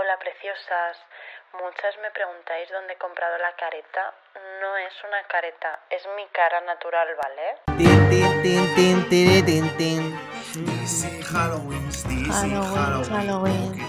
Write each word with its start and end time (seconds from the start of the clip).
Hola 0.00 0.16
preciosas, 0.20 0.96
muchas 1.54 1.98
me 2.00 2.10
preguntáis 2.12 2.70
dónde 2.70 2.92
he 2.92 2.98
comprado 2.98 3.36
la 3.38 3.50
careta. 3.56 4.14
No 4.60 4.76
es 4.76 4.94
una 5.02 5.24
careta, 5.26 5.80
es 5.90 6.06
mi 6.14 6.24
cara 6.28 6.60
natural, 6.60 7.08
¿vale? 7.18 7.58
Tin, 7.76 8.08
tin, 8.08 8.42
tin, 8.42 8.74
tin, 8.76 9.08
tiri, 9.08 9.42
tin, 9.42 9.76
tin. 9.76 10.14
Dice 10.54 11.10
Halloween, 11.24 11.90
Halloween, 12.30 13.08
Halloween. 13.10 13.88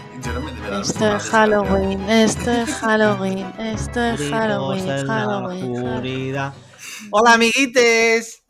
Esto 0.82 1.16
es 1.16 1.30
Halloween, 1.30 2.10
esto 2.10 2.50
es 2.50 2.74
Halloween, 2.82 3.54
esto 3.60 4.00
es 4.02 4.32
Halloween, 4.32 5.06
Halloween. 5.06 6.69
Hola, 7.12 7.34
amiguites. 7.34 8.44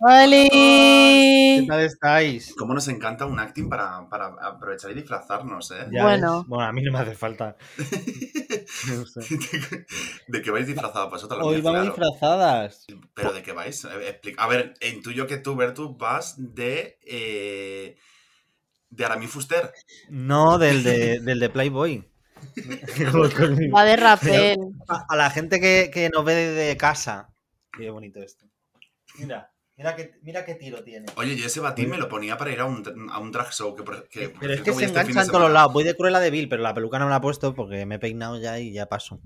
¿Qué 1.54 1.64
¡Oli! 1.64 1.66
tal 1.66 1.82
estáis? 1.82 2.54
¿Cómo 2.55 2.74
nos 2.74 2.88
encanta 2.88 3.25
un 3.25 3.39
acting 3.39 3.70
para, 3.70 4.07
para 4.10 4.28
aprovechar 4.42 4.92
y 4.92 4.96
disfrazarnos, 4.96 5.71
eh? 5.71 5.88
Ya 5.92 6.04
Bueno. 6.04 6.39
ves. 6.39 6.48
bueno, 6.48 6.66
a 6.66 6.71
mí 6.74 6.82
no 6.84 6.92
me 6.92 7.00
hace 7.00 7.16
falta. 7.16 7.56
No 8.88 9.06
sé. 9.06 9.21
¿De 10.28 10.42
qué 10.42 10.51
vais 10.51 10.68
disfrazados 10.68 11.10
vosotros? 11.10 11.39
Lo 11.39 11.48
Hoy 11.48 11.61
vamos 11.61 11.82
claro. 11.82 11.86
disfrazadas. 11.89 12.86
¿Pero 13.14 13.34
de 13.34 13.42
qué 13.43 13.51
vais? 13.51 13.84
Eh, 13.86 14.21
A 14.37 14.48
ver, 14.48 14.73
intuyo 14.82 15.28
que 15.28 15.37
tú, 15.37 15.56
Bertu, 15.56 15.98
vas 15.98 16.36
de... 16.37 17.00
Eh, 17.04 17.98
de 18.89 19.06
Aramis 19.06 19.32
Fuster. 19.32 19.71
No, 20.10 20.57
del 20.57 20.84
de, 20.84 21.20
del 21.20 21.39
de 21.39 21.50
Playboy. 21.50 22.06
Va 23.76 23.84
de 23.84 23.96
rapel. 23.98 24.57
a, 24.87 25.06
a 25.10 25.15
la 25.15 25.29
gente 25.29 25.60
que, 25.60 25.89
que 25.93 26.10
nos 26.10 26.23
ve 26.26 26.36
desde 26.36 26.78
casa. 26.78 27.29
Qué 27.71 27.89
bonito 27.89 28.19
esto. 28.19 28.46
Mira, 29.18 29.51
mira 29.78 29.96
qué, 29.96 30.11
mira 30.21 30.46
qué 30.46 30.55
tiro 30.55 30.83
tiene. 30.83 31.07
Oye, 31.15 31.36
yo 31.36 31.47
ese 31.47 31.59
batín 31.59 31.89
me 31.89 31.97
lo 31.97 32.09
ponía 32.09 32.38
para 32.38 32.52
ir 32.52 32.59
a 32.59 32.66
un, 32.66 33.09
a 33.11 33.19
un 33.19 33.31
drag 33.31 33.52
show. 33.52 33.75
Que, 33.75 33.83
que, 34.09 34.30
Pero 34.30 34.53
es 34.53 34.61
que 34.61 34.72
voy 34.72 34.80
se 34.80 34.86
este 34.86 35.00
engancha 35.00 35.22
en 35.22 35.28
todos 35.28 35.42
los 35.42 35.52
lados. 35.52 35.73
Voy 35.73 35.83
de 35.83 35.95
Cruella 35.95 36.19
de 36.19 36.31
Vil, 36.31 36.50
pero 36.50 36.61
la 36.61 36.73
peluca 36.73 37.00
no 37.00 37.05
me 37.05 37.11
la 37.11 37.17
he 37.17 37.22
puesto 37.22 37.53
porque 37.53 37.86
me 37.86 37.95
he 37.95 38.00
peinado 38.00 38.39
ya 38.39 38.59
y 38.59 38.73
ya 38.73 38.88
paso. 38.88 39.19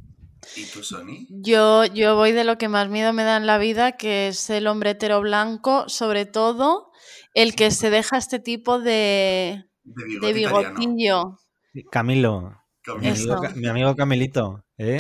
¿Y 0.56 0.66
tú, 0.66 0.84
Sony? 0.84 1.26
Yo, 1.30 1.86
yo 1.86 2.16
voy 2.16 2.32
de 2.32 2.44
lo 2.44 2.58
que 2.58 2.68
más 2.68 2.90
miedo 2.90 3.14
me 3.14 3.24
da 3.24 3.38
en 3.38 3.48
la 3.48 3.58
vida, 3.58 3.94
que 3.94 4.28
es 4.28 4.50
el 4.50 4.68
hombre 4.68 4.92
hetero 4.92 5.22
blanco, 5.22 5.88
sobre 5.88 6.26
todo 6.26 6.92
el 7.34 7.56
que 7.56 7.72
se 7.72 7.90
deja 7.90 8.18
este 8.18 8.40
tipo 8.40 8.80
de, 8.80 9.66
De 9.84 10.04
bigote 10.06 10.34
bigotillo. 10.34 10.76
Camilo, 10.76 11.40
mi 11.74 11.84
Camilo. 11.84 12.60
Amigo, 12.86 13.42
mi 13.56 13.68
amigo 13.68 13.96
Camilito. 13.96 14.66
¿eh? 14.78 15.00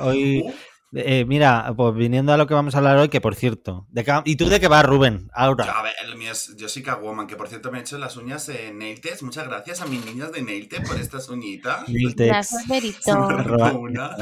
Hoy, 0.00 0.44
eh, 0.94 1.24
mira, 1.26 1.72
pues 1.76 1.94
viniendo 1.94 2.32
a 2.32 2.36
lo 2.36 2.46
que 2.46 2.54
vamos 2.54 2.74
a 2.74 2.78
hablar 2.78 2.96
hoy, 2.96 3.08
que 3.08 3.20
por 3.20 3.34
cierto, 3.34 3.86
¿de 3.90 4.04
qué- 4.04 4.22
¿y 4.24 4.36
tú 4.36 4.48
de 4.48 4.60
qué 4.60 4.68
vas, 4.68 4.84
Rubén? 4.84 5.28
Ahora. 5.34 5.64
A 5.64 5.82
ver, 5.82 5.92
el 6.04 6.16
mío 6.16 6.32
es 6.32 6.54
Jessica 6.58 6.96
Woman, 6.96 7.26
que 7.26 7.36
por 7.36 7.48
cierto 7.48 7.70
me 7.72 7.78
he 7.78 7.80
hecho 7.82 7.98
las 7.98 8.16
uñas 8.16 8.48
en 8.48 8.78
Nail 8.78 9.00
Test. 9.00 9.22
Muchas 9.22 9.46
gracias 9.48 9.80
a 9.80 9.86
mis 9.86 10.04
niñas 10.04 10.32
de 10.32 10.42
Nail 10.42 10.68
Test 10.68 10.86
por 10.86 10.98
estas 10.98 11.28
uñitas. 11.28 11.88
Miltex. 11.88 12.28
Gracias, 12.28 12.68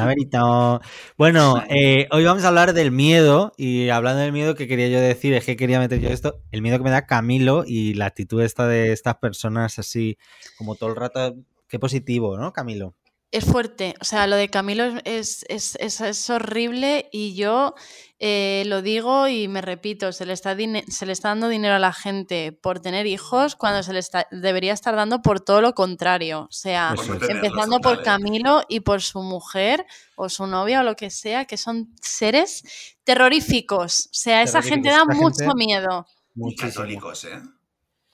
Berito. 0.06 0.80
Bueno, 1.16 1.62
eh, 1.68 2.08
hoy 2.10 2.24
vamos 2.24 2.44
a 2.44 2.48
hablar 2.48 2.72
del 2.72 2.90
miedo 2.90 3.52
y 3.56 3.88
hablando 3.90 4.20
del 4.22 4.32
miedo 4.32 4.54
que 4.54 4.66
quería 4.66 4.88
yo 4.88 5.00
decir, 5.00 5.34
es 5.34 5.44
que 5.44 5.56
quería 5.56 5.78
meter 5.78 6.00
yo 6.00 6.08
esto, 6.08 6.40
el 6.50 6.62
miedo 6.62 6.78
que 6.78 6.84
me 6.84 6.90
da 6.90 7.06
Camilo 7.06 7.64
y 7.66 7.94
la 7.94 8.06
actitud 8.06 8.42
esta 8.42 8.66
de 8.66 8.92
estas 8.92 9.16
personas 9.16 9.78
así 9.78 10.16
como 10.56 10.74
todo 10.74 10.90
el 10.90 10.96
rato, 10.96 11.34
qué 11.68 11.78
positivo, 11.78 12.36
¿no, 12.38 12.52
Camilo? 12.52 12.94
Es 13.32 13.44
fuerte, 13.46 13.94
o 14.00 14.04
sea, 14.04 14.26
lo 14.26 14.36
de 14.36 14.48
Camilo 14.50 14.84
es, 15.04 15.44
es, 15.48 15.74
es- 15.80 16.00
es 16.02 16.30
horrible 16.30 17.08
y 17.12 17.34
yo 17.34 17.74
eh, 18.18 18.62
lo 18.66 18.82
digo 18.82 19.26
y 19.26 19.48
me 19.48 19.62
repito, 19.62 20.12
se 20.12 20.26
le, 20.26 20.34
está 20.34 20.54
se 20.54 21.06
le 21.06 21.12
está 21.12 21.28
dando 21.30 21.48
dinero 21.48 21.74
a 21.74 21.78
la 21.78 21.92
gente 21.94 22.52
por 22.52 22.78
tener 22.80 23.06
hijos 23.06 23.56
cuando 23.56 23.82
se 23.82 23.94
le 23.94 24.00
está, 24.00 24.28
debería 24.30 24.74
estar 24.74 24.94
dando 24.94 25.22
por 25.22 25.40
todo 25.40 25.62
lo 25.62 25.72
contrario. 25.74 26.42
O 26.42 26.52
sea, 26.52 26.94
empezando 27.32 27.80
por. 27.80 28.02
Camilo 28.04 28.62
y 28.68 28.80
por 28.80 29.00
su 29.02 29.22
mujer 29.22 29.86
o 30.14 30.28
su 30.28 30.46
novia 30.46 30.80
o 30.80 30.82
lo 30.84 30.94
que 30.94 31.08
sea, 31.10 31.46
que 31.46 31.56
son 31.56 31.88
seres 32.02 32.62
terroríficos. 33.02 34.06
O 34.06 34.14
sea, 34.14 34.42
esa 34.42 34.60
gente 34.62 34.88
da. 34.90 34.96
Esa 35.02 35.14
mucho 35.14 35.38
gente- 35.44 35.54
miedo. 35.56 36.06
Y 36.36 36.54
católicos, 36.56 37.24
¿eh? 37.24 37.40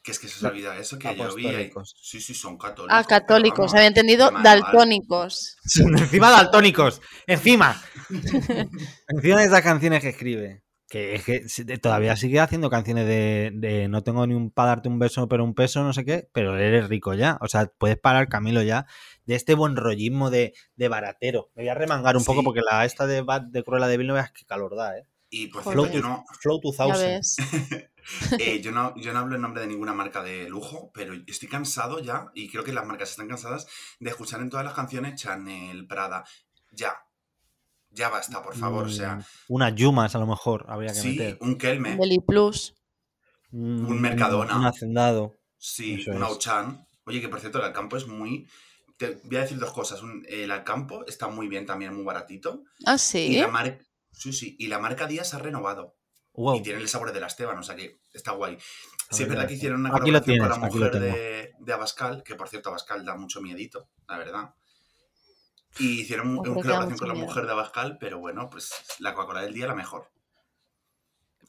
Que 0.08 0.12
es 0.12 0.18
que 0.20 0.28
se 0.28 0.38
os 0.38 0.50
olvida 0.50 0.74
eso, 0.78 0.98
que 0.98 1.14
yo 1.14 1.34
vi 1.34 1.48
ahí. 1.48 1.54
Apostólicos. 1.54 1.94
Sí, 2.00 2.18
sí, 2.22 2.32
son 2.32 2.56
católicos. 2.56 2.98
Ah, 2.98 3.04
católicos, 3.04 3.58
vamos, 3.58 3.74
había 3.74 3.88
entendido 3.88 4.30
daltónicos. 4.42 5.58
encima 5.98 6.30
daltónicos, 6.30 7.02
encima. 7.26 7.78
encima 9.08 9.40
de 9.40 9.44
esas 9.44 9.60
canciones 9.60 10.00
que 10.00 10.08
escribe. 10.08 10.62
Que, 10.88 11.14
es 11.14 11.24
que 11.26 11.76
todavía 11.76 12.16
sigue 12.16 12.40
haciendo 12.40 12.70
canciones 12.70 13.06
de, 13.06 13.50
de 13.52 13.88
no 13.88 14.02
tengo 14.02 14.26
ni 14.26 14.32
un 14.32 14.50
para 14.50 14.68
darte 14.68 14.88
un 14.88 14.98
beso, 14.98 15.28
pero 15.28 15.44
un 15.44 15.52
peso, 15.52 15.82
no 15.82 15.92
sé 15.92 16.06
qué, 16.06 16.26
pero 16.32 16.56
eres 16.56 16.88
rico 16.88 17.12
ya. 17.12 17.36
O 17.42 17.48
sea, 17.48 17.66
puedes 17.76 17.98
parar, 17.98 18.30
Camilo, 18.30 18.62
ya, 18.62 18.86
de 19.26 19.34
este 19.34 19.52
buen 19.52 19.76
rollismo 19.76 20.30
de, 20.30 20.54
de 20.76 20.88
baratero. 20.88 21.50
Me 21.54 21.64
voy 21.64 21.68
a 21.68 21.74
remangar 21.74 22.16
un 22.16 22.24
poco 22.24 22.42
porque 22.42 22.62
la 22.62 22.86
esta 22.86 23.06
de 23.06 23.20
Bad 23.20 23.42
de 23.42 23.62
Cruella 23.62 23.88
de 23.88 23.98
Vil 23.98 24.06
no 24.06 24.14
veas 24.14 24.32
qué 24.32 24.46
calor 24.46 24.74
da, 24.74 24.96
¿eh? 24.96 25.04
Y 25.28 25.50
Joder. 25.50 25.78
cierto, 25.78 25.92
yo 25.92 26.00
no, 26.00 26.24
Flow 26.40 26.60
Ya 26.62 26.84
2000. 26.86 27.20
eh, 28.38 28.60
yo, 28.60 28.72
no, 28.72 28.94
yo 28.96 29.12
no 29.12 29.18
hablo 29.20 29.34
en 29.36 29.42
nombre 29.42 29.60
de 29.62 29.68
ninguna 29.68 29.92
marca 29.94 30.22
de 30.22 30.48
lujo, 30.48 30.90
pero 30.94 31.14
estoy 31.26 31.48
cansado 31.48 32.00
ya, 32.00 32.30
y 32.34 32.48
creo 32.48 32.64
que 32.64 32.72
las 32.72 32.86
marcas 32.86 33.10
están 33.10 33.28
cansadas 33.28 33.66
de 34.00 34.10
escuchar 34.10 34.40
en 34.40 34.50
todas 34.50 34.64
las 34.64 34.74
canciones 34.74 35.20
Chanel, 35.20 35.86
Prada. 35.86 36.24
Ya. 36.72 36.94
Ya 37.90 38.08
basta, 38.10 38.42
por 38.42 38.54
favor. 38.54 38.86
O 38.86 38.90
sea, 38.90 39.16
Mm, 39.16 39.22
Unas 39.48 39.74
Yumas 39.74 40.14
a 40.14 40.18
lo 40.18 40.26
mejor 40.26 40.66
habría 40.68 40.92
que 40.92 41.00
sí, 41.00 41.08
meter. 41.10 41.38
un 41.40 41.56
Kelme, 41.56 41.96
Beli 41.96 42.18
Plus. 42.20 42.74
Mm, 43.50 43.86
un 43.88 44.00
Mercadona. 44.00 44.56
Un 44.58 44.66
hacendado. 44.66 45.34
sí, 45.56 45.94
eso 46.00 46.10
un. 46.12 46.22
Auchan. 46.22 46.86
Oye, 47.06 47.20
que 47.22 47.28
por 47.30 47.40
cierto, 47.40 47.58
el 47.58 47.64
Alcampo 47.64 47.96
es 47.96 48.06
muy. 48.06 48.46
Te 48.98 49.20
voy 49.24 49.36
a 49.36 49.40
decir 49.40 49.58
dos 49.58 49.72
cosas. 49.72 50.02
Un- 50.02 50.24
el 50.28 50.50
Alcampo 50.50 51.06
está 51.06 51.28
muy 51.28 51.48
bien 51.48 51.64
también, 51.64 51.94
muy 51.94 52.04
baratito. 52.04 52.62
Ah, 52.84 52.96
Y 52.96 52.98
sí. 52.98 53.36
la. 53.40 53.78
Sí, 54.12 54.32
sí. 54.32 54.56
Y 54.58 54.66
la 54.66 54.78
marca 54.78 55.06
Díaz 55.06 55.32
ha 55.34 55.38
renovado. 55.38 55.96
Wow. 56.38 56.56
Y 56.56 56.62
tiene 56.62 56.78
el 56.80 56.88
sabor 56.88 57.12
de 57.12 57.20
la 57.20 57.26
Esteban, 57.26 57.58
o 57.58 57.62
sea 57.64 57.74
que 57.74 57.98
está 58.12 58.30
guay. 58.32 58.56
Sí, 59.10 59.22
es 59.24 59.28
ver, 59.28 59.28
verdad 59.30 59.48
que 59.48 59.54
hicieron 59.54 59.80
una 59.80 59.90
colaboración 59.90 60.38
con 60.38 60.48
la 60.48 60.54
tienes, 60.54 60.68
aquí 60.68 60.78
lo 60.78 60.84
mujer 60.86 61.00
de, 61.00 61.52
de 61.58 61.72
Abascal, 61.72 62.22
que 62.22 62.34
por 62.36 62.48
cierto 62.48 62.68
Abascal 62.68 63.04
da 63.04 63.16
mucho 63.16 63.40
miedito, 63.40 63.88
la 64.08 64.18
verdad. 64.18 64.54
Y 65.80 66.00
hicieron 66.02 66.36
Hombre, 66.38 66.50
una 66.52 66.62
colaboración 66.62 66.98
con 66.98 67.08
la 67.08 67.14
miedo. 67.14 67.26
mujer 67.26 67.44
de 67.46 67.52
Abascal, 67.52 67.98
pero 67.98 68.18
bueno, 68.20 68.48
pues 68.50 68.72
la 69.00 69.14
Coca-Cola 69.14 69.42
del 69.42 69.52
día 69.54 69.66
la 69.66 69.74
mejor. 69.74 70.10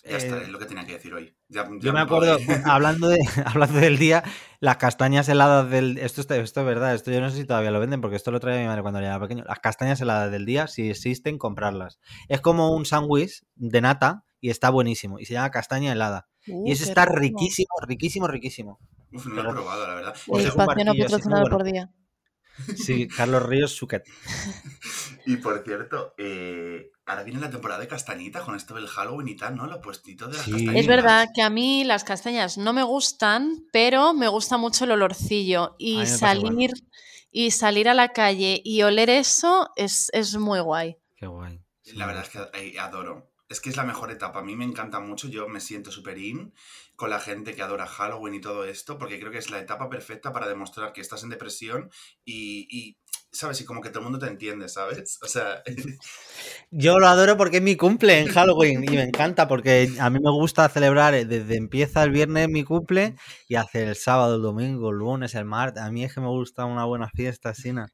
Ya 0.03 0.17
está, 0.17 0.37
Eh, 0.37 0.43
es 0.43 0.49
lo 0.49 0.57
que 0.59 0.65
tenía 0.65 0.85
que 0.85 0.93
decir 0.93 1.13
hoy. 1.13 1.35
Ya- 1.49 1.65
ya 1.65 1.69
Yo 1.79 1.93
me 1.93 1.99
acuerdo, 1.99 2.37
hablando, 2.65 3.09
de, 3.09 3.19
hablando 3.45 3.79
del 3.79 3.97
día, 3.97 4.23
las 4.59 4.77
castañas 4.77 5.27
heladas 5.29 5.69
del... 5.69 5.97
Esto, 5.97 6.21
está- 6.21 6.37
esto 6.37 6.61
es 6.61 6.65
verdad, 6.65 6.95
esto 6.95 7.11
yo 7.11 7.19
no 7.21 7.29
sé 7.29 7.37
si 7.37 7.45
todavía 7.45 7.69
lo 7.71 7.79
venden, 7.79 8.01
porque 8.01 8.15
esto 8.15 8.31
lo 8.31 8.39
traía 8.39 8.61
mi 8.61 8.67
madre 8.67 8.81
cuando 8.81 8.99
era 8.99 9.19
pequeño. 9.19 9.43
Las 9.45 9.59
castañas 9.59 9.99
heladas 10.01 10.31
del 10.31 10.45
día, 10.45 10.67
si 10.67 10.89
existen, 10.89 11.37
comprarlas. 11.37 11.99
Es 12.27 12.41
como 12.41 12.71
un 12.73 12.85
sándwich 12.85 13.43
de 13.55 13.81
nata 13.81 14.23
y 14.41 14.49
está 14.49 14.69
buenísimo. 14.69 15.19
Y 15.19 15.25
se 15.25 15.33
llama 15.33 15.51
castaña 15.51 15.91
helada. 15.91 16.27
Uh, 16.47 16.67
y 16.67 16.71
eso 16.71 16.83
qué 16.85 16.89
está 16.89 17.05
rico. 17.05 17.19
riquísimo, 17.19 17.69
riquísimo, 17.87 18.27
riquísimo. 18.27 18.79
Uf, 19.11 19.25
no 19.27 19.43
lo 19.43 19.49
he 19.49 19.53
probado, 19.53 19.87
la 19.87 19.95
verdad. 19.95 20.15
El 20.27 20.45
espacio 20.45 20.85
no 20.85 20.93
patrocinado 20.95 21.41
bueno. 21.41 21.57
por 21.57 21.65
día. 21.65 21.89
Sí, 22.75 23.07
Carlos 23.07 23.43
Ríos 23.43 23.71
Suquet. 23.71 24.03
Y 25.25 25.37
por 25.37 25.63
cierto, 25.63 26.15
eh, 26.17 26.91
ahora 27.05 27.23
viene 27.23 27.39
la 27.39 27.49
temporada 27.51 27.79
de 27.79 27.87
castañitas 27.87 28.43
con 28.43 28.55
esto 28.55 28.73
del 28.73 28.87
Halloween 28.87 29.27
y 29.27 29.35
tal, 29.35 29.55
¿no? 29.55 29.67
Los 29.67 29.79
puestitos 29.79 30.29
de 30.31 30.37
las 30.37 30.45
Sí. 30.45 30.51
castañitas. 30.51 30.75
Es 30.77 30.87
verdad 30.87 31.27
que 31.35 31.41
a 31.43 31.49
mí 31.49 31.83
las 31.83 32.03
castañas 32.03 32.57
no 32.57 32.73
me 32.73 32.81
gustan, 32.83 33.65
pero 33.71 34.13
me 34.13 34.27
gusta 34.27 34.57
mucho 34.57 34.85
el 34.85 34.91
olorcillo. 34.91 35.75
Y 35.77 36.05
salir, 36.07 36.71
y 37.31 37.51
salir 37.51 37.89
a 37.89 37.93
la 37.93 38.09
calle 38.09 38.59
y 38.63 38.81
oler 38.81 39.09
eso 39.11 39.69
es, 39.75 40.09
es 40.13 40.35
muy 40.37 40.59
guay. 40.61 40.97
Qué 41.15 41.27
guay. 41.27 41.61
Sí, 41.83 41.95
La 41.95 42.07
verdad 42.07 42.23
es 42.23 42.29
que 42.29 42.39
eh, 42.59 42.79
adoro. 42.79 43.29
Es 43.49 43.59
que 43.59 43.69
es 43.69 43.77
la 43.77 43.83
mejor 43.83 44.11
etapa. 44.11 44.39
A 44.39 44.43
mí 44.43 44.55
me 44.55 44.65
encanta 44.65 44.99
mucho. 44.99 45.27
Yo 45.27 45.47
me 45.49 45.59
siento 45.59 45.91
súper 45.91 46.17
in 46.17 46.53
con 46.95 47.09
la 47.09 47.19
gente 47.19 47.55
que 47.55 47.61
adora 47.61 47.87
Halloween 47.87 48.35
y 48.35 48.41
todo 48.41 48.63
esto, 48.65 48.97
porque 48.97 49.19
creo 49.19 49.31
que 49.31 49.39
es 49.39 49.49
la 49.49 49.59
etapa 49.59 49.89
perfecta 49.89 50.31
para 50.31 50.47
demostrar 50.47 50.93
que 50.93 51.01
estás 51.01 51.23
en 51.23 51.29
depresión 51.29 51.89
y, 52.25 52.67
y, 52.69 52.97
¿sabes? 53.31 53.61
Y 53.61 53.65
como 53.65 53.81
que 53.81 53.89
todo 53.89 53.99
el 53.99 54.03
mundo 54.05 54.19
te 54.19 54.27
entiende, 54.27 54.69
¿sabes? 54.69 55.17
O 55.21 55.27
sea, 55.27 55.63
Yo 56.71 56.99
lo 56.99 57.07
adoro 57.07 57.37
porque 57.37 57.57
es 57.57 57.63
mi 57.63 57.75
cumple 57.75 58.19
en 58.19 58.27
Halloween 58.27 58.83
y 58.83 58.89
me 58.95 59.03
encanta 59.03 59.47
porque 59.47 59.89
a 59.99 60.09
mí 60.09 60.19
me 60.19 60.31
gusta 60.31 60.69
celebrar 60.69 61.13
eh, 61.13 61.25
desde 61.25 61.57
empieza 61.57 62.03
el 62.03 62.11
viernes 62.11 62.47
mi 62.49 62.63
cumple 62.63 63.15
y 63.47 63.55
hace 63.55 63.87
el 63.87 63.95
sábado, 63.95 64.35
el 64.35 64.41
domingo, 64.41 64.91
el 64.91 64.97
lunes, 64.97 65.35
el 65.35 65.45
martes. 65.45 65.81
A 65.83 65.91
mí 65.91 66.03
es 66.03 66.13
que 66.13 66.21
me 66.21 66.27
gusta 66.27 66.65
una 66.65 66.85
buena 66.85 67.09
fiesta, 67.09 67.53
Sina. 67.53 67.87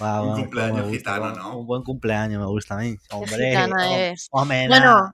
Un 0.00 0.34
cumpleaños 0.34 0.82
gusta, 0.88 0.96
gitano, 0.96 1.30
¿no? 1.34 1.58
Un 1.58 1.66
buen 1.66 1.82
cumpleaños 1.82 2.40
me 2.40 2.46
gusta 2.46 2.74
a 2.74 2.78
mí. 2.78 2.96
Hombre, 3.10 3.52
eres. 3.52 4.28
hombre, 4.30 4.66
Bueno. 4.68 5.12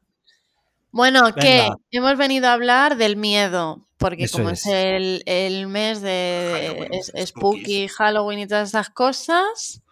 Bueno, 0.92 1.34
que 1.34 1.68
hemos 1.90 2.16
venido 2.16 2.46
a 2.48 2.52
hablar 2.54 2.96
del 2.96 3.16
miedo, 3.16 3.86
porque 3.98 4.24
Eso 4.24 4.38
como 4.38 4.50
es. 4.50 4.64
es, 4.64 4.72
el, 4.72 5.22
el 5.26 5.66
mes 5.66 6.00
de 6.00 6.70
Halloween, 6.72 6.94
es- 6.94 7.12
spooky, 7.28 7.88
Halloween 7.88 8.38
y 8.38 8.46
todas 8.46 8.68
esas 8.70 8.88
cosas, 8.88 9.82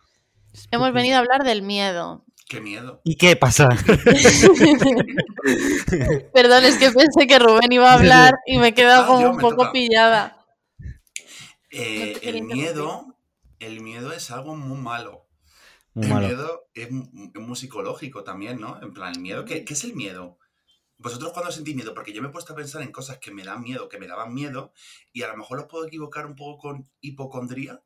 hemos 0.71 0.93
venido 0.95 1.17
a 1.17 1.19
hablar 1.19 1.43
del 1.45 1.61
miedo. 1.63 2.25
qué 2.49 2.61
miedo. 2.61 3.01
¿Y 3.05 3.17
qué 3.17 3.37
pasa? 3.37 3.69
Perdón, 6.33 6.65
es 6.65 6.79
que 6.79 6.91
pensé 6.91 7.27
que 7.27 7.39
Rubén 7.39 7.73
iba 7.73 7.91
a 7.91 7.95
hablar 7.95 8.35
y 8.47 8.59
me 8.59 8.69
he 8.69 8.75
quedado 8.75 9.05
Ah, 9.05 9.07
como 9.07 9.31
un 9.31 9.39
poco 9.39 9.57
toca. 9.57 9.73
pillada. 9.73 10.39
Eh, 11.71 12.19
el 12.23 12.43
miedo 12.45 13.14
el 13.67 13.81
miedo 13.81 14.13
es 14.13 14.31
algo 14.31 14.57
muy 14.57 14.79
malo. 14.79 15.27
Muy 15.95 16.07
el 16.07 16.13
malo. 16.13 16.27
miedo 16.27 16.69
es 16.75 16.91
muy 16.91 17.57
psicológico 17.57 18.25
también, 18.25 18.61
¿no? 18.61 18.81
En 18.83 18.93
plan, 18.93 19.15
el 19.15 19.21
miedo, 19.21 19.45
¿qué, 19.45 19.65
qué 19.65 19.75
es 19.75 19.85
el 19.85 19.95
miedo? 19.95 20.39
¿Vosotros 20.99 21.33
cuando 21.33 21.53
sentís 21.53 21.75
miedo? 21.75 21.93
Porque 21.95 22.13
yo 22.13 22.23
me 22.23 22.29
he 22.29 22.33
puesto 22.33 22.53
a 22.53 22.57
pensar 22.57 22.83
en 22.83 22.93
cosas 22.93 23.19
que 23.19 23.33
me 23.33 23.45
dan 23.45 23.63
miedo, 23.63 23.89
que 23.89 23.99
me 23.99 24.07
daban 24.07 24.33
miedo, 24.33 24.73
y 25.13 25.23
a 25.23 25.29
lo 25.29 25.37
mejor 25.37 25.59
los 25.59 25.67
puedo 25.67 25.87
equivocar 25.87 26.27
un 26.27 26.37
poco 26.37 26.59
con 26.59 26.91
hipocondría. 27.01 27.83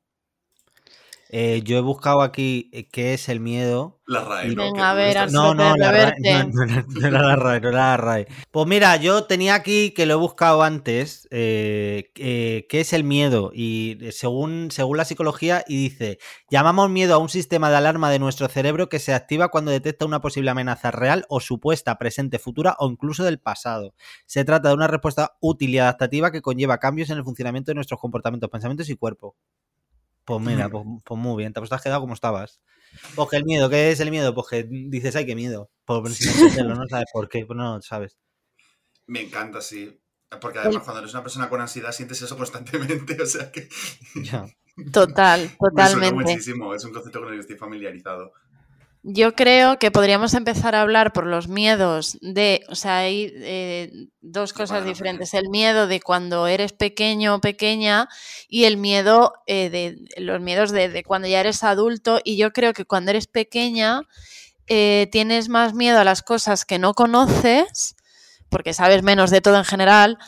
Eh, 1.30 1.60
yo 1.64 1.76
he 1.78 1.80
buscado 1.80 2.22
aquí 2.22 2.70
eh, 2.72 2.88
qué 2.88 3.14
es 3.14 3.28
el 3.28 3.40
miedo. 3.40 3.96
La 4.06 4.24
RAE, 4.24 4.54
¿no? 4.54 4.62
Venga, 4.62 4.90
a 4.90 4.94
ver, 4.94 5.18
al- 5.18 5.32
No, 5.32 5.54
no, 5.54 5.76
la 5.76 5.92
RAE, 5.92 6.14
no, 6.48 6.64
no, 6.66 6.66
no, 6.66 6.84
no 6.88 7.06
era 7.06 7.22
la 7.22 7.36
RAE, 7.36 7.60
no 7.60 7.68
era 7.68 7.78
la 7.78 7.96
RAE. 7.98 8.26
Pues 8.50 8.66
mira, 8.66 8.96
yo 8.96 9.24
tenía 9.24 9.54
aquí 9.54 9.90
que 9.90 10.06
lo 10.06 10.14
he 10.14 10.16
buscado 10.16 10.62
antes, 10.62 11.28
eh, 11.30 12.10
eh, 12.14 12.66
qué 12.70 12.80
es 12.80 12.94
el 12.94 13.04
miedo 13.04 13.50
y 13.52 13.98
según, 14.12 14.70
según 14.70 14.96
la 14.96 15.04
psicología 15.04 15.62
y 15.68 15.76
dice, 15.76 16.18
llamamos 16.50 16.88
miedo 16.88 17.14
a 17.14 17.18
un 17.18 17.28
sistema 17.28 17.68
de 17.68 17.76
alarma 17.76 18.10
de 18.10 18.18
nuestro 18.18 18.48
cerebro 18.48 18.88
que 18.88 18.98
se 18.98 19.12
activa 19.12 19.48
cuando 19.48 19.70
detecta 19.70 20.06
una 20.06 20.22
posible 20.22 20.50
amenaza 20.50 20.90
real 20.90 21.26
o 21.28 21.40
supuesta, 21.40 21.98
presente, 21.98 22.38
futura 22.38 22.74
o 22.78 22.88
incluso 22.90 23.24
del 23.24 23.38
pasado. 23.40 23.92
Se 24.24 24.42
trata 24.46 24.68
de 24.70 24.74
una 24.74 24.86
respuesta 24.86 25.36
útil 25.40 25.70
y 25.74 25.78
adaptativa 25.78 26.32
que 26.32 26.40
conlleva 26.40 26.78
cambios 26.78 27.10
en 27.10 27.18
el 27.18 27.24
funcionamiento 27.24 27.70
de 27.72 27.74
nuestros 27.74 28.00
comportamientos, 28.00 28.48
pensamientos 28.48 28.88
y 28.88 28.96
cuerpo. 28.96 29.36
Pues 30.28 30.42
mira, 30.42 30.68
pues, 30.68 30.84
pues 31.06 31.18
muy 31.18 31.38
bien, 31.38 31.54
te 31.54 31.60
has 31.60 31.82
quedado 31.82 32.02
como 32.02 32.12
estabas. 32.12 32.60
Pues 33.14 33.30
que 33.30 33.36
el 33.38 33.46
miedo, 33.46 33.70
¿qué 33.70 33.92
es 33.92 34.00
el 34.00 34.10
miedo? 34.10 34.34
Pues 34.34 34.46
que 34.48 34.68
dices, 34.68 35.16
ay, 35.16 35.24
qué 35.24 35.34
miedo. 35.34 35.70
Por 35.86 36.06
si 36.10 36.26
no 36.62 36.86
sabes 36.86 37.06
por 37.14 37.30
qué, 37.30 37.46
pues 37.46 37.56
no 37.56 37.80
sabes. 37.80 38.18
Me 39.06 39.22
encanta, 39.22 39.62
sí. 39.62 39.98
Porque 40.38 40.58
además 40.58 40.82
cuando 40.84 41.00
eres 41.00 41.14
una 41.14 41.22
persona 41.22 41.48
con 41.48 41.62
ansiedad 41.62 41.92
sientes 41.92 42.20
eso 42.20 42.36
constantemente, 42.36 43.16
o 43.22 43.24
sea 43.24 43.50
que 43.50 43.70
Ya. 44.16 44.44
Total, 44.92 45.40
me 45.40 45.48
suena 45.48 46.10
totalmente. 46.10 46.12
muchísimo, 46.12 46.74
es 46.74 46.84
un 46.84 46.92
concepto 46.92 47.20
con 47.20 47.30
el 47.30 47.36
que 47.36 47.40
estoy 47.40 47.56
familiarizado. 47.56 48.34
Yo 49.10 49.34
creo 49.34 49.78
que 49.78 49.90
podríamos 49.90 50.34
empezar 50.34 50.74
a 50.74 50.82
hablar 50.82 51.14
por 51.14 51.24
los 51.24 51.48
miedos 51.48 52.18
de, 52.20 52.62
o 52.68 52.74
sea, 52.74 52.98
hay 52.98 53.32
eh, 53.36 53.90
dos 54.20 54.52
cosas 54.52 54.82
eras 54.82 54.86
diferentes. 54.86 55.32
El 55.32 55.48
miedo 55.48 55.86
de 55.86 55.98
cuando 55.98 56.46
eres 56.46 56.74
pequeño 56.74 57.36
o 57.36 57.40
pequeña 57.40 58.10
y 58.50 58.64
el 58.64 58.76
miedo 58.76 59.32
eh, 59.46 59.70
de 59.70 60.22
los 60.22 60.42
miedos 60.42 60.72
de, 60.72 60.90
de 60.90 61.04
cuando 61.04 61.26
ya 61.26 61.40
eres 61.40 61.64
adulto. 61.64 62.20
Y 62.22 62.36
yo 62.36 62.52
creo 62.52 62.74
que 62.74 62.84
cuando 62.84 63.10
eres 63.10 63.26
pequeña 63.26 64.02
eh, 64.66 65.08
tienes 65.10 65.48
más 65.48 65.72
miedo 65.72 65.98
a 65.98 66.04
las 66.04 66.22
cosas 66.22 66.66
que 66.66 66.78
no 66.78 66.92
conoces, 66.92 67.96
porque 68.50 68.74
sabes 68.74 69.02
menos 69.02 69.30
de 69.30 69.40
todo 69.40 69.56
en 69.56 69.64
general. 69.64 70.18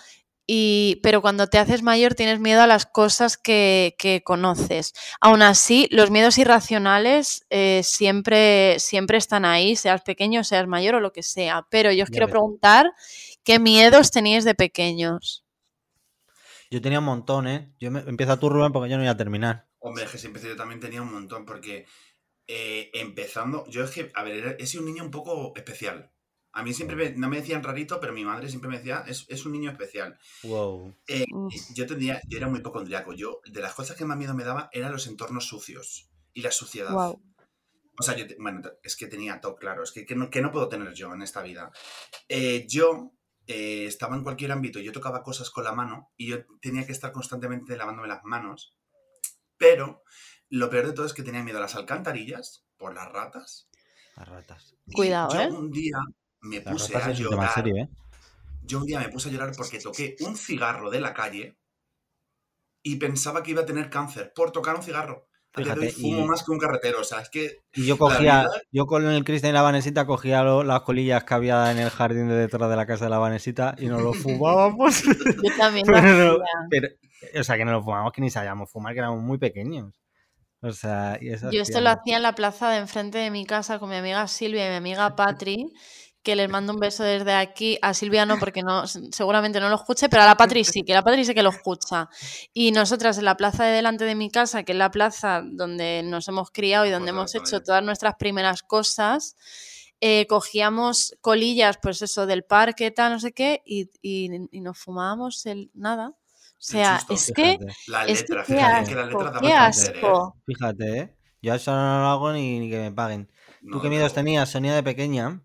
Y, 0.46 1.00
pero 1.02 1.22
cuando 1.22 1.46
te 1.48 1.58
haces 1.58 1.82
mayor 1.82 2.14
tienes 2.14 2.40
miedo 2.40 2.60
a 2.62 2.66
las 2.66 2.84
cosas 2.87 3.37
que, 3.38 3.94
que 3.98 4.22
conoces. 4.25 4.92
Aún 5.20 5.42
así, 5.42 5.87
los 5.92 6.10
miedos 6.10 6.38
irracionales 6.38 7.46
eh, 7.50 7.82
siempre, 7.84 8.78
siempre 8.81 9.19
están 9.19 9.44
ahí, 9.44 9.76
seas 9.76 10.02
pequeño, 10.02 10.42
seas 10.44 10.66
mayor 10.66 10.96
o 10.96 11.00
lo 11.00 11.12
que 11.12 11.22
sea. 11.22 11.66
Pero 11.70 11.92
yo 11.92 12.04
os 12.04 12.10
Ya 12.10 12.10
quiero 12.10 12.26
ves. 12.26 12.32
preguntar 12.32 12.90
qué 13.44 13.58
miedos 13.60 14.10
teníais 14.10 14.44
de 14.44 14.54
pequeños. 14.56 15.44
Yo 16.70 16.81
tenía 16.81 16.98
un 17.00 17.04
montón, 17.04 17.46
¿eh? 17.48 17.72
Yo 17.78 17.90
me... 17.90 18.00
Empieza 18.00 18.38
tú, 18.38 18.48
Rubén, 18.48 18.72
porque 18.72 18.90
yo 18.90 18.96
no 18.96 19.02
voy 19.02 19.08
a 19.10 19.16
terminar. 19.16 19.69
Hombre, 19.78 20.04
es 20.04 20.10
que 20.10 20.19
siempre 20.19 20.43
yo 20.43 20.56
también 20.56 20.81
tenía 20.81 21.02
un 21.02 21.12
montón, 21.12 21.44
porque 21.46 21.86
eh, 22.46 22.90
empezando, 22.94 23.66
yo 23.69 23.84
es 23.84 23.90
que, 23.90 24.10
a 24.14 24.22
ver, 24.25 24.56
he 24.58 24.66
sido 24.66 24.82
un 24.82 24.88
niño 24.90 25.04
un 25.04 25.10
poco 25.10 25.52
especial. 25.56 26.12
A 26.52 26.62
mí 26.62 26.75
siempre 26.75 26.97
me- 26.97 27.11
no 27.12 27.29
me 27.29 27.37
decían 27.37 27.62
rarito, 27.62 28.00
pero 28.00 28.12
mi 28.12 28.25
madre 28.25 28.49
siempre 28.49 28.69
me 28.70 28.79
decía, 28.79 29.05
es, 29.06 29.25
es 29.29 29.44
un 29.47 29.52
niño 29.52 29.70
especial. 29.70 30.19
Wow. 30.43 30.94
Eh, 31.06 31.25
yo 31.75 31.87
tendría, 31.87 32.20
yo 32.29 32.38
era 32.38 32.49
muy 32.49 32.58
hipocondriaco. 32.58 33.12
Yo, 33.12 33.41
de 33.47 33.61
las 33.61 33.75
cosas 33.75 33.97
que 33.97 34.05
más 34.05 34.17
miedo 34.17 34.35
me 34.35 34.44
daba 34.44 34.69
eran 34.73 34.91
los 34.93 35.06
entornos 35.06 35.47
sucios 35.47 36.11
y 36.32 36.43
la 36.43 36.50
suciedad. 36.50 36.93
Guau. 36.93 37.23
O 37.99 38.02
sea, 38.02 38.17
yo, 38.17 38.25
bueno, 38.38 38.62
es 38.82 38.97
que 38.97 39.06
tenía 39.06 39.41
todo 39.41 39.56
claro, 39.56 39.82
es 39.82 39.93
que, 39.93 40.06
que, 40.06 40.14
no, 40.17 40.31
que 40.31 40.41
no 40.41 40.50
puedo 40.50 40.69
tener 40.69 40.93
yo 40.94 41.12
en 41.12 41.23
esta 41.23 41.43
vida. 41.43 41.70
Eh, 42.29 42.67
yo 42.69 43.12
eh, 43.46 43.85
estaba 43.87 44.17
en 44.17 44.23
cualquier 44.23 44.53
ámbito, 44.53 44.79
yo 44.81 44.91
tocaba 44.93 45.23
cosas 45.23 45.50
con 45.50 45.64
la 45.64 45.73
mano 45.73 46.11
y 46.17 46.29
yo 46.29 46.38
tenía 46.62 46.87
que 46.87 46.93
estar 46.93 47.12
constantemente 47.12 47.76
lavándome 47.76 48.08
las 48.08 48.25
manos, 48.25 48.75
pero 49.58 50.03
lo 50.49 50.70
peor 50.70 50.87
de 50.87 50.93
todo 50.94 51.05
es 51.06 51.12
que 51.12 51.23
tenía 51.23 51.43
miedo 51.43 51.58
a 51.58 51.62
las 51.62 51.75
alcantarillas 51.75 52.64
por 52.79 52.94
las 52.94 53.11
ratas. 53.12 53.69
Las 54.17 54.29
ratas. 54.29 54.76
Y 54.87 54.93
Cuidado, 54.94 55.35
yo 55.35 55.41
¿eh? 55.43 55.50
un 55.50 55.70
día 55.70 55.99
me 56.42 56.60
puse 56.60 56.96
a 56.96 57.10
llorar. 57.12 57.52
serio, 57.54 57.76
¿eh? 57.76 57.88
Yo 58.62 58.78
un 58.78 58.87
día 58.87 59.00
me 59.00 59.08
puse 59.08 59.28
a 59.28 59.32
llorar 59.32 59.52
porque 59.56 59.78
toqué 59.81 60.16
un 60.20 60.37
cigarro 60.37 60.90
de 60.90 61.00
la 61.00 61.12
calle 61.14 61.56
y 62.82 62.96
pensaba 62.96 63.42
que 63.42 63.50
iba 63.50 63.62
a 63.62 63.66
tener 63.66 63.90
cáncer 63.90 64.32
por 64.34 64.52
tocar 64.52 64.76
un 64.76 64.82
cigarro. 64.82 65.26
Fíjate, 65.52 65.90
fumo 65.90 66.20
y- 66.20 66.28
más 66.28 66.44
que 66.44 66.52
un 66.52 66.58
carretero, 66.60 67.00
o 67.00 67.04
sea, 67.04 67.20
es 67.20 67.28
que 67.28 67.56
Y 67.75 67.84
yo 67.84 67.98
cogía, 67.98 68.46
yo 68.70 68.87
con 68.87 69.04
el 69.04 69.25
Cristian 69.25 69.50
y 69.50 69.54
la 69.54 69.62
Vanesita 69.62 70.06
cogía 70.06 70.44
lo- 70.44 70.62
las 70.62 70.82
colillas 70.82 71.25
que 71.25 71.34
había 71.34 71.72
en 71.72 71.78
el 71.78 71.90
jardín 71.90 72.28
de 72.28 72.37
detrás 72.37 72.70
de 72.70 72.76
la 72.76 72.86
casa 72.86 73.06
de 73.06 73.10
la 73.10 73.19
Vanesita 73.19 73.75
y 73.76 73.86
nos 73.86 74.00
lo 74.00 74.12
fumábamos. 74.14 75.02
Yo 75.02 75.56
también 75.58 75.84
Pero 75.86 76.38
pero- 76.70 76.88
o 77.40 77.43
sea, 77.44 77.56
que 77.56 77.64
no 77.64 77.72
lo 77.72 77.82
fumamos, 77.82 78.12
que 78.12 78.20
ni 78.22 78.31
sabíamos 78.31 78.70
fumar, 78.70 78.93
que 78.94 79.00
éramos 79.00 79.20
muy 79.22 79.38
pequeños. 79.38 79.93
O 80.62 80.72
sea, 80.72 81.19
y 81.20 81.31
eso 81.31 81.50
Yo 81.50 81.62
esto 81.62 81.81
lo 81.81 81.90
hacía 81.90 82.19
en 82.19 82.22
la 82.22 82.34
plaza 82.34 82.70
de 82.70 82.78
enfrente 82.78 83.19
de 83.19 83.31
mi 83.31 83.44
casa 83.44 83.78
con 83.81 83.88
mi 83.90 83.96
amiga 83.96 84.26
Silvia 84.28 84.66
y 84.66 84.70
mi 84.70 84.76
amiga 84.76 85.16
Patri, 85.16 85.72
que 86.22 86.37
les 86.37 86.49
mando 86.50 86.72
un 86.75 86.81
beso 86.81 87.02
desde 87.02 87.32
aquí. 87.32 87.78
A 87.82 87.94
Silvia 87.94 88.26
no, 88.26 88.38
porque 88.38 88.62
no, 88.62 88.87
seguramente 88.87 89.58
no 89.61 89.69
lo 89.69 89.76
escuche, 89.76 90.08
pero 90.08 90.22
a 90.22 90.26
la 90.26 90.37
Patri 90.37 90.64
sí, 90.64 90.82
que 90.82 90.93
la 90.93 91.02
Patri 91.02 91.25
sí 91.25 91.32
que 91.34 91.43
lo 91.43 91.50
escucha. 91.50 92.08
Y 92.52 92.72
nosotras 92.72 93.17
en 93.19 93.25
la 93.25 93.37
plaza 93.37 93.64
de 93.64 93.72
delante 93.72 94.05
de 94.05 94.14
mi 94.14 94.31
casa, 94.31 94.62
que 94.62 94.72
es 94.72 94.78
la 94.78 94.90
plaza 94.90 95.43
donde 95.44 96.02
nos 96.05 96.28
hemos 96.28 96.50
criado 96.50 96.84
y 96.87 96.90
donde 96.90 97.12
pues 97.12 97.34
hemos 97.34 97.49
hecho 97.49 97.62
todas 97.62 97.82
nuestras 97.82 98.14
primeras 98.19 98.62
cosas, 98.62 99.37
eh, 100.02 100.26
cogíamos 100.28 101.14
colillas, 101.20 101.78
pues 101.82 102.00
eso, 102.02 102.26
del 102.26 102.43
parque, 102.44 102.90
tal, 102.90 103.12
no 103.12 103.20
sé 103.20 103.32
qué, 103.32 103.62
y, 103.67 103.90
y- 104.02 104.31
y 104.50 104.61
nos 104.61 104.78
fumábamos 104.78 105.44
el 105.46 105.70
nada. 105.75 106.08
O 106.08 106.62
sea, 106.62 107.00
es 107.08 107.32
que, 107.34 107.58
Fíjate, 107.58 107.67
la 107.87 108.05
es 108.05 108.22
que 108.22 108.34
letra, 108.34 108.44
qué 108.44 108.52
fíjate 108.55 108.76
asco, 108.76 108.94
que 108.94 109.00
asco, 109.00 109.25
daban 109.25 109.40
qué 109.43 109.49
cáncer, 109.50 109.94
¿eh? 109.96 109.99
asco. 109.99 110.37
fíjate, 110.46 110.99
¿eh? 110.99 111.17
Yo 111.43 111.55
eso 111.55 111.72
no 111.75 112.00
lo 112.02 112.06
hago 112.08 112.32
ni, 112.34 112.58
ni 112.61 112.69
que 112.70 112.78
me 112.78 112.93
paguen. 112.93 113.26
¿Tú 113.62 113.69
No, 113.69 113.81
qué 113.82 113.88
miedos 113.88 114.12
pero- 114.12 114.25
tenías, 114.25 114.49
Sonia, 114.50 114.75
de 114.75 114.82
pequeña? 114.82 115.40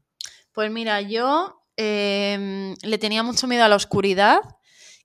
Pues 0.55 0.71
mira, 0.71 1.01
yo 1.01 1.61
em, 1.75 2.75
le 2.81 2.97
tenía 2.97 3.23
mucho 3.23 3.45
miedo 3.45 3.65
a 3.65 3.67
la 3.69 3.75
oscuridad, 3.75 4.39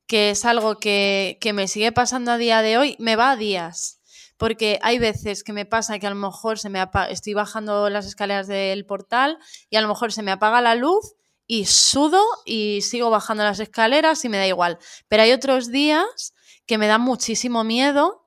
que 0.06 0.30
es 0.30 0.44
algo 0.44 0.78
que, 0.78 1.38
que 1.40 1.52
me 1.52 1.66
sigue 1.66 1.90
pasando 1.92 2.30
a 2.30 2.38
día 2.38 2.62
de 2.62 2.78
hoy, 2.78 2.96
me 3.00 3.16
va 3.16 3.32
a 3.32 3.36
días. 3.36 4.00
Porque 4.36 4.78
hay 4.82 5.00
veces 5.00 5.42
que 5.42 5.52
me 5.52 5.66
pasa 5.66 5.98
que 5.98 6.06
a 6.06 6.10
lo 6.10 6.16
mejor 6.16 6.60
se 6.60 6.70
me 6.70 6.78
apa- 6.80 7.10
estoy 7.10 7.34
bajando 7.34 7.90
las 7.90 8.06
escaleras 8.06 8.46
del 8.46 8.86
portal 8.86 9.38
y 9.70 9.76
a 9.76 9.80
lo 9.82 9.88
mejor 9.88 10.12
se 10.12 10.22
me 10.22 10.30
apaga 10.30 10.60
la 10.60 10.76
luz 10.76 11.14
y 11.48 11.64
sudo 11.66 12.22
y 12.46 12.80
sigo 12.82 13.10
bajando 13.10 13.42
las 13.42 13.58
escaleras 13.60 14.24
y 14.24 14.28
me 14.28 14.38
da 14.38 14.46
igual. 14.46 14.78
Pero 15.08 15.24
hay 15.24 15.32
otros 15.32 15.70
días 15.72 16.34
que 16.66 16.78
me 16.78 16.86
dan 16.86 17.00
muchísimo 17.02 17.64
miedo 17.64 18.24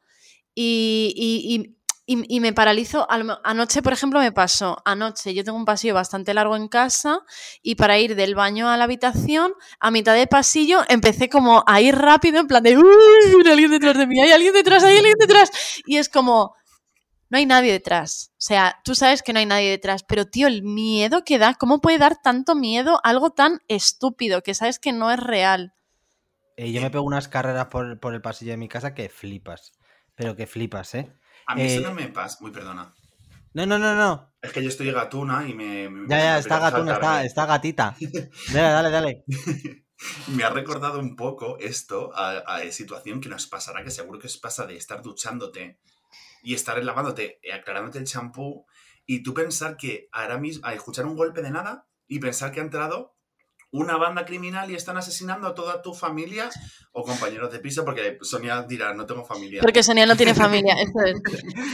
y- 0.54 1.14
y- 1.16 1.78
y- 2.06 2.36
y 2.36 2.40
me 2.40 2.54
paralizo. 2.54 3.08
Anoche, 3.44 3.82
por 3.82 3.94
ejemplo, 3.94 4.20
me 4.20 4.32
pasó. 4.32 4.78
Anoche 4.86 5.34
yo 5.34 5.44
tengo 5.44 5.58
un 5.58 5.66
pasillo 5.66 5.94
bastante 5.94 6.34
largo 6.34 6.56
en 6.56 6.68
casa 6.68 7.22
y 7.62 7.76
para 7.76 7.98
ir 8.00 8.16
del 8.16 8.36
baño 8.36 8.70
a 8.70 8.78
la 8.78 8.84
habitación, 8.86 9.54
a 9.80 9.92
mitad 9.92 10.16
de 10.16 10.28
pasillo, 10.28 10.82
empecé 10.90 11.30
como 11.30 11.64
a 11.66 11.82
ir 11.82 11.96
rápido, 11.96 12.40
en 12.40 12.48
plan 12.48 12.64
de 12.64 12.78
¡Uy! 12.78 12.86
Hay 13.46 13.52
alguien 13.52 13.72
detrás 13.72 13.98
de 13.98 14.08
mí, 14.08 14.22
hay 14.22 14.32
alguien 14.32 14.54
detrás, 14.54 14.84
hay 14.84 14.98
alguien 14.98 15.18
detrás. 15.20 15.50
Y 15.86 15.98
es 15.98 16.10
como. 16.10 16.56
No 17.30 17.38
hay 17.40 17.48
nadie 17.48 17.72
detrás. 17.72 18.32
O 18.34 18.42
sea, 18.42 18.80
tú 18.84 18.94
sabes 18.94 19.24
que 19.24 19.34
no 19.34 19.40
hay 19.40 19.48
nadie 19.48 19.70
detrás, 19.72 20.04
pero 20.04 20.26
tío, 20.26 20.46
el 20.48 20.62
miedo 20.62 21.24
que 21.24 21.40
da, 21.40 21.56
¿cómo 21.56 21.82
puede 21.82 21.98
dar 21.98 22.22
tanto 22.22 22.54
miedo 22.54 23.00
algo 23.04 23.32
tan 23.32 23.60
estúpido 23.68 24.44
que 24.44 24.54
sabes 24.54 24.78
que 24.78 24.92
no 24.92 25.12
es 25.12 25.20
real? 25.20 25.74
Eh, 26.58 26.72
yo 26.72 26.80
me 26.82 26.92
pego 26.92 27.04
unas 27.04 27.28
carreras 27.28 27.68
por, 27.68 28.00
por 28.00 28.14
el 28.14 28.22
pasillo 28.22 28.52
de 28.52 28.58
mi 28.58 28.70
casa 28.70 28.94
que 28.94 29.10
flipas. 29.10 29.72
Pero 30.16 30.36
que 30.36 30.46
flipas, 30.46 30.94
¿eh? 30.94 31.12
A 31.46 31.56
mí 31.56 31.64
eso 31.64 31.80
Eh, 31.80 31.84
no 31.84 31.94
me 31.94 32.08
pasa. 32.10 32.38
Muy 32.42 32.52
perdona. 32.52 32.94
No, 33.54 33.66
no, 33.66 33.78
no, 33.78 33.96
no. 33.96 34.34
Es 34.42 34.52
que 34.52 34.62
yo 34.64 34.70
estoy 34.70 34.92
gatuna 34.92 35.48
y 35.48 35.54
me. 35.54 35.90
me- 35.90 36.08
Ya, 36.10 36.20
ya, 36.20 36.34
me 36.34 36.40
está 36.40 36.60
gatuna, 36.60 36.94
está, 36.94 37.24
está 37.24 37.46
gatita. 37.46 37.96
Dale, 38.54 38.70
dale, 38.70 38.90
dale. 38.90 39.24
Me 40.28 40.44
ha 40.44 40.50
recordado 40.50 41.00
un 41.00 41.16
poco 41.16 41.58
esto 41.60 42.12
a, 42.16 42.40
a 42.40 42.72
situación 42.72 43.22
que 43.22 43.30
nos 43.30 43.48
pasará, 43.48 43.84
que 43.84 43.92
seguro 43.92 44.20
que 44.20 44.28
os 44.28 44.38
pasa 44.38 44.66
de 44.66 44.76
estar 44.76 45.02
duchándote 45.02 45.80
y 46.42 46.54
estar 46.56 46.84
lavándote, 46.84 47.40
eh, 47.42 47.54
aclarándote 47.54 48.00
el 48.00 48.06
champú 48.06 48.66
y 49.06 49.24
tú 49.24 49.34
pensar 49.34 49.78
que 49.78 50.10
ahora 50.12 50.38
mismo, 50.38 50.66
a 50.68 50.74
escuchar 50.74 51.06
un 51.06 51.16
golpe 51.16 51.42
de 51.42 51.52
nada 51.52 51.88
y 52.08 52.20
pensar 52.20 52.52
que 52.52 52.60
ha 52.60 52.64
entrado 52.64 53.16
una 53.74 53.98
banda 53.98 54.24
criminal 54.24 54.70
y 54.70 54.76
están 54.76 54.98
asesinando 54.98 55.48
a 55.48 55.56
toda 55.56 55.82
tu 55.82 55.94
familia 55.94 56.50
o 56.92 57.04
compañeros 57.04 57.52
de 57.52 57.60
piso, 57.60 57.84
porque 57.84 58.20
Sonia 58.22 58.62
dirá, 58.62 58.94
no 58.94 59.06
tengo 59.08 59.26
familia. 59.26 59.62
Porque 59.62 59.82
Sonia 59.82 60.06
no 60.06 60.16
tiene 60.16 60.34
familia. 60.34 60.76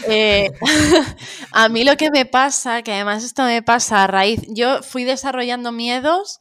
Eh, 0.07 0.49
a 1.51 1.69
mí 1.69 1.83
lo 1.83 1.97
que 1.97 2.09
me 2.09 2.25
pasa, 2.25 2.81
que 2.81 2.93
además 2.93 3.23
esto 3.23 3.43
me 3.43 3.61
pasa 3.61 4.03
a 4.03 4.07
raíz, 4.07 4.41
yo 4.47 4.81
fui 4.81 5.03
desarrollando 5.03 5.71
miedos 5.71 6.39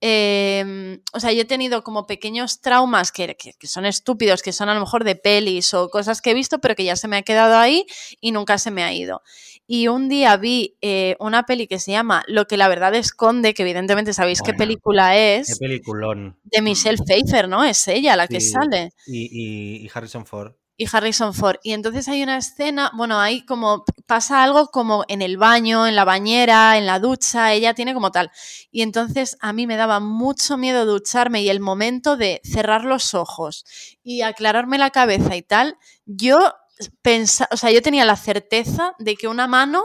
eh, 0.00 1.00
o 1.12 1.20
sea, 1.20 1.32
yo 1.32 1.42
he 1.42 1.44
tenido 1.44 1.82
como 1.82 2.06
pequeños 2.06 2.60
traumas 2.60 3.12
que, 3.12 3.34
que, 3.36 3.52
que, 3.54 3.66
son 3.66 3.84
estúpidos, 3.86 4.42
que 4.42 4.52
son 4.52 4.68
a 4.68 4.74
lo 4.74 4.80
mejor 4.80 5.04
de 5.04 5.16
pelis 5.16 5.74
o 5.74 5.88
cosas 5.90 6.22
que 6.22 6.30
he 6.30 6.34
visto, 6.34 6.60
pero 6.60 6.74
que 6.74 6.84
ya 6.84 6.96
se 6.96 7.08
me 7.08 7.16
ha 7.16 7.22
quedado 7.22 7.56
ahí 7.56 7.84
y 8.20 8.32
nunca 8.32 8.58
se 8.58 8.70
me 8.70 8.82
ha 8.84 8.92
ido. 8.92 9.22
Y 9.66 9.88
un 9.88 10.08
día 10.08 10.36
vi 10.36 10.76
eh, 10.80 11.16
una 11.20 11.44
peli 11.44 11.66
que 11.66 11.78
se 11.78 11.90
llama 11.92 12.22
Lo 12.26 12.46
que 12.46 12.56
la 12.56 12.68
verdad 12.68 12.94
esconde, 12.94 13.52
que 13.54 13.62
evidentemente 13.62 14.14
sabéis 14.14 14.40
bueno, 14.40 14.52
qué 14.52 14.58
película 14.58 15.18
es. 15.18 15.48
Qué 15.48 15.56
peliculón. 15.56 16.38
De 16.44 16.62
Michelle 16.62 16.98
Pfeiffer, 17.04 17.48
¿no? 17.48 17.64
Es 17.64 17.86
ella 17.88 18.16
la 18.16 18.28
que 18.28 18.40
sale. 18.40 18.92
Y, 19.06 19.28
y- 19.30 19.84
y 19.84 19.90
Harrison 19.92 20.24
Ford. 20.24 20.52
Y 20.78 20.86
Harrison 20.90 21.34
Ford. 21.34 21.56
Y 21.64 21.72
entonces 21.72 22.08
hay 22.08 22.22
una 22.22 22.38
escena, 22.38 22.90
bueno, 22.94 23.20
hay 23.20 23.44
como, 23.44 23.84
pasa 24.06 24.44
algo 24.44 24.68
como 24.68 25.04
en 25.08 25.20
el 25.20 25.36
baño, 25.36 25.86
en 25.88 25.96
la 25.96 26.04
bañera, 26.04 26.78
en 26.78 26.86
la 26.86 27.00
ducha, 27.00 27.52
ella 27.52 27.74
tiene 27.74 27.92
como 27.92 28.12
tal. 28.12 28.30
Y 28.70 28.82
entonces 28.82 29.36
a 29.40 29.52
mí 29.52 29.66
me 29.66 29.76
daba 29.76 29.98
mucho 29.98 30.56
miedo 30.56 30.86
ducharme 30.86 31.42
y 31.42 31.50
el 31.50 31.58
momento 31.58 32.16
de 32.16 32.40
cerrar 32.44 32.84
los 32.84 33.12
ojos 33.12 33.64
y 34.04 34.22
aclararme 34.22 34.78
la 34.78 34.90
cabeza 34.90 35.34
y 35.34 35.42
tal, 35.42 35.76
yo 36.06 36.54
pensaba, 37.02 37.48
o 37.52 37.56
sea, 37.56 37.70
yo 37.70 37.82
tenía 37.82 38.04
la 38.04 38.16
certeza 38.16 38.92
de 38.98 39.16
que 39.16 39.28
una 39.28 39.46
mano 39.46 39.82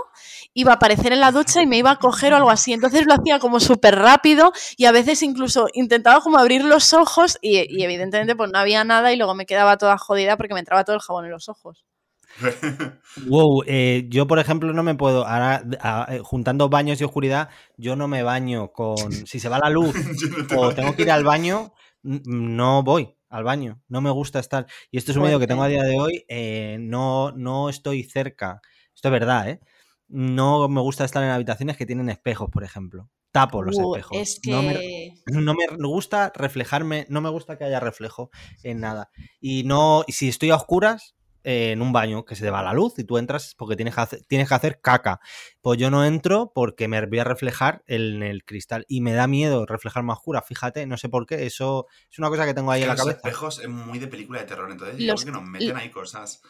iba 0.54 0.72
a 0.72 0.76
aparecer 0.76 1.14
en 1.14 1.20
la 1.20 1.32
ducha 1.32 1.62
y 1.62 1.68
me 1.68 1.78
iba 1.78 1.92
a 1.92 2.00
coger 2.00 2.34
o 2.34 2.38
algo 2.38 2.50
así. 2.50 2.74
Entonces 2.74 3.06
lo 3.06 3.14
hacía 3.14 3.40
como 3.40 3.60
súper 3.60 3.96
rápido 3.96 4.52
y 4.78 4.86
a 4.86 4.92
veces 4.92 5.22
incluso 5.24 5.68
intentaba 5.74 6.22
como 6.22 6.38
abrir 6.38 6.64
los 6.64 6.94
ojos 6.94 7.38
y, 7.42 7.60
y 7.70 7.84
evidentemente 7.84 8.36
pues 8.36 8.52
no 8.52 8.60
había 8.60 8.84
nada 8.84 9.12
y 9.14 9.18
luego 9.18 9.36
me 9.36 9.46
quedaba 9.46 9.78
toda 9.78 9.98
jodida 9.98 10.38
porque 10.38 10.54
me 10.54 10.60
entraba 10.60 10.84
todo 10.84 10.96
el 10.96 11.02
jabón 11.02 11.26
en 11.26 11.32
los 11.32 11.50
ojos. 11.50 11.84
Wow, 13.16 13.64
eh, 13.68 14.06
yo 14.10 14.26
por 14.26 14.40
ejemplo 14.40 14.74
no 14.74 14.82
me 14.82 14.96
puedo, 14.96 15.28
ahora 15.28 15.64
a- 15.82 16.08
eh, 16.16 16.20
juntando 16.24 16.70
baños 16.70 17.00
y 17.00 17.04
oscuridad, 17.04 17.50
yo 17.78 17.96
no 17.96 18.08
me 18.08 18.24
baño 18.24 18.72
con, 18.72 19.28
si 19.28 19.40
se 19.40 19.50
va 19.50 19.60
la 19.60 19.70
luz 19.70 19.94
Yo 20.20 20.28
no 20.30 20.48
te 20.48 20.56
o 20.56 20.62
baño. 20.62 20.76
tengo 20.76 20.96
que 20.96 21.04
ir 21.04 21.12
al 21.12 21.24
baño, 21.24 21.74
no 22.02 22.82
voy 22.84 23.16
al 23.34 23.44
baño, 23.44 23.82
no 23.88 24.00
me 24.02 24.12
gusta 24.12 24.40
estar. 24.40 24.68
Y 24.92 24.98
esto 24.98 25.12
es 25.12 25.18
un 25.18 25.24
miedo 25.24 25.40
que 25.40 25.48
tengo 25.48 25.64
a 25.64 25.68
día 25.68 25.84
de 25.84 26.00
hoy, 26.00 26.24
eh, 26.30 26.78
no, 26.80 27.32
no 27.32 27.68
estoy 27.70 28.04
cerca, 28.04 28.62
esto 28.94 29.08
es 29.08 29.12
verdad, 29.12 29.50
¿eh? 29.50 29.60
No 30.08 30.68
me 30.70 30.82
gusta 30.82 31.04
estar 31.04 31.24
en 31.24 31.30
habitaciones 31.32 31.76
que 31.76 31.86
tienen 31.88 32.10
espejos, 32.10 32.50
por 32.52 32.64
ejemplo. 32.64 33.10
Tapo 33.32 33.64
los 33.64 33.76
Uh, 33.78 33.96
espejos. 33.96 34.18
es 34.18 34.40
que... 34.42 34.52
No 34.52 34.62
me, 34.62 34.78
no 35.26 35.54
me 35.56 35.88
gusta 35.88 36.32
reflejarme, 36.36 37.08
no 37.10 37.20
me 37.22 37.30
gusta 37.30 37.58
que 37.58 37.64
haya 37.64 37.80
reflejo 37.80 38.30
en 38.62 38.80
nada. 38.80 39.10
Y 39.40 39.64
no, 39.64 40.04
y 40.06 40.12
si 40.12 40.30
estoy 40.30 40.52
a 40.52 40.56
oscuras, 40.56 41.16
eh, 41.44 41.72
en 41.72 41.82
un 41.82 41.92
baño 41.94 42.26
que 42.26 42.36
se 42.36 42.44
te 42.44 42.50
va 42.52 42.62
la 42.64 42.74
luz 42.74 42.98
y 43.00 43.04
tú 43.04 43.18
entras 43.18 43.56
porque 43.58 43.76
tienes 43.76 43.96
que 43.96 44.02
hacer, 44.02 44.26
tienes 44.28 44.48
que 44.50 44.56
hacer 44.56 44.80
caca. 44.82 45.20
Pues 45.62 45.80
yo 45.80 45.90
no 45.92 46.06
entro 46.06 46.52
porque 46.54 46.88
me 46.88 47.06
voy 47.06 47.20
a 47.20 47.24
reflejar 47.24 47.84
en 47.88 48.24
el 48.24 48.44
cristal 48.46 48.86
y 48.88 49.02
me 49.02 49.14
da 49.14 49.28
miedo 49.28 49.66
reflejarme 49.66 50.12
a 50.12 50.16
oscuras, 50.16 50.44
fíjate, 50.48 50.86
no 50.86 50.98
sé 50.98 51.10
por 51.10 51.26
qué, 51.26 51.46
eso 51.46 51.88
es 52.12 52.20
una 52.20 52.30
cosa 52.30 52.46
que 52.46 52.54
tengo 52.54 52.72
ahí 52.72 52.82
Es 52.82 52.84
en 52.84 52.90
la 52.90 52.94
los 52.96 53.04
cabeza. 53.04 53.18
espejos 53.20 53.60
es 53.60 53.70
muy 53.70 54.00
de 54.00 54.08
película 54.08 54.40
de 54.40 54.46
terror, 54.46 54.72
entonces 54.72 54.98
yo 54.98 55.06
Los- 55.08 55.22
creo 55.24 55.34
que 55.34 55.40
nos 55.42 55.50
meten 55.50 55.78
ahí 55.78 55.90
cosas. 55.90 56.42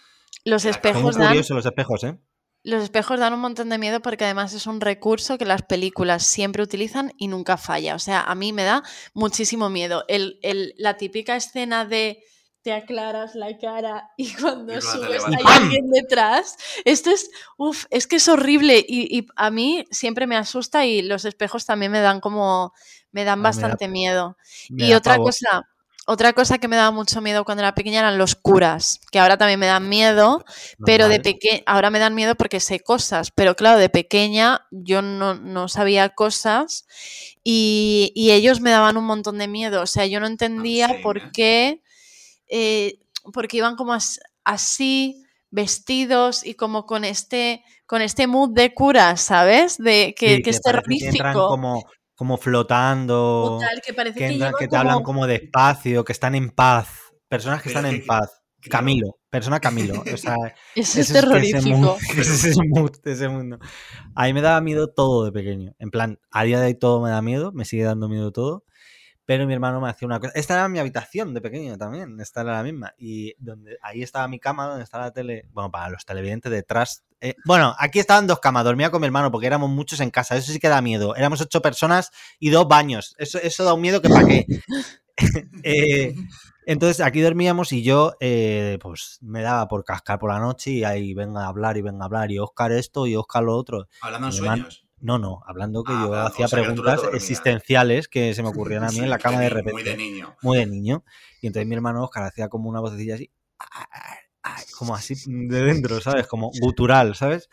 Los 0.46 0.66
espejos 0.66 1.16
dan 1.16 1.36
los 1.38 1.66
espejos, 1.66 2.04
¿eh? 2.04 2.18
Los 2.66 2.82
espejos 2.84 3.20
dan 3.20 3.34
un 3.34 3.42
montón 3.42 3.68
de 3.68 3.78
miedo 3.78 4.02
porque 4.02 4.24
además 4.24 4.54
es 4.54 4.68
un 4.68 4.80
recurso 4.80 5.38
que 5.38 5.44
las 5.46 5.64
películas 5.64 6.24
siempre 6.26 6.64
utilizan 6.64 7.12
y 7.18 7.28
nunca 7.28 7.58
falla. 7.58 7.94
O 7.94 8.00
sea, 8.00 8.22
a 8.22 8.36
mí 8.36 8.54
me 8.54 8.64
da 8.64 8.84
muchísimo 9.14 9.70
miedo. 9.70 10.06
El, 10.08 10.40
el- 10.44 10.74
la 10.78 10.96
típica 10.96 11.36
escena 11.36 11.84
de 11.86 12.24
te 12.64 12.74
aclaras 12.74 13.36
la 13.36 13.58
cara 13.58 14.12
y 14.18 14.34
cuando 14.34 14.74
Y 14.74 14.80
cuando 14.82 14.82
subes 14.82 15.24
hay 15.38 15.52
alguien 15.52 15.90
detrás. 15.92 16.58
Esto 16.86 17.12
es, 17.12 17.30
uff, 17.58 17.86
es 17.90 18.08
que 18.08 18.18
es 18.18 18.28
horrible 18.28 18.78
y, 18.88 19.18
y 19.20 19.28
a 19.36 19.52
mí 19.52 19.86
siempre 19.92 20.28
me 20.28 20.38
asusta 20.38 20.86
y 20.86 21.02
los 21.02 21.26
espejos 21.26 21.66
también 21.66 21.92
me 21.92 22.00
dan 22.00 22.20
como, 22.22 22.74
me 23.12 23.24
dan 23.26 23.42
me 23.42 23.64
da- 23.64 23.78
bastante 23.78 23.88
miedo. 23.88 24.38
Me 24.68 24.86
Y 24.86 24.94
otra 24.94 25.20
cosa, 25.20 25.64
otra 26.08 26.34
cosa 26.34 26.58
que 26.58 26.68
me 26.68 26.76
daba 26.76 26.92
mucho 26.92 27.22
miedo 27.22 27.46
cuando 27.46 27.62
era 27.64 27.76
pequeña 27.76 28.00
eran 28.00 28.18
los 28.18 28.36
curas, 28.36 29.00
que 29.12 29.20
ahora 29.20 29.38
también 29.38 29.60
me 29.60 29.68
dan 29.68 29.88
miedo, 29.90 30.44
pero 30.84 31.08
de 31.10 31.20
pequeña, 31.20 31.64
ahora 31.66 31.90
me 31.90 32.00
dan 32.00 32.16
miedo 32.16 32.36
porque 32.36 32.60
sé 32.60 32.80
cosas, 32.82 33.32
pero 33.32 33.56
claro, 33.56 33.80
de 33.80 33.90
pequeña 33.90 34.66
yo 34.72 35.02
no, 35.02 35.36
no 35.36 35.68
sabía 35.70 36.10
cosas 36.10 36.86
y, 37.44 38.12
y 38.16 38.32
ellos 38.32 38.62
me 38.62 38.72
daban 38.72 38.98
un 38.98 39.06
montón 39.06 39.38
de 39.38 39.48
miedo. 39.48 39.82
O 39.82 39.88
sea, 39.88 40.06
yo 40.06 40.20
no 40.20 40.28
entendía 40.28 40.88
same, 40.88 41.00
por 41.02 41.24
¿eh? 41.24 41.32
qué, 41.32 41.70
eh, 41.70 41.82
porque 43.34 43.58
iban 43.58 43.76
como 43.76 43.94
as- 43.94 44.20
así 44.44 45.24
vestidos 45.52 46.46
y 46.46 46.56
como 46.56 46.86
con 46.86 47.04
este, 47.06 47.64
con 47.86 48.02
este 48.02 48.28
mood 48.28 48.52
de 48.54 48.74
curas, 48.74 49.22
¿sabes? 49.22 49.78
De 49.78 50.16
que, 50.18 50.38
Sí, 50.38 50.42
que 50.42 50.50
es 50.50 50.60
que 50.62 50.70
entran 50.70 50.84
terrorífico. 50.84 51.48
como, 51.48 51.84
como 52.16 52.38
flotando, 52.38 53.60
Total, 53.60 53.82
que 53.86 53.94
parece 53.94 54.20
que, 54.20 54.28
que, 54.28 54.34
entran- 54.36 54.54
que 54.58 54.68
te 54.68 54.78
hablan 54.78 54.96
como- 54.96 55.06
como 55.06 55.28
despacio, 55.28 56.04
que 56.04 56.12
están 56.14 56.36
en 56.36 56.50
paz. 56.50 56.88
Personas 57.28 57.62
que 57.62 57.70
están 57.70 57.86
es 57.86 57.94
en 57.94 58.00
que- 58.02 58.06
paz. 58.08 58.40
Camilo, 58.70 59.18
persona 59.30 59.60
Camilo. 59.60 60.02
O 60.14 60.18
sea, 60.18 60.36
Eso 60.76 60.76
es 60.76 60.76
Ese 60.76 60.86
es 60.86 60.96
que 60.96 61.02
ese 61.02 61.14
terrorífico. 61.14 61.68
mundo- 61.70 61.98
ese 62.18 62.22
es 62.22 62.44
ese 62.46 62.62
mood, 62.70 62.92
ese 63.04 63.28
mundo. 63.28 63.60
A 64.16 64.24
mí 64.26 64.34
me 64.34 64.40
daba 64.42 64.62
miedo 64.62 64.88
todo 64.88 65.26
de 65.26 65.32
pequeño. 65.34 65.74
En 65.80 65.92
plan, 65.92 66.18
a 66.32 66.44
día 66.46 66.60
de 66.62 66.68
hoy 66.68 66.74
todo 66.76 67.02
me 67.02 67.10
da 67.10 67.22
miedo, 67.22 67.52
me 67.52 67.66
sigue 67.66 67.84
dando 67.84 68.08
miedo 68.08 68.32
todo. 68.32 68.64
Pero 69.26 69.48
mi 69.48 69.54
hermano 69.54 69.80
me 69.80 69.90
hacía 69.90 70.06
una 70.06 70.20
cosa. 70.20 70.34
Esta 70.36 70.56
era 70.56 70.68
mi 70.68 70.80
habitación 70.80 71.34
de 71.34 71.42
pequeño 71.42 71.78
también, 71.78 72.20
esta 72.20 72.42
era 72.42 72.54
la 72.54 72.64
misma. 72.64 72.94
Y 72.98 73.34
donde 73.38 73.78
ahí 73.82 74.04
estaba 74.04 74.28
mi 74.28 74.40
cama, 74.40 74.68
donde 74.68 74.84
estaba 74.84 75.06
la 75.06 75.12
tele. 75.12 75.48
Bueno, 75.52 75.72
para 75.72 75.90
los 75.90 76.06
televidentes 76.06 76.52
detrás. 76.52 77.04
eh, 77.22 77.36
bueno, 77.46 77.74
aquí 77.80 78.00
estaban 78.00 78.28
dos 78.28 78.40
camas, 78.40 78.66
dormía 78.66 78.92
con 78.92 79.00
mi 79.00 79.08
hermano 79.08 79.32
porque 79.32 79.48
éramos 79.48 79.70
muchos 79.70 80.00
en 80.02 80.12
casa. 80.12 80.36
Eso 80.36 80.52
sí 80.52 80.60
que 80.60 80.68
da 80.68 80.82
miedo. 80.82 81.16
Éramos 81.16 81.40
ocho 81.42 81.62
personas 81.62 82.12
y 82.40 82.50
dos 82.50 82.68
baños. 82.68 83.16
Eso, 83.18 83.38
eso 83.40 83.64
da 83.64 83.74
un 83.74 83.82
miedo 83.82 84.02
que 84.02 84.10
para 84.10 84.28
qué. 84.28 84.46
Eh, 85.64 86.16
entonces 86.66 87.00
aquí 87.00 87.22
dormíamos 87.22 87.72
y 87.72 87.84
yo 87.84 88.14
eh, 88.20 88.80
pues 88.82 89.20
me 89.22 89.42
daba 89.42 89.68
por 89.68 89.84
cascar 89.84 90.18
por 90.20 90.32
la 90.32 90.40
noche 90.40 90.72
y 90.72 90.84
ahí 90.84 91.14
venga 91.14 91.46
a 91.46 91.48
hablar 91.48 91.78
y 91.78 91.82
venga 91.82 92.04
a 92.04 92.06
hablar 92.06 92.32
y 92.32 92.40
Oscar 92.40 92.72
esto 92.72 93.06
y 93.06 93.16
Oscar 93.16 93.44
lo 93.44 93.56
otro. 93.56 93.88
Hablando 94.02 94.28
en 94.28 94.34
sueños. 94.34 94.86
No, 95.04 95.20
no, 95.20 95.44
hablando 95.46 95.84
que 95.84 95.92
Ah, 95.92 96.06
yo 96.06 96.16
hacía 96.16 96.46
o 96.46 96.48
sea, 96.48 96.64
preguntas 96.64 97.02
existenciales 97.14 98.08
que 98.08 98.34
se 98.34 98.42
me 98.42 98.48
ocurrían 98.48 98.86
a 98.86 98.90
mí 98.90 99.00
en 99.00 99.10
la 99.10 99.20
cama 99.20 99.42
de 99.42 99.50
repente. 99.50 99.74
Muy 99.74 99.84
de 99.84 99.98
niño. 99.98 100.38
Muy 100.42 100.58
de 100.60 100.66
niño. 100.66 101.04
Y 101.42 101.48
entonces 101.48 101.68
mi 101.68 101.76
hermano 101.76 102.06
Oscar 102.06 102.24
hacía 102.24 102.48
como 102.48 102.70
una 102.70 102.80
vocecilla 102.80 103.16
así, 103.16 103.30
como 104.78 104.96
así 104.96 105.16
de 105.28 105.62
dentro, 105.62 106.00
¿sabes? 106.00 106.26
Como 106.26 106.52
gutural, 106.62 107.16
¿sabes? 107.16 107.50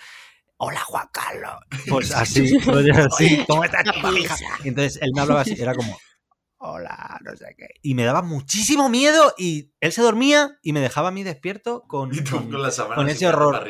Hola 0.59 0.79
Juan 0.79 1.09
Carlos. 1.13 1.59
Pues 1.89 2.15
así, 2.15 2.57
así, 3.11 3.45
¿cómo 3.49 3.65
estás, 3.65 3.83
chupa, 3.83 4.13
hija? 4.17 4.37
Y 4.63 4.69
entonces 4.69 5.03
él 5.03 5.11
me 5.13 5.23
hablaba 5.23 5.41
así, 5.41 5.57
era 5.59 5.75
como, 5.75 5.99
hola, 6.63 7.19
no 7.25 7.35
sé 7.37 7.55
qué. 7.57 7.69
Y 7.83 7.95
me 7.95 8.05
daba 8.05 8.23
muchísimo 8.23 8.89
miedo 8.89 9.33
y 9.39 9.73
él 9.81 9.93
se 9.93 10.03
dormía 10.03 10.59
y 10.63 10.73
me 10.73 10.81
dejaba 10.81 11.09
a 11.09 11.11
mí 11.11 11.23
despierto 11.23 11.83
con, 11.89 12.11
Y 12.15 12.23
tú 12.23 12.37
con- 12.37 12.51
con 12.51 12.63
la 12.63 12.71
con 12.95 13.09
ese 13.09 13.27
horror. 13.27 13.67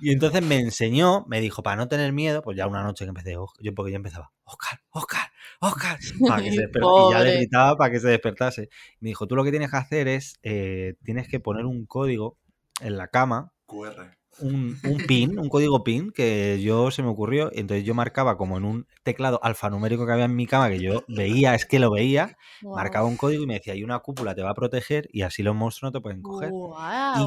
y 0.00 0.12
entonces 0.12 0.42
me 0.42 0.58
enseñó, 0.58 1.24
me 1.28 1.40
dijo, 1.40 1.62
para 1.62 1.76
no 1.76 1.88
tener 1.88 2.12
miedo, 2.12 2.42
pues 2.42 2.56
ya 2.56 2.66
una 2.66 2.82
noche 2.82 3.04
que 3.04 3.10
empecé, 3.10 3.36
"Os- 3.36 3.52
yo 3.60 3.72
porque 3.74 3.92
yo 3.92 3.96
empezaba, 3.96 4.32
Oscar, 4.44 4.80
Oscar, 4.90 5.30
Oscar, 5.60 5.98
para 6.28 6.42
que 6.42 6.50
se 6.52 6.58
Ay, 6.60 6.66
despertase. 6.66 7.08
Y 7.08 7.12
ya 7.12 7.20
le 7.20 7.36
gritaba 7.36 7.76
para 7.76 7.90
que 7.92 8.00
se 8.00 8.08
despertase. 8.08 8.68
Me 9.00 9.08
dijo, 9.10 9.26
tú 9.26 9.36
lo 9.36 9.44
que 9.44 9.50
tienes 9.50 9.70
que 9.70 9.76
hacer 9.76 10.08
es, 10.08 10.34
eh, 10.42 10.94
tienes 11.04 11.28
que 11.28 11.38
poner 11.40 11.64
un 11.64 11.86
código 11.86 12.38
en 12.80 12.96
la 12.96 13.06
cama, 13.08 13.52
QR. 13.66 14.16
Un, 14.38 14.78
un 14.84 14.98
pin, 15.06 15.38
un 15.38 15.48
código 15.48 15.84
pin 15.84 16.10
que 16.10 16.60
yo 16.62 16.90
se 16.90 17.02
me 17.02 17.08
ocurrió. 17.08 17.50
y 17.54 17.60
Entonces 17.60 17.84
yo 17.84 17.94
marcaba 17.94 18.36
como 18.36 18.56
en 18.56 18.64
un 18.64 18.86
teclado 19.02 19.38
alfanumérico 19.42 20.06
que 20.06 20.12
había 20.12 20.24
en 20.24 20.34
mi 20.36 20.46
cama, 20.46 20.68
que 20.70 20.80
yo 20.80 21.04
veía, 21.08 21.54
es 21.54 21.66
que 21.66 21.78
lo 21.78 21.90
veía, 21.90 22.36
marcaba 22.76 23.06
un 23.06 23.16
código 23.16 23.42
y 23.42 23.46
me 23.46 23.54
decía, 23.54 23.74
y 23.74 23.84
una 23.84 23.98
cúpula 24.00 24.34
te 24.34 24.42
va 24.42 24.50
a 24.50 24.54
proteger 24.54 25.08
y 25.12 25.22
así 25.22 25.42
los 25.42 25.54
monstruos 25.54 25.92
no 25.92 25.98
te 25.98 26.02
pueden 26.02 26.22
coger. 26.22 26.50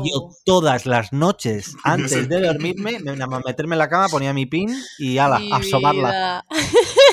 Y 0.04 0.10
yo 0.12 0.30
todas 0.46 0.86
las 0.86 1.14
noches, 1.14 1.76
antes 1.84 2.28
de 2.28 2.42
dormirme, 2.42 3.00
me- 3.00 3.16
nada 3.16 3.28
más 3.28 3.42
meterme 3.46 3.76
en 3.76 3.80
la 3.80 3.90
cama, 3.90 4.10
ponía 4.10 4.34
mi 4.34 4.46
pin 4.46 4.76
y 4.98 5.18
ala, 5.18 5.40
Mi 5.40 5.52
a 5.52 5.58
asomarla. 5.58 6.10
vida. 6.12 6.46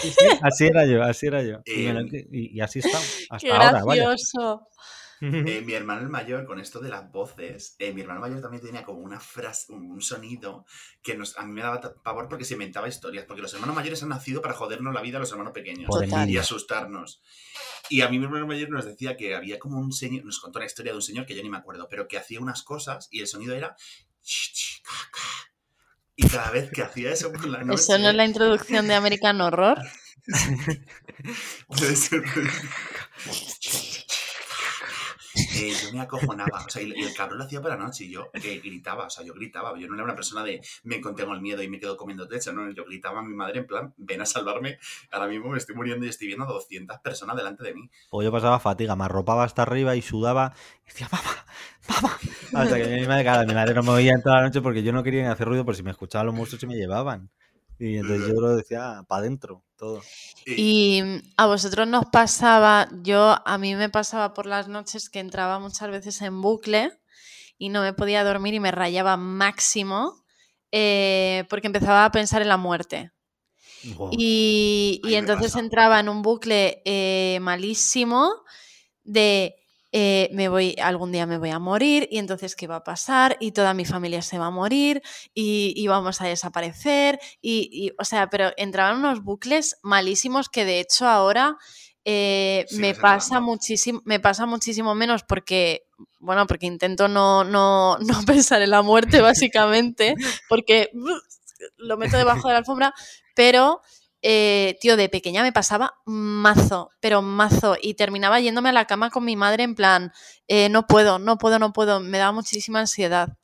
Sí, 0.02 0.10
sí, 0.10 0.26
así 0.42 0.66
era 0.66 0.86
yo, 0.86 1.02
así 1.02 1.26
era 1.26 1.42
yo. 1.42 1.58
Y, 1.64 1.82
me 1.82 1.92
lo- 1.92 2.00
Eh, 2.00 2.26
y- 2.32 2.56
y 2.56 2.60
así 2.60 2.78
está, 2.80 2.98
hasta 2.98 3.38
Qué 3.38 3.50
ahora, 3.52 3.84
vaya. 3.84 4.04
Eh, 5.24 5.62
mi 5.64 5.72
hermano 5.74 6.00
el 6.02 6.08
mayor, 6.08 6.44
con 6.46 6.58
esto 6.58 6.80
de 6.80 6.88
las 6.88 7.12
voces, 7.12 7.76
eh, 7.78 7.92
mi 7.92 8.00
hermano 8.00 8.20
mayor 8.20 8.40
también 8.40 8.60
tenía 8.60 8.82
como 8.82 8.98
una 8.98 9.20
frase, 9.20 9.72
un, 9.72 9.88
un 9.92 10.02
sonido 10.02 10.66
que 11.00 11.16
nos, 11.16 11.38
a 11.38 11.44
mí 11.44 11.52
me 11.52 11.62
daba 11.62 11.80
pavor 12.02 12.28
porque 12.28 12.44
se 12.44 12.54
inventaba 12.54 12.88
historias. 12.88 13.24
Porque 13.24 13.40
los 13.40 13.54
hermanos 13.54 13.76
mayores 13.76 14.02
han 14.02 14.08
nacido 14.08 14.42
para 14.42 14.54
jodernos 14.54 14.92
la 14.92 15.00
vida 15.00 15.18
a 15.18 15.20
los 15.20 15.30
hermanos 15.30 15.52
pequeños 15.52 15.88
Total. 15.88 16.28
y 16.28 16.38
asustarnos. 16.38 17.22
Y 17.88 18.00
a 18.00 18.08
mí 18.08 18.18
mi 18.18 18.24
hermano 18.24 18.48
mayor 18.48 18.70
nos 18.70 18.84
decía 18.84 19.16
que 19.16 19.34
había 19.36 19.60
como 19.60 19.78
un 19.78 19.92
señor, 19.92 20.24
nos 20.24 20.40
contó 20.40 20.58
la 20.58 20.66
historia 20.66 20.90
de 20.92 20.96
un 20.96 21.02
señor 21.02 21.24
que 21.24 21.36
yo 21.36 21.42
ni 21.44 21.50
me 21.50 21.58
acuerdo, 21.58 21.86
pero 21.88 22.08
que 22.08 22.18
hacía 22.18 22.40
unas 22.40 22.64
cosas 22.64 23.06
y 23.12 23.20
el 23.20 23.28
sonido 23.28 23.54
era. 23.54 23.76
Y 26.16 26.28
cada 26.28 26.50
vez 26.50 26.70
que 26.70 26.82
hacía 26.82 27.12
eso 27.12 27.32
por 27.32 27.46
la 27.46 27.62
noche. 27.62 27.80
Eso 27.82 27.98
no 27.98 28.10
es 28.10 28.14
la 28.14 28.24
introducción 28.24 28.88
de 28.88 28.94
American 28.94 29.40
Horror. 29.40 29.78
Debe 31.68 31.96
ser- 31.96 32.22
eh, 35.54 35.72
yo 35.82 35.92
me 35.92 36.00
acojonaba. 36.00 36.64
O 36.66 36.70
sea, 36.70 36.82
y, 36.82 36.92
el 36.92 37.14
cabrón 37.14 37.38
lo 37.38 37.44
hacía 37.44 37.60
por 37.60 37.70
la 37.70 37.76
noche 37.76 38.04
y 38.04 38.10
yo 38.10 38.30
eh, 38.32 38.60
gritaba. 38.62 39.06
O 39.06 39.10
sea, 39.10 39.24
yo 39.24 39.34
gritaba. 39.34 39.78
Yo 39.78 39.88
no 39.88 39.94
era 39.94 40.04
una 40.04 40.14
persona 40.14 40.42
de 40.42 40.60
me 40.84 41.00
contengo 41.00 41.32
el 41.32 41.40
miedo 41.40 41.62
y 41.62 41.68
me 41.68 41.78
quedo 41.78 41.96
comiendo 41.96 42.28
techo. 42.28 42.52
No, 42.52 42.70
yo 42.70 42.84
gritaba 42.84 43.20
a 43.20 43.22
mi 43.22 43.34
madre 43.34 43.60
en 43.60 43.66
plan, 43.66 43.94
ven 43.96 44.20
a 44.20 44.26
salvarme. 44.26 44.78
Ahora 45.10 45.28
mismo 45.28 45.50
me 45.50 45.58
estoy 45.58 45.74
muriendo 45.74 46.06
y 46.06 46.08
estoy 46.08 46.28
viendo 46.28 46.44
a 46.44 46.48
200 46.48 46.98
personas 47.00 47.36
delante 47.36 47.64
de 47.64 47.74
mí. 47.74 47.90
O 48.10 48.22
yo 48.22 48.32
pasaba 48.32 48.58
fatiga, 48.60 48.96
me 48.96 49.04
arropaba 49.04 49.44
hasta 49.44 49.62
arriba 49.62 49.96
y 49.96 50.02
sudaba. 50.02 50.54
Y 50.84 50.88
decía, 50.88 51.08
mamá, 51.10 51.44
mamá. 51.88 52.18
Hasta 52.54 52.76
que 52.76 52.88
mi 52.88 53.06
madre, 53.06 53.22
claro, 53.22 53.46
mi 53.46 53.54
madre 53.54 53.74
no 53.74 53.82
me 53.82 53.90
oía 53.90 54.12
en 54.12 54.22
toda 54.22 54.36
la 54.36 54.42
noche 54.42 54.60
porque 54.60 54.82
yo 54.82 54.92
no 54.92 55.02
quería 55.02 55.22
ni 55.22 55.28
hacer 55.28 55.46
ruido 55.46 55.64
por 55.64 55.76
si 55.76 55.82
me 55.82 55.90
escuchaban 55.90 56.26
los 56.26 56.34
monstruos 56.34 56.62
y 56.62 56.66
me 56.66 56.74
llevaban. 56.74 57.30
Y 57.82 57.96
entonces 57.96 58.28
yo 58.28 58.40
lo 58.40 58.54
decía 58.54 59.04
para 59.08 59.22
adentro, 59.22 59.64
todo. 59.76 60.02
Y 60.46 61.02
a 61.36 61.46
vosotros 61.46 61.88
nos 61.88 62.04
pasaba, 62.06 62.88
yo 63.02 63.34
a 63.44 63.58
mí 63.58 63.74
me 63.74 63.88
pasaba 63.88 64.34
por 64.34 64.46
las 64.46 64.68
noches 64.68 65.10
que 65.10 65.18
entraba 65.18 65.58
muchas 65.58 65.90
veces 65.90 66.22
en 66.22 66.40
bucle 66.40 66.92
y 67.58 67.70
no 67.70 67.82
me 67.82 67.92
podía 67.92 68.22
dormir 68.22 68.54
y 68.54 68.60
me 68.60 68.70
rayaba 68.70 69.16
máximo 69.16 70.14
eh, 70.70 71.44
porque 71.50 71.66
empezaba 71.66 72.04
a 72.04 72.12
pensar 72.12 72.40
en 72.40 72.48
la 72.50 72.56
muerte. 72.56 73.10
Wow. 73.96 74.10
Y, 74.12 75.00
y 75.02 75.14
entonces 75.16 75.56
entraba 75.56 75.98
en 75.98 76.08
un 76.08 76.22
bucle 76.22 76.82
eh, 76.84 77.38
malísimo 77.40 78.32
de 79.02 79.56
eh, 79.92 80.30
me 80.32 80.48
voy, 80.48 80.74
algún 80.82 81.12
día 81.12 81.26
me 81.26 81.38
voy 81.38 81.50
a 81.50 81.58
morir 81.58 82.08
y 82.10 82.18
entonces 82.18 82.56
qué 82.56 82.66
va 82.66 82.76
a 82.76 82.84
pasar 82.84 83.36
y 83.40 83.52
toda 83.52 83.74
mi 83.74 83.84
familia 83.84 84.22
se 84.22 84.38
va 84.38 84.46
a 84.46 84.50
morir 84.50 85.02
y, 85.34 85.74
y 85.76 85.86
vamos 85.86 86.20
a 86.20 86.26
desaparecer 86.26 87.20
y, 87.40 87.68
y, 87.70 87.92
o 87.98 88.04
sea, 88.04 88.28
pero 88.30 88.52
entraban 88.56 88.98
unos 88.98 89.22
bucles 89.22 89.78
malísimos 89.82 90.48
que 90.48 90.64
de 90.64 90.80
hecho 90.80 91.06
ahora 91.06 91.58
eh, 92.04 92.66
me 92.72 92.94
pasa 92.94 93.40
muchísimo, 93.40 94.00
me 94.04 94.18
pasa 94.18 94.44
muchísimo 94.46 94.94
menos 94.94 95.22
porque, 95.22 95.84
bueno, 96.18 96.46
porque 96.46 96.66
intento 96.66 97.06
no, 97.06 97.44
no, 97.44 97.98
no 98.00 98.22
pensar 98.26 98.62
en 98.62 98.70
la 98.70 98.82
muerte 98.82 99.20
básicamente, 99.20 100.14
porque 100.48 100.90
lo 101.76 101.96
meto 101.96 102.16
debajo 102.16 102.48
de 102.48 102.54
la 102.54 102.58
alfombra, 102.58 102.92
pero 103.34 103.82
eh, 104.22 104.78
tío, 104.80 104.96
de 104.96 105.08
pequeña 105.08 105.42
me 105.42 105.52
pasaba 105.52 106.00
mazo, 106.06 106.90
pero 107.00 107.22
mazo. 107.22 107.76
Y 107.80 107.94
terminaba 107.94 108.40
yéndome 108.40 108.68
a 108.68 108.72
la 108.72 108.86
cama 108.86 109.10
con 109.10 109.24
mi 109.24 109.36
madre 109.36 109.64
en 109.64 109.74
plan, 109.74 110.12
eh, 110.46 110.68
no 110.68 110.86
puedo, 110.86 111.18
no 111.18 111.38
puedo, 111.38 111.58
no 111.58 111.72
puedo. 111.72 112.00
Me 112.00 112.18
daba 112.18 112.32
muchísima 112.32 112.80
ansiedad. 112.80 113.36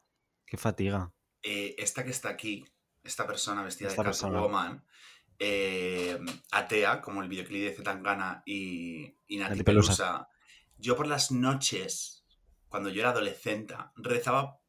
Qué 0.47 0.57
fatiga. 0.57 1.13
Eh, 1.43 1.75
esta 1.79 2.05
que 2.05 2.11
está 2.11 2.31
aquí, 2.31 2.65
esta 3.05 3.27
persona 3.27 3.63
vestida 3.63 3.89
Esta 3.89 4.03
de. 4.03 4.11
Catwoman, 4.11 4.85
eh, 5.39 6.19
atea, 6.53 7.01
como 7.01 7.23
el 7.23 7.29
videoclip 7.29 7.63
de 7.65 7.75
Zetangana 7.75 8.43
y, 8.47 9.17
y 9.27 9.37
Nati 9.37 9.51
Nati 9.51 9.63
Pelusa. 9.65 9.93
Pelusa, 9.93 10.29
yo 10.79 10.97
por 10.97 11.07
las 11.07 11.31
noches, 11.33 12.25
cuando 12.69 12.89
yo 12.89 13.01
era 13.01 13.11
adolescente, 13.11 13.75
rezaba 13.97 14.61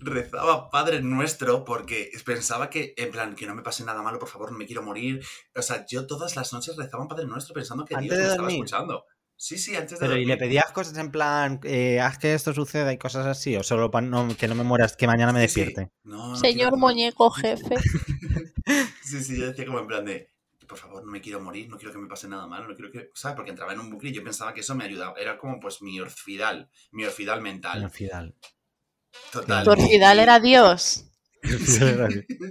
rezaba 0.00 0.70
Padre 0.70 1.00
Nuestro 1.02 1.64
porque 1.64 2.10
pensaba 2.24 2.68
que, 2.70 2.94
en 2.96 3.10
plan, 3.10 3.34
que 3.34 3.46
no 3.46 3.54
me 3.54 3.62
pase 3.62 3.84
nada 3.84 4.02
malo, 4.02 4.18
por 4.18 4.28
favor, 4.28 4.52
no 4.52 4.58
me 4.58 4.66
quiero 4.66 4.82
morir. 4.82 5.24
O 5.54 5.62
sea, 5.62 5.84
yo 5.86 6.06
todas 6.06 6.36
las 6.36 6.52
noches 6.52 6.76
rezaba 6.76 7.02
un 7.02 7.08
Padre 7.08 7.26
Nuestro 7.26 7.54
pensando 7.54 7.84
que 7.84 7.94
Antes 7.94 8.10
Dios 8.10 8.18
de 8.18 8.22
me 8.24 8.28
estaba 8.30 8.48
dormir. 8.48 8.64
escuchando. 8.64 9.04
Sí, 9.36 9.58
sí, 9.58 9.74
antes 9.74 9.98
de 9.98 10.06
Pero, 10.06 10.16
¿y 10.16 10.24
le 10.24 10.36
pedías 10.36 10.70
cosas 10.70 10.96
en 10.98 11.10
plan, 11.10 11.58
eh, 11.64 12.00
haz 12.00 12.16
que 12.18 12.32
esto 12.32 12.54
suceda 12.54 12.92
y 12.92 12.98
cosas 12.98 13.26
así? 13.26 13.56
¿O 13.56 13.64
solo 13.64 13.90
para 13.90 14.06
no, 14.06 14.28
que 14.36 14.46
no 14.46 14.54
me 14.54 14.62
mueras, 14.62 14.96
que 14.96 15.08
mañana 15.08 15.32
me 15.32 15.40
Sí, 15.40 15.48
sí. 15.54 15.60
despierte? 15.60 15.92
No, 16.04 16.28
no 16.28 16.36
Señor 16.36 16.70
quiero- 16.70 16.76
muñeco 16.76 17.30
jefe. 17.30 17.74
Sí, 19.02 19.22
sí, 19.24 19.38
yo 19.38 19.46
decía 19.48 19.66
como 19.66 19.80
en 19.80 19.86
plan 19.88 20.04
de, 20.04 20.30
por 20.68 20.78
favor, 20.78 21.04
no 21.04 21.10
me 21.10 21.20
quiero 21.20 21.40
morir, 21.40 21.68
no 21.68 21.76
quiero 21.76 21.92
que 21.92 21.98
me 21.98 22.06
pase 22.08 22.28
nada 22.28 22.46
malo, 22.46 22.68
no 22.68 22.74
quiero 22.76 22.90
que, 22.92 23.10
¿sabes? 23.14 23.34
Porque 23.36 23.50
entraba 23.50 23.72
en 23.72 23.80
un 23.80 23.90
bucle 23.90 24.10
y 24.10 24.12
yo 24.14 24.22
pensaba 24.22 24.54
que 24.54 24.60
eso 24.60 24.74
me 24.76 24.84
ayudaba, 24.84 25.14
era 25.18 25.36
como 25.36 25.58
pues 25.60 25.82
mi 25.82 26.00
orfidal, 26.00 26.70
mi 26.92 27.04
orfidal 27.04 27.42
mental, 27.42 27.82
Al 27.82 27.90
final. 27.90 28.34
Total. 29.32 29.64
Tu 29.64 29.70
orfidal 29.70 30.18
era 30.18 30.40
Dios. 30.40 31.04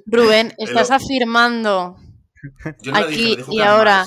Rubén, 0.05 0.53
estás 0.57 0.89
Pero- 0.89 0.95
afirmando 1.03 1.97
Yo 2.81 2.91
no 2.91 2.99
lo 3.01 3.07
dije, 3.07 3.37
lo 3.37 3.43
aquí 3.43 3.55
y 3.55 3.61
ahora 3.61 4.05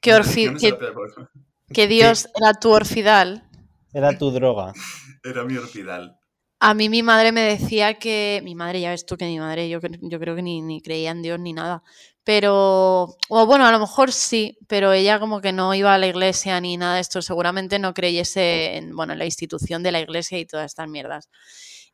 que, 0.00 0.14
orfi- 0.14 0.56
que, 1.72 1.88
Dios 1.88 2.28
era 2.40 2.54
tu 2.54 2.70
orfidal. 2.70 3.48
Era 3.92 4.16
tu 4.18 4.30
droga. 4.30 4.72
Era 5.22 5.44
mi 5.44 5.56
orfidal. 5.56 6.18
A 6.60 6.74
mí 6.74 6.88
mi 6.88 7.02
madre 7.02 7.32
me 7.32 7.40
decía 7.42 7.94
que. 7.98 8.40
Mi 8.44 8.54
madre, 8.54 8.80
ya 8.80 8.90
ves 8.90 9.04
tú 9.06 9.16
que 9.16 9.26
mi 9.26 9.38
madre, 9.38 9.68
yo, 9.68 9.80
yo 10.00 10.20
creo 10.20 10.34
que 10.36 10.42
ni, 10.42 10.62
ni 10.62 10.80
creía 10.80 11.10
en 11.10 11.22
Dios 11.22 11.38
ni 11.40 11.52
nada. 11.52 11.82
Pero. 12.22 13.16
O 13.28 13.46
bueno, 13.46 13.66
a 13.66 13.72
lo 13.72 13.78
mejor 13.80 14.12
sí, 14.12 14.58
pero 14.68 14.92
ella 14.92 15.18
como 15.18 15.40
que 15.40 15.52
no 15.52 15.74
iba 15.74 15.92
a 15.94 15.98
la 15.98 16.06
iglesia 16.06 16.60
ni 16.60 16.76
nada 16.76 16.94
de 16.96 17.00
esto. 17.00 17.20
Seguramente 17.22 17.78
no 17.78 17.92
creyese 17.94 18.76
en, 18.76 18.94
bueno, 18.96 19.12
en 19.12 19.18
la 19.18 19.24
institución 19.26 19.82
de 19.82 19.92
la 19.92 20.00
iglesia 20.00 20.38
y 20.38 20.46
todas 20.46 20.66
estas 20.66 20.88
mierdas. 20.88 21.28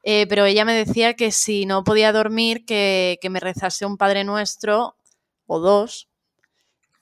Eh, 0.03 0.27
pero 0.29 0.45
ella 0.47 0.65
me 0.65 0.75
decía 0.75 1.15
que 1.15 1.31
si 1.33 1.67
no 1.67 1.85
podía 1.85 2.13
dormir, 2.13 2.65
que, 2.65 3.19
que 3.21 3.31
me 3.31 3.41
rezase 3.41 3.85
un 3.87 3.97
Padre 3.97 4.25
Nuestro 4.25 4.97
o 5.47 5.61
dos. 5.61 6.09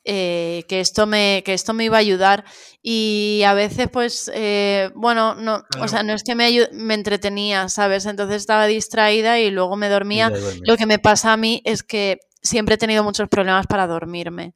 eh, 0.05 0.65
que, 0.69 0.81
esto 0.81 1.07
me, 1.07 1.43
que 1.45 1.53
esto 1.53 1.75
me 1.75 1.85
iba 1.85 1.97
a 1.99 2.01
ayudar. 2.01 2.45
Y 2.83 3.43
a 3.47 3.53
veces 3.55 3.89
pues 3.93 4.31
eh, 4.35 4.91
bueno 4.95 5.35
no 5.35 5.65
o 5.81 5.89
sea 5.89 6.03
no 6.03 6.15
es 6.15 6.23
que 6.25 6.35
me, 6.35 6.51
me 6.73 6.95
entretenía 6.95 7.69
sabes 7.69 8.07
entonces 8.07 8.37
estaba 8.37 8.67
distraída 8.67 9.39
y 9.39 9.51
luego 9.51 9.77
me 9.77 9.89
dormía. 9.89 10.33
lo 10.63 10.77
que 10.77 10.87
me 10.87 10.99
pasa 10.99 11.33
a 11.33 11.37
mí 11.37 11.61
es 11.65 11.83
que 11.83 12.19
siempre 12.43 12.77
he 12.77 12.79
tenido 12.79 13.05
muchos 13.05 13.29
problemas 13.29 13.67
para 13.67 13.87
dormirme 13.87 14.55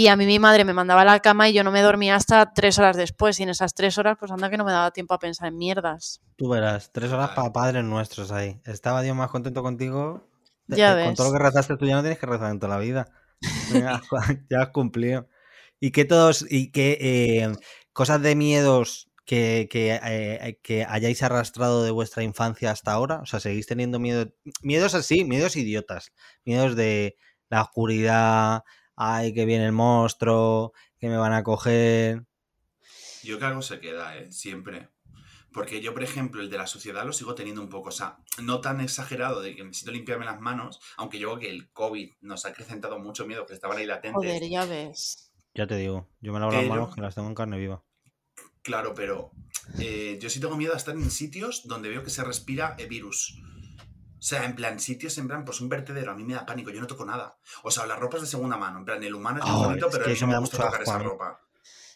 y 0.00 0.06
a 0.06 0.14
mí 0.14 0.26
mi 0.26 0.38
madre 0.38 0.64
me 0.64 0.72
mandaba 0.72 1.02
a 1.02 1.04
la 1.04 1.18
cama 1.18 1.48
y 1.48 1.52
yo 1.52 1.64
no 1.64 1.72
me 1.72 1.82
dormía 1.82 2.14
hasta 2.14 2.52
tres 2.52 2.78
horas 2.78 2.96
después 2.96 3.40
y 3.40 3.42
en 3.42 3.48
esas 3.48 3.74
tres 3.74 3.98
horas 3.98 4.16
pues 4.20 4.30
anda 4.30 4.48
que 4.48 4.56
no 4.56 4.64
me 4.64 4.70
daba 4.70 4.92
tiempo 4.92 5.12
a 5.14 5.18
pensar 5.18 5.48
en 5.48 5.56
mierdas 5.58 6.20
Tú 6.36 6.48
verás, 6.48 6.92
tres 6.92 7.10
horas 7.10 7.30
para 7.30 7.52
padres 7.52 7.82
nuestros 7.82 8.30
ahí. 8.30 8.60
Estaba 8.64 9.02
Dios 9.02 9.16
más 9.16 9.28
contento 9.28 9.60
contigo. 9.60 10.28
Ya 10.68 10.92
Eh, 11.00 11.06
Con 11.06 11.14
todo 11.16 11.26
lo 11.26 11.32
ves. 11.32 11.40
que 11.40 11.46
rezaste 11.46 11.76
tú 11.76 11.86
ya 11.86 11.96
no 11.96 12.02
tienes 12.02 12.20
que 12.20 12.26
rezar 12.26 12.52
en 12.52 12.60
toda 12.60 12.76
la 12.76 12.80
vida. 12.80 13.08
Ya, 13.72 14.00
ya 14.48 14.62
has 14.62 14.68
cumplido. 14.68 15.26
Y 15.80 15.90
que 15.90 16.04
todos, 16.04 16.46
y 16.48 16.70
que 16.70 16.96
eh, 17.00 17.52
cosas 17.92 18.22
de 18.22 18.36
miedos 18.36 19.10
que, 19.24 19.66
que, 19.68 19.98
eh, 20.00 20.60
que 20.62 20.84
hayáis 20.88 21.24
arrastrado 21.24 21.82
de 21.82 21.90
vuestra 21.90 22.22
infancia 22.22 22.70
hasta 22.70 22.92
ahora. 22.92 23.18
O 23.20 23.26
sea, 23.26 23.40
seguís 23.40 23.66
teniendo 23.66 23.98
miedo. 23.98 24.32
Miedos 24.62 24.94
así, 24.94 25.24
miedos 25.24 25.56
idiotas. 25.56 26.12
Miedos 26.44 26.76
de 26.76 27.16
la 27.50 27.62
oscuridad, 27.62 28.62
ay, 29.00 29.32
que 29.32 29.44
viene 29.44 29.64
el 29.66 29.72
monstruo, 29.72 30.72
que 30.98 31.08
me 31.08 31.16
van 31.16 31.32
a 31.32 31.42
coger. 31.44 32.24
Yo 33.22 33.36
creo 33.36 33.38
que 33.38 33.44
algo 33.46 33.62
se 33.62 33.80
queda, 33.80 34.16
¿eh? 34.16 34.30
Siempre. 34.32 34.88
Porque 35.52 35.80
yo, 35.80 35.94
por 35.94 36.02
ejemplo, 36.02 36.42
el 36.42 36.50
de 36.50 36.58
la 36.58 36.66
suciedad 36.66 37.06
lo 37.06 37.12
sigo 37.12 37.34
teniendo 37.34 37.62
un 37.62 37.68
poco, 37.70 37.88
o 37.88 37.92
sea, 37.92 38.18
no 38.42 38.60
tan 38.60 38.80
exagerado 38.80 39.40
de 39.40 39.56
que 39.56 39.64
necesito 39.64 39.90
limpiarme 39.92 40.26
las 40.26 40.40
manos, 40.40 40.78
aunque 40.98 41.18
yo 41.18 41.28
creo 41.28 41.40
que 41.40 41.50
el 41.50 41.70
COVID 41.72 42.10
nos 42.20 42.44
ha 42.44 42.50
acrecentado 42.50 42.98
mucho 42.98 43.26
miedo, 43.26 43.46
que 43.46 43.54
estaban 43.54 43.78
ahí 43.78 43.86
latentes. 43.86 44.14
joder 44.14 44.42
ya 44.48 44.66
ves 44.66 45.32
Ya 45.54 45.66
te 45.66 45.76
digo, 45.76 46.06
yo 46.20 46.32
me 46.32 46.38
lavo 46.40 46.52
las 46.52 46.60
Pero- 46.62 46.74
manos 46.74 46.94
que 46.94 47.00
las 47.00 47.14
tengo 47.14 47.28
en 47.28 47.34
carne 47.34 47.56
viva. 47.58 47.82
Claro, 48.62 48.92
pero 48.94 49.30
eh, 49.78 50.18
yo 50.20 50.28
sí 50.28 50.38
tengo 50.40 50.56
miedo 50.56 50.74
a 50.74 50.76
estar 50.76 50.94
en 50.94 51.10
sitios 51.10 51.66
donde 51.66 51.88
veo 51.88 52.02
que 52.04 52.10
se 52.10 52.22
respira 52.22 52.74
el 52.78 52.86
virus. 52.88 53.40
O 54.18 54.22
sea, 54.22 54.44
en 54.44 54.54
plan, 54.56 54.80
sitios 54.80 55.16
en 55.18 55.28
plan, 55.28 55.44
pues 55.44 55.60
un 55.60 55.68
vertedero, 55.68 56.10
a 56.12 56.14
mí 56.14 56.24
me 56.24 56.34
da 56.34 56.44
pánico, 56.46 56.70
yo 56.70 56.80
no 56.80 56.86
toco 56.86 57.04
nada. 57.04 57.38
O 57.62 57.70
sea, 57.70 57.86
las 57.86 57.98
ropas 57.98 58.20
de 58.20 58.26
segunda 58.26 58.56
mano, 58.56 58.78
en 58.80 58.84
plan, 58.84 59.02
el 59.02 59.14
humano 59.14 59.38
es 59.40 59.46
muy 59.46 59.56
Oh, 59.56 59.58
bonito, 59.58 59.90
es 59.90 59.92
pero 59.92 60.04
que 60.04 60.10
a 60.10 60.14
mí 60.14 60.18
eso 60.18 60.26
no 60.26 60.28
me 60.28 60.32
me 60.32 60.34
da 60.34 60.40
gusta 60.40 60.58
mucho 60.58 60.60
tocar 60.60 60.82
asco 60.82 60.82
esa 60.82 60.98
ropa. 60.98 61.40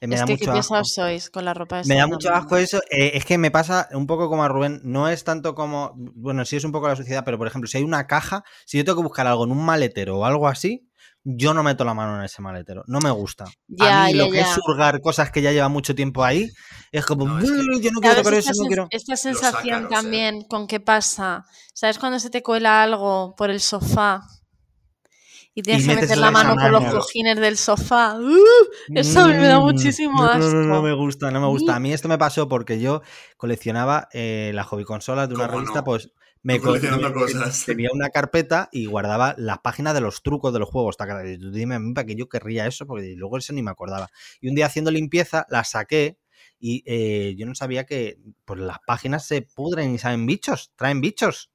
Eh, 0.00 0.08
Me 0.08 0.16
es 0.16 0.20
da 0.20 0.26
que 0.26 0.36
mucho 0.36 0.46
qué 0.50 0.50
asco. 0.50 0.58
pesados 0.58 0.92
sois 0.94 1.30
con 1.30 1.44
la 1.44 1.54
ropa 1.54 1.78
de 1.78 1.84
Me 1.84 1.96
da 1.96 2.06
mucho 2.06 2.30
mano. 2.30 2.38
asco 2.38 2.56
eso. 2.56 2.80
Eh, 2.90 3.12
es 3.14 3.24
que 3.24 3.38
me 3.38 3.50
pasa 3.50 3.88
un 3.92 4.06
poco 4.06 4.28
como 4.28 4.44
a 4.44 4.48
Rubén. 4.48 4.80
No 4.84 5.08
es 5.08 5.24
tanto 5.24 5.54
como. 5.54 5.92
Bueno, 5.96 6.44
sí 6.44 6.56
es 6.56 6.64
un 6.64 6.72
poco 6.72 6.88
la 6.88 6.96
suciedad, 6.96 7.24
pero 7.24 7.38
por 7.38 7.46
ejemplo, 7.46 7.68
si 7.68 7.78
hay 7.78 7.84
una 7.84 8.06
caja, 8.06 8.44
si 8.66 8.78
yo 8.78 8.84
tengo 8.84 8.98
que 8.98 9.04
buscar 9.04 9.26
algo 9.26 9.44
en 9.44 9.52
un 9.52 9.64
maletero 9.64 10.18
o 10.18 10.24
algo 10.24 10.48
así, 10.48 10.88
yo 11.24 11.54
no 11.54 11.62
meto 11.62 11.84
la 11.84 11.94
mano 11.94 12.18
en 12.18 12.24
ese 12.24 12.42
maletero. 12.42 12.82
No 12.86 12.98
me 13.00 13.10
gusta. 13.10 13.44
Ya, 13.68 14.04
a 14.04 14.06
mí 14.06 14.12
ya, 14.12 14.24
lo 14.24 14.30
que 14.30 14.38
ya. 14.38 14.42
es 14.42 14.48
surgar 14.54 15.00
cosas 15.00 15.30
que 15.30 15.42
ya 15.42 15.52
llevan 15.52 15.72
mucho 15.72 15.94
tiempo 15.94 16.24
ahí, 16.24 16.48
es 16.90 17.04
como. 17.06 17.26
No, 17.26 17.38
es 17.38 17.44
que- 17.44 17.50
"Buh, 17.56 17.80
yo 17.80 17.90
no 17.92 18.00
quiero 18.00 18.14
¿Sabes 18.16 18.22
tocar 18.24 18.34
eso, 18.38 18.62
no 18.62 18.66
quiero. 18.68 18.86
esta 18.90 19.16
sensación 19.16 19.84
¿eh? 19.84 19.86
también 19.88 20.42
con 20.48 20.66
qué 20.66 20.80
pasa? 20.80 21.44
¿Sabes 21.74 21.98
cuando 21.98 22.18
se 22.18 22.30
te 22.30 22.42
cuela 22.42 22.82
algo 22.82 23.34
por 23.36 23.50
el 23.50 23.60
sofá? 23.60 24.22
Y 25.54 25.60
tienes 25.62 25.84
Y 25.84 25.88
que 25.88 25.96
meter 25.96 26.16
la 26.16 26.30
mano 26.30 26.56
por 26.56 26.70
los 26.70 26.84
cojines 26.94 27.38
del 27.38 27.58
sofá. 27.58 28.14
¡Uh! 28.18 28.34
Eso 28.94 29.20
a 29.20 29.26
mí 29.28 29.34
me 29.34 29.46
da 29.48 29.58
Mm, 29.60 29.62
muchísimo 29.62 30.22
no, 30.22 30.38
no, 30.38 30.48
no, 30.48 30.62
no 30.64 30.72
asco. 30.76 30.82
me 30.82 30.92
gusta, 30.94 31.30
no 31.30 31.40
me 31.42 31.46
gusta. 31.46 31.76
A 31.76 31.78
mí 31.78 31.92
esto 31.92 32.08
me 32.08 32.16
pasó 32.16 32.48
porque 32.48 32.80
yo 32.80 33.02
coleccionaba 33.36 34.08
eh, 34.14 34.52
las 34.54 34.66
hobby 34.68 34.84
consolas 34.84 35.28
de 35.28 35.34
una 35.34 35.46
¿Cómo 35.48 35.58
revista, 35.58 35.80
no? 35.80 35.84
pues 35.84 36.08
me 36.42 36.60
coleccionando 36.60 37.08
me- 37.08 37.14
cosas. 37.14 37.64
tenía 37.64 37.90
una 37.92 38.10
carpeta 38.10 38.68
y 38.72 38.86
guardaba 38.86 39.34
las 39.38 39.58
páginas 39.60 39.94
de 39.94 40.00
los 40.00 40.22
trucos 40.22 40.52
de 40.52 40.58
los 40.58 40.68
juegos. 40.68 40.96
y 41.26 41.38
tú 41.38 41.50
Dime 41.50 41.76
a 41.76 41.78
mí 41.78 41.94
para 41.94 42.06
que 42.06 42.14
yo 42.16 42.28
querría 42.28 42.66
eso, 42.66 42.86
porque 42.86 43.14
luego 43.16 43.38
eso 43.38 43.52
ni 43.52 43.62
me 43.62 43.70
acordaba. 43.70 44.08
Y 44.40 44.48
un 44.48 44.54
día 44.54 44.66
haciendo 44.66 44.90
limpieza, 44.90 45.46
la 45.50 45.64
saqué 45.64 46.18
y 46.58 46.82
eh, 46.86 47.34
yo 47.36 47.46
no 47.46 47.54
sabía 47.54 47.84
que 47.84 48.18
pues, 48.44 48.60
las 48.60 48.78
páginas 48.86 49.26
se 49.26 49.42
pudren 49.42 49.94
y 49.94 49.98
saben 49.98 50.26
bichos, 50.26 50.72
traen 50.76 51.00
bichos. 51.00 51.50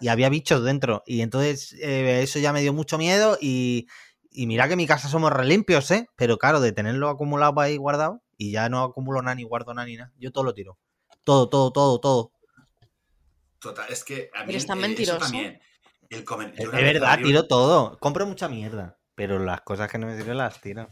Y 0.00 0.08
había 0.08 0.28
bichos 0.28 0.64
dentro. 0.64 1.02
Y 1.06 1.20
entonces 1.20 1.72
eh, 1.80 2.20
eso 2.22 2.38
ya 2.40 2.52
me 2.52 2.60
dio 2.60 2.72
mucho 2.72 2.98
miedo 2.98 3.38
y, 3.40 3.86
y 4.30 4.46
mira 4.48 4.66
que 4.66 4.72
en 4.72 4.78
mi 4.78 4.86
casa 4.86 5.08
somos 5.08 5.32
relimpios, 5.32 5.90
¿eh? 5.92 6.08
Pero 6.16 6.38
claro, 6.38 6.60
de 6.60 6.72
tenerlo 6.72 7.08
acumulado 7.08 7.60
ahí 7.60 7.76
guardado 7.76 8.20
y 8.36 8.50
ya 8.50 8.68
no 8.68 8.82
acumulo 8.82 9.22
nada 9.22 9.36
ni 9.36 9.44
guardo 9.44 9.72
nada 9.74 9.86
ni 9.86 9.96
nada. 9.96 10.12
Yo 10.18 10.32
todo 10.32 10.42
lo 10.44 10.54
tiro. 10.54 10.76
Todo, 11.22 11.48
todo, 11.48 11.70
todo, 11.72 12.00
todo. 12.00 12.32
Total, 13.60 13.90
es 13.90 14.04
que 14.04 14.30
a 14.34 14.44
mí 14.44 14.50
Eres 14.50 14.66
tan 14.66 14.78
eh, 14.78 14.82
mentiroso. 14.82 15.18
también. 15.18 15.60
El 16.08 16.24
comer, 16.24 16.54
Es 16.56 16.70
verdad, 16.70 17.16
un- 17.18 17.24
tiro 17.24 17.46
todo. 17.46 17.98
Compro 17.98 18.26
mucha 18.26 18.48
mierda. 18.48 18.98
Pero 19.14 19.38
las 19.38 19.62
cosas 19.62 19.90
que 19.90 19.96
no 19.98 20.06
me 20.06 20.16
sirven 20.16 20.36
las 20.36 20.60
tiro. 20.60 20.88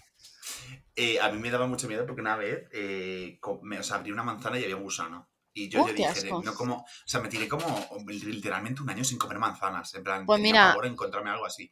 Eh, 0.97 1.21
a 1.21 1.31
mí 1.31 1.39
me 1.39 1.51
daba 1.51 1.67
mucho 1.67 1.89
miedo 1.89 2.07
porque 2.07 2.23
una 2.23 2.37
vez 2.37 2.69
eh, 2.73 3.39
me, 3.63 3.79
o 3.79 3.83
sea, 3.83 3.97
abrí 3.97 4.13
una 4.13 4.23
manzana 4.23 4.59
y 4.59 4.65
había 4.65 4.77
un 4.77 4.83
gusano. 4.85 5.29
Y 5.53 5.69
yo, 5.69 5.83
¡Uh, 5.83 5.89
yo 5.89 5.95
dije, 5.95 6.31
no 6.43 6.55
como, 6.55 6.77
o 6.79 6.87
sea, 7.05 7.21
me 7.21 7.29
tiré 7.29 7.47
como 7.49 7.87
literalmente 8.09 8.83
un 8.83 8.91
año 8.91 9.05
sin 9.05 9.19
comer 9.19 9.39
manzanas. 9.39 9.95
En 9.95 10.03
plan, 10.03 10.25
Pues 10.27 10.41
mira, 10.41 10.69
pavor 10.71 10.87
a 10.87 10.89
encontrarme 10.89 11.31
algo 11.31 11.45
así. 11.47 11.71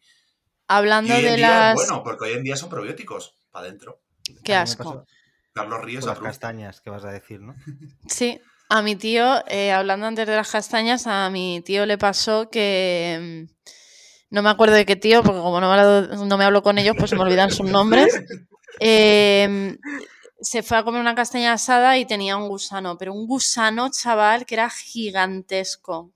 Hablando 0.69 1.13
Y 1.13 1.17
hoy 1.17 1.23
de 1.23 1.31
en 1.31 1.37
día 1.37 1.49
las... 1.49 1.75
bueno, 1.75 2.03
porque 2.05 2.25
hoy 2.27 2.33
en 2.35 2.45
día 2.45 2.57
son 2.57 2.69
probióticos. 2.69 3.39
Para 3.51 3.67
adentro. 3.67 4.03
Qué 4.45 4.55
asco. 4.55 5.05
Carlos 5.53 5.83
Ríos 5.83 6.05
las 6.07 6.19
castañas, 6.19 6.81
¿qué 6.81 6.91
vas 6.91 7.05
a 7.05 7.11
decir, 7.11 7.41
no? 7.41 7.55
Sí, 8.07 8.41
a 8.79 8.83
mi 8.83 8.97
tío, 8.97 9.43
eh, 9.49 9.73
hablando 9.73 10.07
antes 10.07 10.27
de 10.27 10.37
las 10.37 10.51
castañas, 10.51 11.07
a 11.07 11.29
mi 11.31 11.61
tío 11.65 11.87
le 11.87 11.99
pasó 11.99 12.49
que... 12.51 13.47
mm, 13.49 13.73
No 14.31 14.43
me 14.43 14.51
acuerdo 14.51 14.75
de 14.77 14.87
qué 14.87 14.97
tío, 14.97 15.23
porque 15.23 15.41
como 15.41 15.61
no 15.61 15.69
me 15.73 15.81
hablo, 15.81 16.27
no 16.27 16.39
me 16.39 16.45
hablo 16.45 16.63
con 16.63 16.79
ellos, 16.79 16.97
pues 16.99 17.11
se 17.11 17.17
me 17.17 17.23
olvidan 17.23 17.51
sus 17.51 17.67
nombres. 17.71 18.15
Eh, 18.81 19.77
se 20.41 20.63
fue 20.63 20.79
a 20.79 20.85
comer 20.85 21.01
una 21.03 21.15
castaña 21.15 21.53
asada 21.53 21.99
y 21.99 22.07
tenía 22.07 22.37
un 22.39 22.49
gusano, 22.49 22.99
pero 22.99 23.13
un 23.15 23.27
gusano, 23.27 23.91
chaval, 23.91 24.47
que 24.47 24.55
era 24.57 24.71
gigantesco. 24.71 26.13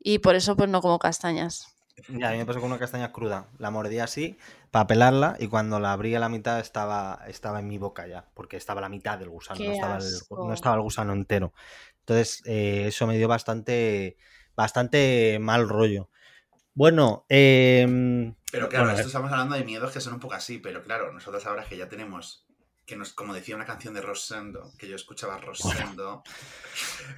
Y 0.00 0.18
por 0.18 0.34
eso 0.34 0.56
pues 0.56 0.68
no 0.68 0.80
como 0.82 0.98
castañas. 0.98 1.68
Ya, 2.08 2.28
a 2.28 2.32
mí 2.32 2.38
me 2.38 2.46
pasó 2.46 2.60
con 2.60 2.70
una 2.70 2.78
castaña 2.78 3.12
cruda. 3.12 3.48
La 3.58 3.70
mordí 3.70 3.98
así 3.98 4.38
para 4.70 4.86
pelarla 4.86 5.36
y 5.38 5.48
cuando 5.48 5.80
la 5.80 5.92
abrí 5.92 6.14
a 6.14 6.20
la 6.20 6.28
mitad 6.28 6.60
estaba, 6.60 7.20
estaba 7.26 7.60
en 7.60 7.68
mi 7.68 7.78
boca 7.78 8.06
ya, 8.06 8.28
porque 8.34 8.56
estaba 8.56 8.80
la 8.80 8.88
mitad 8.88 9.18
del 9.18 9.30
gusano, 9.30 9.64
no 9.64 9.72
estaba, 9.72 9.98
el, 9.98 10.04
no 10.30 10.52
estaba 10.52 10.76
el 10.76 10.82
gusano 10.82 11.12
entero. 11.12 11.52
Entonces, 12.00 12.42
eh, 12.46 12.86
eso 12.88 13.06
me 13.06 13.16
dio 13.16 13.28
bastante, 13.28 14.16
bastante 14.54 15.38
mal 15.40 15.68
rollo. 15.68 16.10
Bueno, 16.74 17.26
em, 17.28 18.34
Pero 18.52 18.68
claro, 18.68 18.84
Bueno, 18.84 18.98
esto 18.98 19.08
eh. 19.08 19.10
estamos 19.10 19.32
hablando 19.32 19.56
de 19.56 19.64
miedos 19.64 19.92
que 19.92 20.00
son 20.00 20.14
un 20.14 20.20
poco 20.20 20.34
así, 20.34 20.58
pero 20.58 20.82
claro, 20.82 21.12
nosotros 21.12 21.44
ahora 21.44 21.64
que 21.64 21.76
ya 21.76 21.88
tenemos, 21.88 22.47
que 22.88 22.96
nos, 22.96 23.12
como 23.12 23.34
decía 23.34 23.54
una 23.54 23.66
canción 23.66 23.92
de 23.92 24.00
Rosendo, 24.00 24.72
que 24.78 24.88
yo 24.88 24.96
escuchaba 24.96 25.36
Rosendo, 25.36 26.22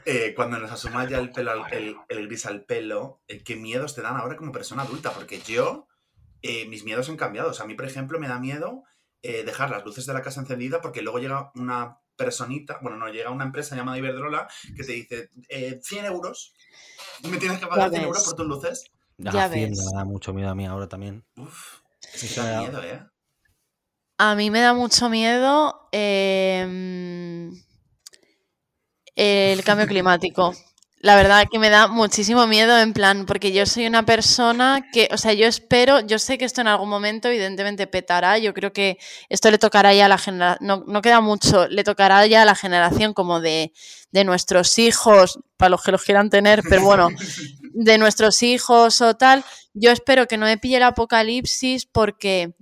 eh, 0.04 0.32
cuando 0.34 0.58
nos 0.58 0.70
asuma 0.72 1.08
ya 1.08 1.18
el 1.18 1.30
pelo, 1.30 1.52
al- 1.52 1.72
el, 1.72 1.96
el 2.08 2.26
gris 2.26 2.44
al 2.46 2.64
pelo, 2.64 3.20
eh, 3.28 3.42
¿qué 3.44 3.54
miedos 3.54 3.94
te 3.94 4.02
dan 4.02 4.16
ahora 4.16 4.36
como 4.36 4.50
persona 4.50 4.82
adulta? 4.82 5.12
Porque 5.12 5.40
yo, 5.40 5.86
eh, 6.42 6.66
mis 6.66 6.82
miedos 6.84 7.08
han 7.08 7.16
cambiado. 7.16 7.50
O 7.50 7.54
sea, 7.54 7.64
a 7.64 7.68
mí, 7.68 7.74
por 7.74 7.84
ejemplo, 7.86 8.18
me 8.18 8.26
da 8.26 8.40
miedo 8.40 8.82
eh, 9.22 9.44
dejar 9.44 9.70
las 9.70 9.84
luces 9.84 10.06
de 10.06 10.12
la 10.12 10.22
casa 10.22 10.40
encendidas 10.40 10.80
porque 10.82 11.02
luego 11.02 11.20
llega 11.20 11.52
una 11.54 11.98
personita, 12.16 12.78
bueno, 12.82 12.96
no, 12.98 13.08
llega 13.08 13.30
una 13.30 13.44
empresa 13.44 13.76
llamada 13.76 13.96
Iberdrola 13.96 14.48
que 14.76 14.82
te 14.82 14.92
dice 14.92 15.30
eh, 15.48 15.78
100 15.82 16.04
euros. 16.06 16.52
Me 17.22 17.36
tienes 17.38 17.60
que 17.60 17.66
pagar 17.68 17.90
Ya 17.90 17.98
100 17.98 18.02
euros 18.08 18.24
por 18.24 18.34
tus 18.34 18.46
luces. 18.46 18.90
Ya 19.18 19.44
Hacienda 19.44 19.68
ves. 19.82 19.86
me 19.92 19.98
da 19.98 20.04
mucho 20.04 20.34
miedo 20.34 20.50
a 20.50 20.54
mí 20.56 20.66
ahora 20.66 20.88
también. 20.88 21.24
Uf, 21.36 21.80
me 22.22 22.42
da 22.42 22.50
da- 22.50 22.60
miedo, 22.60 22.82
¿eh? 22.82 23.06
A 24.22 24.34
mí 24.34 24.50
me 24.50 24.60
da 24.60 24.74
mucho 24.74 25.08
miedo 25.08 25.88
em, 25.92 27.58
el 29.16 29.64
cambio 29.64 29.86
climático. 29.86 30.52
La 30.98 31.16
verdad 31.16 31.46
que 31.50 31.58
me 31.58 31.70
da 31.70 31.86
muchísimo 31.86 32.46
miedo 32.46 32.78
en 32.78 32.92
plan, 32.92 33.24
porque 33.24 33.50
yo 33.50 33.64
soy 33.64 33.86
una 33.86 34.04
persona 34.04 34.84
que, 34.92 35.08
o 35.10 35.16
sea, 35.16 35.32
yo 35.32 35.46
espero, 35.46 36.00
yo 36.00 36.18
sé 36.18 36.36
que 36.36 36.44
esto 36.44 36.60
en 36.60 36.66
algún 36.66 36.90
momento 36.90 37.28
evidentemente 37.28 37.86
petará, 37.86 38.36
yo 38.36 38.52
creo 38.52 38.74
que 38.74 38.98
esto 39.30 39.50
le 39.50 39.56
tocará 39.56 39.94
ya 39.94 40.04
a 40.04 40.08
la 40.10 40.18
generación, 40.18 40.66
no, 40.66 40.84
no 40.86 41.00
queda 41.00 41.22
mucho, 41.22 41.66
le 41.68 41.82
tocará 41.82 42.26
ya 42.26 42.42
a 42.42 42.44
la 42.44 42.54
generación 42.54 43.14
como 43.14 43.40
de, 43.40 43.72
de 44.12 44.24
nuestros 44.24 44.78
hijos, 44.78 45.38
para 45.56 45.70
los 45.70 45.82
que 45.82 45.92
los 45.92 46.02
quieran 46.02 46.28
tener, 46.28 46.60
pero 46.68 46.82
bueno, 46.82 47.08
de 47.72 47.96
nuestros 47.96 48.42
hijos 48.42 49.00
o 49.00 49.16
tal, 49.16 49.46
yo 49.72 49.90
espero 49.90 50.26
que 50.26 50.36
no 50.36 50.44
me 50.44 50.58
pille 50.58 50.76
el 50.76 50.82
apocalipsis 50.82 51.86
porque 51.86 52.52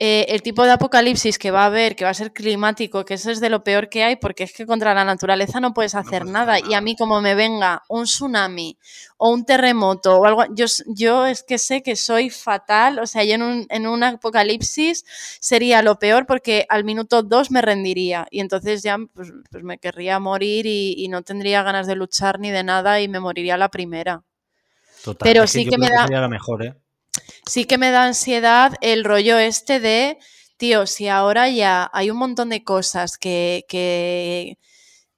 eh, 0.00 0.26
el 0.28 0.42
tipo 0.42 0.64
de 0.64 0.70
apocalipsis 0.72 1.38
que 1.38 1.50
va 1.50 1.62
a 1.64 1.66
haber, 1.66 1.96
que 1.96 2.04
va 2.04 2.10
a 2.10 2.14
ser 2.14 2.32
climático, 2.32 3.04
que 3.04 3.14
eso 3.14 3.30
es 3.32 3.40
de 3.40 3.50
lo 3.50 3.64
peor 3.64 3.88
que 3.88 4.04
hay, 4.04 4.16
porque 4.16 4.44
es 4.44 4.52
que 4.52 4.64
contra 4.66 4.94
la 4.94 5.04
naturaleza 5.04 5.58
no 5.60 5.74
puedes 5.74 5.94
hacer 5.96 6.24
nada. 6.24 6.58
Y 6.60 6.74
a 6.74 6.80
mí 6.80 6.94
como 6.96 7.20
me 7.20 7.34
venga 7.34 7.82
un 7.88 8.04
tsunami 8.04 8.78
o 9.16 9.30
un 9.30 9.44
terremoto 9.44 10.18
o 10.18 10.24
algo, 10.24 10.44
yo, 10.54 10.66
yo 10.86 11.26
es 11.26 11.42
que 11.42 11.58
sé 11.58 11.82
que 11.82 11.96
soy 11.96 12.30
fatal, 12.30 13.00
o 13.00 13.06
sea, 13.06 13.24
yo 13.24 13.34
en 13.34 13.42
un, 13.42 13.66
en 13.70 13.86
un 13.88 14.04
apocalipsis 14.04 15.04
sería 15.40 15.82
lo 15.82 15.98
peor 15.98 16.26
porque 16.26 16.64
al 16.68 16.84
minuto 16.84 17.22
dos 17.24 17.50
me 17.50 17.60
rendiría 17.62 18.26
y 18.30 18.40
entonces 18.40 18.82
ya 18.82 18.98
pues, 19.14 19.32
pues 19.50 19.64
me 19.64 19.78
querría 19.78 20.18
morir 20.20 20.66
y, 20.66 20.94
y 20.96 21.08
no 21.08 21.22
tendría 21.22 21.62
ganas 21.64 21.86
de 21.88 21.96
luchar 21.96 22.38
ni 22.38 22.50
de 22.50 22.62
nada 22.62 23.00
y 23.00 23.08
me 23.08 23.18
moriría 23.20 23.56
la 23.56 23.68
primera. 23.68 24.22
Total, 25.04 25.28
Pero 25.28 25.42
es 25.44 25.50
sí 25.50 25.64
que 25.64 25.78
me 25.78 25.86
da- 25.88 26.06
sería 26.06 26.20
lo 26.20 26.28
mejor, 26.28 26.64
¿eh? 26.64 26.74
Sí 27.46 27.64
que 27.64 27.78
me 27.78 27.90
da 27.90 28.04
ansiedad 28.04 28.74
el 28.80 29.04
rollo 29.04 29.38
este 29.38 29.80
de, 29.80 30.18
tío, 30.56 30.86
si 30.86 31.08
ahora 31.08 31.48
ya 31.48 31.90
hay 31.92 32.10
un 32.10 32.18
montón 32.18 32.48
de 32.48 32.64
cosas 32.64 33.18
que, 33.18 33.64
que, 33.68 34.58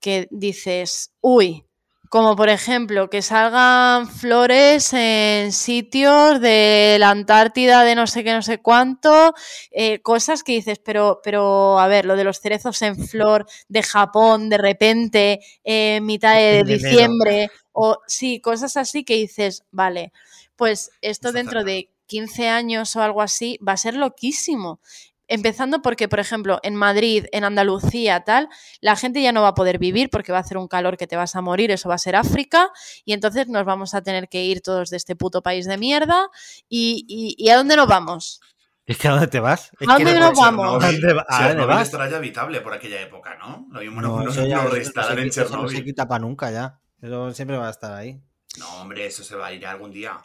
que 0.01 0.29
dices, 0.31 1.13
uy, 1.21 1.65
como 2.11 2.35
por 2.35 2.49
ejemplo 2.49 3.09
que 3.09 3.23
salgan 3.23 4.09
flores 4.09 4.93
en 4.93 5.53
sitios 5.53 6.41
de 6.41 6.97
la 6.99 7.11
Antártida 7.11 7.85
de 7.85 7.95
no 7.95 8.09
sé 8.09 8.25
qué, 8.25 8.33
no 8.33 8.43
sé 8.43 8.59
cuánto, 8.59 9.33
eh, 9.71 10.03
cosas 10.03 10.43
que 10.43 10.53
dices, 10.53 10.81
pero, 10.85 11.21
pero 11.23 11.79
a 11.79 11.87
ver, 11.87 12.07
lo 12.07 12.17
de 12.17 12.25
los 12.25 12.41
cerezos 12.41 12.83
en 12.83 12.97
flor 12.97 13.47
de 13.69 13.85
Japón 13.85 14.49
de 14.49 14.59
repente, 14.59 15.41
en 15.63 16.05
mitad 16.05 16.35
de 16.35 16.59
enero. 16.59 16.67
diciembre, 16.67 17.51
o 17.71 17.99
sí, 18.09 18.41
cosas 18.41 18.77
así 18.77 19.05
que 19.05 19.15
dices, 19.15 19.63
vale, 19.71 20.13
pues 20.61 20.91
esto 21.03 21.33
dentro 21.33 21.65
de 21.65 21.91
15 22.07 22.49
años 22.49 22.95
o 22.95 23.03
algo 23.03 23.23
así 23.23 23.59
va 23.67 23.73
a 23.73 23.77
ser 23.77 23.95
loquísimo. 23.95 24.81
Empezando 25.27 25.81
porque, 25.81 26.09
por 26.09 26.19
ejemplo, 26.19 26.59
en 26.65 26.75
Madrid, 26.75 27.27
en 27.31 27.45
Andalucía, 27.45 28.25
tal, 28.25 28.49
la 28.81 28.97
gente 28.97 29.23
ya 29.23 29.31
no 29.31 29.43
va 29.43 29.49
a 29.49 29.55
poder 29.55 29.79
vivir 29.79 30.11
porque 30.11 30.33
va 30.33 30.39
a 30.39 30.41
hacer 30.41 30.59
un 30.59 30.67
calor 30.67 30.97
que 30.97 31.07
te 31.07 31.15
vas 31.17 31.37
a 31.37 31.41
morir, 31.41 31.71
eso 31.71 31.89
va 31.89 31.95
a 31.95 31.99
ser 31.99 32.17
África, 32.17 32.69
y 33.05 33.13
entonces 33.13 33.47
nos 33.47 33.65
vamos 33.65 33.95
a 33.95 34.03
tener 34.03 34.29
que 34.29 34.43
ir 34.45 34.61
todos 34.61 34.91
de 34.91 34.97
este 34.97 35.15
puto 35.15 35.41
país 35.41 35.67
de 35.67 35.79
mierda. 35.79 36.29
¿Y, 36.69 37.05
y- 37.09 37.37
y 37.39 37.49
a 37.51 37.57
dónde 37.57 37.77
nos 37.77 37.87
vamos? 37.87 38.41
Es 38.87 38.99
que 38.99 39.07
¿a 39.07 39.13
dónde 39.13 39.29
te 39.29 39.39
vas? 39.39 39.71
¿A 39.87 39.95
dónde 39.95 40.15
no- 40.15 40.31
nos 40.31 40.37
vamos? 40.39 40.83
¿A 40.83 40.91
dónde 40.91 41.13
va- 41.13 41.25
a 41.29 41.37
dónde 41.37 41.49
Chernobyl 41.53 41.75
vas? 41.77 41.87
estará 41.87 42.11
ya 42.11 42.17
habitable 42.17 42.61
por 42.61 42.73
aquella 42.75 43.01
época, 43.01 43.37
¿no? 43.39 43.69
Lo 43.71 43.81
mismo 43.81 44.01
No, 44.01 44.25
no, 44.25 44.33
ya- 44.33 44.65
no 44.65 44.75
en 44.75 44.83
eso 44.83 44.91
no 44.97 45.05
se 45.29 45.31
Chernobyl. 45.31 45.85
quita 45.85 46.09
para 46.09 46.19
nunca 46.19 46.51
ya. 46.51 46.81
Eso 47.01 47.33
siempre 47.33 47.57
va 47.57 47.69
a 47.69 47.71
estar 47.71 47.93
ahí. 47.93 48.21
No, 48.59 48.81
hombre, 48.81 49.07
eso 49.07 49.23
se 49.23 49.37
va 49.37 49.47
a 49.47 49.53
ir 49.53 49.65
algún 49.65 49.93
día. 49.93 50.19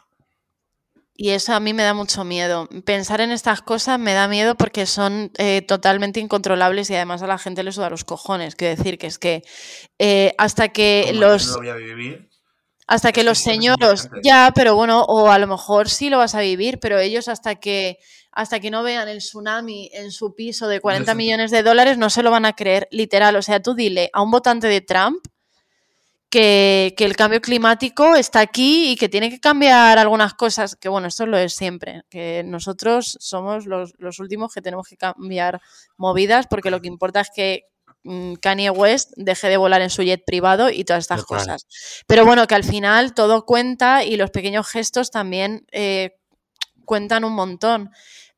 Y 1.18 1.30
eso 1.30 1.54
a 1.54 1.60
mí 1.60 1.72
me 1.72 1.82
da 1.82 1.94
mucho 1.94 2.24
miedo. 2.24 2.68
Pensar 2.84 3.22
en 3.22 3.30
estas 3.30 3.62
cosas 3.62 3.98
me 3.98 4.12
da 4.12 4.28
miedo 4.28 4.54
porque 4.54 4.84
son 4.84 5.32
eh, 5.38 5.62
totalmente 5.62 6.20
incontrolables 6.20 6.90
y 6.90 6.94
además 6.94 7.22
a 7.22 7.26
la 7.26 7.38
gente 7.38 7.62
le 7.62 7.72
suda 7.72 7.88
los 7.88 8.04
cojones. 8.04 8.54
Quiero 8.54 8.76
decir 8.76 8.98
que 8.98 9.06
es 9.06 9.18
que 9.18 9.42
eh, 9.98 10.34
hasta 10.36 10.68
que 10.68 11.12
los... 11.14 11.46
no 11.46 11.52
lo 11.54 11.58
voy 11.60 11.68
a 11.70 11.74
vivir. 11.74 12.28
Hasta 12.86 13.10
que 13.12 13.24
los 13.24 13.38
señoros, 13.38 14.08
ya, 14.22 14.52
pero 14.54 14.76
bueno, 14.76 15.02
o 15.02 15.28
a 15.28 15.38
lo 15.40 15.48
mejor 15.48 15.88
sí 15.88 16.08
lo 16.08 16.18
vas 16.18 16.36
a 16.36 16.40
vivir, 16.40 16.78
pero 16.78 17.00
ellos 17.00 17.26
hasta 17.26 17.56
que 17.56 17.98
hasta 18.30 18.60
que 18.60 18.70
no 18.70 18.82
vean 18.82 19.08
el 19.08 19.18
tsunami 19.18 19.90
en 19.94 20.12
su 20.12 20.34
piso 20.34 20.68
de 20.68 20.80
40 20.80 21.10
Eso. 21.10 21.16
millones 21.16 21.50
de 21.50 21.62
dólares 21.62 21.96
no 21.96 22.10
se 22.10 22.22
lo 22.22 22.30
van 22.30 22.44
a 22.44 22.52
creer, 22.52 22.86
literal. 22.90 23.34
O 23.34 23.42
sea, 23.42 23.60
tú 23.60 23.74
dile 23.74 24.10
a 24.12 24.22
un 24.22 24.30
votante 24.30 24.68
de 24.68 24.82
Trump 24.82 25.26
que, 26.30 26.94
que 26.96 27.04
el 27.04 27.16
cambio 27.16 27.40
climático 27.40 28.14
está 28.16 28.40
aquí 28.40 28.90
y 28.90 28.96
que 28.96 29.08
tiene 29.08 29.30
que 29.30 29.40
cambiar 29.40 29.98
algunas 29.98 30.34
cosas, 30.34 30.76
que 30.76 30.88
bueno, 30.88 31.08
esto 31.08 31.26
lo 31.26 31.38
es 31.38 31.54
siempre, 31.54 32.02
que 32.10 32.42
nosotros 32.44 33.16
somos 33.20 33.66
los, 33.66 33.92
los 33.98 34.18
últimos 34.18 34.52
que 34.52 34.60
tenemos 34.62 34.88
que 34.88 34.96
cambiar 34.96 35.60
movidas 35.96 36.46
porque 36.48 36.70
lo 36.70 36.80
que 36.80 36.88
importa 36.88 37.20
es 37.20 37.30
que 37.34 37.62
mm, 38.02 38.34
Kanye 38.34 38.70
West 38.70 39.12
deje 39.16 39.48
de 39.48 39.56
volar 39.56 39.82
en 39.82 39.90
su 39.90 40.02
jet 40.02 40.22
privado 40.26 40.68
y 40.70 40.84
todas 40.84 41.04
estas 41.04 41.24
Total. 41.24 41.38
cosas. 41.38 41.66
Pero 42.06 42.26
bueno, 42.26 42.46
que 42.46 42.54
al 42.56 42.64
final 42.64 43.14
todo 43.14 43.46
cuenta 43.46 44.04
y 44.04 44.16
los 44.16 44.30
pequeños 44.30 44.66
gestos 44.68 45.10
también 45.10 45.64
eh, 45.70 46.16
cuentan 46.84 47.24
un 47.24 47.34
montón. 47.34 47.90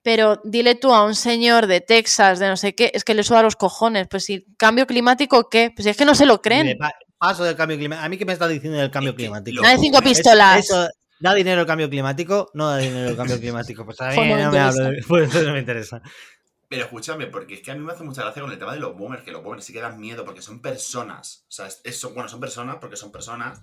Pero 0.03 0.41
dile 0.45 0.75
tú 0.75 0.95
a 0.95 1.05
un 1.05 1.15
señor 1.15 1.67
de 1.67 1.81
Texas, 1.81 2.39
de 2.39 2.49
no 2.49 2.57
sé 2.57 2.75
qué, 2.75 2.91
es 2.95 3.03
que 3.05 3.15
le 3.15 3.25
suda 3.25 3.43
los 3.43 3.57
cojones. 3.57 4.07
Pues 4.09 4.25
si 4.25 4.45
cambio 4.57 4.87
climático, 4.87 5.49
¿qué? 5.51 5.71
Pues 5.75 5.85
si 5.85 5.91
es 5.91 5.97
que 5.97 6.05
no 6.05 6.15
se 6.15 6.25
lo 6.25 6.41
creen. 6.41 6.79
Pa- 6.79 6.95
Paso 7.19 7.45
del 7.45 7.57
cambio 7.57 7.77
climático. 7.77 8.05
¿A 8.05 8.09
mí 8.09 8.17
qué 8.19 8.25
me 8.25 8.33
estás 8.33 8.49
diciendo 8.49 8.79
del 8.79 8.91
cambio 8.91 9.15
climático? 9.15 9.63
de 9.63 9.79
cinco 9.79 10.01
pistolas. 10.01 10.59
Eso, 10.61 10.89
¿Da 11.21 11.35
dinero 11.35 11.63
el 11.63 11.67
cambio 11.67 11.91
climático? 11.91 12.49
No 12.55 12.69
da 12.71 12.77
dinero 12.79 13.11
el 13.11 13.17
cambio 13.17 13.39
climático. 13.41 13.85
Pues 13.85 14.01
a 14.01 14.11
mí 14.11 14.17
no 14.17 14.23
me 14.37 14.43
no 14.45 14.61
hablo 14.61 14.85
de- 14.91 15.03
pues 15.07 15.29
eso 15.35 15.43
no 15.43 15.53
me 15.53 15.59
interesa. 15.59 16.01
Pero 16.71 16.85
escúchame, 16.85 17.27
porque 17.29 17.55
es 17.55 17.63
que 17.63 17.71
a 17.71 17.75
mí 17.75 17.81
me 17.81 17.93
hace 17.93 18.05
mucha 18.05 18.21
gracia 18.23 18.43
con 18.43 18.53
el 18.53 18.59
tema 18.59 18.75
de 18.75 18.79
los 18.81 18.95
boomers, 18.95 19.23
que 19.23 19.33
los 19.33 19.43
boomers 19.43 19.65
sí 19.65 19.73
que 19.73 19.81
dan 19.81 19.99
miedo 19.99 20.25
porque 20.27 20.43
son 20.43 20.61
personas. 20.61 21.45
O 21.49 21.51
sea, 21.51 21.67
es- 21.67 22.05
bueno, 22.15 22.29
son 22.29 22.41
personas 22.41 22.77
porque 22.79 22.97
son 22.97 23.11
personas, 23.11 23.63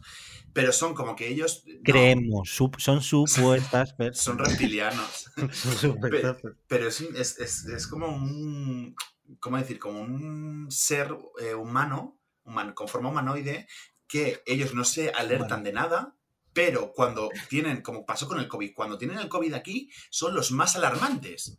pero 0.53 0.71
son 0.73 0.93
como 0.95 1.15
que 1.15 1.27
ellos. 1.29 1.63
no, 1.65 1.73
Creemos, 1.83 2.49
sup- 2.49 2.79
son 2.79 3.01
supuestas 3.01 3.93
personas. 3.97 4.17
son 4.17 4.37
reptilianos. 4.39 5.31
Son 5.35 5.51
supuestas 5.77 6.33
personas. 6.41 6.57
Pero 6.67 6.87
es, 6.87 6.99
es, 7.39 7.65
es 7.67 7.87
como 7.87 8.07
un. 8.07 8.95
¿cómo 9.39 9.57
decir? 9.57 9.79
Como 9.79 10.01
un 10.01 10.67
ser 10.71 11.15
eh, 11.41 11.53
humano, 11.53 12.17
human- 12.45 12.73
con 12.73 12.88
forma 12.88 13.10
humanoide, 13.10 13.67
que 14.08 14.41
ellos 14.45 14.73
no 14.73 14.84
se 14.86 15.10
alertan 15.10 15.63
de 15.63 15.73
nada, 15.73 16.15
pero 16.53 16.93
cuando 16.93 17.29
tienen, 17.49 17.81
como 17.81 18.05
pasó 18.05 18.27
con 18.27 18.39
el 18.39 18.47
COVID, 18.47 18.73
cuando 18.73 18.97
tienen 18.97 19.17
el 19.19 19.27
COVID 19.29 19.53
aquí, 19.53 19.89
son 20.10 20.34
los 20.36 20.51
más 20.51 20.75
alarmantes. 20.75 21.58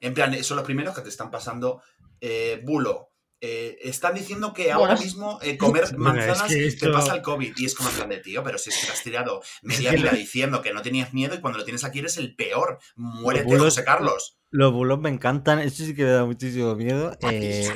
En 0.00 0.12
plan, 0.12 0.34
eh, 0.34 0.42
son 0.42 0.56
los 0.58 0.66
primeros 0.66 0.94
que 0.94 1.00
te 1.00 1.08
están 1.08 1.30
pasando 1.30 1.82
eh, 2.20 2.60
bulo. 2.64 3.10
Eh, 3.40 3.78
están 3.82 4.14
diciendo 4.14 4.52
que 4.54 4.72
ahora 4.72 4.94
mismo 5.04 5.38
eh, 5.42 5.56
comer 5.58 5.84
Bueno, 5.96 6.20
es 6.20 6.26
manzanas 6.26 6.48
que 6.48 6.70
te 6.72 6.86
pasa 6.92 7.14
el 7.14 7.22
COVID. 7.22 7.52
Y 7.56 7.64
es 7.66 7.74
como 7.74 7.90
en 7.90 7.94
plan 7.96 8.08
de 8.08 8.18
tío, 8.18 8.42
pero 8.42 8.56
si 8.58 8.70
es 8.70 8.78
que 8.80 8.86
te 8.86 8.92
has 8.92 9.02
tirado 9.02 9.42
media 9.62 9.92
vida 9.92 10.10
diciendo 10.12 10.62
que 10.62 10.72
no 10.72 10.82
tenías 10.82 11.12
miedo 11.14 11.34
y 11.34 11.40
cuando 11.40 11.58
lo 11.58 11.64
tienes 11.64 11.84
aquí 11.84 11.98
eres 12.00 12.16
el 12.16 12.34
peor. 12.34 12.78
Muérete, 12.96 13.46
bulos- 13.46 13.64
José 13.64 13.84
Carlos. 13.84 14.38
Los 14.50 14.72
bulos 14.72 14.98
me 15.00 15.10
encantan, 15.10 15.58
eso 15.60 15.84
sí 15.84 15.94
que 15.94 16.04
me 16.04 16.10
da 16.10 16.24
muchísimo 16.24 16.74
miedo. 16.74 17.12
eh, 17.30 17.68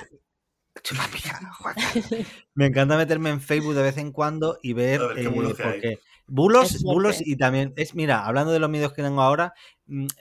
me 2.55 2.66
encanta 2.66 2.97
meterme 2.97 3.31
en 3.31 3.40
Facebook 3.40 3.75
de 3.75 3.83
vez 3.83 3.97
en 3.97 4.12
cuando 4.12 4.59
y 4.62 4.73
ver, 4.73 5.01
A 5.01 5.07
ver 5.09 5.16
qué 5.16 5.23
eh, 5.23 5.29
bulos 5.29 5.55
porque 5.61 5.99
bulos, 6.27 6.83
bulos 6.83 7.21
y 7.21 7.37
también 7.37 7.73
es, 7.77 7.95
mira, 7.95 8.25
hablando 8.25 8.53
de 8.53 8.61
los 8.61 8.71
miedos 8.71 8.93
que 8.93 9.03
tengo 9.03 9.21
ahora, 9.21 9.53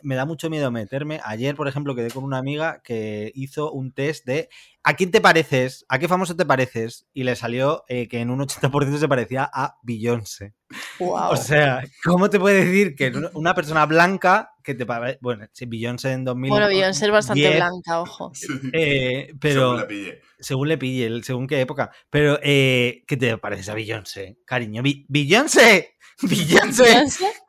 me 0.02 0.16
da 0.16 0.26
mucho 0.26 0.50
miedo 0.50 0.72
meterme. 0.72 1.20
Ayer, 1.24 1.56
por 1.56 1.68
ejemplo, 1.68 1.96
quedé 1.96 2.10
con 2.12 2.24
una 2.24 2.38
amiga 2.38 2.82
que 2.84 3.32
hizo 3.36 3.72
un 3.72 3.92
test 3.94 4.26
de 4.26 4.50
¿a 4.84 4.96
quién 4.96 5.12
te 5.12 5.22
pareces? 5.22 5.86
¿A 5.90 6.00
qué 6.00 6.08
famoso 6.08 6.36
te 6.36 6.46
pareces? 6.46 7.06
Y 7.14 7.24
le 7.24 7.36
salió 7.36 7.84
eh, 7.88 8.08
que 8.08 8.20
en 8.22 8.30
un 8.30 8.40
80% 8.40 8.98
se 8.98 9.08
parecía 9.08 9.50
a 9.54 9.76
Beyoncé. 9.84 10.54
Wow. 11.00 11.32
O 11.32 11.36
sea, 11.38 11.84
¿cómo 12.04 12.30
te 12.30 12.40
puede 12.40 12.66
decir 12.66 12.96
que 12.96 13.12
una- 13.34 13.54
persona 13.54 13.86
blanca 13.86 14.52
que 14.64 14.74
te 14.76 14.86
parece... 14.86 15.18
Bueno, 15.22 15.48
si 15.52 15.66
Beyoncé 15.66 16.12
en 16.14 16.26
2000... 16.26 16.50
bueno, 16.50 16.68
Beyoncé 16.68 17.06
es 17.06 17.12
bastante 17.12 17.42
10, 17.42 17.56
blanca, 17.56 18.02
ojo. 18.02 18.32
eh, 18.74 19.26
Según 19.28 19.40
pero 19.40 19.78
la 19.78 19.88
pille. 19.88 20.22
según 20.40 20.68
le 20.68 20.78
pille, 20.78 21.24
según 21.24 21.48
qué 21.48 21.62
época. 21.62 21.92
Pero, 22.10 22.40
eh, 22.42 23.04
¿qué 23.08 23.18
te 23.18 23.38
parece 23.38 23.70
a 23.72 23.76
Beyoncé? 23.76 24.38
Cariño, 24.46 24.82
¡Beyoncé! 25.08 25.96
¡Beyoncé! 26.22 27.06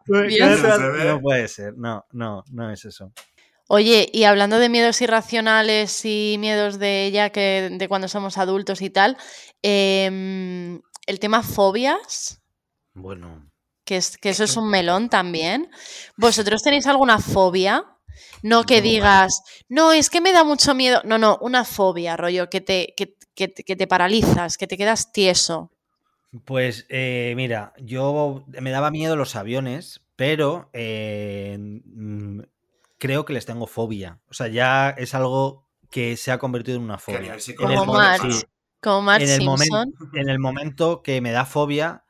Beyoncé. 0.06 1.04
No 1.04 1.20
puede 1.20 1.48
ser, 1.48 1.76
no, 1.76 2.04
no, 2.12 2.44
no 2.50 2.70
es 2.70 2.84
eso. 2.84 3.12
Oye, 3.68 4.10
y 4.12 4.24
hablando 4.24 4.58
de 4.58 4.68
miedos 4.68 5.00
irracionales 5.00 6.04
y 6.04 6.36
miedos 6.40 6.78
de 6.80 7.10
ya 7.12 7.30
que 7.30 7.68
de 7.70 7.88
cuando 7.88 8.08
somos 8.08 8.36
adultos 8.36 8.82
y 8.82 8.90
tal, 8.90 9.16
em, 9.62 10.80
el 11.06 11.20
tema 11.20 11.42
fobias, 11.44 12.42
Bueno, 12.94 13.48
que, 13.84 13.96
es, 13.96 14.18
que 14.18 14.30
eso 14.30 14.44
es 14.44 14.56
un 14.56 14.68
melón 14.68 15.08
también. 15.08 15.70
¿Vosotros 16.16 16.62
tenéis 16.62 16.86
alguna 16.86 17.18
fobia? 17.20 17.84
No 18.42 18.64
que 18.64 18.78
No, 18.78 18.82
digas, 18.82 19.42
no, 19.68 19.92
es 19.92 20.10
que 20.10 20.20
me 20.20 20.32
da 20.32 20.42
mucho 20.44 20.74
miedo. 20.74 21.00
No, 21.04 21.18
no, 21.18 21.38
una 21.40 21.64
fobia, 21.64 22.16
rollo, 22.16 22.50
que 22.50 22.60
te, 22.60 22.94
que, 22.96 23.16
que 23.34 23.76
te 23.76 23.86
paralizas, 23.86 24.56
que 24.58 24.66
te 24.66 24.76
quedas 24.76 25.12
tieso. 25.12 25.70
Pues 26.44 26.86
eh, 26.88 27.32
mira, 27.36 27.72
yo 27.78 28.44
me 28.60 28.70
daba 28.70 28.90
miedo 28.90 29.16
los 29.16 29.34
aviones, 29.36 30.04
pero 30.16 30.70
eh, 30.72 31.56
mm, 31.58 32.40
creo 32.98 33.24
que 33.24 33.32
les 33.32 33.46
tengo 33.46 33.66
fobia. 33.66 34.20
O 34.28 34.34
sea, 34.34 34.48
ya 34.48 34.90
es 34.90 35.14
algo 35.14 35.66
que 35.90 36.16
se 36.16 36.30
ha 36.30 36.38
convertido 36.38 36.76
en 36.78 36.84
una 36.84 36.98
fobia. 36.98 37.18
nivel 37.18 37.30
En 37.30 37.34
el 37.36 37.40
psicológico 37.40 37.86
Como 37.92 37.98
sí, 38.18 38.44
Como 38.80 39.02
Marge 39.02 39.24
en 39.24 39.30
el, 39.30 39.40
momen- 39.48 39.58
Simpson. 39.58 40.10
en 40.14 40.28
el 40.28 40.38
momento 40.38 41.02
que 41.02 41.20
me 41.20 41.32
da 41.32 41.44
fobia, 41.44 42.04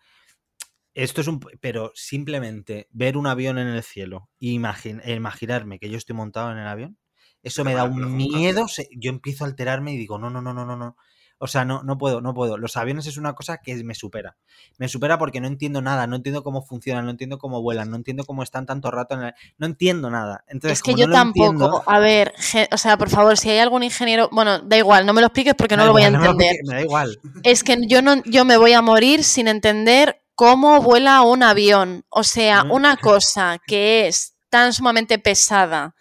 esto 0.95 1.21
es 1.21 1.29
un... 1.29 1.41
Pero 1.61 1.93
simplemente 1.95 2.89
ver 2.91 3.17
un 3.17 3.27
avión 3.27 3.59
en 3.59 3.69
el 3.69 3.83
cielo 3.83 4.29
e 4.41 4.49
imagin- 4.49 5.01
imaginarme 5.09 5.79
que 5.79 5.89
yo 5.89 5.97
estoy 5.97 6.15
montado 6.17 6.53
en 6.53 6.59
el 6.59 6.67
avión, 6.67 6.99
eso 7.43 7.65
me 7.65 7.75
da 7.75 7.85
un 7.85 8.17
miedo. 8.17 8.67
Yo 8.99 9.11
empiezo 9.11 9.45
a 9.45 9.49
alterarme 9.49 9.93
y 9.95 9.97
digo, 9.97 10.19
no, 10.19 10.29
no, 10.31 10.43
no, 10.43 10.53
no, 10.53 10.67
no, 10.67 10.77
no. 10.77 10.97
O 11.43 11.47
sea, 11.47 11.65
no, 11.65 11.83
no 11.83 11.97
puedo, 11.97 12.21
no 12.21 12.35
puedo. 12.35 12.59
Los 12.59 12.77
aviones 12.77 13.07
es 13.07 13.17
una 13.17 13.33
cosa 13.35 13.59
que 13.59 13.75
me 13.83 13.95
supera. 13.95 14.37
Me 14.77 14.89
supera 14.89 15.19
porque 15.19 15.41
no 15.41 15.47
entiendo 15.47 15.81
nada, 15.81 16.07
no 16.07 16.17
entiendo 16.17 16.43
cómo 16.43 16.61
funcionan, 16.63 17.07
no 17.07 17.11
entiendo 17.11 17.39
cómo 17.39 17.63
vuelan, 17.63 17.91
no 17.91 17.97
entiendo 17.97 18.25
cómo 18.25 18.43
están 18.43 18.67
tanto 18.67 18.91
rato 18.91 19.15
en 19.15 19.23
el... 19.23 19.35
No 19.57 19.65
entiendo 19.67 20.11
nada. 20.11 20.45
Entonces, 20.49 20.79
Es 20.79 20.83
que 20.83 20.95
yo 20.95 21.07
no 21.07 21.15
tampoco. 21.15 21.51
entiendo- 21.53 21.83
A 21.87 21.99
ver, 21.99 22.35
o 22.71 22.77
sea, 22.77 22.99
por 22.99 23.09
favor, 23.09 23.39
si 23.39 23.49
hay 23.49 23.59
algún 23.59 23.83
ingeniero. 23.83 24.29
Bueno, 24.31 24.59
da 24.59 24.77
igual, 24.77 25.07
no 25.07 25.15
me 25.15 25.23
lo 25.23 25.29
expliques 25.29 25.55
porque 25.55 25.77
no 25.79 25.87
lo 25.87 25.93
voy 25.93 26.03
a 26.03 26.09
igual, 26.09 26.13
no 26.21 26.21
me 26.21 26.27
lo 26.27 26.33
entender. 26.51 26.57
me 26.67 26.75
da 26.75 26.81
igual. 26.83 27.19
Es 27.43 27.65
que 27.65 27.79
yo 27.87 28.03
no, 28.03 28.23
yo 28.27 28.45
me 28.45 28.59
voy 28.59 28.75
a 28.75 28.83
morir 28.83 29.25
sin 29.25 29.49
entender 29.49 30.21
cómo 30.35 30.83
vuela 30.83 31.23
un 31.23 31.43
avión. 31.43 32.05
O 32.11 32.23
sea, 32.23 32.65
Mm. 32.65 32.71
una 32.73 32.97
cosa 32.99 33.59
que 33.67 34.09
es 34.09 34.35
tan 34.51 34.73
sumamente 34.75 35.19
pesada, 35.19 35.95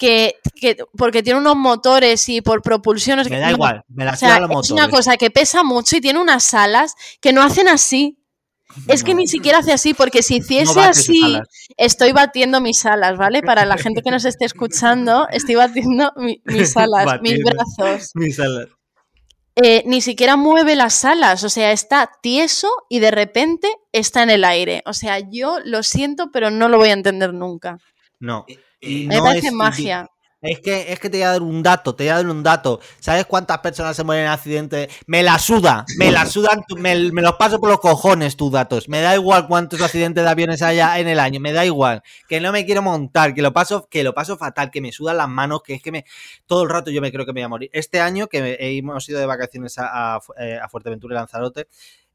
que, 0.00 0.36
que- 0.56 0.78
porque 0.96 1.22
tiene 1.22 1.38
unos 1.38 1.56
motores 1.56 2.28
y 2.30 2.40
por 2.40 2.62
propulsión. 2.62 3.20
Me 3.28 3.38
da 3.38 3.50
igual, 3.52 3.84
me 3.88 4.04
la 4.06 4.12
O 4.12 4.16
sea, 4.16 4.36
es 4.60 4.70
una 4.70 4.88
cosa 4.90 5.16
que 5.18 5.30
pesa 5.30 5.62
mucho 5.62 5.96
y 5.96 6.00
tiene 6.00 6.18
unas 6.18 6.52
alas 6.54 6.94
que 7.20 7.32
no 7.32 7.42
hacen 7.42 7.68
así. 7.68 8.16
Es 8.86 9.02
que 9.04 9.14
ni 9.14 9.26
siquiera 9.26 9.58
hace 9.58 9.72
así, 9.72 9.94
porque 9.94 10.22
si 10.22 10.36
hiciese 10.36 10.80
así, 10.80 11.20
estoy 11.76 12.12
batiendo 12.12 12.60
mis 12.60 12.86
alas, 12.86 13.18
¿vale? 13.18 13.42
Para 13.42 13.64
la 13.64 13.76
gente 13.76 14.00
que 14.02 14.10
nos 14.12 14.24
esté 14.24 14.44
escuchando, 14.44 15.26
estoy 15.30 15.56
batiendo 15.56 16.12
mi- 16.16 16.40
mis 16.44 16.76
alas, 16.76 17.20
mis 17.20 17.38
brazos. 17.44 18.10
Mis 18.14 18.38
alas. 18.40 18.68
Eh, 19.56 19.82
ni 19.86 20.00
siquiera 20.00 20.36
mueve 20.36 20.76
las 20.76 21.04
alas, 21.04 21.42
o 21.44 21.50
sea, 21.50 21.72
está 21.72 22.10
tieso 22.22 22.70
y 22.88 23.00
de 23.00 23.10
repente 23.10 23.68
está 23.92 24.22
en 24.22 24.30
el 24.30 24.44
aire. 24.44 24.82
O 24.86 24.92
sea, 24.94 25.18
yo 25.18 25.58
lo 25.64 25.82
siento, 25.82 26.30
pero 26.32 26.50
no 26.50 26.68
lo 26.68 26.78
voy 26.78 26.90
a 26.90 26.94
entender 26.94 27.34
nunca. 27.34 27.76
No. 28.20 28.44
Eh, 28.48 28.58
Y 28.80 29.04
eh, 29.04 29.08
Me 29.08 29.16
no 29.16 29.24
parece 29.24 29.48
es- 29.48 29.52
magia. 29.52 30.08
Es 30.42 30.60
que, 30.60 30.90
es 30.90 30.98
que 30.98 31.10
te 31.10 31.18
voy 31.18 31.24
a 31.24 31.32
dar 31.32 31.42
un 31.42 31.62
dato, 31.62 31.94
te 31.94 32.04
voy 32.04 32.08
a 32.08 32.14
dar 32.16 32.26
un 32.26 32.42
dato. 32.42 32.80
¿Sabes 32.98 33.26
cuántas 33.26 33.58
personas 33.58 33.94
se 33.94 34.04
mueren 34.04 34.24
en 34.24 34.30
accidentes? 34.30 34.88
Me 35.06 35.22
la 35.22 35.38
suda, 35.38 35.84
me 35.98 36.10
la 36.10 36.24
sudan, 36.24 36.64
me, 36.78 37.12
me 37.12 37.20
los 37.20 37.34
paso 37.34 37.60
por 37.60 37.68
los 37.68 37.78
cojones 37.78 38.38
tus 38.38 38.50
datos. 38.50 38.88
Me 38.88 39.02
da 39.02 39.14
igual 39.14 39.46
cuántos 39.46 39.82
accidentes 39.82 40.24
de 40.24 40.30
aviones 40.30 40.62
haya 40.62 40.98
en 40.98 41.08
el 41.08 41.20
año, 41.20 41.40
me 41.40 41.52
da 41.52 41.66
igual. 41.66 42.02
Que 42.26 42.40
no 42.40 42.52
me 42.52 42.64
quiero 42.64 42.80
montar, 42.80 43.34
que 43.34 43.42
lo 43.42 43.52
paso, 43.52 43.86
que 43.90 44.02
lo 44.02 44.14
paso 44.14 44.38
fatal, 44.38 44.70
que 44.70 44.80
me 44.80 44.92
sudan 44.92 45.18
las 45.18 45.28
manos, 45.28 45.60
que 45.62 45.74
es 45.74 45.82
que 45.82 45.92
me 45.92 46.06
todo 46.46 46.62
el 46.62 46.70
rato 46.70 46.90
yo 46.90 47.02
me 47.02 47.12
creo 47.12 47.26
que 47.26 47.34
me 47.34 47.40
voy 47.42 47.44
a 47.44 47.48
morir. 47.48 47.70
Este 47.74 48.00
año 48.00 48.26
que 48.28 48.56
hemos 48.60 49.06
ido 49.10 49.20
de 49.20 49.26
vacaciones 49.26 49.76
a, 49.76 50.14
a 50.14 50.20
eh, 50.38 50.58
a 50.58 50.70
Fuerteventura 50.70 51.16
y 51.16 51.18
Lanzarote, 51.18 51.68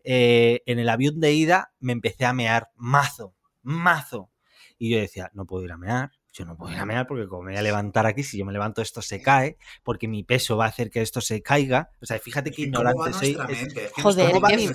eh, 0.04 0.63
en 0.65 0.80
el 0.80 0.89
avión 0.89 1.20
de 1.20 1.32
ida 1.34 1.74
me 1.80 1.91
empecé 1.91 2.26
a 2.26 2.34
mear 2.34 2.70
mazo, 2.76 3.36
mazo. 3.62 4.32
Y 4.78 4.92
yo 4.92 5.00
decía, 5.00 5.30
no 5.34 5.46
puedo 5.46 5.64
ir 5.66 5.72
a 5.72 5.78
mear, 5.78 6.12
yo 6.34 6.46
no 6.46 6.58
puedo 6.58 6.74
ir 6.74 6.80
a 6.80 6.86
mear 6.86 7.08
porque 7.08 7.28
como 7.28 7.44
me 7.44 7.52
voy 7.52 7.60
a 7.60 7.64
levantar 7.64 8.06
aquí, 8.06 8.24
si 8.24 8.38
yo 8.38 8.46
me 8.46 8.52
levanto 8.52 8.82
esto 8.82 9.02
se 9.02 9.22
cae, 9.22 9.58
porque 9.84 10.08
mi 10.08 10.24
peso 10.24 10.58
va 10.58 10.66
a 10.66 10.68
hacer 10.70 10.90
que 10.90 11.02
esto 11.02 11.22
se 11.22 11.42
caiga. 11.42 11.92
O 12.02 12.06
sea, 12.06 12.20
fíjate 12.20 12.52
qué 12.52 12.64
¿y 12.64 12.72
¿Cómo 12.72 12.84
va 12.84 12.92
ignorante 12.92 13.18
soy. 13.18 13.38
Es- 13.50 13.92
Joder, 13.94 14.32
¿Cómo, 14.32 14.48
qué 14.48 14.58
mi- 14.58 14.68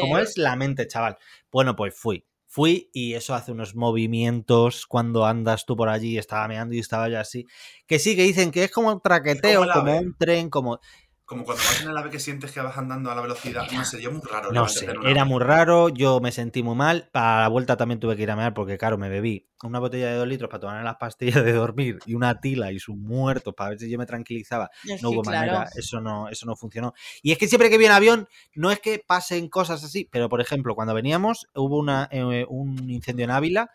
cómo 0.00 0.18
es 0.18 0.36
la 0.38 0.54
mente, 0.56 0.86
chaval? 0.86 1.16
Bueno, 1.50 1.74
pues 1.74 1.94
fui. 1.94 2.24
Fui 2.50 2.88
y 2.94 3.12
eso 3.14 3.34
hace 3.34 3.52
unos 3.52 3.74
movimientos 3.74 4.86
cuando 4.86 5.26
andas 5.26 5.66
tú 5.66 5.76
por 5.76 5.88
allí, 5.90 6.16
estaba 6.16 6.48
meando 6.48 6.74
y 6.74 6.78
estaba 6.78 7.08
yo 7.08 7.20
así. 7.20 7.44
Que 7.86 7.98
sí, 7.98 8.16
que 8.16 8.22
dicen 8.22 8.50
que 8.50 8.64
es 8.64 8.70
como 8.70 8.90
un 8.90 9.00
traqueteo, 9.00 9.66
como 9.74 9.98
un 9.98 10.14
tren, 10.16 10.48
como... 10.50 10.80
Como 11.28 11.44
cuando 11.44 11.62
vas 11.62 11.82
en 11.82 11.90
el 11.90 11.96
ave 11.98 12.08
que 12.08 12.18
sientes 12.18 12.52
que 12.52 12.60
vas 12.62 12.78
andando 12.78 13.10
a 13.10 13.14
la 13.14 13.20
velocidad. 13.20 13.70
No 13.70 13.84
sé, 13.84 14.00
yo 14.00 14.10
muy 14.10 14.22
raro. 14.22 14.50
No 14.50 14.66
sé, 14.66 14.88
era 15.04 15.26
muy 15.26 15.40
raro, 15.40 15.90
yo 15.90 16.20
me 16.20 16.32
sentí 16.32 16.62
muy 16.62 16.74
mal. 16.74 17.10
Para 17.12 17.42
la 17.42 17.48
vuelta 17.48 17.76
también 17.76 18.00
tuve 18.00 18.16
que 18.16 18.22
ir 18.22 18.30
a 18.30 18.36
mear 18.36 18.54
porque, 18.54 18.78
claro, 18.78 18.96
me 18.96 19.10
bebí 19.10 19.46
una 19.62 19.78
botella 19.78 20.06
de 20.10 20.16
dos 20.16 20.26
litros 20.26 20.48
para 20.48 20.60
tomar 20.60 20.82
las 20.82 20.96
pastillas 20.96 21.44
de 21.44 21.52
dormir 21.52 21.98
y 22.06 22.14
una 22.14 22.40
tila 22.40 22.72
y 22.72 22.78
sus 22.78 22.96
muertos 22.96 23.52
para 23.54 23.68
ver 23.68 23.78
si 23.78 23.90
yo 23.90 23.98
me 23.98 24.06
tranquilizaba. 24.06 24.70
Es 24.84 25.02
No 25.02 25.10
que, 25.10 25.16
hubo 25.16 25.22
claro, 25.22 25.52
manera, 25.52 25.70
eso 25.76 26.00
no, 26.00 26.30
eso 26.30 26.46
no 26.46 26.56
funcionó. 26.56 26.94
Y 27.20 27.32
es 27.32 27.36
que 27.36 27.46
siempre 27.46 27.68
que 27.68 27.76
viene 27.76 27.92
avión, 27.92 28.26
no 28.54 28.70
es 28.70 28.80
que 28.80 29.04
pasen 29.06 29.50
cosas 29.50 29.84
así, 29.84 30.08
pero 30.10 30.30
por 30.30 30.40
ejemplo, 30.40 30.74
cuando 30.74 30.94
veníamos, 30.94 31.46
hubo 31.54 31.76
una, 31.76 32.08
eh, 32.10 32.46
un 32.48 32.88
incendio 32.88 33.24
en 33.24 33.32
Ávila. 33.32 33.70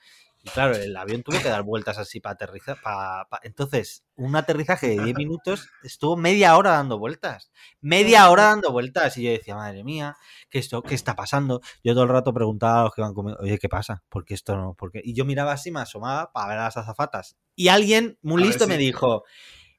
Y 0.46 0.50
claro, 0.50 0.76
el 0.76 0.96
avión 0.98 1.24
tuvo 1.24 1.42
que 1.42 1.48
dar 1.48 1.64
vueltas 1.64 1.98
así 1.98 2.20
para 2.20 2.34
aterrizar. 2.34 2.78
pa- 2.82 3.28
pa- 3.30 3.40
Entonces, 3.44 4.04
un 4.18 4.36
aterrizaje 4.36 4.88
de 4.90 5.02
10 5.02 5.16
minutos 5.16 5.70
estuvo 5.84 6.18
media 6.18 6.58
hora 6.58 6.72
dando 6.72 7.00
vueltas. 7.00 7.50
Media 7.80 8.30
hora 8.30 8.44
dando 8.44 8.72
vueltas. 8.74 9.16
Y 9.18 9.24
yo 9.24 9.32
decía, 9.32 9.56
madre 9.56 9.86
mía, 9.86 10.18
¿qué, 10.50 10.60
esto, 10.60 10.82
¿qué 10.82 10.96
está 10.96 11.16
pasando? 11.16 11.62
Yo 11.82 11.94
todo 11.94 12.04
el 12.04 12.10
rato 12.10 12.34
preguntaba 12.34 12.82
a 12.82 12.84
los 12.84 12.94
que 12.94 13.02
van 13.02 13.14
conmigo, 13.14 13.38
oye, 13.40 13.58
¿qué 13.58 13.70
pasa? 13.70 14.04
¿Por 14.10 14.26
qué 14.26 14.34
esto 14.34 14.58
no? 14.58 14.74
¿Por 14.74 14.92
qué? 14.92 15.02
Y 15.04 15.14
yo 15.16 15.24
miraba 15.24 15.54
así, 15.54 15.72
me 15.72 15.80
asomaba 15.80 16.34
para 16.34 16.48
ver 16.50 16.58
a 16.60 16.64
las 16.66 16.76
azafatas. 16.78 17.38
Y 17.56 17.70
alguien 17.70 18.18
muy 18.22 18.44
A 18.44 18.46
listo 18.48 18.66
si- 18.66 18.70
me 18.70 18.78
dijo, 18.78 19.24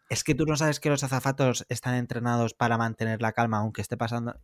es 0.09 0.25
que 0.25 0.35
tú 0.35 0.47
no 0.47 0.57
sabes 0.57 0.81
que 0.81 0.89
los 0.89 1.05
azafatos 1.05 1.67
están 1.69 1.95
entrenados 1.95 2.55
para 2.55 2.79
mantener 2.79 3.21
la 3.21 3.33
calma 3.33 3.59
aunque 3.59 3.83
esté 3.83 3.99
pasando. 3.99 4.41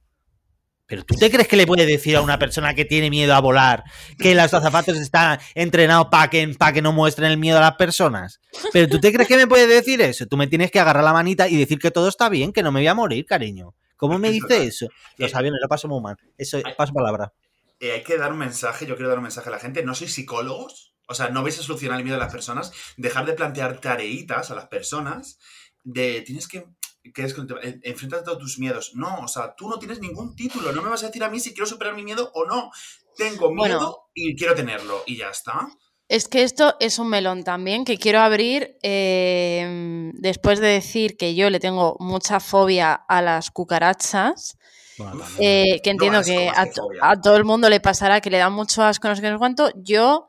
Pero 0.91 1.05
tú 1.05 1.15
te 1.15 1.31
crees 1.31 1.47
que 1.47 1.55
le 1.55 1.69
puede 1.69 1.87
decir 1.87 2.17
a 2.17 2.21
una 2.21 2.37
persona 2.37 2.75
que 2.75 2.85
tiene 2.85 3.11
miedo 3.11 3.33
a 3.33 3.41
volar 3.41 3.85
que 4.19 4.35
los 4.35 4.53
azafatos 4.53 4.99
están 4.99 5.39
entrenados 5.55 6.09
para 6.11 6.29
que, 6.29 6.49
para 6.59 6.73
que 6.73 6.83
no 6.83 6.93
muestren 6.93 7.31
el 7.31 7.39
miedo 7.39 7.59
a 7.59 7.61
las 7.61 7.77
personas? 7.77 8.41
Pero 8.73 8.89
tú 8.89 8.99
te 8.99 9.13
crees 9.13 9.29
que 9.29 9.37
me 9.37 9.47
puede 9.47 9.69
decir 9.69 10.03
eso? 10.03 10.27
Tú 10.27 10.37
me 10.37 10.49
tienes 10.49 10.73
que 10.73 10.81
agarrar 10.81 11.05
la 11.05 11.13
manita 11.13 11.47
y 11.47 11.57
decir 11.57 11.79
que 11.79 11.93
todo 11.93 12.09
está 12.09 12.29
bien, 12.29 12.53
que 12.53 12.65
no 12.65 12.73
me 12.73 12.81
voy 12.81 12.89
a 12.89 12.95
morir, 12.95 13.25
cariño. 13.25 13.77
¿Cómo 13.97 14.19
me 14.19 14.33
dice 14.33 14.65
eso? 14.65 14.89
Los 15.17 15.33
aviones 15.37 15.61
lo 15.63 15.69
paso 15.69 15.87
muy 15.87 16.01
mal. 16.01 16.17
Eso, 16.37 16.59
paso 16.77 16.93
palabra. 16.93 17.33
Eh, 17.79 17.93
hay 17.93 18.03
que 18.03 18.19
dar 18.19 18.33
un 18.33 18.39
mensaje, 18.39 18.85
yo 18.85 18.97
quiero 18.97 19.11
dar 19.11 19.19
un 19.19 19.23
mensaje 19.23 19.49
a 19.49 19.53
la 19.53 19.61
gente. 19.61 19.85
No 19.85 19.95
sois 19.95 20.13
psicólogos, 20.13 20.93
o 21.07 21.15
sea, 21.15 21.29
no 21.29 21.45
vais 21.45 21.57
a 21.61 21.63
solucionar 21.63 21.99
el 21.99 22.05
miedo 22.05 22.17
de 22.17 22.25
las 22.25 22.33
personas. 22.33 22.73
Dejar 22.97 23.27
de 23.27 23.35
plantear 23.35 23.79
tareitas 23.79 24.51
a 24.51 24.57
las 24.57 24.67
personas 24.67 25.39
de 25.85 26.23
tienes 26.23 26.49
que 26.49 26.67
que 27.15 27.25
es 27.25 27.35
que 27.35 27.43
te- 27.43 27.81
enfréntate 27.89 28.23
a 28.23 28.25
todos 28.25 28.39
tus 28.39 28.59
miedos. 28.59 28.93
No, 28.95 29.21
o 29.21 29.29
sea, 29.29 29.55
tú 29.57 29.69
no 29.69 29.79
tienes 29.79 30.01
ningún 30.01 30.37
título. 30.37 30.73
No 30.73 30.83
me 30.83 30.91
vas 30.91 31.03
a 31.03 31.07
decir 31.07 31.25
a 31.25 31.29
mí 31.31 31.41
si 31.41 31.51
quiero 31.53 31.67
superar 31.67 31.95
mi 31.95 32.03
miedo 32.03 32.31
o 32.35 32.45
no. 32.45 32.71
Tengo 33.17 33.51
miedo 33.53 33.79
Bueno. 33.79 33.97
y 34.15 34.37
quiero 34.37 34.55
tenerlo. 34.55 35.03
Y 35.07 35.17
ya 35.17 35.31
está. 35.31 35.69
Es 36.09 36.27
que 36.29 36.43
esto 36.43 36.75
es 36.81 36.99
un 36.99 37.09
melón 37.09 37.45
también 37.45 37.85
que 37.85 37.97
quiero 37.97 38.21
abrir 38.21 38.77
eh, 38.83 40.11
después 40.15 40.59
de 40.61 40.67
decir 40.69 41.17
que 41.17 41.35
yo 41.35 41.51
le 41.51 41.61
tengo 41.61 41.97
mucha 42.01 42.41
fobia 42.41 42.93
a 42.95 43.23
las 43.23 43.51
cucarachas. 43.51 44.57
Bueno, 44.99 45.25
eh, 45.39 45.81
que 45.83 45.91
No, 45.95 46.05
entiendo 46.05 46.19
asco 46.19 46.33
que 46.33 46.99
a 47.01 47.21
todo 47.21 47.37
el 47.37 47.45
mundo 47.45 47.71
le 47.71 47.81
pasará 47.81 48.21
que 48.21 48.29
le 48.31 48.39
da 48.39 48.51
mucho 48.51 48.83
asco, 48.83 49.09
no 49.09 49.17
sé 49.17 49.23
qué, 49.23 49.29
no 49.29 49.37
sé 49.37 49.39
cuánto. 49.39 49.71
Yo 49.77 50.29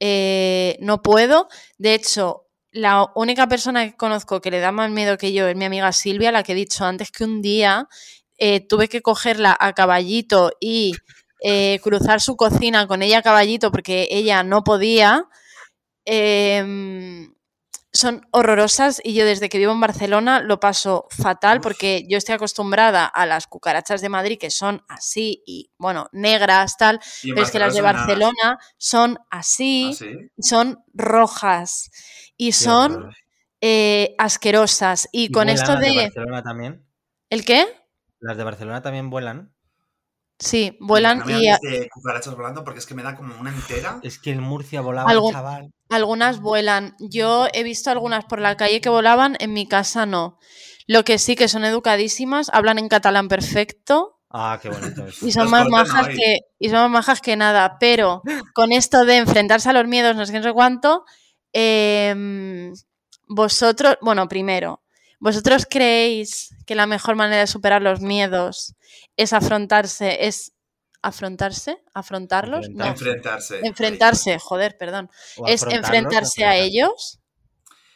eh, 0.00 0.76
no 0.80 1.02
puedo. 1.02 1.48
De 1.76 1.94
hecho, 1.94 2.46
la 2.72 3.10
única 3.14 3.46
persona 3.48 3.86
que 3.86 3.96
conozco 3.96 4.40
que 4.40 4.50
le 4.50 4.60
da 4.60 4.72
más 4.72 4.90
miedo 4.90 5.18
que 5.18 5.32
yo 5.32 5.48
es 5.48 5.56
mi 5.56 5.64
amiga 5.64 5.92
Silvia, 5.92 6.32
la 6.32 6.42
que 6.42 6.52
he 6.52 6.56
dicho 6.56 6.84
antes 6.84 7.10
que 7.10 7.24
un 7.24 7.40
día 7.40 7.88
eh, 8.36 8.60
tuve 8.60 8.88
que 8.88 9.02
cogerla 9.02 9.56
a 9.58 9.72
caballito 9.72 10.52
y 10.60 10.94
eh, 11.42 11.80
cruzar 11.82 12.20
su 12.20 12.36
cocina 12.36 12.86
con 12.86 13.02
ella 13.02 13.18
a 13.18 13.22
caballito 13.22 13.70
porque 13.70 14.08
ella 14.10 14.42
no 14.42 14.64
podía. 14.64 15.26
Em, 16.04 17.34
son 17.92 18.26
horrorosas 18.32 19.00
y 19.02 19.14
yo 19.14 19.24
desde 19.24 19.48
que 19.48 19.58
vivo 19.58 19.72
en 19.72 19.80
Barcelona 19.80 20.40
lo 20.40 20.60
paso 20.60 21.06
fatal 21.10 21.60
porque 21.60 22.04
yo 22.08 22.18
estoy 22.18 22.34
acostumbrada 22.34 23.06
a 23.06 23.24
las 23.26 23.46
cucarachas 23.46 24.00
de 24.02 24.08
Madrid 24.08 24.38
que 24.38 24.50
son 24.50 24.84
así 24.88 25.42
y 25.46 25.70
bueno, 25.78 26.08
negras, 26.12 26.76
tal, 26.76 27.00
pero 27.22 27.42
es 27.42 27.50
que 27.50 27.58
las 27.58 27.74
de 27.74 27.80
Barcelona 27.80 28.58
son 28.76 29.18
así, 29.30 29.90
¿Ah, 29.92 29.96
sí? 29.96 30.30
son 30.38 30.84
rojas 30.92 31.90
y 32.38 32.52
son 32.52 33.10
eh, 33.60 34.14
asquerosas. 34.16 35.08
Y, 35.12 35.24
¿Y 35.24 35.30
con 35.30 35.50
esto 35.50 35.72
las 35.72 35.80
de 35.80 35.88
de... 35.90 35.96
Barcelona 36.04 36.42
también? 36.42 36.86
¿El 37.28 37.44
qué? 37.44 37.66
¿Las 38.20 38.36
de 38.38 38.44
Barcelona 38.44 38.80
también 38.80 39.10
vuelan? 39.10 39.52
Sí, 40.38 40.76
vuelan 40.80 41.18
No 41.18 41.26
me 41.26 41.32
y 41.42 41.46
de 41.46 41.88
cucarachas 41.92 42.34
volando 42.36 42.62
porque 42.62 42.78
es 42.78 42.86
que 42.86 42.94
me 42.94 43.02
da 43.02 43.16
como 43.16 43.38
una 43.40 43.50
entera. 43.50 43.98
Es 44.02 44.18
que 44.20 44.30
en 44.30 44.40
Murcia 44.40 44.80
volaba, 44.80 45.10
Algún- 45.10 45.32
chaval. 45.32 45.72
algunas 45.90 46.40
vuelan. 46.40 46.94
Yo 47.00 47.48
he 47.52 47.64
visto 47.64 47.90
algunas 47.90 48.24
por 48.24 48.40
la 48.40 48.56
calle 48.56 48.80
que 48.80 48.88
volaban, 48.88 49.36
en 49.40 49.52
mi 49.52 49.66
casa 49.66 50.06
no. 50.06 50.38
Lo 50.86 51.04
que 51.04 51.18
sí 51.18 51.34
que 51.34 51.48
son 51.48 51.64
educadísimas, 51.64 52.50
hablan 52.52 52.78
en 52.78 52.88
catalán 52.88 53.28
perfecto 53.28 54.14
Ah, 54.30 54.58
qué 54.62 54.68
bonito 54.68 55.06
eso. 55.06 55.26
y 55.26 55.32
son 55.32 55.44
Los 55.44 55.50
más 55.50 55.68
majas 55.68 56.08
que 56.08 56.38
y 56.58 56.68
son 56.68 56.82
más 56.82 56.90
majas 56.90 57.20
que 57.20 57.34
nada. 57.36 57.76
Pero 57.80 58.22
con 58.54 58.70
esto 58.72 59.04
de 59.04 59.16
enfrentarse 59.16 59.70
a 59.70 59.72
los 59.72 59.88
miedos, 59.88 60.14
no 60.14 60.24
sé 60.24 60.32
qué, 60.32 60.38
no 60.38 60.44
sé 60.44 60.52
cuánto, 60.52 61.04
em, 61.60 62.72
vosotros, 63.26 63.96
bueno, 64.00 64.28
primero, 64.28 64.82
¿vosotros 65.18 65.66
creéis 65.68 66.54
que 66.66 66.74
la 66.74 66.86
mejor 66.86 67.16
manera 67.16 67.40
de 67.40 67.46
superar 67.46 67.82
los 67.82 68.00
miedos 68.00 68.74
es 69.16 69.32
afrontarse, 69.32 70.26
es 70.26 70.52
afrontarse, 71.02 71.78
afrontarlos, 71.94 72.68
no, 72.70 72.84
Enfrentarse. 72.84 73.54
Enfrentarse. 73.56 73.66
enfrentarse, 73.66 74.38
joder, 74.38 74.76
perdón, 74.78 75.10
O 75.36 75.46
es 75.46 75.62
enfrentarse 75.64 76.44
a 76.44 76.56
ellos? 76.56 77.20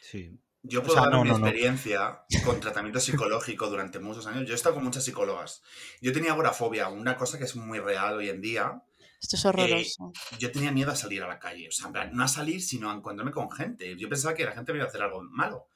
Sí. 0.01 0.39
Yo 0.65 0.79
O 0.79 0.83
puedo 0.83 0.95
sea, 0.95 1.03
dar 1.03 1.13
no, 1.13 1.23
mi 1.23 1.29
no, 1.29 1.37
no. 1.37 1.45
experiencia 1.45 2.21
con 2.45 2.59
tratamiento 2.61 2.99
psicológico 3.01 3.67
durante 3.69 3.99
muchos 3.99 4.27
años. 4.27 4.45
Yo 4.45 4.53
he 4.53 4.55
estado 4.55 4.75
con 4.75 4.83
muchas 4.85 5.03
psicólogas. 5.03 5.61
Yo 6.01 6.13
tenía 6.13 6.31
agorafobia, 6.31 6.87
una 6.87 7.17
cosa 7.17 7.37
que 7.37 7.43
es 7.43 7.55
muy 7.57 7.79
real 7.79 8.17
hoy 8.17 8.29
en 8.29 8.39
día. 8.39 8.81
Esto 9.23 9.37
es 9.37 9.45
horroroso. 9.45 10.11
Yo 10.37 10.51
tenía 10.51 10.73
miedo 10.73 10.91
a 10.91 10.97
salir 10.97 11.23
a 11.23 11.27
la 11.27 11.39
calle. 11.39 11.69
O 11.69 11.71
sea, 11.71 11.87
en 11.87 11.93
plan, 11.93 12.13
no 12.13 12.25
a 12.25 12.27
salir, 12.27 12.61
sino 12.61 12.91
a 12.91 12.93
encontrarme 12.93 13.31
con 13.31 13.49
gente. 13.49 13.95
Yo 13.97 14.09
pensaba 14.09 14.35
que 14.35 14.43
la 14.43 14.51
gente 14.51 14.73
me 14.73 14.79
iba 14.79 14.85
a 14.85 14.89
hacer 14.89 15.01
algo 15.01 15.23
malo. 15.23 15.69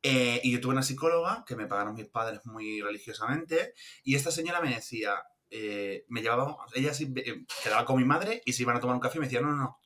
Eh, 0.00 0.40
y 0.44 0.52
yo 0.52 0.60
tuve 0.60 0.74
una 0.74 0.84
psicóloga 0.84 1.44
que 1.44 1.56
me 1.56 1.66
pagaron 1.66 1.94
mis 1.94 2.06
padres 2.06 2.46
muy 2.46 2.80
religiosamente. 2.80 3.74
Y 4.04 4.14
esta 4.14 4.30
señora 4.30 4.60
me 4.60 4.72
decía, 4.72 5.20
eh, 5.50 6.04
me 6.06 6.22
llevaba, 6.22 6.56
ella 6.72 6.94
sí, 6.94 7.12
eh, 7.16 7.44
quedaba 7.64 7.84
con 7.84 7.96
mi 7.96 8.04
madre 8.04 8.42
y 8.46 8.52
se 8.52 8.62
iban 8.62 8.76
a 8.76 8.80
tomar 8.80 8.94
un 8.94 9.00
café 9.00 9.18
y 9.18 9.22
me 9.22 9.26
decía, 9.26 9.40
no, 9.40 9.50
no, 9.50 9.56
no, 9.56 9.80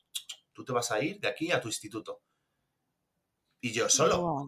tú 0.53 0.63
te 0.63 0.71
vas 0.71 0.91
a 0.91 1.01
ir 1.01 1.19
de 1.19 1.29
aquí 1.29 1.51
a 1.51 1.59
tu 1.59 1.69
instituto. 1.69 2.21
Y 3.59 3.71
yo 3.71 3.89
solo. 3.89 4.21
Buah. 4.21 4.47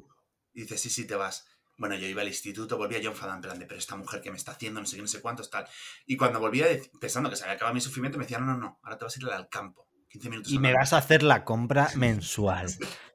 Y 0.53 0.62
dice, 0.62 0.77
sí, 0.77 0.91
sí, 0.91 1.08
te 1.08 1.15
vas. 1.15 1.47
Bueno, 1.77 1.95
yo 1.95 2.07
iba 2.07 2.21
al 2.21 2.27
instituto, 2.27 2.77
volvía 2.77 2.99
yo 2.99 3.11
enfadada, 3.11 3.35
en 3.35 3.41
plan 3.41 3.59
de, 3.59 3.65
pero 3.65 3.79
esta 3.79 3.95
mujer 3.95 4.21
que 4.21 4.31
me 4.31 4.38
está 4.38 4.53
haciendo, 4.53 4.79
no 4.79 4.85
sé 4.88 4.95
qué, 4.95 5.01
no 5.01 5.07
sé 5.07 5.21
cuántos, 5.21 5.49
tal. 5.49 5.67
Y 6.05 6.15
cuando 6.15 6.39
volvía 6.39 6.67
pensando 6.99 7.29
que 7.29 7.35
se 7.35 7.43
había 7.43 7.55
acabado 7.55 7.73
mi 7.75 7.81
sufrimiento, 7.81 8.17
me 8.17 8.23
decía, 8.23 8.39
no, 8.39 8.45
no, 8.45 8.57
no, 8.57 8.79
ahora 8.83 8.97
te 8.97 9.05
vas 9.05 9.17
a 9.17 9.19
ir 9.19 9.27
al 9.29 9.49
campo. 9.49 9.85
15 10.09 10.29
minutos 10.29 10.51
Y 10.53 10.59
me 10.59 10.69
andando". 10.69 10.79
vas 10.79 10.93
a 10.93 10.97
hacer 10.97 11.23
la 11.23 11.43
compra 11.43 11.89
mensual. 11.95 12.67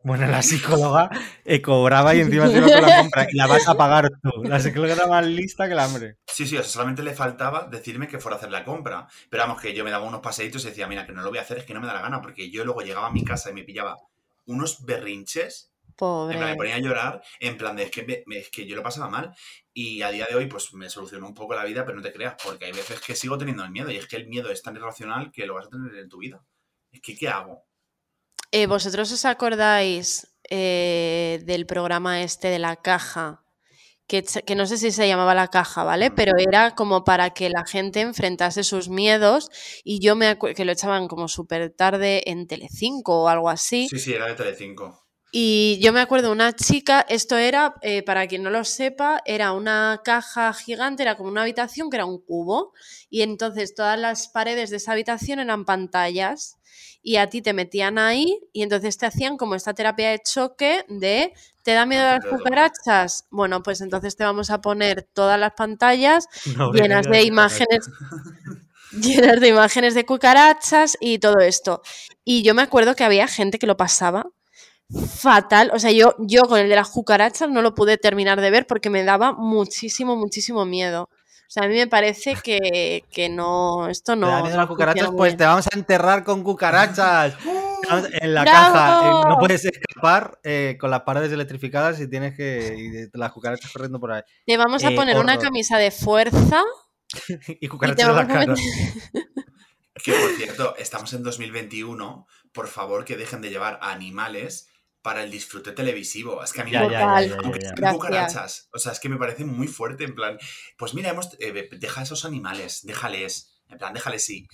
Bueno, 0.04 0.26
la 0.26 0.42
psicóloga 0.42 1.08
eh, 1.44 1.62
cobraba 1.62 2.14
y 2.14 2.20
encima 2.20 2.48
se 2.48 2.58
iba 2.58 2.66
con 2.70 2.82
la 2.82 2.96
compra. 2.98 3.26
Y 3.30 3.36
la 3.36 3.46
vas 3.46 3.66
a 3.68 3.74
pagar 3.74 4.10
tú. 4.22 4.42
La 4.44 4.60
psicóloga 4.60 4.92
era 4.94 5.06
más 5.06 5.26
lista 5.26 5.66
que 5.66 5.72
el 5.72 5.78
hambre. 5.78 6.16
Sí, 6.26 6.46
sí, 6.46 6.56
o 6.58 6.62
sea, 6.62 6.70
solamente 6.70 7.02
le 7.02 7.14
faltaba 7.14 7.66
decirme 7.70 8.08
que 8.08 8.18
fuera 8.18 8.36
a 8.36 8.38
hacer 8.38 8.50
la 8.50 8.64
compra. 8.64 9.06
Pero 9.30 9.42
vamos, 9.44 9.62
que 9.62 9.72
yo 9.74 9.82
me 9.84 9.90
daba 9.90 10.04
unos 10.06 10.20
paseitos 10.20 10.62
y 10.64 10.68
decía, 10.68 10.86
mira, 10.86 11.06
que 11.06 11.12
no 11.12 11.22
lo 11.22 11.30
voy 11.30 11.38
a 11.38 11.42
hacer, 11.42 11.56
es 11.58 11.64
que 11.64 11.72
no 11.72 11.80
me 11.80 11.86
da 11.86 11.94
la 11.94 12.02
gana, 12.02 12.20
porque 12.20 12.50
yo 12.50 12.64
luego 12.66 12.82
llegaba 12.82 13.06
a 13.06 13.12
mi 13.12 13.24
casa 13.24 13.48
y 13.50 13.54
me 13.54 13.62
pillaba 13.64 13.96
unos 14.44 14.84
berrinches 14.84 15.69
En 16.32 16.38
plan, 16.38 16.50
me 16.50 16.56
ponía 16.56 16.74
a 16.76 16.78
llorar, 16.80 17.22
en 17.40 17.56
plan 17.56 17.76
de 17.76 17.82
es 17.84 17.90
que, 17.90 18.02
me- 18.26 18.38
es 18.38 18.50
que 18.50 18.66
yo 18.66 18.76
lo 18.76 18.82
pasaba 18.82 19.08
mal. 19.08 19.34
Y 19.72 20.02
a 20.02 20.10
día 20.10 20.26
de 20.28 20.34
hoy, 20.36 20.46
pues 20.46 20.72
me 20.74 20.88
solucionó 20.90 21.26
un 21.28 21.34
poco 21.34 21.54
la 21.54 21.64
vida, 21.64 21.84
pero 21.84 21.96
no 21.96 22.02
te 22.02 22.12
creas, 22.12 22.34
porque 22.44 22.64
hay 22.66 22.72
veces 22.72 23.00
que 23.00 23.14
sigo 23.14 23.38
teniendo 23.38 23.62
el 23.64 23.70
miedo. 23.70 23.90
Y 23.90 23.96
es 23.96 24.06
que 24.06 24.16
el 24.16 24.26
miedo 24.28 24.50
es 24.50 24.62
tan 24.62 24.76
irracional 24.76 25.30
que 25.32 25.46
lo 25.46 25.54
vas 25.54 25.66
a 25.66 25.70
tener 25.70 25.94
en 25.96 26.08
tu 26.08 26.18
vida. 26.18 26.44
Es 26.90 27.00
que, 27.00 27.14
¿qué 27.16 27.28
hago? 27.28 27.64
Eh, 28.52 28.66
¿Vosotros 28.66 29.12
os 29.12 29.24
acordáis 29.24 30.26
eh, 30.50 31.40
del 31.44 31.66
programa 31.66 32.22
este 32.22 32.48
de 32.48 32.58
la 32.58 32.76
caja? 32.76 33.44
Que, 34.08 34.24
que 34.24 34.56
no 34.56 34.66
sé 34.66 34.76
si 34.76 34.90
se 34.90 35.06
llamaba 35.06 35.36
la 35.36 35.46
caja, 35.46 35.84
¿vale? 35.84 36.10
Mm. 36.10 36.14
Pero 36.16 36.32
era 36.36 36.74
como 36.74 37.04
para 37.04 37.30
que 37.30 37.48
la 37.48 37.64
gente 37.64 38.00
enfrentase 38.00 38.64
sus 38.64 38.88
miedos 38.88 39.48
y 39.84 40.00
yo 40.00 40.16
me 40.16 40.26
acuerdo 40.26 40.56
que 40.56 40.64
lo 40.64 40.72
echaban 40.72 41.06
como 41.06 41.28
súper 41.28 41.70
tarde 41.70 42.28
en 42.28 42.48
Telecinco 42.48 43.22
o 43.22 43.28
algo 43.28 43.48
así. 43.48 43.86
Sí, 43.88 44.00
sí, 44.00 44.12
era 44.12 44.26
de 44.26 44.34
Telecinco. 44.34 45.06
Y 45.32 45.78
yo 45.80 45.92
me 45.92 46.00
acuerdo 46.00 46.32
una 46.32 46.54
chica, 46.54 47.06
esto 47.08 47.36
era, 47.36 47.74
eh, 47.82 48.02
para 48.02 48.26
quien 48.26 48.42
no 48.42 48.50
lo 48.50 48.64
sepa, 48.64 49.20
era 49.24 49.52
una 49.52 50.00
caja 50.04 50.52
gigante, 50.52 51.04
era 51.04 51.16
como 51.16 51.28
una 51.30 51.42
habitación 51.42 51.88
que 51.88 51.96
era 51.98 52.06
un 52.06 52.18
cubo. 52.20 52.72
Y 53.10 53.22
entonces 53.22 53.74
todas 53.74 53.98
las 53.98 54.28
paredes 54.28 54.70
de 54.70 54.78
esa 54.78 54.92
habitación 54.92 55.38
eran 55.38 55.64
pantallas. 55.64 56.56
Y 57.02 57.16
a 57.16 57.28
ti 57.30 57.40
te 57.42 57.54
metían 57.54 57.96
ahí 57.98 58.38
y 58.52 58.62
entonces 58.62 58.98
te 58.98 59.06
hacían 59.06 59.36
como 59.38 59.54
esta 59.54 59.72
terapia 59.72 60.10
de 60.10 60.18
choque 60.18 60.84
de, 60.88 61.32
¿te 61.62 61.72
da 61.72 61.86
miedo 61.86 62.02
a 62.06 62.12
las 62.12 62.24
de 62.24 62.28
todo. 62.28 62.38
cucarachas? 62.38 63.24
Bueno, 63.30 63.62
pues 63.62 63.80
entonces 63.80 64.16
te 64.16 64.24
vamos 64.24 64.50
a 64.50 64.60
poner 64.60 65.04
todas 65.14 65.40
las 65.40 65.52
pantallas 65.54 66.26
No, 66.44 66.72
llenas 66.72 67.06
de 67.08 67.22
imágenes 67.22 67.88
llenas 68.92 69.40
de 69.40 69.48
imágenes 69.48 69.94
de 69.94 70.04
cucarachas 70.06 70.96
y 71.00 71.18
todo 71.18 71.38
esto. 71.40 71.82
Y 72.24 72.42
yo 72.42 72.54
me 72.54 72.62
acuerdo 72.62 72.94
que 72.94 73.04
había 73.04 73.28
gente 73.28 73.58
que 73.58 73.66
lo 73.66 73.76
pasaba 73.76 74.26
fatal. 75.16 75.70
O 75.74 75.78
sea, 75.78 75.90
yo, 75.92 76.14
yo 76.18 76.42
con 76.42 76.58
el 76.58 76.68
de 76.68 76.76
las 76.76 76.88
cucarachas 76.90 77.48
no 77.50 77.62
lo 77.62 77.74
pude 77.74 77.96
terminar 77.98 78.40
de 78.40 78.50
ver 78.50 78.66
porque 78.66 78.90
me 78.90 79.04
daba 79.04 79.32
muchísimo, 79.32 80.16
muchísimo 80.16 80.64
miedo. 80.64 81.08
O 81.12 81.52
sea, 81.52 81.64
a 81.64 81.68
mí 81.68 81.74
me 81.74 81.88
parece 81.88 82.36
que, 82.36 83.02
que 83.10 83.28
no, 83.28 83.88
esto 83.88 84.14
no. 84.14 84.42
¿Te 84.44 84.50
da 84.50 84.56
las 84.56 84.66
cucarachas? 84.68 85.08
Pues 85.16 85.32
bien. 85.32 85.38
te 85.38 85.44
vamos 85.46 85.66
a 85.66 85.76
enterrar 85.76 86.24
con 86.24 86.42
cucarachas. 86.42 87.34
En 88.20 88.34
la 88.34 88.42
¡Bravo! 88.42 88.74
caja 88.74 89.00
eh, 89.08 89.28
no 89.30 89.38
puedes 89.38 89.64
escapar 89.64 90.38
eh, 90.44 90.76
con 90.78 90.90
las 90.90 91.00
paredes 91.00 91.32
electrificadas 91.32 91.98
y 91.98 92.08
tienes 92.08 92.36
que. 92.36 93.08
y 93.12 93.18
las 93.18 93.32
cucarachas 93.32 93.72
corriendo 93.72 93.98
por 93.98 94.12
ahí. 94.12 94.22
Te 94.46 94.56
vamos 94.58 94.84
a 94.84 94.90
Eh, 94.90 94.94
poner 94.94 95.16
una 95.18 95.38
camisa 95.38 95.78
de 95.78 95.90
fuerza 95.90 96.62
Y 97.48 97.64
y 97.64 97.68
cucarachas 97.68 98.08
en 98.08 98.14
la 98.14 98.26
cara. 98.28 98.54
Que, 100.04 100.12
por 100.12 100.30
cierto, 100.36 100.76
estamos 100.76 101.12
en 101.14 101.22
2021. 101.22 102.26
Por 102.52 102.68
favor, 102.68 103.04
que 103.04 103.16
dejen 103.16 103.40
de 103.40 103.50
llevar 103.50 103.78
animales 103.82 104.68
para 105.02 105.22
el 105.22 105.30
disfrute 105.30 105.72
televisivo. 105.72 106.42
Es 106.42 106.52
que 106.52 106.60
a 106.60 106.64
mí 106.64 106.70
Ya, 106.70 106.82
me 106.82 106.90
ya, 106.90 107.22
ya, 107.22 107.36
Aunque 107.42 107.60
sean 107.60 107.94
cucarachas. 107.94 108.68
O 108.72 108.78
sea, 108.78 108.92
es 108.92 109.00
que 109.00 109.08
me 109.08 109.16
parece 109.16 109.44
muy 109.44 109.66
fuerte. 109.66 110.04
En 110.04 110.14
plan, 110.14 110.38
pues 110.76 110.94
mira, 110.94 111.10
hemos, 111.10 111.36
eh, 111.40 111.68
deja 111.72 112.02
esos 112.02 112.24
animales, 112.24 112.84
déjales. 112.84 113.60
En 113.68 113.78
plan, 113.78 113.94
déjales 113.94 114.24
sí. 114.24 114.46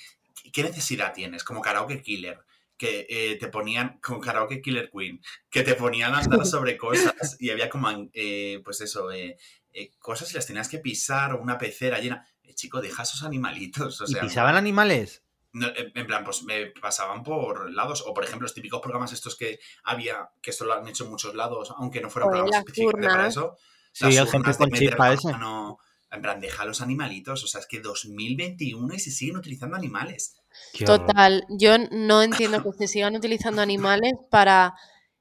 ¿Qué 0.53 0.63
necesidad 0.63 1.13
tienes? 1.13 1.45
Como 1.45 1.61
karaoke 1.61 2.03
killer. 2.03 2.41
Que 2.77 3.07
eh, 3.09 3.37
te 3.41 3.49
ponían, 3.49 3.99
con 4.03 4.21
karaoke 4.21 4.61
killer 4.61 4.91
queen, 4.93 5.23
que 5.49 5.63
te 5.63 5.75
ponían 5.75 6.15
a 6.15 6.19
andar 6.19 6.45
sobre 6.47 6.77
cosas 6.77 7.37
y 7.41 7.49
había 7.49 7.71
como, 7.71 7.89
eh, 8.13 8.61
pues 8.63 8.83
eso, 8.83 9.11
eh, 9.13 9.39
eh, 9.73 9.93
cosas 9.99 10.31
y 10.31 10.35
las 10.35 10.47
tenías 10.47 10.69
que 10.69 10.79
pisar 10.79 11.35
o 11.35 11.41
una 11.41 11.59
pecera 11.59 12.01
llena. 12.01 12.27
Eh, 12.43 12.55
chico, 12.55 12.81
deja 12.81 13.03
esos 13.03 13.23
animalitos. 13.23 14.01
O 14.01 14.05
¿Y 14.05 14.13
sea, 14.13 14.23
pisaban 14.23 14.57
animales? 14.57 15.23
No, 15.57 15.69
en 15.75 16.07
plan, 16.07 16.23
pues 16.23 16.43
me 16.43 16.67
pasaban 16.67 17.23
por 17.23 17.73
lados. 17.73 18.05
O, 18.07 18.13
por 18.13 18.25
ejemplo, 18.25 18.45
los 18.45 18.53
típicos 18.53 18.83
programas 18.83 19.13
estos 19.13 19.37
que 19.37 19.59
había, 19.85 20.29
que 20.43 20.51
esto 20.51 20.67
lo 20.67 20.75
han 20.75 20.87
hecho 20.87 21.05
en 21.05 21.11
muchos 21.11 21.35
lados, 21.35 21.73
aunque 21.79 22.03
no 22.03 22.11
fueran 22.11 22.29
programas 22.31 22.59
específicamente 22.59 23.09
para 23.09 23.27
eso. 23.29 23.57
Sí, 23.91 24.05
Las 24.05 24.31
gente 24.31 24.37
urnas 24.37 24.59
de 24.59 24.65
con 24.65 24.79
chispa 24.79 25.13
ese. 25.15 25.33
mano, 25.33 25.79
En 26.11 26.21
plan, 26.21 26.41
deja 26.41 26.67
los 26.67 26.83
animalitos. 26.83 27.43
O 27.43 27.47
sea, 27.47 27.61
es 27.63 27.67
que 27.67 27.81
2021 27.81 28.95
y 28.95 28.99
se 28.99 29.11
siguen 29.11 29.39
utilizando 29.39 29.77
animales. 29.77 30.37
Total, 30.85 31.45
yo 31.49 31.77
no 31.91 32.23
entiendo 32.23 32.63
que 32.63 32.73
se 32.73 32.89
sigan 32.89 33.17
utilizando 33.17 33.63
animales 33.63 34.13
para 34.31 34.75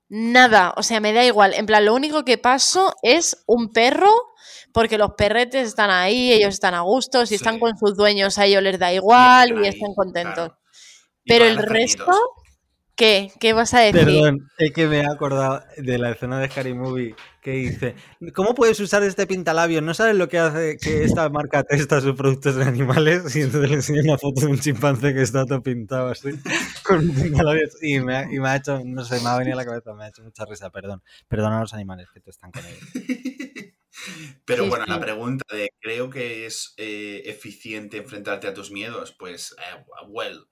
Nada, 0.08 0.74
o 0.78 0.84
sea, 0.84 1.00
me 1.00 1.14
da 1.14 1.24
igual. 1.26 1.54
En 1.54 1.66
plan, 1.66 1.84
lo 1.86 1.96
único 1.96 2.24
que 2.24 2.38
paso 2.38 2.94
es 3.02 3.44
un 3.48 3.72
perro, 3.72 4.12
porque 4.72 4.98
los 4.98 5.12
perretes 5.18 5.68
están 5.68 5.90
ahí, 5.90 6.32
ellos 6.32 6.54
están 6.54 6.76
a 6.76 6.82
gusto, 6.82 7.26
si 7.26 7.36
están 7.36 7.60
con 7.60 7.78
sus 7.78 7.96
dueños 7.98 8.38
a 8.38 8.46
ellos 8.46 8.62
les 8.62 8.78
da 8.78 8.94
igual 8.94 9.50
y, 9.50 9.66
ahí, 9.66 9.70
están 9.70 9.94
contentos. 9.96 10.36
claro. 10.36 10.60
Y 11.24 11.30
Pero 11.30 11.46
el 11.46 11.58
resto. 11.58 12.12
¿Qué? 12.96 13.32
¿Qué 13.40 13.54
vas 13.54 13.74
a 13.74 13.80
decir? 13.80 13.94
Perdón, 14.06 14.50
es 14.58 14.72
que 14.74 14.88
me 14.88 15.00
he 15.02 15.06
acordado 15.06 15.64
de 15.78 15.98
la 15.98 16.12
escena 16.12 16.40
de 16.40 16.50
Scary 16.50 16.74
Movie 16.74 17.16
que 17.42 17.52
dice, 17.52 17.96
¿cómo 18.34 18.56
puedes 18.56 18.80
usar 18.80 19.04
este 19.04 19.28
pintalabios? 19.28 19.84
¿No 19.84 19.94
sabes 19.94 20.16
lo 20.16 20.28
que 20.28 20.40
hace 20.40 20.80
que 20.82 21.04
esta 21.04 21.30
marca 21.30 21.64
testa 21.64 22.02
sus 22.02 22.16
productos 22.16 22.56
en 22.56 22.64
animales? 22.64 23.36
Y 23.36 23.42
entonces 23.44 23.70
le 23.70 23.76
enseña 23.78 24.02
una 24.02 24.18
foto 24.18 24.42
de 24.42 24.48
un 24.48 24.60
chimpancé 24.60 25.14
que 25.14 25.22
está 25.22 25.46
todo 25.46 25.62
pintado 25.62 26.10
así, 26.10 26.30
con 26.84 27.08
un 27.10 27.16
pintalabios. 27.16 27.82
Y 27.82 28.00
me, 28.00 28.16
ha, 28.18 28.24
y 28.24 28.40
me 28.40 28.50
ha 28.50 28.56
hecho, 28.58 28.82
no 28.84 29.06
sé, 29.06 29.20
me 29.22 29.30
ha 29.30 29.38
venido 29.38 29.54
a 29.58 29.62
la 29.64 29.66
cabeza, 29.66 29.94
me 29.94 30.06
ha 30.06 30.08
hecho 30.10 30.24
mucha 30.24 30.44
risa, 30.46 30.70
perdón. 30.72 31.04
Perdona 31.28 31.58
a 31.58 31.62
los 31.62 31.74
animales 31.74 32.08
que 32.14 32.20
te 32.22 32.32
están 32.32 32.52
con 32.52 32.66
ellos. 32.66 32.84
Pero 34.46 34.64
Sí, 34.64 34.70
bueno, 34.70 34.86
sí. 34.86 34.92
la 34.92 35.00
pregunta 35.00 35.46
de 35.56 35.70
¿creo 35.80 36.10
que 36.10 36.46
es 36.46 36.74
eh, 36.78 37.24
eficiente 37.26 37.98
enfrentarte 37.98 38.48
a 38.48 38.54
tus 38.54 38.72
miedos? 38.72 39.16
Pues, 39.18 39.56
eh, 39.60 39.84
well, 40.08 40.48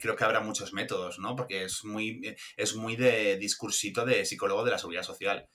creo 0.00 0.16
que 0.16 0.24
habrá 0.24 0.40
muchos 0.40 0.72
métodos, 0.72 1.18
¿no? 1.18 1.36
Porque 1.36 1.64
es 1.64 1.84
muy, 1.84 2.20
eh, 2.24 2.36
es 2.56 2.74
muy 2.74 2.96
de 2.96 3.36
discursito 3.36 4.04
de 4.04 4.24
psicólogo 4.24 4.64
de 4.64 4.70
la 4.72 4.78
seguridad 4.78 5.02
social. 5.02 5.48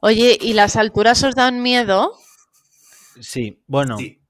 Oye, 0.00 0.38
¿y 0.40 0.52
las 0.52 0.76
alturas 0.76 1.22
os 1.24 1.34
dan 1.34 1.62
miedo? 1.62 2.12
Sí, 3.20 3.62
bueno. 3.66 3.96
Sí, 3.96 4.20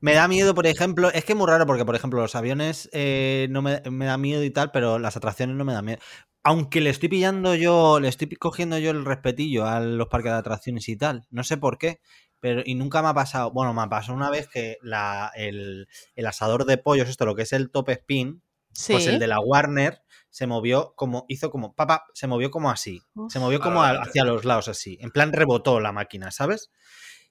Me 0.00 0.14
da 0.14 0.28
miedo, 0.28 0.54
por 0.54 0.66
ejemplo, 0.66 1.10
es 1.12 1.24
que 1.24 1.32
es 1.32 1.38
muy 1.38 1.46
raro 1.46 1.66
porque, 1.66 1.84
por 1.84 1.94
ejemplo, 1.94 2.20
los 2.20 2.34
aviones 2.34 2.88
eh, 2.92 3.46
no 3.50 3.62
me, 3.62 3.80
me 3.90 4.06
da 4.06 4.18
miedo 4.18 4.42
y 4.44 4.50
tal, 4.50 4.70
pero 4.70 4.98
las 4.98 5.16
atracciones 5.16 5.56
no 5.56 5.64
me 5.64 5.72
dan 5.72 5.84
miedo. 5.84 6.00
Aunque 6.44 6.80
le 6.80 6.90
estoy 6.90 7.08
pillando 7.08 7.54
yo, 7.54 8.00
le 8.00 8.08
estoy 8.08 8.28
cogiendo 8.30 8.78
yo 8.78 8.90
el 8.90 9.04
respetillo 9.04 9.66
a 9.66 9.80
los 9.80 10.08
parques 10.08 10.32
de 10.32 10.38
atracciones 10.38 10.88
y 10.88 10.96
tal. 10.96 11.26
No 11.30 11.44
sé 11.44 11.56
por 11.56 11.78
qué, 11.78 12.00
pero 12.40 12.62
y 12.64 12.74
nunca 12.74 13.02
me 13.02 13.08
ha 13.08 13.14
pasado. 13.14 13.50
Bueno, 13.52 13.74
me 13.74 13.86
pasó 13.88 14.12
una 14.12 14.30
vez 14.30 14.48
que 14.48 14.76
la, 14.82 15.30
el, 15.36 15.88
el 16.16 16.26
asador 16.26 16.64
de 16.64 16.78
pollos, 16.78 17.08
esto 17.08 17.26
lo 17.26 17.34
que 17.34 17.42
es 17.42 17.52
el 17.52 17.70
top 17.70 17.90
spin, 17.90 18.42
Sí. 18.72 18.92
pues 18.92 19.06
el 19.08 19.18
de 19.18 19.26
la 19.26 19.40
Warner 19.40 20.02
se 20.30 20.46
movió 20.46 20.92
como, 20.94 21.24
hizo 21.28 21.50
como, 21.50 21.74
papá, 21.74 22.04
se 22.14 22.26
movió 22.28 22.50
como 22.50 22.70
así. 22.70 23.02
Se 23.28 23.40
movió 23.40 23.58
como 23.60 23.82
a- 23.82 24.02
hacia 24.02 24.24
los 24.24 24.44
lados 24.44 24.68
así. 24.68 24.98
En 25.00 25.10
plan 25.10 25.32
rebotó 25.32 25.80
la 25.80 25.90
máquina, 25.90 26.30
¿sabes? 26.30 26.70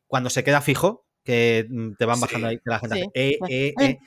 Cuando 0.07 0.29
se 0.29 0.43
queda 0.43 0.61
fijo, 0.61 1.05
que 1.23 1.65
mm, 1.69 1.93
te 1.97 2.05
van 2.05 2.19
bajando 2.19 2.47
Sí. 2.47 2.51
ahí, 2.53 2.57
que 2.57 2.69
la 2.69 2.79
gente 2.79 2.95
Sí. 2.95 3.01
hace, 3.03 3.11
eh, 3.13 3.37
eh, 3.49 3.73
eh, 3.79 3.97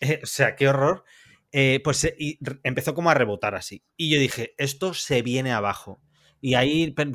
eh, 0.00 0.20
o 0.22 0.26
sea, 0.26 0.56
qué 0.56 0.68
horror. 0.68 1.04
Eh, 1.52 1.80
pues 1.84 1.98
se- 1.98 2.16
y 2.18 2.38
empezó 2.64 2.92
como 2.94 3.08
a 3.10 3.14
rebotar 3.14 3.54
así. 3.54 3.82
Y 3.96 4.10
yo 4.10 4.18
dije, 4.20 4.54
esto 4.58 4.92
se 4.92 5.22
viene 5.22 5.52
abajo. 5.52 6.02
Y 6.46 6.56
ahí, 6.56 6.90
pero 6.90 7.10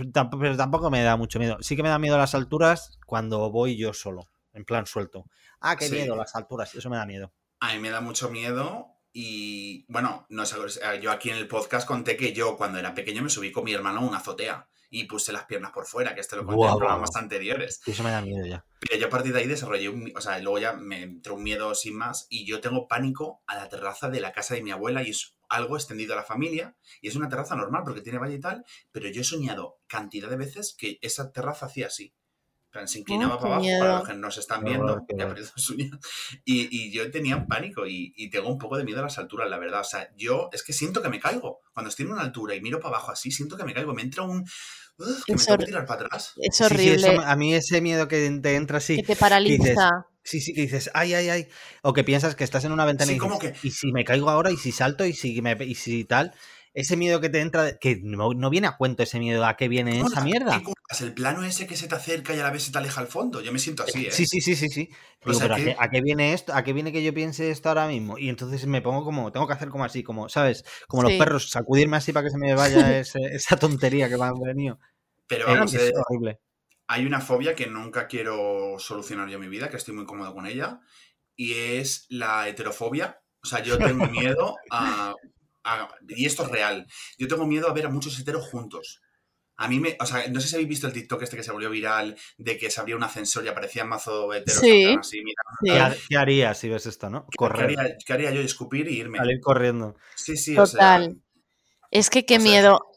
tampoco 0.58 0.90
me 0.90 1.04
da 1.04 1.16
mucho 1.16 1.38
miedo. 1.38 1.58
Sí 1.62 1.76
que 1.76 1.84
me 1.84 1.90
da 1.90 2.00
miedo 2.00 2.18
las 2.18 2.34
alturas 2.34 2.98
cuando 3.06 3.52
voy 3.52 3.78
yo 3.78 3.94
solo, 3.94 4.24
en 4.54 4.66
plan 4.66 4.88
suelto. 4.88 5.26
Ah, 5.60 5.76
qué 5.76 5.86
Sí. 5.88 5.94
miedo, 5.94 6.16
las 6.16 6.36
alturas, 6.36 6.74
eso 6.74 6.90
me 6.90 6.98
da 6.98 7.06
miedo. 7.06 7.32
a 7.60 7.74
mí 7.74 7.80
me 7.80 7.92
da 7.92 8.02
mucho 8.02 8.32
miedo 8.32 8.88
y, 9.14 9.86
bueno, 9.88 10.26
no 10.30 10.48
sé, 10.48 10.56
yo 11.02 11.12
aquí 11.12 11.30
en 11.30 11.36
el 11.36 11.48
podcast 11.48 11.88
conté 11.88 12.18
que 12.18 12.34
yo 12.34 12.58
cuando 12.58 12.80
era 12.80 12.96
pequeño 12.96 13.22
me 13.22 13.30
subí 13.30 13.52
con 13.52 13.66
mi 13.66 13.74
hermano 13.74 14.00
a 14.00 14.04
una 14.04 14.18
azotea 14.18 14.68
y 14.90 15.04
puse 15.04 15.32
las 15.32 15.44
piernas 15.46 15.72
por 15.74 15.86
fuera, 15.86 16.16
que 16.16 16.22
esto 16.22 16.36
lo 16.36 16.44
conté 16.46 16.56
Guau, 16.56 16.72
en 16.72 16.78
programas 16.80 17.16
anteriores. 17.16 17.82
Eso 17.86 18.02
me 18.02 18.10
da 18.10 18.22
miedo 18.24 18.48
ya. 18.48 18.66
Pero 18.80 19.00
yo 19.00 19.06
a 19.08 19.10
partir 19.12 19.32
de 19.34 19.42
ahí 19.42 19.48
desarrollé 19.48 19.90
un, 19.90 20.12
o 20.16 20.22
sea, 20.22 20.40
luego 20.40 20.58
ya 20.58 20.74
me 20.74 21.04
entró 21.04 21.36
un 21.36 21.44
miedo 21.44 21.76
sin 21.76 21.96
más 21.98 22.26
y 22.32 22.48
yo 22.48 22.62
tengo 22.62 22.88
pánico 22.88 23.44
a 23.46 23.58
la 23.58 23.70
terraza 23.70 24.10
de 24.10 24.22
la 24.22 24.32
casa 24.32 24.56
de 24.56 24.64
mi 24.64 24.72
abuela 24.72 25.04
y 25.04 25.12
es 25.12 25.36
algo 25.50 25.76
extendido 25.76 26.14
a 26.14 26.18
la 26.18 26.24
familia 26.24 26.76
y 27.02 27.08
es 27.10 27.16
una 27.16 27.28
terraza 27.30 27.56
normal 27.56 27.84
porque 27.84 28.02
tiene 28.02 28.20
valle 28.20 28.36
y 28.36 28.40
tal, 28.40 28.64
pero 28.92 29.10
yo 29.10 29.22
he 29.22 29.26
soñado 29.26 29.80
cantidad 29.88 30.30
de 30.30 30.38
veces 30.38 30.76
que 30.78 31.00
esa 31.02 31.32
terraza 31.32 31.66
hacía 31.68 31.88
así. 31.88 32.14
Se 32.86 33.00
inclinaba 33.00 33.36
Oh, 33.36 33.38
qué 33.38 33.42
para 33.44 33.54
abajo, 33.56 33.62
miedo. 33.66 33.80
para 33.80 33.94
los 34.00 34.08
que 34.08 34.14
nos 34.14 34.38
están 34.38 34.64
viendo, 34.64 35.04
ya. 35.18 35.26
Y, 36.46 36.68
y 36.70 36.92
yo 36.92 37.10
tenía 37.12 37.36
un 37.36 37.48
pánico 37.48 37.88
y, 37.88 38.14
y 38.16 38.30
tengo 38.30 38.48
un 38.50 38.60
poco 38.60 38.78
de 38.78 38.84
miedo 38.84 39.00
a 39.00 39.04
las 39.04 39.18
alturas, 39.18 39.50
la 39.50 39.58
verdad. 39.58 39.82
O 39.82 39.84
sea, 39.84 40.10
yo 40.16 40.50
es 40.54 40.62
que 40.64 40.72
siento 40.74 41.02
que 41.02 41.10
me 41.10 41.20
caigo. 41.20 41.62
Cuando 41.74 41.90
estoy 41.90 42.06
en 42.06 42.12
una 42.12 42.22
altura 42.22 42.54
y 42.56 42.62
miro 42.62 42.80
para 42.80 42.98
abajo 42.98 43.12
así, 43.12 43.32
siento 43.32 43.58
que 43.58 43.64
me 43.64 43.74
caigo. 43.74 43.94
Me 43.96 44.04
entra 44.04 44.22
un... 44.24 44.42
uf, 44.98 45.24
que 45.26 45.34
me 45.36 45.44
tengo 45.44 45.58
que 45.58 45.66
tirar 45.66 45.86
para 45.88 46.06
atrás. 46.06 46.34
Es 46.38 46.62
Sí, 46.68 46.78
sí, 46.78 46.92
horrible. 46.92 47.08
eso 47.14 47.22
a 47.22 47.36
mí 47.36 47.56
ese 47.56 47.82
miedo 47.82 48.08
que 48.08 48.40
te 48.42 48.56
entra 48.56 48.78
así. 48.78 48.98
que 48.98 49.04
te 49.04 49.16
paraliza. 49.16 50.06
Sí, 50.30 50.42
sí, 50.42 50.54
que 50.54 50.62
dices, 50.62 50.92
ay, 50.94 51.16
ay, 51.16 51.30
ay. 51.30 51.48
O 51.82 51.92
que 51.94 52.04
piensas 52.04 52.36
que 52.36 52.44
estás 52.44 52.64
en 52.64 52.72
una 52.72 52.86
ventana 52.86 53.12
Sí, 53.12 53.18
y 53.18 53.20
dices, 53.20 53.40
que- 53.40 53.68
¿y 53.68 53.72
si 53.72 53.92
me 53.92 54.04
caigo 54.04 54.30
ahora? 54.30 54.52
¿Y 54.52 54.58
si 54.58 54.72
salto? 54.72 55.04
¿Y 55.06 55.14
si, 55.14 55.42
me, 55.42 55.58
y 55.60 55.74
si 55.74 56.06
tal? 56.06 56.34
Ese 56.74 56.96
miedo 56.98 57.20
que 57.20 57.30
te 57.30 57.40
entra, 57.42 57.80
que 57.80 58.00
no, 58.04 58.34
no 58.36 58.50
viene 58.52 58.68
a 58.68 58.78
cuento 58.78 59.02
ese 59.02 59.18
miedo, 59.18 59.44
¿a 59.44 59.58
qué 59.58 59.68
viene 59.68 60.00
¿Cómo 60.00 60.08
esa 60.08 60.22
mierda? 60.22 60.62
El 61.02 61.14
plano 61.14 61.44
ese 61.44 61.66
que 61.66 61.76
se 61.76 61.88
te 61.88 61.96
acerca 61.96 62.36
y 62.36 62.40
a 62.40 62.44
la 62.44 62.52
vez 62.52 62.64
se 62.64 62.72
te 62.72 62.78
aleja 62.78 63.02
al 63.02 63.08
fondo. 63.08 63.42
Yo 63.42 63.52
me 63.52 63.58
siento 63.60 63.84
así, 63.84 64.06
¿eh? 64.06 64.12
Sí, 64.12 64.26
sí, 64.28 64.40
sí, 64.40 64.56
sí, 64.56 64.68
sí. 64.70 64.90
O 65.26 65.28
Digo, 65.28 65.40
sea 65.40 65.48
pero 65.48 65.56
¿a 65.56 65.58
que- 65.58 65.64
qué, 65.66 65.76
a 65.80 65.90
qué 65.90 66.02
viene 66.02 66.34
esto? 66.34 66.54
¿A 66.54 66.64
qué 66.64 66.74
viene 66.74 66.92
que 66.92 67.04
yo 67.04 67.14
piense 67.14 67.50
esto 67.50 67.70
ahora 67.70 67.88
mismo? 67.88 68.18
Y 68.20 68.30
entonces 68.30 68.66
me 68.68 68.82
pongo 68.82 69.04
como, 69.04 69.32
tengo 69.32 69.48
que 69.48 69.54
hacer 69.54 69.70
como 69.70 69.84
así, 69.84 70.04
como, 70.04 70.30
¿sabes? 70.30 70.64
Como 70.88 71.04
Sí. 71.04 71.10
los 71.10 71.18
perros, 71.18 71.50
sacudirme 71.50 71.98
así 71.98 72.14
para 72.14 72.26
que 72.26 72.32
se 72.32 72.38
me 72.38 72.54
vaya 72.54 72.80
ese- 73.00 73.20
esa 73.36 73.58
tontería 73.58 74.08
que 74.10 74.18
me 74.18 74.26
ha 74.26 74.32
venido. 74.46 74.80
Pero 75.28 75.48
Eh, 75.48 75.54
vamos, 75.54 75.74
es 75.74 75.90
eh, 75.90 75.94
horrible. 75.96 76.40
Hay 76.92 77.06
una 77.06 77.22
fobia 77.22 77.54
que 77.56 77.68
nunca 77.68 78.08
quiero 78.08 78.76
solucionar 78.80 79.30
yo 79.30 79.36
en 79.36 79.42
mi 79.42 79.48
vida, 79.48 79.70
que 79.70 79.78
estoy 79.78 79.94
muy 79.94 80.06
cómodo 80.06 80.34
con 80.34 80.48
ella, 80.48 80.80
y 81.36 81.54
es 81.54 82.08
la 82.10 82.48
heterofobia. 82.50 83.22
O 83.44 83.48
sea, 83.48 83.62
yo 83.64 83.78
tengo 83.78 84.06
miedo 84.10 84.56
a, 84.72 85.14
a- 85.64 85.88
Y 86.10 86.26
esto 86.26 86.44
es 86.44 86.50
real. 86.50 86.88
Yo 87.20 87.28
tengo 87.28 87.46
miedo 87.46 87.70
a 87.70 87.74
ver 87.74 87.86
a 87.86 87.90
muchos 87.90 88.20
heteros 88.20 88.48
juntos. 88.50 89.02
A 89.58 89.68
mí 89.68 89.80
me... 89.80 89.98
O 90.00 90.06
sea, 90.08 90.28
no 90.30 90.40
sé 90.42 90.48
si 90.48 90.56
habéis 90.56 90.70
visto 90.70 90.88
el 90.88 90.94
TikTok 90.94 91.22
este 91.22 91.36
que 91.38 91.44
se 91.44 91.52
volvió 91.52 91.70
viral 91.70 92.18
de 92.38 92.58
que 92.58 92.72
se 92.72 92.80
abría 92.82 92.96
un 92.96 93.04
ascensor 93.04 93.46
y 93.46 93.50
aparecían 93.50 93.88
mazo 93.88 94.34
heteros 94.34 94.60
Sí. 94.62 94.96
así, 95.00 95.22
mira, 95.22 95.42
Sí. 95.62 95.70
¿Qué, 95.72 95.80
ha- 95.80 95.96
qué 96.10 96.18
harías 96.18 96.58
si 96.58 96.70
ves 96.70 96.86
esto, 96.88 97.10
no? 97.12 97.26
¿qué, 97.30 97.36
Correr, 97.38 97.78
haría, 97.80 97.98
qué 98.04 98.14
haría 98.14 98.32
yo? 98.32 98.42
Escupir 98.42 98.88
y 98.90 98.98
irme. 98.98 99.20
salir 99.20 99.40
corriendo. 99.42 99.96
Sí, 100.16 100.38
sí, 100.38 100.58
o 100.58 100.66
sea... 100.66 100.98
Total. 100.98 101.22
Es 101.92 102.10
que 102.10 102.26
qué 102.26 102.38
o 102.38 102.40
sea, 102.40 102.50
miedo. 102.52 102.89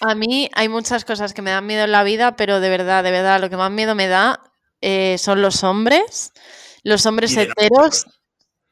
A 0.00 0.14
mí 0.14 0.48
hay 0.54 0.68
muchas 0.68 1.04
cosas 1.04 1.34
que 1.34 1.42
me 1.42 1.50
dan 1.50 1.66
miedo 1.66 1.84
en 1.84 1.92
la 1.92 2.04
vida, 2.04 2.36
pero 2.36 2.60
de 2.60 2.68
verdad, 2.68 3.02
de 3.02 3.10
verdad, 3.10 3.40
lo 3.40 3.50
que 3.50 3.56
más 3.56 3.70
miedo 3.70 3.94
me 3.94 4.06
da 4.06 4.40
eh, 4.80 5.16
son 5.18 5.42
los 5.42 5.64
hombres, 5.64 6.32
los 6.84 7.04
hombres 7.06 7.34
no- 7.34 7.42
heteros, 7.42 8.06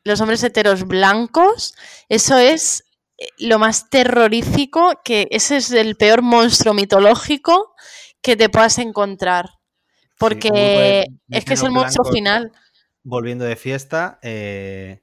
los 0.05 0.21
hombres 0.21 0.43
heteros 0.45 0.87
blancos. 0.87 1.75
Eso 2.09 2.39
es 2.39 2.85
eh, 3.19 3.27
lo 3.39 3.59
más 3.59 3.91
terrorífico, 3.91 5.01
que 5.05 5.27
ese 5.31 5.57
es 5.57 5.73
el 5.73 5.97
peor 5.97 6.23
monstruo 6.23 6.75
mitológico 6.75 7.75
que 8.23 8.37
te 8.37 8.49
puedas 8.49 8.79
encontrar. 8.79 9.51
Porque 10.19 11.07
es 11.29 11.45
que 11.45 11.55
es 11.55 11.63
el 11.63 11.73
monstruo 11.73 12.11
final. 12.11 12.53
Volviendo 13.03 13.45
de 13.45 13.57
fiesta, 13.57 14.19
eh, 14.23 15.03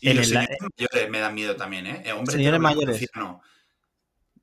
Y 0.00 0.10
en 0.10 0.16
los 0.16 0.26
el- 0.26 0.32
señores 0.32 0.58
mayores 0.78 1.10
me 1.10 1.18
dan 1.20 1.34
miedo 1.34 1.56
también, 1.56 1.86
¿eh? 1.86 2.02
Eh, 2.06 2.12
Hombre 2.12 2.36
Señores 2.36 2.60
mayores. 2.60 2.96
anciano. 3.02 3.42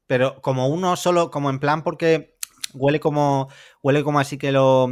Pero 0.07 0.41
como 0.41 0.67
uno 0.67 0.95
solo, 0.95 1.29
como 1.31 1.49
en 1.49 1.59
plan 1.59 1.83
porque 1.83 2.35
huele 2.73 2.99
como 2.99 3.49
huele 3.83 4.03
como 4.03 4.19
así 4.19 4.37
que 4.37 4.51
lo 4.51 4.89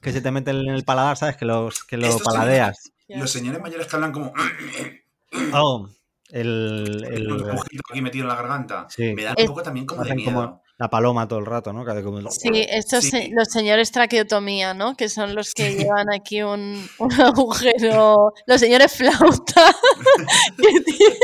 que 0.00 0.12
se 0.12 0.20
te 0.20 0.30
mete 0.30 0.50
en 0.50 0.68
el 0.68 0.84
paladar, 0.84 1.16
¿sabes? 1.16 1.36
Que 1.36 1.44
los 1.46 1.82
que 1.84 1.96
lo 1.96 2.06
Estos 2.06 2.22
señores- 2.22 2.38
paladeas. 2.38 2.92
Los 3.08 3.30
señores 3.30 3.60
mayores 3.60 3.86
que 3.86 3.96
hablan 3.96 4.12
como... 4.12 4.32
Oh, 5.54 5.88
el, 6.30 7.06
el- 7.10 7.30
ojito 7.32 7.82
aquí 7.90 8.00
metido 8.02 8.24
en 8.24 8.28
la 8.28 8.34
garganta. 8.34 8.86
Sí. 8.90 9.14
Me 9.14 9.24
da 9.24 9.34
un 9.38 9.46
poco 9.46 9.62
también 9.62 9.86
como 9.86 10.04
de 10.04 10.14
miedo. 10.14 10.32
como 10.32 10.62
la 10.78 10.88
paloma 10.88 11.26
todo 11.26 11.40
el 11.40 11.46
rato, 11.46 11.72
¿no? 11.72 11.84
Que 11.84 12.02
como- 12.04 12.20
Sí, 12.30 12.48
estos 12.68 13.02
Sí. 13.04 13.10
se- 13.10 13.28
los 13.32 13.48
señores 13.48 13.90
traqueotomía, 13.90 14.74
¿no? 14.74 14.96
Que 14.96 15.08
son 15.08 15.34
los 15.34 15.52
que 15.52 15.74
llevan 16.02 16.06
aquí 16.14 16.42
un, 16.42 16.88
un 16.98 17.12
agujero. 17.20 18.32
Los 18.46 18.60
señores 18.60 18.92
flauta. 18.92 19.74
que 20.56 20.80
tienen, 20.80 21.18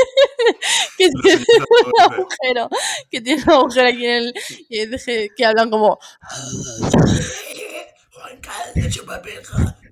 que 0.97 1.09
tienen 1.23 1.45
un 1.69 2.01
agujero. 2.01 2.69
Que 3.09 3.21
tienen 3.21 3.43
un 3.47 3.53
agujero 3.53 3.87
aquí 3.87 4.05
en 4.05 4.11
el. 4.11 4.33
y 4.69 4.85
deje- 4.87 5.29
que 5.35 5.45
hablan 5.45 5.69
como. 5.69 5.99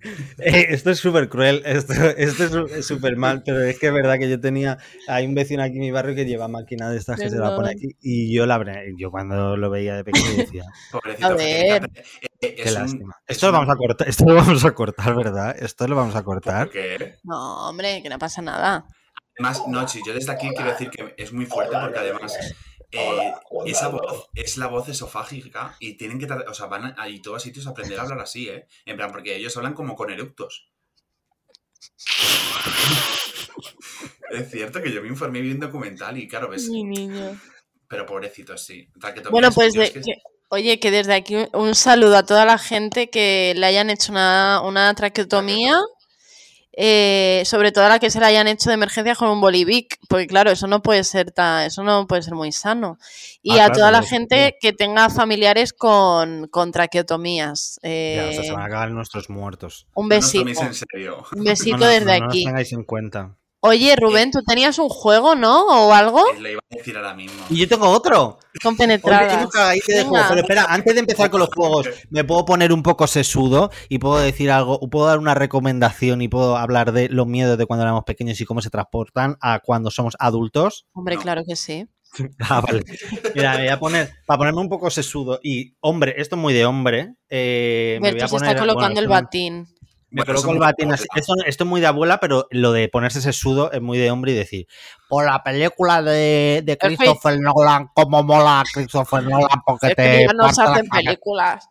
Eh, 0.39 0.67
esto 0.69 0.89
es 0.91 0.99
súper 0.99 1.29
cruel, 1.29 1.61
esto, 1.65 1.93
esto 2.17 2.65
es 2.67 2.85
súper 2.85 3.15
mal, 3.17 3.43
pero 3.45 3.61
es 3.61 3.79
que 3.79 3.87
es 3.87 3.93
verdad 3.93 4.17
que 4.19 4.29
yo 4.29 4.39
tenía, 4.39 4.77
hay 5.07 5.25
un 5.25 5.33
vecino 5.35 5.63
aquí 5.63 5.75
en 5.75 5.79
mi 5.81 5.91
barrio 5.91 6.15
que 6.15 6.25
lleva 6.25 6.47
máquina 6.47 6.89
de 6.89 6.97
estas 6.97 7.19
que 7.19 7.29
se 7.29 7.37
la 7.37 7.55
pone 7.55 7.69
aquí 7.71 7.95
y 8.01 8.33
yo 8.35 8.45
la 8.45 8.59
abrí- 8.59 8.95
yo 8.97 9.11
cuando 9.11 9.55
lo 9.55 9.69
veía 9.69 9.95
de 9.95 10.03
pequeño 10.03 10.33
decía, 10.35 10.63
Pobrecito. 10.91 11.27
A 11.27 11.33
ver. 11.35 11.83
eh, 11.83 12.03
eh, 12.41 12.55
qué 12.55 12.63
es 12.63 12.67
un- 12.75 12.81
lástima. 12.81 13.15
es 13.27 13.35
Esto 13.37 13.45
lo 13.47 13.49
una- 13.51 13.59
vamos 13.59 13.73
a 13.73 13.77
cortar, 13.77 14.09
esto 14.09 14.25
lo 14.25 14.35
vamos 14.35 14.65
a 14.65 14.71
cortar, 14.71 15.15
¿verdad? 15.15 15.55
Esto 15.59 15.87
lo 15.87 15.95
vamos 15.95 16.15
a 16.15 16.23
cortar. 16.23 16.65
¿Por 16.67 16.73
qué? 16.73 17.15
No, 17.23 17.69
hombre, 17.69 18.01
que 18.03 18.09
no 18.09 18.19
pasa 18.19 18.41
nada. 18.41 18.85
Además, 19.37 19.63
Nochi, 19.67 19.99
yo 20.05 20.13
desde 20.13 20.31
aquí 20.31 20.47
quiero 20.55 20.69
decir 20.71 20.89
que 20.91 21.13
es 21.17 21.33
muy 21.33 21.45
fuerte 21.45 21.75
porque 21.81 21.97
además 21.99 22.37
eh, 22.93 23.33
esa 23.65 23.87
voz 23.89 24.29
es 24.35 24.57
la 24.57 24.67
voz 24.67 24.87
esofágica 24.89 25.75
y 25.79 25.93
tienen 25.93 26.19
que, 26.19 26.25
o 26.31 26.53
sea, 26.53 26.67
van 26.67 26.85
a, 26.85 26.95
a 27.03 27.07
todos 27.21 27.41
sitios 27.43 27.67
a 27.67 27.71
aprender 27.71 27.99
a 27.99 28.03
hablar 28.03 28.19
así, 28.19 28.49
¿eh? 28.49 28.67
En 28.85 28.95
plan, 28.97 29.11
porque 29.11 29.35
ellos 29.35 29.55
hablan 29.57 29.73
como 29.73 29.95
con 29.95 30.09
eructos. 30.11 30.69
Es 34.31 34.49
cierto 34.49 34.81
que 34.81 34.91
yo 34.91 35.01
me 35.01 35.07
informé 35.09 35.41
bien 35.41 35.59
documental 35.59 36.17
y 36.17 36.27
claro, 36.27 36.49
ves, 36.49 36.67
Mi 36.69 36.83
niño. 36.83 37.39
pero 37.87 38.05
pobrecito, 38.05 38.57
sí. 38.57 38.87
Bueno, 39.29 39.51
pues 39.51 39.73
yo 39.75 39.81
de- 39.81 39.87
es 39.87 39.93
que- 39.93 40.01
que- 40.01 40.21
oye, 40.49 40.79
que 40.79 40.89
desde 40.89 41.13
aquí 41.13 41.35
un- 41.35 41.49
un 41.53 41.75
saludo 41.75 42.17
a 42.17 42.25
toda 42.25 42.43
la 42.45 42.57
gente 42.57 43.09
que 43.11 43.53
le 43.55 43.65
hayan 43.67 43.91
hecho 43.91 44.11
una, 44.11 44.61
una 44.61 44.91
traqueotomía, 44.95 45.75
eh, 46.75 47.43
sobre 47.45 47.71
todo 47.71 47.85
a 47.85 47.89
la 47.89 47.99
que 47.99 48.09
se 48.09 48.19
la 48.19 48.27
hayan 48.27 48.47
hecho 48.47 48.69
de 48.69 48.73
emergencia 48.75 49.15
con 49.15 49.29
un 49.29 49.39
bolivic, 49.41 49.97
porque 50.09 50.27
claro, 50.27 50.51
eso 50.51 50.67
no 50.67 50.81
puede 50.81 51.03
ser 51.03 51.31
tan, 51.31 51.65
eso 51.65 51.83
no 51.83 52.07
puede 52.07 52.23
ser 52.23 52.33
muy 52.35 52.51
sano. 52.51 52.97
Y 53.41 53.51
Ah, 53.51 53.53
a 53.53 53.57
claro, 53.67 53.73
toda 53.75 53.91
la 53.91 54.01
gente 54.03 54.55
que 54.59 54.73
tenga 54.73 55.09
familiares 55.09 55.71
con, 55.73 56.47
con 56.47 56.71
traqueotomías. 56.71 57.79
Ya, 57.83 57.89
eh, 57.89 58.29
o 58.29 58.33
sea, 58.33 58.43
se 58.43 58.51
van 58.51 58.61
a 58.61 58.65
acabar 58.65 58.91
nuestros 58.91 59.29
muertos. 59.29 59.87
un 59.93 60.07
no 60.09 60.15
nos 60.15 60.23
besito. 60.25 60.39
toméis 60.41 60.61
en 60.61 60.73
serio. 60.73 61.25
Un 61.35 61.43
besito 61.43 61.77
No, 61.77 61.85
no, 61.85 61.91
desde 61.91 62.19
no, 62.19 62.25
no 62.25 62.25
aquí. 62.29 62.39
os 62.39 62.45
tengáis 62.45 62.73
en 62.73 62.83
cuenta. 62.83 63.35
Oye, 63.65 63.95
Rubén, 63.95 64.29
tú 64.29 64.43
tenías 64.43 64.77
un 64.77 64.89
juego, 64.89 65.35
¿no? 65.35 65.87
¿O 65.87 65.93
algo? 65.93 66.19
Eh, 66.35 66.39
Lo 66.41 66.49
iba 66.49 66.59
a 66.69 66.75
decir 66.75 66.97
ahora 66.97 67.13
mismo. 67.13 67.45
Y 67.49 67.55
yo 67.59 67.67
tengo 67.69 67.87
otro. 67.87 68.37
Con 68.61 68.75
penetradas. 68.75 69.49
de 69.87 70.03
juego. 70.03 70.25
Pero 70.27 70.41
espera, 70.41 70.65
antes 70.67 70.93
de 70.93 70.99
empezar 70.99 71.29
con 71.29 71.39
los 71.39 71.47
juegos, 71.47 71.87
me 72.09 72.25
puedo 72.25 72.43
poner 72.43 72.73
un 72.73 72.83
poco 72.83 73.07
sesudo 73.07 73.71
y 73.87 73.99
puedo 73.99 74.19
decir 74.19 74.51
algo, 74.51 74.81
puedo 74.89 75.05
dar 75.05 75.17
una 75.17 75.33
recomendación 75.33 76.21
y 76.21 76.27
puedo 76.27 76.57
hablar 76.57 76.91
de 76.91 77.07
los 77.07 77.25
miedos 77.25 77.57
de 77.57 77.65
cuando 77.65 77.83
éramos 77.83 78.03
pequeños 78.03 78.41
y 78.41 78.45
cómo 78.45 78.61
se 78.61 78.69
transportan 78.69 79.37
a 79.39 79.59
cuando 79.59 79.91
somos 79.91 80.15
adultos. 80.19 80.85
Hombre, 80.91 81.15
No. 81.15 81.21
claro 81.21 81.43
que 81.47 81.55
sí. 81.55 81.87
Ah, 82.41 82.59
vale. 82.61 82.83
Mira, 83.33 83.53
me 83.53 83.59
voy 83.59 83.67
a 83.69 83.79
poner, 83.79 84.11
para 84.27 84.39
ponerme 84.39 84.59
un 84.59 84.69
poco 84.69 84.89
sesudo 84.89 85.39
y, 85.41 85.73
hombre, 85.79 86.15
esto 86.17 86.35
es 86.35 86.41
muy 86.41 86.53
de 86.53 86.65
hombre. 86.65 87.15
eh, 87.29 87.97
me 88.01 88.11
voy 88.11 88.19
se 88.19 88.25
está 88.35 88.55
colocando 88.57 88.75
bueno, 88.95 88.99
el 88.99 89.07
batín. 89.07 89.67
Me 90.13 90.21
Bueno, 90.21 90.25
coloco 90.35 90.47
eso 90.47 90.53
el 90.53 90.59
batín 90.59 90.93
así. 90.93 91.05
Esto, 91.15 91.33
esto 91.43 91.63
es 91.63 91.69
muy 91.69 91.81
de 91.81 91.87
abuela, 91.87 92.19
pero 92.19 92.45
lo 92.51 92.71
de 92.71 92.87
ponerse 92.87 93.19
sesudo 93.19 93.71
es 93.71 93.81
muy 93.81 93.97
de 93.97 94.11
hombre 94.11 94.31
y 94.31 94.35
decir, 94.35 94.67
por 95.09 95.25
la 95.25 95.41
película 95.43 96.03
de. 96.03 96.77
Christopher 96.79 97.39
Nolan, 97.39 97.89
cómo 97.95 98.21
mola 98.21 98.63
Christopher 98.71 99.23
Nolan, 99.23 99.61
porque 99.65 99.87
Es 99.87 99.95
que 99.95 100.01
te 100.03 100.25
ya 100.27 100.33
nos 100.33 100.59
hacen 100.59 100.65
cabeza". 100.87 100.91
películas. 100.95 101.69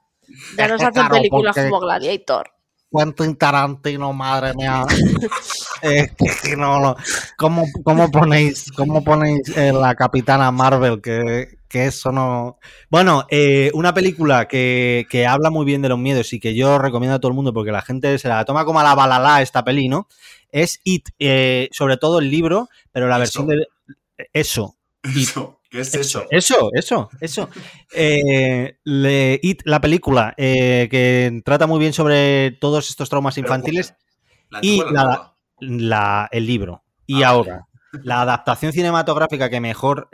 Ya 0.59 0.66
nos 0.68 0.82
hacen 0.82 1.09
películas 1.09 1.55
porque- 1.55 1.70
como 1.70 1.80
Gladiator. 1.80 2.52
Quentin 2.93 3.36
Tarantino, 3.36 4.12
madre 4.12 4.55
mía. 4.55 4.84
Eh, 5.84 6.07
que 6.45 6.57
no, 6.57 6.78
no. 6.78 6.95
¿Cómo, 7.36 7.64
cómo 7.82 8.09
ponéis, 8.09 8.70
cómo 8.70 9.03
ponéis 9.03 9.40
eh, 9.57 9.72
la 9.72 9.97
Capitana 9.97 10.53
Marvel? 10.53 11.03
Que, 11.03 11.59
que 11.68 11.86
eso 11.86 12.12
no. 12.12 12.59
Bueno, 12.88 13.26
eh, 13.30 13.68
una 13.74 13.93
película 13.93 14.47
que, 14.47 15.07
que 15.11 15.26
habla 15.26 15.51
muy 15.51 15.64
bien 15.66 15.82
de 15.82 15.88
los 15.88 15.99
miedos 15.99 16.32
y 16.34 16.38
que 16.38 16.55
yo 16.55 16.78
recomiendo 16.78 17.16
a 17.16 17.18
todo 17.18 17.30
el 17.30 17.34
mundo 17.34 17.53
porque 17.53 17.72
la 17.72 17.82
gente 17.82 18.16
se 18.20 18.28
la 18.28 18.45
toma 18.45 18.64
como 18.64 18.78
a 18.78 18.84
la 18.84 18.95
balala 18.95 19.43
esta 19.43 19.64
peli, 19.64 19.88
¿no? 19.88 20.07
Es 20.53 20.80
It, 20.84 21.09
eh, 21.18 21.68
sobre 21.72 21.97
todo 21.97 22.20
el 22.20 22.30
libro, 22.30 22.68
pero 22.93 23.09
la 23.09 23.16
Eso. 23.16 23.45
versión 23.45 23.47
de. 23.49 23.66
Eso, 24.32 24.76
Eso, 25.03 25.59
¿Qué 25.73 25.81
es 25.81 25.95
eso? 25.95 26.25
eso, 26.31 26.68
eso, 26.75 27.09
eso. 27.18 27.49
Eh, 27.95 28.77
le- 28.85 29.41
It, 29.43 29.62
la 29.64 29.81
película, 29.81 30.35
eh, 30.37 30.87
que 30.91 31.41
trata 31.45 31.66
muy 31.66 31.81
bien 31.81 31.95
sobre 31.95 32.51
todos 32.61 32.91
estos 32.91 33.09
traumas 33.09 33.35
Pero, 33.37 33.47
infantiles, 33.47 33.95
¿la 34.51 34.59
y 34.62 34.83
la, 35.61 36.29
el 36.31 36.47
libro. 36.47 36.85
Y 37.07 37.23
Ah, 37.23 37.29
ahora, 37.31 37.66
la 38.05 38.20
adaptación 38.20 38.73
cinematográfica 38.73 39.49
que 39.49 39.61
mejor 39.61 40.11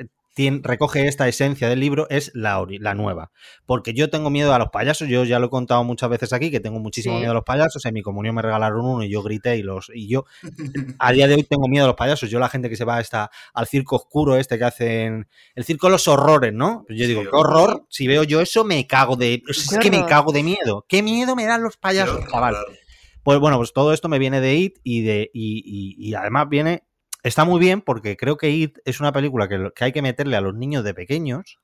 recoge 0.63 1.07
esta 1.09 1.27
esencia 1.29 1.69
del 1.69 1.81
libro 1.81 2.07
es 2.11 2.31
la, 2.35 2.65
la 2.81 2.95
nueva. 2.95 3.31
Porque 3.67 3.93
yo 3.95 4.11
tengo 4.11 4.31
miedo 4.31 4.55
a 4.55 4.59
los 4.59 4.69
payasos, 4.71 5.09
yo 5.09 5.25
ya 5.25 5.39
lo 5.39 5.47
he 5.47 5.51
contado 5.51 5.83
muchas 5.85 6.09
veces 6.11 6.33
aquí, 6.33 6.51
que 6.51 6.61
tengo 6.61 6.79
muchísimo 6.81 7.15
Sí. 7.17 7.19
miedo 7.21 7.33
a 7.33 7.35
los 7.35 7.45
payasos. 7.45 7.85
En 7.85 7.95
mi 7.95 8.03
comunión 8.03 8.35
me 8.35 8.43
regalaron 8.43 8.85
uno 8.85 9.03
y 9.03 9.11
yo 9.11 9.23
grité 9.23 9.57
y 9.57 9.63
los. 9.63 9.91
Y 9.95 10.09
yo 10.09 10.25
a 10.99 11.13
día 11.13 11.27
de 11.29 11.35
hoy 11.35 11.43
tengo 11.45 11.69
miedo 11.69 11.85
a 11.85 11.89
los 11.89 11.97
payasos. 11.97 12.31
Yo 12.31 12.39
la 12.39 12.49
gente 12.49 12.69
que 12.69 12.77
se 12.77 12.85
va 12.85 12.97
a 12.97 13.01
esta, 13.01 13.31
al 13.55 13.67
circo 13.67 13.97
oscuro 13.97 14.37
este 14.37 14.59
que 14.59 14.65
hacen. 14.65 15.29
El 15.55 15.65
circo 15.65 15.89
de 15.89 15.93
los 15.93 16.09
horrores, 16.09 16.53
¿no? 16.53 16.85
Yo 16.89 17.07
digo, 17.07 17.23
Sí, 17.23 17.29
qué 17.31 17.37
horror. 17.37 17.87
Si 17.89 18.07
veo 18.07 18.23
yo 18.25 18.41
eso, 18.41 18.65
me 18.65 18.87
cago 18.87 19.17
de. 19.17 19.43
Es 19.49 19.77
que 19.81 19.91
me 19.91 20.05
cago 20.07 20.33
de 20.33 20.43
miedo. 20.43 20.85
¿Qué 20.89 21.03
miedo 21.03 21.35
me 21.37 21.45
dan 21.47 21.63
los 21.63 21.77
payasos, 21.77 22.27
chaval? 22.31 22.57
Pues 23.23 23.41
bueno, 23.41 23.59
pues 23.59 23.73
todo 23.73 23.93
esto 23.93 24.09
me 24.09 24.19
viene 24.19 24.41
de 24.41 24.55
It 24.55 24.79
y 24.85 25.03
de. 25.03 25.31
Y, 25.35 25.63
y- 25.67 26.09
y 26.09 26.15
además 26.15 26.49
viene. 26.49 26.85
Está 27.29 27.45
muy 27.45 27.61
bien 27.61 27.83
porque 27.83 28.17
creo 28.17 28.39
que 28.39 28.49
It 28.49 28.79
es 28.87 29.01
una 29.01 29.13
película 29.13 29.49
que, 29.49 29.71
que 29.77 29.85
hay 29.85 29.93
que 29.93 30.01
meterle 30.01 30.35
a 30.37 30.41
los 30.41 30.55
niños 30.55 30.83
de 30.83 30.95
pequeños. 30.95 31.59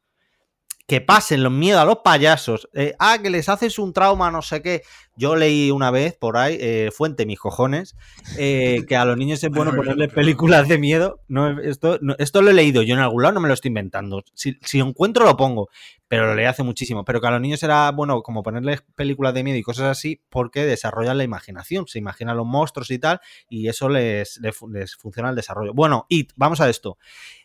Que 0.86 1.00
pasen 1.00 1.42
los 1.42 1.52
miedos 1.52 1.80
a 1.80 1.86
los 1.86 2.00
payasos. 2.04 2.68
eh, 2.74 2.94
ah, 2.98 3.16
que 3.22 3.30
les 3.30 3.48
haces 3.48 3.78
un 3.78 3.94
trauma, 3.94 4.30
no 4.30 4.42
sé 4.42 4.60
qué. 4.60 4.82
Yo 5.16 5.36
leí 5.36 5.70
una 5.70 5.90
vez 5.90 6.14
por 6.14 6.36
ahí, 6.36 6.56
eh, 6.60 6.90
fuente 6.92 7.26
mis 7.26 7.38
cojones, 7.38 7.96
eh, 8.36 8.84
que 8.88 8.96
a 8.96 9.04
los 9.04 9.16
niños 9.16 9.42
es 9.44 9.50
bueno 9.50 9.74
ponerles 9.74 10.12
películas 10.12 10.68
de 10.68 10.78
miedo. 10.78 11.20
No, 11.28 11.60
esto, 11.60 11.98
no- 12.02 12.16
esto 12.18 12.42
lo 12.42 12.50
he 12.50 12.54
leído 12.54 12.82
yo 12.82 12.94
en 12.94 13.00
algún 13.00 13.22
lado, 13.22 13.34
no 13.34 13.40
me 13.40 13.48
lo 13.48 13.54
estoy 13.54 13.68
inventando. 13.68 14.22
Si, 14.34 14.58
si 14.62 14.78
lo 14.78 14.86
encuentro, 14.86 15.24
lo 15.24 15.36
pongo 15.36 15.68
pero 16.06 16.26
lo 16.26 16.34
leí 16.36 16.44
hace 16.44 16.62
muchísimo. 16.62 17.04
Pero 17.04 17.20
que 17.20 17.26
a 17.26 17.30
los 17.32 17.40
niños 17.40 17.60
era 17.64 17.90
bueno 17.90 18.22
como 18.22 18.44
ponerles 18.44 18.84
películas 18.94 19.34
de 19.34 19.42
miedo 19.42 19.58
y 19.58 19.62
cosas 19.62 19.86
así 19.86 20.20
porque 20.28 20.64
desarrollan 20.64 21.18
la 21.18 21.24
imaginación, 21.24 21.88
se 21.88 21.98
imaginan 21.98 22.36
los 22.36 22.46
monstruos 22.46 22.88
y 22.92 23.00
tal, 23.00 23.20
y 23.48 23.66
eso 23.66 23.88
les, 23.88 24.38
les, 24.40 24.54
fu- 24.56 24.68
les 24.68 24.94
funciona 24.94 25.30
el 25.30 25.34
desarrollo. 25.34 25.72
Bueno, 25.74 26.06
It, 26.08 26.30
vamos 26.36 26.60
a 26.60 26.68
esto. 26.70 26.98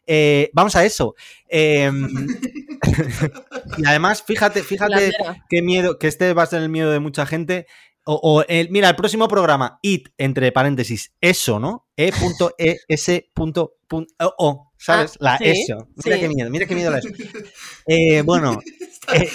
Eh, 0.06 0.52
vamos 0.54 0.76
a 0.76 0.86
eso. 0.86 1.16
Eh, 1.48 1.90
y 3.78 3.86
además, 3.88 4.24
fíjate, 4.24 4.64
fíjate 4.64 5.12
qué 5.50 5.62
miedo, 5.62 5.98
que 5.98 6.08
este 6.08 6.34
va 6.34 6.44
a 6.44 6.48
ser 6.48 6.62
el 6.62 6.70
miedo 6.70 6.92
de 6.92 7.00
mucha 7.00 7.26
gente. 7.26 7.59
O, 8.06 8.16
o 8.16 8.44
el- 8.48 8.70
mira, 8.72 8.90
el 8.90 8.96
próximo 8.96 9.28
programa, 9.28 9.78
it, 9.84 10.10
entre 10.18 10.52
paréntesis, 10.52 11.14
eso, 11.22 11.60
¿no? 11.60 11.88
E.es.o, 11.96 12.20
¿sabes? 14.78 15.12
Ah, 15.14 15.18
la 15.20 15.38
sí, 15.38 15.44
eso. 15.46 15.88
Mira 16.04 16.16
sí. 16.16 16.22
qué 16.22 16.30
miedo, 16.30 16.50
mira 16.50 16.66
qué 16.66 16.76
miedo 16.76 16.92
la 16.92 17.00
eso. 17.00 17.10
Eh, 17.88 18.22
bueno, 18.22 18.60
eh, 19.14 19.30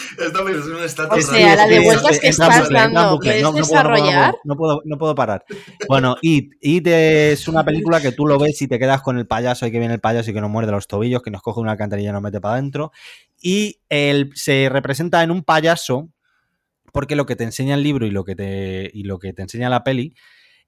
O 1.10 1.20
sea, 1.20 1.56
la 1.56 1.66
de 1.66 1.80
vueltas 1.80 2.20
que 2.20 2.28
estás 2.28 2.68
dando, 2.70 3.12
bucle. 3.12 3.40
¿puedes 3.42 3.42
No, 3.42 3.52
no 3.52 3.52
puedo, 3.52 3.60
no 3.64 3.66
puedo, 3.66 3.72
desarrollar? 3.72 4.34
No 4.44 4.98
puedo 4.98 5.14
parar. 5.14 5.44
Bueno, 5.88 6.16
It, 6.22 6.52
It 6.60 6.86
es 6.86 7.48
una 7.48 7.64
película 7.64 8.00
que 8.00 8.12
tú 8.12 8.26
lo 8.26 8.38
ves 8.38 8.62
y 8.62 8.68
te 8.68 8.78
quedas 8.78 9.02
con 9.02 9.18
el 9.18 9.26
payaso 9.26 9.66
y 9.66 9.72
que 9.72 9.78
viene 9.78 9.94
el 9.94 10.00
payaso 10.00 10.30
y 10.30 10.34
que 10.34 10.40
nos 10.40 10.50
muerde 10.50 10.70
los 10.72 10.86
tobillos, 10.86 11.22
que 11.22 11.30
nos 11.30 11.42
coge 11.42 11.60
una 11.60 11.72
alcantarilla 11.72 12.10
y 12.10 12.12
nos 12.12 12.22
mete 12.22 12.40
para 12.40 12.54
adentro. 12.54 12.92
Y 13.40 13.80
él 13.88 14.30
se 14.34 14.68
representa 14.70 15.22
en 15.22 15.30
un 15.32 15.42
payaso 15.42 16.10
porque 16.94 17.16
lo 17.16 17.26
que 17.26 17.34
te 17.34 17.42
enseña 17.42 17.74
el 17.74 17.82
libro 17.82 18.06
y 18.06 18.12
lo 18.12 18.22
que 18.22 18.36
te, 18.36 18.88
y 18.94 19.02
lo 19.02 19.18
que 19.18 19.32
te 19.32 19.42
enseña 19.42 19.68
la 19.68 19.82
peli 19.82 20.14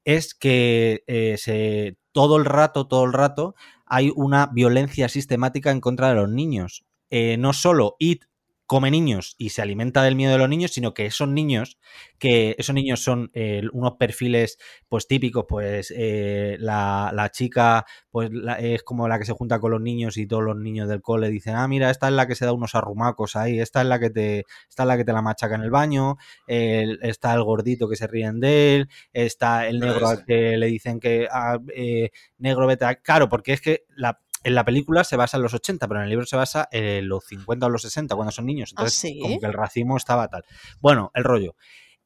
es 0.04 0.34
que 0.34 1.04
eh, 1.06 1.36
se, 1.38 1.98
todo 2.10 2.36
el 2.36 2.44
rato, 2.44 2.88
todo 2.88 3.04
el 3.04 3.12
rato, 3.12 3.54
hay 3.86 4.10
una 4.16 4.50
violencia 4.52 5.08
sistemática 5.08 5.70
en 5.70 5.80
contra 5.80 6.08
de 6.08 6.16
los 6.16 6.28
niños. 6.28 6.84
Eh, 7.10 7.36
no 7.38 7.52
solo 7.52 7.94
It 8.00 8.24
come 8.66 8.90
niños 8.90 9.34
y 9.38 9.50
se 9.50 9.62
alimenta 9.62 10.02
del 10.02 10.16
miedo 10.16 10.32
de 10.32 10.38
los 10.38 10.48
niños, 10.48 10.72
sino 10.72 10.92
que 10.94 11.06
esos 11.06 11.28
niños, 11.28 11.78
que 12.18 12.54
esos 12.58 12.74
niños 12.74 13.00
son 13.02 13.30
eh, 13.34 13.62
unos 13.72 13.92
perfiles 13.96 14.58
pues 14.88 15.06
típicos, 15.06 15.44
pues 15.48 15.92
eh, 15.96 16.56
la, 16.58 17.10
la 17.14 17.30
chica 17.30 17.84
pues 18.10 18.30
la- 18.32 18.58
es 18.58 18.82
como 18.82 19.08
la 19.08 19.18
que 19.18 19.24
se 19.24 19.32
junta 19.32 19.60
con 19.60 19.70
los 19.70 19.80
niños 19.80 20.16
y 20.16 20.26
todos 20.26 20.42
los 20.42 20.56
niños 20.56 20.88
del 20.88 21.02
cole 21.02 21.28
dicen, 21.28 21.54
ah, 21.56 21.68
mira, 21.68 21.90
esta 21.90 22.08
es 22.08 22.14
la 22.14 22.26
que 22.26 22.34
se 22.34 22.44
da 22.44 22.52
unos 22.52 22.74
arrumacos 22.74 23.36
ahí, 23.36 23.60
esta 23.60 23.82
es 23.82 23.86
la 23.88 23.98
que 24.00 24.10
te, 24.10 24.44
esta 24.68 24.82
es 24.82 24.86
la 24.86 24.96
que 24.96 25.04
te 25.04 25.12
la 25.12 25.22
machaca 25.22 25.54
en 25.54 25.62
el 25.62 25.70
baño, 25.70 26.16
el- 26.46 26.98
está 27.02 27.34
el 27.34 27.42
gordito 27.44 27.88
que 27.88 27.96
se 27.96 28.06
ríen 28.06 28.40
de 28.40 28.76
él, 28.76 28.88
está 29.12 29.66
el 29.68 29.80
negro 29.80 30.08
al 30.08 30.24
que 30.24 30.56
le 30.56 30.66
dicen 30.66 31.00
que 31.00 31.28
ah, 31.30 31.58
eh, 31.74 32.10
negro 32.38 32.66
vete 32.66 32.84
a... 32.84 32.94
Claro, 32.96 33.28
porque 33.28 33.52
es 33.52 33.60
que 33.60 33.84
la, 33.96 34.20
en 34.46 34.54
la 34.54 34.64
película 34.64 35.04
se 35.04 35.16
basa 35.16 35.36
en 35.36 35.42
los 35.42 35.54
80, 35.54 35.88
pero 35.88 36.00
en 36.00 36.04
el 36.04 36.10
libro 36.10 36.26
se 36.26 36.36
basa 36.36 36.68
en 36.70 37.08
los 37.08 37.24
50 37.26 37.66
o 37.66 37.68
los 37.70 37.82
60, 37.82 38.14
cuando 38.14 38.30
son 38.32 38.46
niños. 38.46 38.70
¿Ah, 38.76 38.82
Entonces, 38.82 38.98
sí? 38.98 39.18
como 39.20 39.38
que 39.40 39.46
el 39.46 39.52
racismo 39.52 39.96
estaba 39.96 40.28
tal. 40.28 40.44
Bueno, 40.80 41.10
el 41.14 41.24
rollo. 41.24 41.56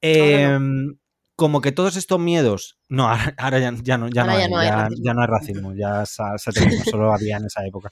Em, 0.01 0.97
Como 1.37 1.61
que 1.63 1.73
todos 1.73 1.97
estos 1.97 2.19
miedos. 2.21 2.79
No, 2.89 3.09
ahora, 3.09 3.35
ahora 3.39 3.59
ya, 3.61 3.73
ya 3.83 3.99
no, 3.99 4.09
ya, 4.09 4.23
Ahora 4.23 4.35
no 4.35 4.39
ya 4.39 4.61
hay, 4.61 4.67
ya, 4.67 4.77
racismo. 4.77 5.05
ya 5.05 5.15
no 5.15 5.21
hay 5.23 5.27
racismo, 5.27 5.75
ya 5.75 6.07
se, 6.07 6.23
se 6.37 6.51
ha 6.51 6.53
terminado, 6.53 6.85
solo 6.91 7.13
había 7.15 7.37
en 7.39 7.47
esa 7.47 7.65
época. 7.67 7.91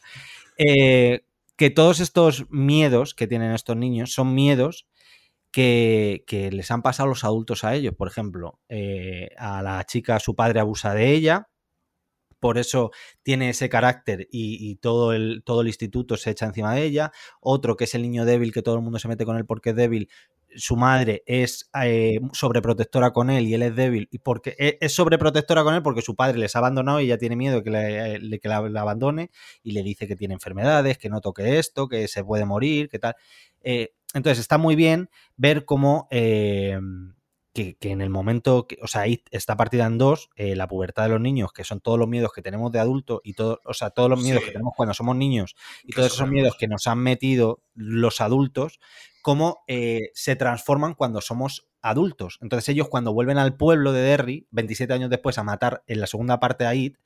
Eh, 0.58 1.22
que 1.56 1.70
todos 1.70 2.00
estos 2.00 2.50
miedos 2.50 3.14
que 3.14 3.26
tienen 3.26 3.52
estos 3.52 3.76
niños 3.76 4.12
son 4.12 4.34
miedos 4.34 4.86
que, 5.50 6.24
que 6.26 6.50
les 6.52 6.70
han 6.70 6.82
pasado 6.82 7.08
los 7.08 7.24
adultos 7.24 7.64
a 7.64 7.74
ellos. 7.74 7.94
Por 7.96 8.08
ejemplo, 8.08 8.60
eh, 8.68 9.30
a 9.38 9.62
la 9.62 9.84
chica 9.84 10.20
su 10.20 10.34
padre 10.36 10.60
abusa 10.60 10.94
de 10.94 11.12
ella, 11.12 11.48
por 12.40 12.58
eso 12.58 12.90
tiene 13.22 13.50
ese 13.50 13.68
carácter 13.68 14.28
y, 14.30 14.76
todo, 14.76 15.12
el, 15.12 15.42
todo 15.44 15.62
el 15.62 15.68
instituto 15.68 16.16
se 16.16 16.30
echa 16.30 16.46
encima 16.46 16.74
de 16.74 16.84
ella. 16.84 17.12
Otro 17.40 17.76
que 17.76 17.84
es 17.84 17.94
el 17.94 18.02
niño 18.02 18.24
débil, 18.24 18.52
que 18.52 18.62
todo 18.62 18.76
el 18.76 18.82
mundo 18.82 18.98
se 18.98 19.08
mete 19.08 19.24
con 19.24 19.36
él 19.36 19.46
porque 19.46 19.70
es 19.70 19.76
débil. 19.76 20.08
Su 20.56 20.76
madre 20.76 21.22
es 21.26 21.70
eh, 21.84 22.20
sobreprotectora 22.32 23.12
con 23.12 23.28
él 23.28 23.46
y 23.46 23.54
él 23.54 23.62
es 23.62 23.76
débil. 23.76 24.08
Y 24.10 24.18
porque 24.18 24.56
e- 24.58 24.78
es 24.80 24.94
sobreprotectora 24.94 25.62
con 25.62 25.74
él 25.74 25.82
porque 25.82 26.00
su 26.02 26.16
padre 26.16 26.38
les 26.38 26.56
ha 26.56 26.60
abandonado 26.60 27.00
y 27.00 27.04
ella 27.04 27.18
tiene 27.18 27.36
miedo 27.36 27.62
que, 27.62 27.70
le, 27.70 28.18
de 28.18 28.38
que 28.40 28.48
la, 28.48 28.62
la 28.68 28.80
abandone 28.80 29.30
y 29.62 29.72
le 29.72 29.82
dice 29.82 30.06
que 30.08 30.16
tiene 30.16 30.34
enfermedades, 30.34 30.96
que 30.98 31.10
no 31.10 31.20
toque 31.20 31.58
esto, 31.58 31.86
que 31.88 32.08
se 32.08 32.24
puede 32.24 32.46
morir, 32.46 32.88
que 32.88 32.98
tal. 32.98 33.14
Eh, 33.62 33.90
entonces 34.14 34.38
está 34.38 34.56
muy 34.56 34.74
bien 34.74 35.10
ver 35.36 35.64
cómo 35.66 36.08
eh, 36.10 36.78
que, 37.54 37.76
que 37.76 37.90
en 37.90 38.00
el 38.00 38.10
momento, 38.10 38.66
que, 38.66 38.78
o 38.82 38.86
sea, 38.86 39.02
ahí 39.02 39.22
está 39.30 39.56
partida 39.56 39.86
en 39.86 39.98
dos, 39.98 40.30
eh, 40.36 40.54
la 40.54 40.68
pubertad 40.68 41.04
de 41.04 41.08
los 41.10 41.20
niños, 41.20 41.52
que 41.52 41.64
son 41.64 41.80
todos 41.80 41.98
los 41.98 42.08
miedos 42.08 42.32
que 42.32 42.42
tenemos 42.42 42.70
de 42.72 42.78
adulto 42.78 43.20
y 43.24 43.34
todo, 43.34 43.60
o 43.64 43.74
sea, 43.74 43.90
todos 43.90 44.08
los 44.10 44.22
miedos 44.22 44.40
Sí. 44.40 44.46
que 44.46 44.52
tenemos 44.52 44.74
cuando 44.76 44.94
somos 44.94 45.16
niños 45.16 45.56
y 45.84 45.92
todos 45.92 46.12
esos 46.12 46.28
miedos 46.28 46.56
que 46.58 46.68
nos 46.68 46.86
han 46.86 46.98
metido 46.98 47.62
los 47.74 48.20
adultos, 48.20 48.78
cómo 49.22 49.58
eh, 49.66 50.10
se 50.14 50.36
transforman 50.36 50.94
cuando 50.94 51.20
somos 51.20 51.66
adultos. 51.82 52.38
Entonces 52.42 52.68
ellos 52.68 52.88
cuando 52.88 53.12
vuelven 53.12 53.38
al 53.38 53.56
pueblo 53.56 53.92
de 53.92 54.02
Derry, 54.02 54.46
27 54.50 54.92
años 54.92 55.10
después, 55.10 55.38
a 55.38 55.42
matar 55.44 55.82
en 55.86 56.00
la 56.00 56.06
segunda 56.06 56.38
parte 56.40 56.66
a 56.66 56.74
It, 56.74 56.96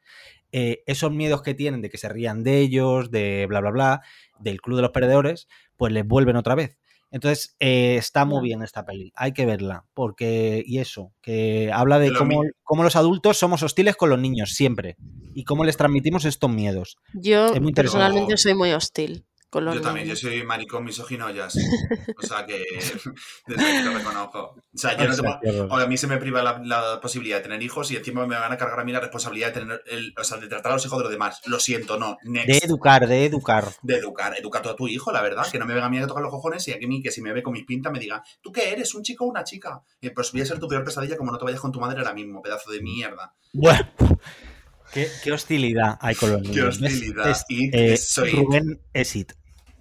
eh, 0.50 0.82
esos 0.86 1.10
miedos 1.12 1.42
que 1.42 1.54
tienen 1.54 1.80
de 1.80 1.88
que 1.88 1.98
se 1.98 2.08
rían 2.10 2.42
de 2.42 2.58
ellos, 2.58 3.10
de 3.10 3.46
bla, 3.48 3.60
bla, 3.60 3.70
bla, 3.70 4.02
del 4.38 4.60
Club 4.60 4.76
de 4.76 4.82
los 4.82 4.90
Perdedores, 4.90 5.48
pues 5.76 5.92
les 5.92 6.06
vuelven 6.06 6.36
otra 6.36 6.54
vez. 6.54 6.78
Entonces, 7.12 7.54
eh, 7.60 7.96
está 7.96 8.24
muy 8.24 8.42
bien 8.42 8.62
esta 8.62 8.84
peli, 8.84 9.12
hay 9.14 9.32
que 9.32 9.46
verla, 9.46 9.84
porque, 9.94 10.64
y 10.66 10.78
eso, 10.78 11.12
que 11.20 11.70
habla 11.72 11.98
de 11.98 12.12
cómo, 12.12 12.42
cómo 12.64 12.82
los 12.82 12.96
adultos 12.96 13.36
somos 13.36 13.62
hostiles 13.62 13.96
con 13.96 14.08
los 14.08 14.18
niños, 14.18 14.54
siempre, 14.54 14.96
y 15.34 15.44
cómo 15.44 15.64
les 15.64 15.76
transmitimos 15.76 16.24
estos 16.24 16.50
miedos. 16.50 16.96
Yo 17.12 17.54
Es 17.54 17.60
muy 17.60 17.72
personalmente 17.72 18.36
soy 18.38 18.54
muy 18.54 18.72
hostil 18.72 19.26
con 19.52 19.66
los 19.66 19.74
Yo 19.74 19.80
también, 19.82 20.08
yo 20.08 20.16
soy 20.16 20.42
maricón 20.44 20.82
misógino 20.82 21.28
ya 21.30 21.50
sí. 21.50 21.60
O 22.18 22.26
sea 22.26 22.46
que 22.46 22.64
desde 23.46 23.62
aquí 23.66 23.84
lo 23.84 23.92
reconozco. 23.98 24.38
O 24.56 24.78
sea, 24.78 24.96
yo 24.96 25.06
no 25.06 25.14
tengo, 25.14 25.66
o 25.68 25.76
a 25.76 25.86
mí 25.86 25.98
se 25.98 26.06
me 26.06 26.16
priva 26.16 26.42
la, 26.42 26.58
la 26.64 26.98
posibilidad 27.02 27.36
de 27.36 27.42
tener 27.42 27.62
hijos 27.62 27.90
y 27.90 27.96
encima 27.96 28.26
me 28.26 28.34
van 28.36 28.50
a 28.50 28.56
cargar 28.56 28.80
a 28.80 28.84
mí 28.84 28.92
la 28.92 29.00
responsabilidad 29.00 29.48
de 29.48 29.60
tener 29.60 29.82
el, 29.88 30.14
o 30.18 30.24
sea, 30.24 30.38
de 30.38 30.48
tratar 30.48 30.72
a 30.72 30.76
los 30.76 30.86
hijos 30.86 30.96
de 30.98 31.02
los 31.04 31.12
demás. 31.12 31.42
Lo 31.44 31.60
siento, 31.60 31.98
no. 31.98 32.16
Next. 32.24 32.48
De 32.48 32.58
educar, 32.66 33.06
de 33.06 33.26
educar. 33.26 33.68
de 33.82 33.96
educar, 33.96 34.34
educa 34.38 34.62
tú 34.62 34.70
a 34.70 34.74
tu 34.76 34.88
hijo, 34.88 35.12
la 35.12 35.20
verdad, 35.20 35.46
que 35.52 35.58
no 35.58 35.66
me 35.66 35.74
venga 35.74 35.86
a 35.86 35.90
mí 35.90 35.98
a 35.98 36.06
tocar 36.06 36.22
los 36.22 36.30
cojones 36.30 36.66
y 36.68 36.72
a 36.72 36.78
mí 36.78 37.02
que 37.02 37.10
si 37.10 37.20
me 37.20 37.34
ve 37.34 37.42
con 37.42 37.52
mis 37.52 37.66
pintas 37.66 37.92
me 37.92 37.98
diga, 37.98 38.22
¿tú 38.40 38.50
qué 38.52 38.70
eres? 38.72 38.94
¿Un 38.94 39.02
chico 39.02 39.26
o 39.26 39.28
una 39.28 39.44
chica? 39.44 39.82
Y 40.00 40.08
pues 40.10 40.32
voy 40.32 40.40
a 40.40 40.46
ser 40.46 40.58
tu 40.58 40.66
peor 40.66 40.82
pesadilla 40.82 41.18
como 41.18 41.30
no 41.30 41.36
te 41.36 41.44
vayas 41.44 41.60
con 41.60 41.72
tu 41.72 41.78
madre 41.78 41.98
ahora 41.98 42.14
mismo, 42.14 42.40
pedazo 42.40 42.70
de 42.70 42.80
mierda. 42.80 43.34
Bueno, 43.52 43.86
qué, 44.94 45.08
qué 45.22 45.30
hostilidad 45.32 45.98
hay 46.00 46.14
con 46.14 46.32
los 46.32 46.40
niños. 46.40 46.56
Qué 46.56 46.62
hostilidad. 46.86 47.28
Es- 47.28 47.44
Y 47.50 47.70
eh, 47.76 47.98
soy- 47.98 48.30
Rubén 48.30 48.80
Esit. 48.94 49.32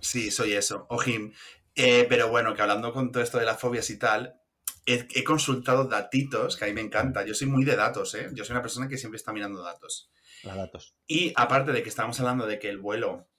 Sí, 0.01 0.31
soy 0.31 0.53
eso, 0.53 0.85
Ojim. 0.89 1.31
Eh, 1.75 2.05
pero 2.09 2.29
bueno, 2.29 2.53
que 2.53 2.61
hablando 2.61 2.91
con 2.91 3.11
todo 3.11 3.23
esto 3.23 3.37
de 3.37 3.45
las 3.45 3.59
fobias 3.59 3.89
y 3.89 3.97
tal, 3.97 4.41
he, 4.85 5.07
he 5.13 5.23
consultado 5.23 5.85
datitos, 5.85 6.57
que 6.57 6.65
a 6.65 6.67
mí 6.67 6.73
me 6.73 6.81
encanta. 6.81 7.25
Yo 7.25 7.33
soy 7.33 7.47
muy 7.47 7.63
de 7.63 7.75
datos, 7.75 8.13
¿eh? 8.15 8.29
Yo 8.33 8.43
soy 8.43 8.53
una 8.53 8.61
persona 8.61 8.87
que 8.87 8.97
siempre 8.97 9.17
está 9.17 9.31
mirando 9.31 9.61
datos. 9.63 10.11
Los 10.43 10.55
datos. 10.55 10.95
Y 11.07 11.31
aparte 11.35 11.71
de 11.71 11.83
que 11.83 11.89
estamos 11.89 12.19
hablando 12.19 12.45
de 12.47 12.59
que 12.59 12.69
el 12.69 12.79
vuelo, 12.79 13.29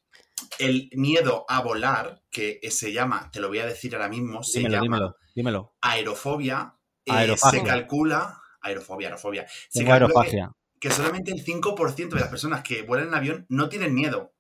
el 0.59 0.89
miedo 0.93 1.45
a 1.49 1.61
volar, 1.61 2.23
que 2.31 2.61
se 2.71 2.93
llama, 2.93 3.31
te 3.33 3.41
lo 3.41 3.49
voy 3.49 3.59
a 3.59 3.67
decir 3.67 3.95
ahora 3.95 4.09
mismo, 4.09 4.43
se 4.43 4.61
Dímelo, 4.61 4.75
llama 4.77 4.85
dímelo, 4.85 5.17
dímelo. 5.35 5.75
aerofobia, 5.81 6.77
eh, 7.05 7.37
se 7.37 7.63
calcula, 7.63 8.41
aerofobia, 8.61 9.09
aerofobia, 9.09 9.47
se 9.69 9.85
calcula 9.85 10.25
que, 10.25 10.31
que 10.79 10.91
solamente 10.91 11.33
el 11.33 11.45
5% 11.45 12.09
de 12.15 12.21
las 12.21 12.29
personas 12.29 12.63
que 12.63 12.83
vuelan 12.83 13.09
en 13.09 13.15
avión 13.15 13.47
no 13.49 13.69
tienen 13.69 13.95
miedo. 13.95 14.33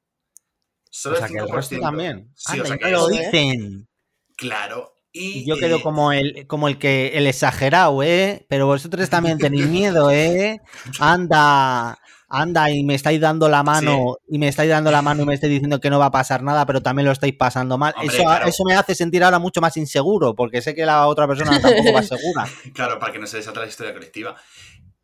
Solo 0.94 1.14
O 1.14 1.18
sea, 1.18 1.26
el 1.26 1.32
que 1.32 1.38
5%. 1.40 1.46
el 1.48 1.56
resto 1.56 1.80
también. 1.80 2.32
Sí, 2.36 2.52
Anda, 2.52 2.62
o 2.62 2.66
sea 2.66 2.76
y 2.76 2.78
que 2.78 2.90
no 2.90 2.98
lo 2.98 3.08
dicen. 3.08 3.88
Claro. 4.36 4.92
Y, 5.10 5.38
Y 5.40 5.46
yo 5.46 5.56
quedo 5.56 5.76
eh, 5.78 5.82
como 5.82 6.12
el, 6.12 6.46
como 6.46 6.68
el 6.68 6.78
que 6.78 7.12
el 7.14 7.26
exagerado, 7.26 8.02
¿eh? 8.02 8.44
Pero 8.48 8.66
vosotros 8.66 9.08
también 9.08 9.38
tenéis 9.38 9.68
miedo, 9.68 10.10
¿eh? 10.10 10.60
Anda, 11.00 11.98
anda, 12.28 12.70
y 12.70 12.84
me 12.84 12.94
estáis 12.94 13.20
dando 13.20 13.48
la 13.48 13.62
mano, 13.62 14.18
y 14.28 14.38
me 14.38 14.48
estáis 14.48 14.68
dando 14.68 14.90
la 14.90 15.00
mano 15.00 15.22
y 15.22 15.26
me 15.26 15.34
estáis 15.34 15.52
diciendo 15.52 15.80
que 15.80 15.88
no 15.88 15.98
va 15.98 16.06
a 16.06 16.10
pasar 16.10 16.42
nada, 16.42 16.66
pero 16.66 16.82
también 16.82 17.06
lo 17.06 17.12
estáis 17.12 17.34
pasando 17.36 17.78
mal. 17.78 17.94
Hombre, 17.96 18.14
eso, 18.14 18.24
claro. 18.24 18.46
eso 18.46 18.62
me 18.66 18.74
hace 18.74 18.94
sentir 18.94 19.24
ahora 19.24 19.38
mucho 19.38 19.62
más 19.62 19.76
inseguro, 19.78 20.34
porque 20.34 20.60
sé 20.60 20.74
que 20.74 20.84
la 20.84 21.06
otra 21.06 21.26
persona 21.26 21.60
tampoco 21.60 21.92
va 21.92 22.02
segura. 22.02 22.46
Claro, 22.74 22.98
para 22.98 23.12
que 23.12 23.18
no 23.18 23.26
se 23.26 23.38
desata 23.38 23.60
la 23.60 23.66
historia 23.66 23.94
colectiva. 23.94 24.36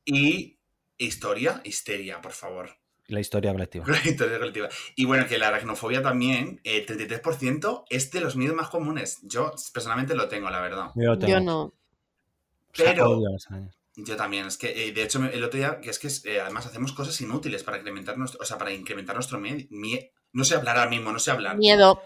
Y 0.04 0.58
historia, 0.98 1.62
histeria, 1.64 2.20
por 2.20 2.32
favor. 2.32 2.78
La 3.08 3.20
historia 3.20 3.52
colectiva. 3.52 3.86
La 3.88 4.08
historia 4.08 4.38
colectiva. 4.38 4.68
Y 4.94 5.04
bueno, 5.06 5.26
que 5.26 5.38
la 5.38 5.48
aracnofobia 5.48 6.02
también, 6.02 6.60
el 6.62 6.86
33% 6.86 7.84
es 7.88 8.10
de 8.10 8.20
los 8.20 8.36
miedos 8.36 8.54
más 8.54 8.68
comunes. 8.68 9.18
Yo 9.22 9.52
personalmente 9.72 10.14
lo 10.14 10.28
tengo, 10.28 10.50
la 10.50 10.60
verdad. 10.60 10.90
Yo, 10.94 11.10
lo 11.10 11.18
tengo. 11.18 11.32
Yo 11.32 11.40
no. 11.40 11.60
O 11.62 11.74
sea, 12.72 12.92
Pero-. 12.92 13.20
Yo 14.00 14.14
también, 14.14 14.46
es 14.46 14.56
que 14.56 14.86
eh, 14.86 14.92
de 14.92 15.02
hecho 15.02 15.24
el 15.24 15.42
otro 15.42 15.58
día, 15.58 15.80
que 15.80 15.90
es 15.90 15.98
que 15.98 16.08
eh, 16.30 16.40
además 16.40 16.66
hacemos 16.66 16.92
cosas 16.92 17.20
inútiles 17.20 17.64
para 17.64 17.78
incrementar 17.78 18.16
nuestro, 18.16 18.38
o 18.40 18.44
sea, 18.44 18.56
para 18.56 18.72
incrementar 18.72 19.16
nuestro 19.16 19.40
miedo. 19.40 19.66
no 20.32 20.44
sé 20.44 20.54
hablar 20.54 20.76
ahora 20.76 20.90
mismo, 20.90 21.10
no 21.10 21.18
sé 21.18 21.32
hablar. 21.32 21.56
Miedo. 21.56 22.00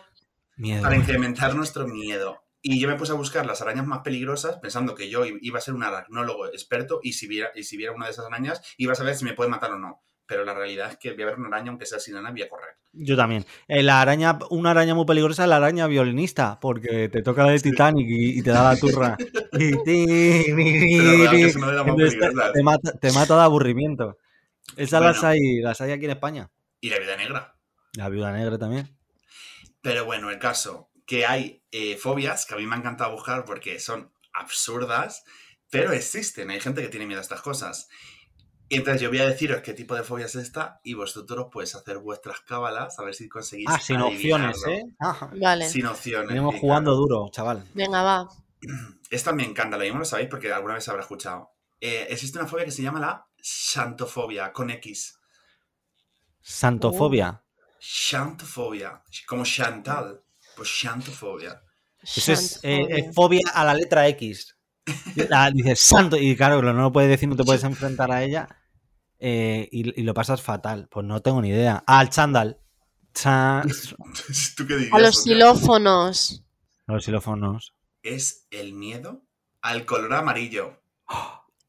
Miedo. 0.56 0.82
Para 0.82 0.96
incrementar 0.96 1.54
nuestro 1.54 1.86
miedo. 1.86 2.42
Y 2.62 2.80
yo 2.80 2.88
me 2.88 2.94
puse 2.94 3.12
a 3.12 3.16
buscar 3.16 3.44
las 3.44 3.60
arañas 3.60 3.86
más 3.86 4.00
peligrosas 4.00 4.56
pensando 4.56 4.94
que 4.94 5.10
yo 5.10 5.24
iba 5.26 5.58
a 5.58 5.60
ser 5.60 5.74
un 5.74 5.82
aracnólogo 5.82 6.46
experto 6.46 7.00
y 7.02 7.12
si 7.12 7.26
viera, 7.26 7.50
y 7.54 7.64
si 7.64 7.76
viera 7.76 7.92
una 7.92 8.06
de 8.06 8.12
esas 8.12 8.24
arañas 8.24 8.62
iba 8.78 8.92
a 8.92 8.96
saber 8.96 9.14
si 9.16 9.24
me 9.24 9.34
puede 9.34 9.50
matar 9.50 9.72
o 9.72 9.78
no. 9.78 10.00
Pero 10.26 10.44
la 10.44 10.54
realidad 10.54 10.90
es 10.90 10.98
que 10.98 11.12
voy 11.12 11.22
a 11.22 11.26
ver 11.26 11.38
una 11.38 11.48
araña 11.48 11.70
aunque 11.70 11.86
sea 11.86 11.98
sin 11.98 12.14
voy 12.14 12.42
a 12.42 12.48
correr. 12.48 12.76
Yo 12.92 13.16
también. 13.16 13.44
Eh, 13.68 13.82
la 13.82 14.00
araña, 14.00 14.38
una 14.50 14.70
araña 14.70 14.94
muy 14.94 15.06
peligrosa 15.06 15.44
es 15.44 15.48
la 15.48 15.56
araña 15.56 15.86
violinista, 15.86 16.58
porque 16.60 17.08
te 17.08 17.22
toca 17.22 17.44
la 17.44 17.52
de 17.52 17.60
Titanic 17.60 18.06
y, 18.08 18.38
y 18.38 18.42
te 18.42 18.50
da 18.50 18.74
la 18.74 18.78
turra. 18.78 19.16
Te, 22.52 22.62
mata, 22.62 22.92
te 22.92 23.12
mata 23.12 23.36
de 23.36 23.42
aburrimiento. 23.42 24.18
Esas 24.76 25.02
las, 25.02 25.24
hay, 25.24 25.60
las 25.60 25.80
hay 25.80 25.92
aquí 25.92 26.04
en 26.04 26.12
España. 26.12 26.50
Y 26.80 26.90
la 26.90 26.98
vida 26.98 27.16
negra. 27.16 27.54
La 27.94 28.08
viuda 28.08 28.32
negra 28.32 28.58
también. 28.58 28.96
Pero 29.82 30.04
bueno, 30.04 30.30
el 30.30 30.38
caso, 30.38 30.90
que 31.06 31.26
hay 31.26 31.62
eh, 31.70 31.96
fobias 31.96 32.46
que 32.46 32.54
a 32.54 32.56
mí 32.56 32.66
me 32.66 32.74
ha 32.74 32.78
encantado 32.78 33.12
buscar 33.12 33.44
porque 33.44 33.78
son 33.78 34.12
absurdas, 34.32 35.24
pero 35.70 35.92
existen. 35.92 36.50
Hay 36.50 36.60
gente 36.60 36.82
que 36.82 36.88
tiene 36.88 37.06
miedo 37.06 37.20
a 37.20 37.22
estas 37.22 37.42
cosas. 37.42 37.88
Y 38.72 38.76
entonces 38.76 39.02
yo 39.02 39.10
voy 39.10 39.18
a 39.18 39.26
deciros 39.26 39.60
qué 39.60 39.74
tipo 39.74 39.94
de 39.94 40.02
fobia 40.02 40.24
es 40.24 40.34
esta 40.34 40.80
y 40.82 40.94
vosotros 40.94 41.48
pues 41.52 41.74
hacer 41.74 41.98
vuestras 41.98 42.40
cábalas 42.40 42.98
a 42.98 43.04
ver 43.04 43.14
si 43.14 43.28
conseguís. 43.28 43.66
Ah, 43.68 43.78
sin 43.78 44.00
opciones. 44.00 44.64
¿eh? 44.66 44.82
Ajá. 44.98 45.30
Vale. 45.38 45.68
Sin 45.68 45.84
opciones. 45.84 46.28
Venimos 46.28 46.54
jugando 46.58 46.92
claro. 46.92 46.96
duro, 46.96 47.30
chaval. 47.30 47.68
Venga, 47.74 48.00
va. 48.00 48.28
Esta 49.10 49.34
me 49.34 49.44
encanta, 49.44 49.76
lo 49.76 49.84
mismo 49.84 49.98
lo 49.98 50.06
sabéis 50.06 50.30
porque 50.30 50.50
alguna 50.50 50.72
vez 50.72 50.84
se 50.84 50.90
habrá 50.90 51.02
escuchado. 51.02 51.50
Eh, 51.82 52.06
existe 52.08 52.38
una 52.38 52.48
fobia 52.48 52.64
que 52.64 52.70
se 52.70 52.80
llama 52.80 52.98
la 52.98 53.26
xantofobia, 53.42 54.54
con 54.54 54.70
X. 54.70 55.18
Santofobia. 56.40 57.42
Xantofobia, 57.78 59.02
como 59.26 59.44
Chantal, 59.44 60.22
pues 60.56 60.70
xantofobia. 60.70 61.60
Eso 62.02 62.32
es 62.32 62.58
eh, 62.62 62.86
eh, 62.88 63.12
fobia 63.12 63.42
a 63.52 63.66
la 63.66 63.74
letra 63.74 64.08
X. 64.08 64.56
La- 65.28 65.50
dices 65.50 65.78
santo, 65.78 66.16
y 66.16 66.34
claro, 66.34 66.62
no 66.62 66.72
lo 66.72 66.90
puedes 66.90 67.10
decir, 67.10 67.28
no 67.28 67.36
te 67.36 67.44
puedes 67.44 67.64
enfrentar 67.64 68.10
a 68.10 68.22
ella. 68.24 68.48
Eh, 69.24 69.68
y, 69.70 70.00
y 70.00 70.02
lo 70.04 70.14
pasas 70.14 70.42
fatal. 70.42 70.88
Pues 70.90 71.06
no 71.06 71.22
tengo 71.22 71.40
ni 71.40 71.48
idea. 71.50 71.84
Al 71.86 72.10
chándal. 72.10 72.58
Cha- 73.14 73.62
¿Tú 74.56 74.66
qué 74.66 74.74
dirías? 74.76 74.92
A 74.94 74.98
los 74.98 75.22
xilófonos. 75.22 76.44
Los 76.86 77.04
xilófonos. 77.04 77.74
Es 78.02 78.46
el 78.50 78.72
miedo 78.74 79.22
al 79.60 79.84
color 79.86 80.12
amarillo. 80.14 80.82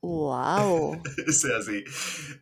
Wow. 0.02 1.02
Es 1.28 1.46
así. 1.46 1.84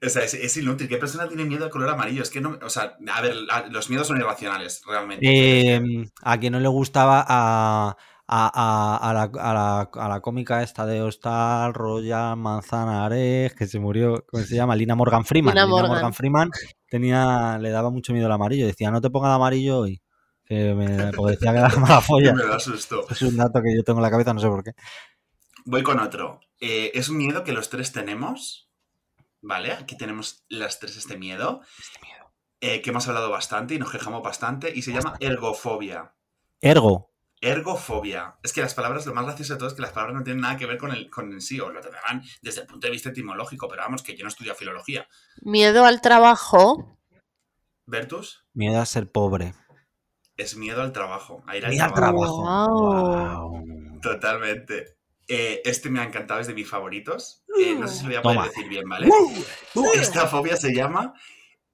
O 0.04 0.10
sea, 0.10 0.24
es, 0.24 0.34
es 0.34 0.58
inútil. 0.58 0.88
¿Qué 0.88 0.98
persona 0.98 1.28
tiene 1.28 1.46
miedo 1.46 1.66
al 1.66 1.70
color 1.72 1.90
amarillo? 1.90 2.24
Es 2.24 2.30
que 2.32 2.42
no. 2.42 2.58
O 2.64 2.70
sea, 2.70 2.98
a 3.14 3.22
ver, 3.22 3.36
la- 3.36 3.68
los 3.68 3.90
miedos 3.90 4.08
son 4.08 4.18
irracionales, 4.18 4.82
realmente. 4.88 5.28
Eh, 5.76 6.06
a 6.24 6.40
quien 6.40 6.54
no 6.54 6.60
le 6.60 6.68
gustaba 6.70 7.24
a, 7.28 7.98
a, 8.34 8.50
a- 8.54 9.10
a 9.10 9.14
la, 9.14 9.24
a 9.24 9.54
la- 9.54 9.90
a 9.94 10.08
la 10.10 10.22
cómica 10.22 10.64
esta 10.64 10.86
de 10.86 11.02
Hostal, 11.02 11.74
Royal, 11.74 12.38
Manzanares, 12.38 13.54
que 13.54 13.68
se 13.68 13.80
murió, 13.80 14.26
¿cómo 14.28 14.42
se 14.44 14.56
llama? 14.56 14.76
Lina 14.76 14.96
Morgan 14.96 15.26
Freeman. 15.26 15.54
Lina 15.54 15.66
Lina 15.66 15.76
Morgan. 15.76 15.92
Morgan 15.92 16.14
Freeman 16.14 16.50
tenía, 16.88 17.58
le 17.60 17.70
daba 17.72 17.90
mucho 17.90 18.14
miedo 18.14 18.28
el 18.28 18.32
amarillo. 18.32 18.66
Decía, 18.66 18.90
no 18.90 19.02
te 19.02 19.10
pongas 19.10 19.32
de 19.32 19.36
amarillo 19.36 19.80
hoy. 19.80 20.02
Que 20.46 20.74
me, 20.74 21.12
porque 21.14 21.34
decía 21.34 21.52
que 21.52 21.60
era 21.60 21.70
mala 21.78 22.02
folla. 22.02 22.34
me 22.34 22.44
da 22.46 22.60
susto. 22.60 23.06
Es 23.10 23.22
un 23.22 23.36
dato 23.38 23.62
que 23.62 23.76
yo 23.76 23.84
tengo 23.84 24.00
en 24.00 24.04
la 24.04 24.12
cabeza, 24.12 24.34
no 24.34 24.40
sé 24.40 24.48
por 24.48 24.64
qué. 24.64 24.72
Voy 25.66 25.84
con 25.84 26.00
otro. 26.00 26.40
Eh, 26.60 26.92
es 26.94 27.10
un 27.10 27.18
miedo 27.18 27.44
que 27.44 27.52
los 27.54 27.70
tres 27.70 27.92
tenemos. 27.92 28.70
¿Vale? 29.44 29.72
Aquí 29.74 29.98
tenemos 29.98 30.46
las 30.50 30.80
tres 30.80 30.96
este 30.98 31.18
miedo. 31.18 31.62
eh, 32.62 32.82
que 32.82 32.92
hemos 32.92 33.08
hablado 33.08 33.30
bastante 33.32 33.74
y 33.76 33.80
nos 33.80 33.92
quejamos 33.92 34.22
bastante. 34.24 34.72
Y 34.74 34.82
se 34.84 34.92
llama 34.94 35.16
ergofobia. 35.20 36.14
Ergo. 36.62 37.11
Ergofobia. 37.42 38.36
Es 38.44 38.54
que 38.54 38.62
las 38.62 38.76
palabras, 38.76 39.06
lo 39.08 39.14
más 39.16 39.26
gracioso 39.26 39.54
de 39.54 39.60
todo 39.60 39.68
es 39.70 39.74
que 39.74 39.82
las 39.82 39.92
palabras 39.92 40.16
no 40.16 40.24
tienen 40.24 40.42
nada 40.42 40.56
que 40.58 40.68
ver 40.68 40.78
con 40.78 40.92
el, 40.92 41.10
con 41.10 41.34
el 41.34 41.42
sí, 41.42 41.60
o 41.60 41.70
lo 41.72 41.82
tendrán 41.82 42.22
desde 42.42 42.62
el 42.62 42.68
punto 42.68 42.86
de 42.88 42.92
vista 42.92 43.10
etimológico, 43.10 43.68
pero 43.68 43.82
vamos, 43.82 44.04
que 44.04 44.16
yo 44.16 44.24
no 44.24 44.30
estudio 44.30 44.54
filología. 44.56 45.08
Miedo 45.42 45.84
al 45.86 46.00
trabajo. 46.02 47.00
¿Vertus? 47.88 48.46
Miedo 48.54 48.80
a 48.80 48.86
ser 48.86 49.12
pobre. 49.12 49.56
Es 50.38 50.56
miedo 50.56 50.82
al 50.84 50.94
trabajo. 50.94 51.44
A 51.48 51.58
ir 51.58 51.66
al 51.66 51.72
Miedo 51.72 51.86
al 51.86 51.94
trabajo. 51.94 52.42
trabajo. 52.42 52.42
Guau. 52.42 53.50
Guau. 53.50 53.66
Totalmente. 54.02 54.98
Eh, 55.28 55.62
este 55.66 55.90
me 55.90 56.00
ha 56.00 56.04
encantado, 56.04 56.40
es 56.42 56.48
de 56.48 56.54
mis 56.54 56.70
favoritos. 56.70 57.44
Eh, 57.60 57.74
no 57.76 57.88
sé 57.88 57.96
si 57.96 58.02
lo 58.04 58.10
voy 58.10 58.16
a 58.18 58.22
poder 58.22 58.38
Toma. 58.38 58.48
decir 58.50 58.68
bien, 58.70 58.88
¿vale? 58.88 59.10
Esta 59.96 60.28
fobia 60.28 60.56
se 60.58 60.74
llama 60.76 61.14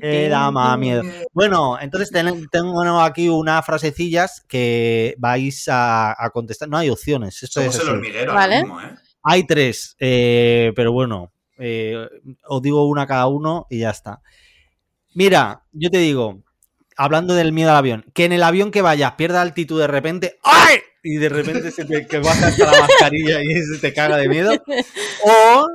¿Qué 0.02 0.28
da 0.30 0.52
más 0.52 0.78
miedo? 0.78 1.04
Bueno, 1.34 1.80
entonces 1.80 2.12
ten- 2.12 2.48
tengo 2.52 2.82
aquí 3.00 3.30
unas 3.30 3.66
frasecillas 3.66 4.42
que 4.48 5.16
vais 5.18 5.68
a, 5.70 6.12
a 6.18 6.30
contestar. 6.32 6.70
No 6.70 6.78
hay 6.78 6.90
opciones. 6.90 7.42
Esto 7.44 7.62
Somos 7.62 7.76
es 7.76 7.82
el 7.82 7.88
así. 7.88 7.96
hormiguero 7.98 8.34
Vale. 8.34 8.56
ahora 8.58 8.66
mismo, 8.68 8.82
¿eh? 8.82 8.96
Hay 9.24 9.46
tres, 9.46 9.96
eh, 10.00 10.74
pero 10.76 10.92
bueno, 10.92 11.32
eh, 11.60 12.08
os 12.48 12.62
digo 12.62 12.88
una 12.88 13.06
cada 13.06 13.28
uno 13.28 13.68
y 13.70 13.80
ya 13.80 13.92
está. 13.92 14.20
Mira, 15.14 15.64
yo 15.72 15.90
te 15.92 16.00
digo, 16.00 16.42
hablando 16.98 17.34
del 17.34 17.52
miedo 17.52 17.72
al 17.72 17.78
avión, 17.78 18.06
que 18.14 18.26
en 18.26 18.34
el 18.34 18.44
avión 18.44 18.72
que 18.72 18.82
vayas 18.82 19.14
pierda 19.14 19.42
altitud 19.42 19.80
de 19.80 19.88
repente, 19.88 20.40
¡ay! 20.44 20.80
Y 21.04 21.18
de 21.18 21.30
repente 21.30 21.72
se 21.72 21.86
te 21.86 22.06
que 22.06 22.20
baja 22.20 22.48
hasta 22.48 22.72
la 22.72 22.82
mascarilla 22.82 23.42
y 23.44 23.56
se 23.64 23.80
te 23.80 23.94
caga 23.94 24.18
de 24.18 24.30
miedo. 24.30 24.52
O 25.24 25.68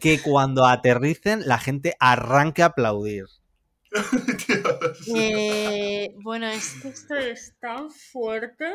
que 0.00 0.20
cuando 0.20 0.66
aterricen 0.66 1.42
la 1.46 1.58
gente 1.58 1.96
arranque 1.98 2.62
a 2.62 2.66
aplaudir. 2.66 3.26
Dios. 4.46 5.08
Eh, 5.14 6.14
bueno, 6.22 6.46
es 6.46 6.74
que 6.80 6.88
esto 6.88 7.14
es 7.16 7.54
tan 7.60 7.90
fuerte. 7.90 8.72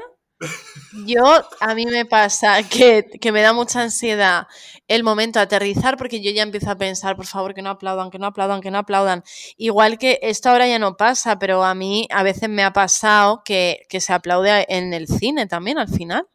Yo, 1.05 1.23
a 1.59 1.75
mí 1.75 1.85
me 1.85 2.05
pasa 2.05 2.61
que, 2.63 3.05
que 3.19 3.31
me 3.31 3.41
da 3.41 3.53
mucha 3.53 3.81
ansiedad 3.81 4.47
el 4.87 5.03
momento 5.03 5.39
de 5.39 5.43
aterrizar 5.43 5.97
porque 5.97 6.21
yo 6.21 6.31
ya 6.31 6.43
empiezo 6.43 6.69
a 6.69 6.77
pensar, 6.77 7.15
por 7.15 7.25
favor, 7.25 7.53
que 7.53 7.61
no 7.61 7.69
aplaudan, 7.69 8.09
que 8.09 8.19
no 8.19 8.27
aplaudan, 8.27 8.61
que 8.61 8.71
no 8.71 8.77
aplaudan. 8.77 9.23
Igual 9.57 9.97
que 9.97 10.19
esto 10.21 10.49
ahora 10.49 10.67
ya 10.67 10.79
no 10.79 10.95
pasa, 10.95 11.39
pero 11.39 11.63
a 11.63 11.73
mí 11.75 12.07
a 12.11 12.23
veces 12.23 12.49
me 12.49 12.63
ha 12.63 12.71
pasado 12.71 13.41
que, 13.43 13.85
que 13.89 13.99
se 13.99 14.13
aplaude 14.13 14.65
en 14.69 14.93
el 14.93 15.07
cine 15.07 15.47
también 15.47 15.77
al 15.77 15.89
final. 15.89 16.27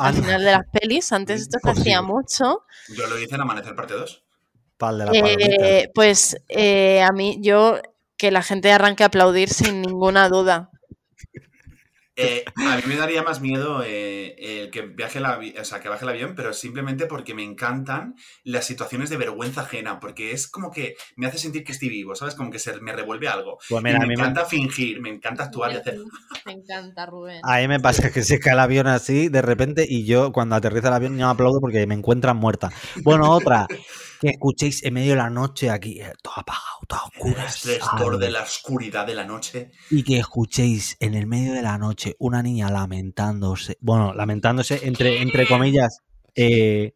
Al 0.00 0.14
final 0.14 0.42
de 0.42 0.52
las 0.52 0.66
pelis, 0.72 1.12
antes 1.12 1.42
esto 1.42 1.58
se 1.62 1.70
hacía 1.70 2.00
mucho. 2.00 2.64
Yo 2.96 3.06
lo 3.06 3.18
hice 3.18 3.34
en 3.34 3.42
Amanecer 3.42 3.74
parte 3.76 3.92
2. 3.92 4.24
Pal 4.78 4.98
de 4.98 5.04
la 5.04 5.12
palomita. 5.12 5.44
Eh, 5.44 5.90
pues 5.94 6.38
eh, 6.48 7.02
a 7.02 7.12
mí, 7.12 7.38
yo, 7.42 7.78
que 8.16 8.30
la 8.30 8.42
gente 8.42 8.72
arranque 8.72 9.02
a 9.02 9.08
aplaudir 9.08 9.50
sin 9.50 9.82
ninguna 9.82 10.30
duda. 10.30 10.70
Eh, 12.16 12.44
a 12.56 12.76
mí 12.76 12.82
me 12.86 12.96
daría 12.96 13.22
más 13.22 13.40
miedo 13.40 13.82
eh, 13.86 14.34
el 14.38 14.70
que 14.70 14.82
viaje 14.82 15.18
el 15.18 15.24
avi- 15.24 15.58
o 15.58 15.64
sea, 15.64 15.80
que 15.80 15.88
baje 15.88 16.04
el 16.04 16.10
avión, 16.10 16.34
pero 16.36 16.52
simplemente 16.52 17.06
porque 17.06 17.34
me 17.34 17.42
encantan 17.44 18.14
las 18.44 18.66
situaciones 18.66 19.08
de 19.10 19.16
vergüenza 19.16 19.62
ajena, 19.62 20.00
porque 20.00 20.32
es 20.32 20.46
como 20.48 20.70
que 20.70 20.96
me 21.16 21.26
hace 21.26 21.38
sentir 21.38 21.64
que 21.64 21.72
estoy 21.72 21.88
vivo, 21.88 22.14
¿sabes? 22.14 22.34
Como 22.34 22.50
que 22.50 22.58
se 22.58 22.78
me 22.80 22.92
revuelve 22.92 23.28
algo. 23.28 23.58
Pues 23.68 23.82
Y 23.82 23.84
mira, 23.84 23.98
me 23.98 24.06
mí 24.06 24.16
me, 24.16 24.24
encanta 24.24 24.44
fingir, 24.44 25.00
me 25.00 25.08
encanta 25.08 25.44
actuar 25.44 25.72
y 25.72 25.76
hacer. 25.76 25.96
Me 26.44 26.52
encanta, 26.52 27.06
Rubén. 27.06 27.40
a 27.42 27.58
mí 27.58 27.68
me 27.68 27.80
pasa 27.80 28.10
que 28.10 28.22
se 28.22 28.38
cae 28.38 28.52
el 28.52 28.58
avión 28.60 28.86
así 28.86 29.28
de 29.28 29.42
repente 29.42 29.86
y 29.88 30.04
yo 30.04 30.32
cuando 30.32 30.56
aterriza 30.56 30.88
el 30.88 30.94
avión 30.94 31.16
no 31.16 31.28
aplaudo 31.30 31.60
porque 31.60 31.86
me 31.86 31.94
encuentran 31.94 32.36
muerta. 32.36 32.70
Bueno, 33.02 33.30
otra, 33.30 33.66
que 34.20 34.28
escuchéis 34.28 34.84
en 34.84 34.94
medio 34.94 35.12
de 35.12 35.16
la 35.16 35.30
noche 35.30 35.70
aquí, 35.70 35.98
eh, 35.98 36.12
todo 36.22 36.34
apagado, 36.36 36.78
todo 36.86 37.00
El 37.14 37.32
oscuro. 37.32 37.46
estrés 37.46 38.20
de 38.20 38.30
la 38.30 38.42
oscuridad 38.42 39.06
de 39.06 39.14
la 39.14 39.24
noche. 39.24 39.70
Y 39.90 40.04
que 40.04 40.18
escuchéis 40.18 40.96
en 41.00 41.14
el 41.14 41.26
medio 41.26 41.54
de 41.54 41.62
la 41.62 41.78
noche 41.78 42.16
una 42.18 42.42
niña 42.42 42.70
lamentándose, 42.70 43.78
bueno, 43.80 44.12
lamentándose 44.12 44.80
entre, 44.86 45.22
entre 45.22 45.46
comillas, 45.46 46.02
eh, 46.34 46.92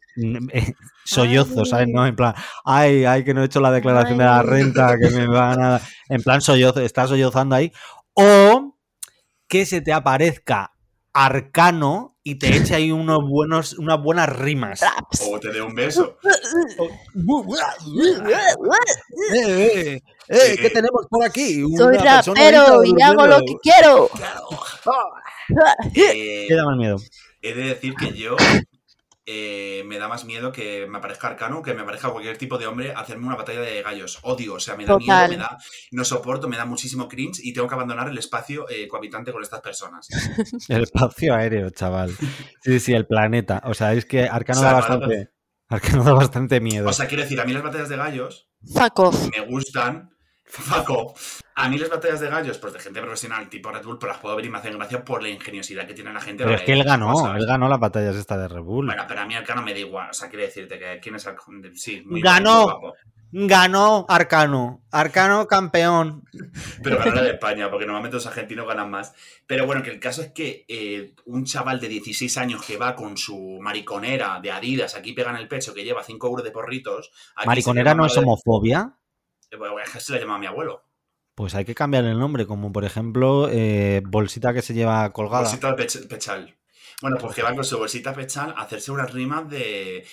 eh, 0.53 0.73
sollozos, 1.03 1.69
¿sabes? 1.69 1.87
¿No? 1.91 2.05
En 2.05 2.15
plan, 2.15 2.35
ay, 2.63 3.05
ay, 3.05 3.23
que 3.23 3.33
no 3.33 3.41
he 3.41 3.45
hecho 3.45 3.59
la 3.59 3.71
declaración 3.71 4.19
de 4.19 4.25
la 4.25 4.43
renta, 4.43 4.95
que 4.99 5.09
me 5.09 5.27
van 5.27 5.61
a... 5.61 5.81
En 6.09 6.21
plan, 6.21 6.41
sollozo, 6.41 6.81
está 6.81 7.07
sollozando 7.07 7.55
ahí. 7.55 7.71
O 8.13 8.77
que 9.47 9.65
se 9.65 9.81
te 9.81 9.93
aparezca 9.93 10.74
arcano 11.15 12.17
y 12.23 12.35
te 12.35 12.55
eche 12.57 12.75
ahí 12.75 12.91
unos 12.91 13.19
buenos, 13.27 13.73
unas 13.79 14.01
buenas 14.03 14.29
rimas. 14.29 14.81
Raps. 14.81 15.23
O 15.31 15.39
te 15.39 15.51
dé 15.51 15.61
un 15.61 15.73
beso. 15.73 16.17
Eh, 19.33 19.33
eh, 19.33 20.01
eh, 20.27 20.57
¿Qué 20.59 20.69
tenemos 20.69 21.07
por 21.09 21.23
aquí? 21.23 21.61
Soy 21.75 21.97
Una 21.97 22.21
rapero 22.21 22.83
y 22.83 23.01
hago 23.01 23.25
lo 23.25 23.39
que 23.39 23.55
quiero. 23.63 24.09
Eh, 25.95 26.45
¿Qué 26.47 26.53
da 26.55 26.65
más 26.65 26.77
miedo? 26.77 26.97
he 27.41 27.53
de 27.53 27.63
decir 27.63 27.93
que 27.93 28.11
yo 28.13 28.35
eh, 29.25 29.83
me 29.85 29.97
da 29.97 30.07
más 30.07 30.23
miedo 30.25 30.51
que 30.51 30.85
me 30.87 30.97
aparezca 30.99 31.27
Arcano 31.27 31.61
que 31.63 31.73
me 31.73 31.81
aparezca 31.81 32.09
cualquier 32.09 32.37
tipo 32.37 32.57
de 32.57 32.67
hombre 32.67 32.93
hacerme 32.95 33.25
una 33.27 33.35
batalla 33.35 33.61
de 33.61 33.81
gallos. 33.81 34.19
Odio, 34.21 34.53
o 34.55 34.59
sea, 34.59 34.75
me 34.75 34.85
da 34.85 34.93
Total. 34.97 35.29
miedo, 35.29 35.29
me 35.29 35.37
da, 35.37 35.57
no 35.91 36.05
soporto, 36.05 36.47
me 36.47 36.57
da 36.57 36.65
muchísimo 36.65 37.07
cringe 37.07 37.39
y 37.43 37.51
tengo 37.53 37.67
que 37.67 37.73
abandonar 37.75 38.07
el 38.09 38.17
espacio 38.17 38.69
eh, 38.69 38.87
cohabitante 38.87 39.31
con 39.31 39.41
estas 39.41 39.61
personas. 39.61 40.07
El 40.69 40.83
espacio 40.83 41.33
aéreo, 41.35 41.69
chaval. 41.71 42.15
Sí, 42.61 42.79
sí, 42.79 42.93
el 42.93 43.05
planeta. 43.07 43.61
O 43.65 43.73
sea, 43.73 43.93
es 43.93 44.05
que 44.05 44.23
Arcano 44.27 44.59
O 44.59 44.63
sea, 44.63 44.73
da 44.73 44.79
para- 44.81 44.95
bastante. 44.97 45.29
Arcano 45.67 46.03
da 46.03 46.13
bastante 46.13 46.59
miedo. 46.61 46.87
O 46.89 46.93
sea, 46.93 47.07
quiero 47.07 47.23
decir, 47.23 47.41
a 47.41 47.45
mí 47.45 47.53
las 47.53 47.63
batallas 47.63 47.89
de 47.89 47.97
gallos 47.97 48.47
Fuck 48.73 48.99
off. 48.99 49.29
me 49.35 49.45
gustan. 49.45 50.11
Faco. 50.45 51.13
A 51.57 51.69
mí 51.69 51.77
las 51.77 51.89
batallas 51.89 52.19
de 52.19 52.27
gallos, 52.29 52.57
pues 52.57 52.73
de 52.73 52.79
gente 52.79 53.01
profesional 53.01 53.47
tipo 53.49 53.71
Red 53.71 53.83
Bull, 53.85 53.97
pues 53.97 54.11
las 54.11 54.19
puedo 54.21 54.35
ver 54.35 54.45
y 54.45 54.49
me 54.49 54.57
hacen 54.57 54.77
gracia 54.77 55.05
por 55.05 55.23
la 55.23 55.29
ingeniosidad 55.29 55.87
que 55.87 55.93
tiene 55.93 56.11
la 56.11 56.19
gente. 56.19 56.43
Pero 56.43 56.55
es 56.55 56.63
que 56.63 56.73
él 56.73 56.83
ganó, 56.83 57.13
cosas. 57.13 57.37
él 57.37 57.45
ganó 57.45 57.69
las 57.69 57.79
batallas 57.79 58.15
esta 58.17 58.37
de 58.37 58.49
Red 58.49 58.61
Bull. 58.61 58.85
Bueno, 58.87 59.03
pero 59.07 59.21
a 59.21 59.25
mí 59.25 59.35
Arcano 59.35 59.61
me 59.61 59.71
da 59.73 59.79
igual. 59.79 60.09
O 60.09 60.13
sea, 60.13 60.27
quiero 60.29 60.43
decirte 60.45 60.77
que 60.77 60.99
quién 61.01 61.15
es 61.15 61.25
Arcano. 61.25 61.61
Sí, 61.75 62.03
muy 62.05 62.21
Ganó. 62.21 62.63
guapo. 62.63 62.93
Ganó 63.31 64.05
Arcano. 64.07 64.83
Arcano 64.91 65.47
campeón. 65.47 66.23
Pero 66.83 66.97
ganó 66.99 67.15
la 67.15 67.21
de 67.23 67.31
España, 67.31 67.69
porque 67.69 67.85
normalmente 67.85 68.15
los 68.15 68.27
argentinos 68.27 68.67
ganan 68.67 68.89
más. 68.91 69.13
Pero 69.47 69.65
bueno, 69.65 69.81
que 69.81 69.89
el 69.91 69.99
caso 69.99 70.21
es 70.21 70.31
que 70.31 70.65
eh, 70.67 71.13
un 71.25 71.45
chaval 71.45 71.79
de 71.79 71.87
16 71.89 72.37
años 72.37 72.65
que 72.65 72.77
va 72.77 72.95
con 72.95 73.17
su 73.17 73.59
mariconera 73.61 74.39
de 74.41 74.51
Adidas, 74.51 74.95
aquí 74.95 75.13
pega 75.13 75.31
en 75.31 75.37
el 75.37 75.47
pecho, 75.47 75.73
que 75.73 75.83
lleva 75.83 76.03
5 76.03 76.27
euros 76.27 76.43
de 76.45 76.51
porritos. 76.51 77.11
Mariconera 77.45 77.93
no 77.93 78.05
es 78.05 78.17
homofobia. 78.17 78.93
Eh, 79.51 79.55
Bueno, 79.57 79.79
es 79.79 79.89
que 79.89 79.99
se 79.99 80.13
la 80.13 80.19
llama 80.19 80.35
a 80.35 80.39
mi 80.39 80.45
abuelo. 80.47 80.83
Pues 81.35 81.53
hay 81.53 81.65
que 81.65 81.75
cambiar 81.75 82.05
el 82.05 82.17
nombre, 82.17 82.45
como 82.47 82.71
por 82.71 82.85
ejemplo, 82.85 83.49
eh, 83.51 84.01
bolsita 84.05 84.53
que 84.53 84.61
se 84.61 84.73
lleva 84.73 85.11
colgada. 85.11 85.43
Bolsita 85.43 85.75
pech- 85.75 86.07
pechal. 86.07 86.55
Bueno, 87.01 87.17
pues 87.19 87.35
que 87.35 87.43
va 87.43 87.53
con 87.53 87.65
su 87.65 87.77
bolsita 87.77 88.13
pechal 88.13 88.51
a 88.55 88.61
hacerse 88.61 88.91
unas 88.91 89.11
rimas 89.11 89.49
de. 89.49 89.97
eh, 89.97 90.05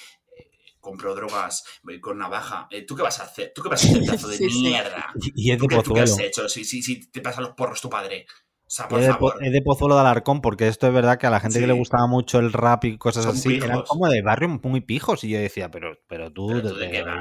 compro 0.81 1.15
drogas, 1.15 1.65
voy 1.85 2.01
con 2.01 2.19
navaja. 2.19 2.67
Eh, 2.71 2.83
¿Tú 2.83 2.97
qué 2.97 3.03
vas 3.03 3.21
a 3.21 3.25
hacer? 3.25 3.53
¿Tú 3.55 3.63
qué 3.63 3.69
vas 3.69 3.85
a 3.85 3.87
hacer, 3.87 4.01
pedazo 4.05 4.27
de 4.29 4.37
Sí, 4.39 4.47
mierda? 4.47 5.07
Y 5.21 5.51
y 5.51 5.53
es 5.53 5.59
¿Tú 5.59 5.69
qué, 5.69 5.79
tú 5.79 5.93
qué 5.95 6.01
has 6.01 6.19
hecho? 6.19 6.49
Si, 6.49 6.65
si, 6.65 6.83
si 6.83 7.09
te 7.09 7.21
pasan 7.21 7.45
los 7.45 7.55
porros 7.55 7.81
tu 7.81 7.89
padre 7.89 8.27
es, 8.73 9.07
de, 9.07 9.13
favor. 9.13 9.35
es, 9.41 9.53
de, 9.53 9.63
Pozuelo 9.63 9.95
de 9.95 10.01
Alarcón, 10.01 10.41
porque 10.41 10.69
esto 10.69 10.87
es 10.87 10.95
verdad 10.95 11.19
que 11.19 11.27
a 11.27 11.31
la 11.31 11.41
gente 11.41 11.61
que 11.61 11.67
le 11.67 11.73
gustaba 11.73 12.07
mucho 12.07 12.39
el 12.39 12.53
rap 12.53 12.85
y 12.85 12.97
cosas 12.97 13.27
así, 13.27 13.57
eran 13.57 13.83
como 13.83 14.09
de 14.09 14.23
barrio 14.23 14.49
muy 14.63 14.81
pijos. 14.81 15.25
Y 15.25 15.31
yo 15.31 15.39
decía, 15.39 15.71
pero, 15.71 15.99
pero 16.09 16.33
tú, 16.33 16.49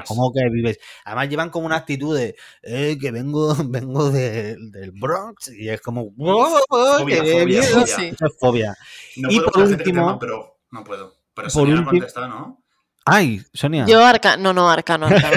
¿cómo 0.06 0.32
que 0.32 0.48
vives? 0.50 0.78
Además, 1.04 1.28
llevan 1.28 1.50
como 1.50 1.66
una 1.66 1.76
actitud 1.76 2.16
de 2.16 2.34
eh, 2.62 2.96
que 3.00 3.10
vengo, 3.10 3.54
vengo 3.66 4.10
del 4.10 4.92
Bronx 4.92 5.52
y 5.52 5.68
es 5.68 5.80
como. 5.80 6.12
Oh, 6.18 6.58
fobia, 6.68 7.22
oh, 7.22 7.84
que 7.86 8.28
fobia, 8.38 8.76
y 9.16 9.40
por 9.40 9.58
último, 9.58 10.18
pero 10.18 10.58
no 10.70 10.84
puedo. 10.84 11.14
Pero 11.34 11.48
por 11.48 11.68
último, 11.68 11.92
¿no? 12.28 12.61
Ay, 13.04 13.42
Sonia. 13.52 13.84
Yo 13.86 14.04
Arca, 14.04 14.36
no, 14.36 14.52
no, 14.52 14.70
Arca, 14.70 14.96
no, 14.96 15.06
Arca. 15.06 15.30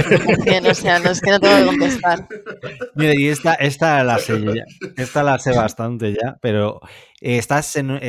o 0.70 0.74
sea, 0.74 1.00
no 1.00 1.10
es 1.10 1.22
que 1.22 1.32
no 1.32 1.40
tengo 1.40 1.58
que 1.58 1.66
contestar. 1.66 2.28
Mira, 2.96 3.14
y 3.16 3.28
esta, 3.28 3.56
esta 3.56 4.04
la 4.04 4.20
sé 4.20 4.42
yo 4.42 4.54
ya. 4.54 4.66
Esta 4.98 5.24
la 5.24 5.40
sé 5.40 5.56
bastante 5.56 6.14
ya, 6.14 6.38
pero 6.42 6.80
eh, 7.22 7.38
estás 7.38 7.76
en. 7.76 8.00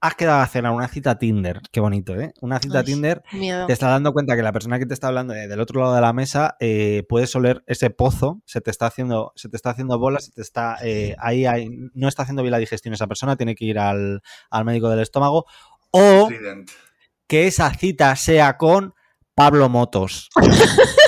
Has 0.00 0.16
quedado 0.16 0.42
a 0.42 0.46
cenar 0.46 0.72
una 0.72 0.86
cita 0.86 1.18
Tinder. 1.18 1.62
Qué 1.72 1.80
bonito, 1.80 2.14
¿eh? 2.14 2.34
Una 2.42 2.58
cita 2.58 2.84
Tinder. 2.84 3.22
Miedo. 3.32 3.66
Te 3.66 3.72
está 3.72 3.88
dando 3.88 4.12
cuenta 4.12 4.36
que 4.36 4.42
la 4.42 4.52
persona 4.52 4.78
que 4.78 4.84
te 4.84 4.92
está 4.92 5.06
hablando 5.06 5.32
eh, 5.32 5.48
del 5.48 5.60
otro 5.60 5.80
lado 5.80 5.94
de 5.94 6.02
la 6.02 6.12
mesa 6.12 6.56
eh, 6.60 7.04
puede 7.08 7.26
oler 7.34 7.64
ese 7.66 7.88
pozo, 7.88 8.42
se 8.44 8.60
te 8.60 8.70
está 8.70 8.84
haciendo, 8.86 9.32
se 9.34 9.48
te 9.48 9.56
está 9.56 9.70
haciendo 9.70 9.98
bolas, 9.98 10.26
se 10.26 10.32
te 10.32 10.42
está 10.42 10.76
ahí, 10.76 11.46
ahí, 11.46 11.70
no 11.94 12.08
está 12.08 12.22
haciendo 12.24 12.42
bien 12.42 12.52
la 12.52 12.58
digestión 12.58 12.92
esa 12.92 13.06
persona, 13.06 13.36
tiene 13.36 13.54
que 13.54 13.64
ir 13.64 13.78
al, 13.78 14.20
al 14.50 14.64
médico 14.66 14.90
del 14.90 15.00
estómago. 15.00 15.46
O 15.90 16.28
que 17.26 17.46
esa 17.46 17.72
cita 17.74 18.14
sea 18.16 18.56
con 18.56 18.94
Pablo 19.34 19.68
Motos. 19.68 20.28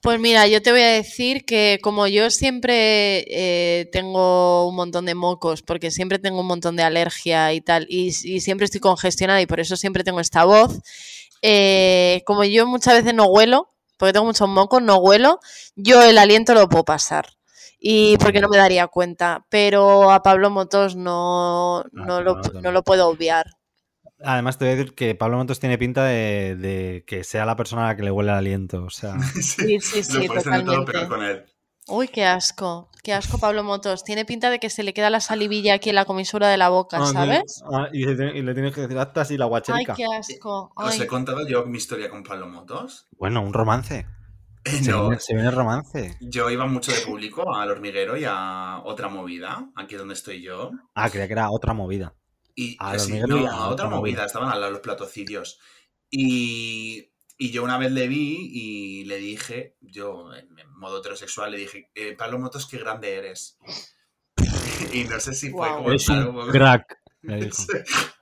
Pues 0.00 0.20
mira, 0.20 0.46
yo 0.46 0.62
te 0.62 0.70
voy 0.70 0.82
a 0.82 0.92
decir 0.92 1.44
que 1.44 1.80
como 1.82 2.06
yo 2.06 2.30
siempre 2.30 3.24
eh, 3.28 3.88
tengo 3.90 4.68
un 4.68 4.76
montón 4.76 5.06
de 5.06 5.16
mocos, 5.16 5.62
porque 5.62 5.90
siempre 5.90 6.20
tengo 6.20 6.40
un 6.40 6.46
montón 6.46 6.76
de 6.76 6.84
alergia 6.84 7.52
y 7.52 7.60
tal, 7.60 7.86
y, 7.88 8.12
siempre 8.12 8.66
estoy 8.66 8.80
congestionada 8.80 9.40
y 9.42 9.46
por 9.46 9.58
eso 9.58 9.76
siempre 9.76 10.04
tengo 10.04 10.20
esta 10.20 10.44
voz, 10.44 10.78
eh, 11.42 12.22
como 12.26 12.44
yo 12.44 12.66
muchas 12.66 12.94
veces 12.94 13.14
no 13.14 13.26
huelo, 13.26 13.74
porque 13.96 14.12
tengo 14.12 14.26
muchos 14.26 14.48
mocos, 14.48 14.80
no 14.82 14.98
huelo, 14.98 15.40
yo 15.74 16.02
el 16.02 16.18
aliento 16.18 16.54
lo 16.54 16.68
puedo 16.68 16.84
pasar. 16.84 17.37
Y 17.80 18.16
porque 18.18 18.40
no 18.40 18.48
me 18.48 18.56
daría 18.56 18.88
cuenta, 18.88 19.46
pero 19.50 20.10
a 20.10 20.22
Pablo 20.22 20.50
Motos 20.50 20.96
no, 20.96 21.84
no, 21.92 22.16
Ah, 22.16 22.20
lo, 22.20 22.34
no, 22.36 22.40
no. 22.54 22.60
no 22.60 22.72
lo 22.72 22.82
puedo 22.82 23.08
obviar. 23.08 23.46
Además, 24.24 24.58
te 24.58 24.64
voy 24.64 24.72
a 24.72 24.76
decir 24.76 24.94
que 24.94 25.14
Pablo 25.14 25.36
Motos 25.36 25.60
tiene 25.60 25.78
pinta 25.78 26.04
de, 26.04 26.56
de 26.56 27.04
que 27.06 27.22
sea 27.22 27.46
la 27.46 27.54
persona 27.56 27.84
a 27.84 27.86
la 27.88 27.96
que 27.96 28.02
le 28.02 28.10
huele 28.10 28.30
el 28.30 28.36
aliento. 28.38 28.82
O 28.84 28.90
sea, 28.90 29.14
Sí, 29.32 29.78
sí, 29.80 29.98
Lo 30.12 30.20
sí, 30.22 30.26
todo 30.26 30.38
totalmente. 30.38 30.92
peor 30.92 31.08
con 31.08 31.22
él. 31.22 31.44
Uy, 31.90 32.08
qué 32.08 32.24
asco, 32.26 32.90
qué 33.02 33.14
asco 33.14 33.38
Pablo 33.38 33.62
Motos. 33.64 34.04
Tiene 34.04 34.24
pinta 34.26 34.50
de 34.50 34.58
que 34.58 34.68
se 34.70 34.82
le 34.82 34.92
queda 34.92 35.08
la 35.08 35.20
salivilla 35.20 35.74
aquí 35.74 35.88
en 35.88 35.94
la 35.94 36.04
comisura 36.04 36.48
de 36.48 36.56
la 36.58 36.68
boca, 36.68 36.98
Ah, 37.00 37.06
¿sabes? 37.06 37.62
ah, 37.72 37.88
y, 37.92 38.04
le, 38.04 38.36
y 38.38 38.42
le 38.42 38.52
tienes 38.54 38.74
que 38.74 38.82
decir 38.82 38.98
hasta 38.98 39.22
así 39.22 39.38
la 39.38 39.44
Ay, 39.44 39.50
guacherica. 39.50 39.94
qué 39.94 40.04
asco. 40.04 40.72
¿Os 40.76 40.92
Ay. 40.94 41.02
he 41.02 41.06
contado 41.06 41.46
yo 41.46 41.64
mi 41.64 41.78
historia 41.78 42.10
con 42.10 42.24
Pablo 42.24 42.46
Motos? 42.48 43.06
Bueno, 43.16 43.40
un 43.40 43.54
romance. 43.54 44.06
Eh, 44.64 44.82
Se, 44.82 44.90
no, 44.90 45.08
viene, 45.08 45.20
se 45.20 45.34
viene 45.34 45.50
romance. 45.50 46.16
yo 46.20 46.50
iba 46.50 46.66
mucho 46.66 46.92
de 46.92 47.00
público 47.00 47.54
al 47.54 47.70
hormiguero 47.70 48.16
y 48.16 48.24
a 48.26 48.80
otra 48.84 49.08
movida, 49.08 49.70
aquí 49.76 49.94
donde 49.94 50.14
estoy 50.14 50.42
yo. 50.42 50.72
Ah, 50.94 51.08
creía 51.10 51.26
que 51.26 51.32
era 51.32 51.50
otra 51.50 51.72
movida. 51.74 52.14
Y 52.54 52.76
Al 52.80 52.96
eh, 52.96 52.98
sí, 52.98 53.16
y 53.16 53.20
no, 53.20 53.46
a 53.46 53.50
a 53.50 53.68
otra 53.68 53.68
otra 53.68 53.84
movida. 53.86 53.96
movida, 54.00 54.24
estaban 54.26 54.50
al 54.50 54.60
lado 54.60 54.72
los 54.72 54.80
platocidios. 54.82 55.58
Y, 56.10 57.12
y 57.38 57.50
yo 57.50 57.62
una 57.62 57.78
vez 57.78 57.92
le 57.92 58.08
vi 58.08 58.48
y 58.52 59.04
le 59.04 59.18
dije, 59.18 59.76
yo 59.80 60.34
en, 60.34 60.48
modo 60.76 60.98
heterosexual, 60.98 61.52
le 61.52 61.58
dije, 61.58 61.90
eh, 61.94 62.14
Pablo 62.16 62.38
Motos, 62.38 62.66
qué 62.66 62.78
grande 62.78 63.14
eres. 63.16 63.58
y 64.92 65.04
no 65.04 65.18
sé 65.20 65.34
si 65.34 65.50
fue 65.50 65.68
como 65.68 65.88
un 65.88 66.50
crack. 66.50 66.97
Le 67.22 67.36
dijo. 67.44 67.56
Sí, 67.56 67.72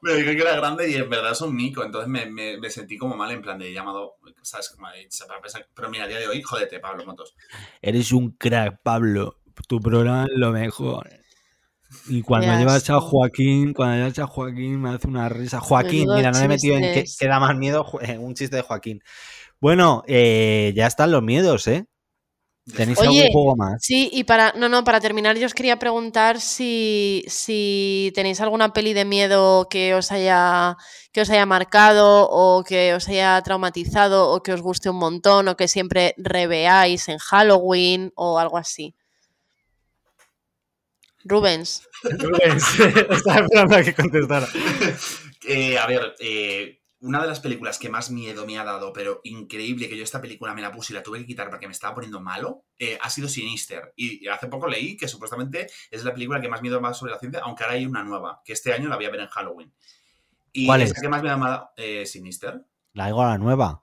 me 0.03 0.15
dijo 0.15 0.31
que 0.31 0.41
era 0.43 0.57
grande 0.57 0.89
y 0.91 0.95
en 0.95 1.09
verdad 1.11 1.33
es 1.33 1.41
un 1.41 1.55
mico, 1.55 1.85
entonces 1.85 2.09
me, 2.09 2.27
me- 2.27 2.59
me 2.59 2.71
sentí 2.71 2.97
como 2.97 3.17
mal 3.17 3.31
en 3.31 3.43
plan 3.43 3.59
de 3.59 3.73
llamado, 3.73 4.17
¿sabes? 4.43 4.71
Como 4.71 4.89
de- 4.89 5.09
para 5.29 5.41
pensar- 5.41 5.69
Pero 5.75 5.91
mira, 5.91 6.05
a 6.05 6.09
día 6.09 6.19
de 6.19 6.29
hoy, 6.29 6.43
jódete, 6.43 6.81
Pablo 6.81 7.05
Motos. 7.07 7.35
Eres 7.83 8.13
un 8.13 8.31
crack, 8.33 8.81
Pablo. 8.83 9.41
Tu 9.69 9.81
programa 9.81 10.25
es 10.25 10.39
lo 10.39 10.51
mejor. 10.53 11.09
Y 12.09 12.21
cuando 12.23 12.49
llevas 12.59 12.91
a. 12.91 13.01
Joaquín, 13.01 13.73
cuando 13.73 13.97
llevas 13.97 14.19
a 14.19 14.27
Joaquín, 14.27 14.83
me 14.83 14.91
hace 14.91 15.07
una 15.07 15.29
risa. 15.29 15.61
Joaquín, 15.61 16.09
mira, 16.15 16.31
no 16.33 16.39
le 16.41 16.45
he 16.45 16.49
metido 16.49 16.75
en 16.77 16.83
qué, 16.83 17.03
chistes. 17.05 17.17
qué 17.21 17.29
da 17.29 17.39
más 17.41 17.57
miedo. 17.57 17.87
Eh, 18.03 18.19
Un 18.19 18.35
chiste 18.35 18.57
de 18.57 18.63
Joaquín. 18.63 19.01
Bueno, 19.61 20.03
eh, 20.09 20.73
ya 20.77 20.87
están 20.89 21.11
los 21.13 21.23
miedos, 21.23 21.69
¿eh? 21.69 21.87
¿Tenéis 22.75 22.99
Oye, 22.99 23.27
algún 23.27 23.33
juego 23.33 23.57
más? 23.57 23.81
Sí, 23.81 24.11
y 24.13 24.25
para, 24.25 24.53
no, 24.57 24.69
no, 24.69 24.83
para 24.83 25.01
terminar, 25.01 25.37
yo 25.39 25.47
os 25.47 25.55
quería 25.55 25.79
preguntar 25.79 26.41
si, 26.41 27.25
si 27.29 28.11
tenéis 28.15 28.41
alguna 28.41 28.73
peli 28.73 28.93
de 28.93 29.05
miedo 29.05 29.69
que 29.71 29.95
os 29.95 30.11
haya, 30.11 30.77
que 31.13 31.21
os 31.21 31.31
haya 31.31 31.47
marcado, 31.47 32.29
o 32.29 32.65
que 32.65 32.93
os 32.95 33.09
haya 33.09 33.41
traumatizado, 33.43 34.33
o 34.33 34.43
que 34.43 34.53
os 34.53 34.63
guste 34.63 34.91
un 34.91 34.99
montón, 34.99 35.47
o 35.47 35.57
que 35.57 35.69
siempre 35.69 36.15
reveáis 36.19 37.09
en 37.09 37.19
Halloween, 37.19 38.11
o 38.17 38.41
algo 38.41 38.59
así. 38.59 38.97
Rubens. 41.25 41.87
Estaba 42.03 43.47
esperando 43.47 43.77
a 43.77 43.83
que 43.83 43.95
contestara. 43.95 44.49
Eh, 45.47 45.79
a 45.79 45.87
ver, 45.87 46.17
eh, 46.19 46.81
una 47.01 47.21
de 47.21 47.29
las 47.29 47.41
películas 47.41 47.79
que 47.79 47.89
más 47.91 48.11
miedo 48.11 48.47
me 48.47 48.59
ha 48.59 48.65
dado, 48.65 48.93
pero 48.93 49.21
increíble 49.25 49.89
que 49.89 49.97
yo 49.97 50.03
esta 50.03 50.21
película 50.21 50.55
me 50.55 50.63
la 50.63 50.73
puse 50.73 50.93
y 50.93 50.97
la 50.97 51.03
tuve 51.03 51.19
que 51.21 51.27
quitar 51.27 51.51
porque 51.51 51.67
me 51.67 51.73
estaba 51.73 51.95
poniendo 51.95 52.21
malo, 52.21 52.65
eh, 52.79 52.99
ha 53.01 53.11
sido 53.11 53.29
Sinister. 53.29 53.93
Y 53.97 54.27
hace 54.29 54.47
poco 54.49 54.67
leí 54.67 54.97
que 54.97 55.07
supuestamente 55.09 55.67
es 55.91 56.05
la 56.05 56.13
película 56.15 56.41
que 56.41 56.49
más 56.49 56.63
miedo 56.63 56.81
me 56.81 56.89
da 56.89 56.95
sobre 56.95 57.13
la 57.13 57.19
ciencia, 57.19 57.41
aunque 57.45 57.65
ahora 57.65 57.77
hay 57.77 57.87
una 57.87 58.03
nueva, 58.03 58.41
que 58.45 58.53
este 58.55 58.73
año 58.73 58.89
la 58.89 58.97
voy 58.97 59.05
a 59.05 59.11
ver 59.11 59.21
en 59.21 59.29
Halloween. 59.29 59.73
Y 60.53 60.65
¿Cuál 60.67 60.83
es? 60.83 60.95
que 60.95 61.09
más 61.09 61.23
me 61.23 61.29
ha 61.31 61.37
dado, 61.37 61.71
eh, 61.77 62.07
Sinister. 62.07 62.65
La 62.95 63.07
digo 63.07 63.23
a 63.23 63.29
la 63.29 63.39
nueva. 63.39 63.83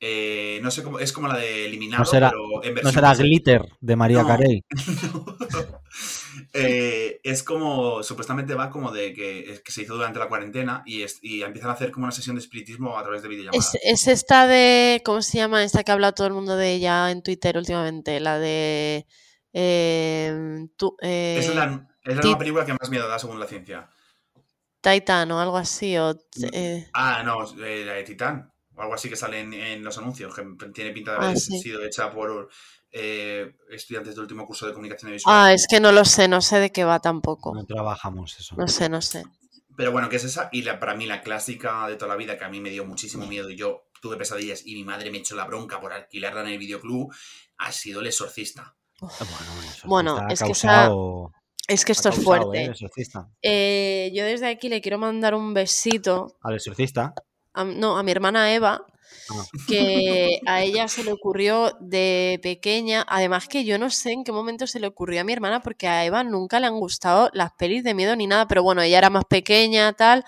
Eh, 0.00 0.58
no 0.62 0.70
sé 0.70 0.82
cómo, 0.82 0.98
es 0.98 1.12
como 1.12 1.28
la 1.28 1.36
de 1.38 1.66
Eliminado, 1.66 2.04
No 2.04 2.10
será- 2.10 2.30
pero 2.30 2.62
en 2.64 2.70
No 2.70 2.74
versión 2.74 2.92
será 2.94 3.10
PC. 3.10 3.22
Glitter 3.22 3.62
de 3.80 3.96
María 3.96 4.22
No. 4.22 4.28
Carey. 4.28 4.64
Eh, 6.52 7.20
es 7.22 7.42
como, 7.42 8.02
supuestamente 8.02 8.54
va 8.54 8.70
como 8.70 8.90
de 8.90 9.12
que, 9.12 9.60
que 9.64 9.72
se 9.72 9.82
hizo 9.82 9.94
durante 9.94 10.18
la 10.18 10.28
cuarentena 10.28 10.82
y, 10.86 11.02
es- 11.02 11.18
y 11.22 11.42
empiezan 11.42 11.70
a 11.70 11.74
hacer 11.74 11.90
como 11.90 12.04
una 12.04 12.12
sesión 12.12 12.36
de 12.36 12.40
espiritismo 12.40 12.98
a 12.98 13.02
través 13.02 13.22
de 13.22 13.28
videollamadas. 13.28 13.74
Es, 13.74 13.80
es 13.82 14.06
esta 14.08 14.46
de, 14.46 15.02
¿cómo 15.04 15.22
se 15.22 15.38
llama? 15.38 15.62
Esta 15.64 15.84
que 15.84 15.90
ha 15.90 15.94
hablado 15.94 16.14
todo 16.14 16.26
el 16.26 16.32
mundo 16.34 16.56
de 16.56 16.72
ella 16.74 17.10
en 17.10 17.22
Twitter 17.22 17.56
últimamente, 17.58 18.20
la 18.20 18.38
de... 18.38 19.06
eh, 19.52 20.66
tú- 20.76 20.96
eh, 21.02 21.36
Es 21.38 21.54
la, 21.54 21.88
es 22.04 22.16
la 22.16 22.22
nueva 22.22 22.38
película 22.38 22.64
que 22.64 22.72
más 22.74 22.90
miedo 22.90 23.08
da 23.08 23.18
según 23.18 23.38
la 23.40 23.46
ciencia. 23.46 23.88
Titan 24.80 25.30
o 25.32 25.40
algo 25.40 25.56
así, 25.58 25.98
o... 25.98 26.14
eh, 26.52 26.86
Ah, 26.92 27.22
no, 27.24 27.44
eh, 27.64 27.84
la 27.84 27.94
de 27.94 28.04
Titán. 28.04 28.52
O 28.74 28.82
algo 28.82 28.94
así 28.94 29.08
que 29.08 29.16
sale 29.16 29.40
en, 29.40 29.52
en 29.54 29.82
los 29.84 29.96
anuncios, 29.98 30.34
que 30.34 30.44
tiene 30.72 30.92
pinta 30.92 31.12
de 31.12 31.18
Ah, 31.18 31.24
haber 31.24 31.36
sí. 31.36 31.58
sido 31.62 31.82
hecha 31.84 32.12
por 32.12 32.48
eh, 32.92 33.56
estudiantes 33.70 34.14
de 34.14 34.20
último 34.20 34.46
curso 34.46 34.66
de 34.66 34.72
comunicación 34.72 35.12
visual. 35.12 35.34
Ah, 35.34 35.52
es 35.52 35.66
que 35.68 35.80
no 35.80 35.92
lo 35.92 36.04
sé, 36.04 36.28
no 36.28 36.40
sé 36.40 36.60
de 36.60 36.70
qué 36.70 36.84
va 36.84 37.00
tampoco. 37.00 37.54
No 37.54 37.64
trabajamos 37.64 38.38
eso. 38.38 38.54
No 38.56 38.68
sé, 38.68 38.88
no 38.88 39.02
sé. 39.02 39.24
Pero 39.76 39.92
bueno, 39.92 40.08
¿qué 40.08 40.16
es 40.16 40.24
esa? 40.24 40.48
Y 40.52 40.62
la, 40.62 40.80
para 40.80 40.94
mí 40.94 41.04
la 41.06 41.20
clásica 41.20 41.86
de 41.88 41.96
toda 41.96 42.08
la 42.08 42.16
vida, 42.16 42.38
que 42.38 42.44
a 42.44 42.48
mí 42.48 42.60
me 42.60 42.70
dio 42.70 42.86
muchísimo 42.86 43.26
miedo 43.26 43.50
y 43.50 43.56
yo 43.56 43.88
tuve 44.00 44.16
pesadillas 44.16 44.66
y 44.66 44.74
mi 44.74 44.84
madre 44.84 45.10
me 45.10 45.18
echó 45.18 45.36
la 45.36 45.44
bronca 45.44 45.80
por 45.80 45.92
alquilarla 45.92 46.40
en 46.42 46.48
el 46.48 46.58
videoclub, 46.58 47.12
ha 47.58 47.72
sido 47.72 48.00
El 48.00 48.06
Exorcista. 48.06 48.74
Bueno, 49.00 49.14
eso 49.70 49.88
Bueno, 49.88 50.16
ha 50.16 50.32
es 50.32 50.42
que 50.42 50.50
Es 51.68 51.84
que 51.84 51.92
esto 51.92 52.08
es 52.08 52.14
causado, 52.14 52.22
fuerte. 52.52 52.64
¿eh? 52.64 52.74
Eh, 53.42 54.12
yo 54.14 54.24
desde 54.24 54.46
aquí 54.48 54.68
le 54.70 54.80
quiero 54.80 54.96
mandar 54.98 55.34
un 55.34 55.52
besito, 55.52 56.38
Al 56.42 56.54
exorcista. 56.54 57.12
a, 57.52 57.64
no, 57.64 57.98
a 57.98 58.02
mi 58.02 58.12
hermana 58.12 58.54
Eva, 58.54 58.86
Ah. 58.88 58.92
Que 59.66 60.40
a 60.46 60.62
ella 60.62 60.88
se 60.88 61.02
le 61.04 61.12
ocurrió 61.12 61.72
de 61.80 62.38
pequeña, 62.42 63.04
además 63.08 63.48
que 63.48 63.64
yo 63.64 63.78
no 63.78 63.90
sé 63.90 64.12
en 64.12 64.24
qué 64.24 64.32
momento 64.32 64.66
se 64.66 64.80
le 64.80 64.86
ocurrió 64.86 65.20
a 65.20 65.24
mi 65.24 65.32
hermana, 65.32 65.60
porque 65.62 65.88
a 65.88 66.04
Eva 66.04 66.22
nunca 66.24 66.60
le 66.60 66.66
han 66.66 66.78
gustado 66.78 67.30
las 67.32 67.52
pelis 67.52 67.82
de 67.84 67.94
miedo 67.94 68.14
ni 68.16 68.26
nada, 68.26 68.46
pero 68.48 68.62
bueno, 68.62 68.82
ella 68.82 68.98
era 68.98 69.10
más 69.10 69.24
pequeña, 69.24 69.92
tal, 69.94 70.24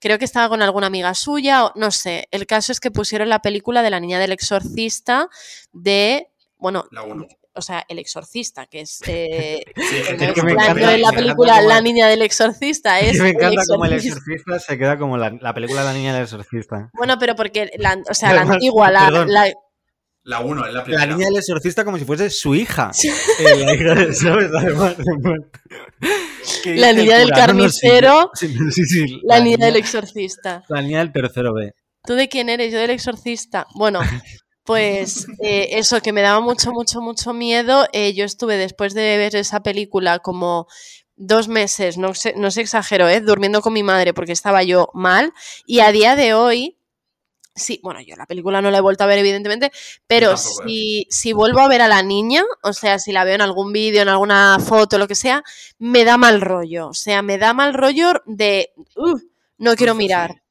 creo 0.00 0.18
que 0.18 0.24
estaba 0.24 0.48
con 0.48 0.62
alguna 0.62 0.88
amiga 0.88 1.14
suya, 1.14 1.66
o- 1.66 1.72
no 1.76 1.90
sé, 1.90 2.28
el 2.30 2.46
caso 2.46 2.72
es 2.72 2.80
que 2.80 2.90
pusieron 2.90 3.28
la 3.28 3.40
película 3.40 3.82
de 3.82 3.90
la 3.90 4.00
niña 4.00 4.18
del 4.18 4.32
exorcista 4.32 5.28
de, 5.72 6.28
bueno, 6.58 6.84
La 6.90 7.02
1. 7.02 7.26
O 7.54 7.62
sea, 7.62 7.84
el 7.88 7.98
exorcista, 7.98 8.66
que 8.66 8.80
es... 8.80 9.00
eh, 9.06 9.62
Sí, 9.76 9.96
es 9.96 10.10
no 10.12 10.18
que 10.34 10.40
es 10.40 10.44
me 10.44 10.54
la- 10.54 10.66
encanta- 10.68 11.12
película 11.12 11.60
La 11.62 11.80
niña 11.80 12.06
del 12.08 12.22
exorcista, 12.22 12.98
es 13.00 13.18
me 13.20 13.30
El 13.30 13.36
encanta 13.36 13.62
como 13.68 13.84
el 13.84 13.92
Exorcista. 13.94 14.58
se 14.58 14.78
queda 14.78 14.98
como 14.98 15.16
la, 15.16 15.30
la 15.40 15.52
película 15.54 15.84
la 15.84 15.92
niña 15.92 16.14
del 16.14 16.22
exorcista. 16.24 16.90
Bueno, 16.94 17.18
pero 17.18 17.34
porque, 17.36 17.70
la, 17.78 17.98
o 18.10 18.14
sea, 18.14 18.32
la 18.34 18.42
antigua, 18.42 18.90
la, 18.90 19.04
perdón. 19.06 19.32
la- 19.32 19.52
La 20.24 20.38
1 20.40 20.66
es 20.66 20.72
la 20.88 21.06
niña 21.06 21.26
del 21.26 21.36
exorcista 21.36 21.84
como 21.84 21.98
si 21.98 22.04
fuese 22.04 22.30
su 22.30 22.54
hija. 22.54 22.90
Eh, 23.40 23.64
la 23.64 23.74
hija 23.74 23.94
de- 23.96 24.14
¿sabes? 24.14 24.50
Además, 24.56 24.94
¿qué 26.62 26.76
La 26.76 26.92
niña 26.92 27.18
del 27.18 27.28
cura? 27.30 27.46
No, 27.48 27.52
no, 27.54 27.68
sí, 27.68 27.80
carnicero, 27.80 28.30
sí, 28.34 28.84
sí, 28.86 29.20
la 29.24 29.40
niña 29.40 29.66
del 29.66 29.76
exorcista. 29.76 30.62
La 30.68 30.80
niña 30.82 31.00
del 31.00 31.12
tercero 31.12 31.52
B. 31.52 31.72
¿Tú 32.04 32.14
de 32.14 32.28
quién 32.28 32.48
eres? 32.48 32.72
Yo 32.72 32.78
del 32.78 32.90
exorcista. 32.90 33.66
Bueno, 33.74 34.00
Pues 34.66 35.26
eh, 35.42 35.70
eso, 35.72 36.00
que 36.00 36.12
me 36.12 36.22
daba 36.22 36.40
mucho, 36.40 36.70
mucho, 36.72 37.00
mucho 37.00 37.32
miedo. 37.32 37.86
Eh, 37.92 38.12
yo 38.14 38.24
estuve 38.24 38.56
después 38.56 38.94
de 38.94 39.16
ver 39.18 39.34
esa 39.34 39.60
película 39.62 40.20
como 40.20 40.68
dos 41.16 41.48
meses, 41.48 41.98
no 41.98 42.14
sé, 42.14 42.34
no 42.36 42.50
se 42.50 42.60
exagero, 42.62 43.08
¿eh? 43.08 43.20
durmiendo 43.20 43.60
con 43.60 43.72
mi 43.72 43.82
madre 43.82 44.14
porque 44.14 44.32
estaba 44.32 44.62
yo 44.62 44.88
mal. 44.94 45.32
Y 45.66 45.80
a 45.80 45.90
día 45.90 46.14
de 46.16 46.34
hoy, 46.34 46.78
sí, 47.54 47.80
bueno, 47.82 48.00
yo 48.02 48.16
la 48.16 48.26
película 48.26 48.62
no 48.62 48.70
la 48.70 48.78
he 48.78 48.82
vuelto 48.82 49.04
a 49.04 49.08
ver, 49.08 49.18
evidentemente, 49.20 49.72
pero 50.06 50.30
tampoco, 50.36 50.62
si, 50.68 51.06
si 51.10 51.32
vuelvo 51.34 51.60
a 51.60 51.68
ver 51.68 51.82
a 51.82 51.88
la 51.88 52.02
niña, 52.02 52.44
o 52.64 52.72
sea, 52.74 52.98
si 53.00 53.12
la 53.12 53.24
veo 53.24 53.36
en 53.36 53.42
algún 53.42 53.72
vídeo, 53.72 54.02
en 54.02 54.08
alguna 54.10 54.58
foto, 54.60 54.98
lo 54.98 55.08
que 55.08 55.16
sea, 55.16 55.44
me 55.78 56.04
da 56.04 56.18
mal 56.18 56.40
rollo. 56.42 56.88
O 56.88 56.94
sea, 56.94 57.22
me 57.22 57.38
da 57.38 57.54
mal 57.54 57.74
rollo 57.74 58.14
de. 58.26 58.72
"Uh, 58.96 59.18
no 59.58 59.76
quiero 59.76 59.94
mirar. 59.96 60.41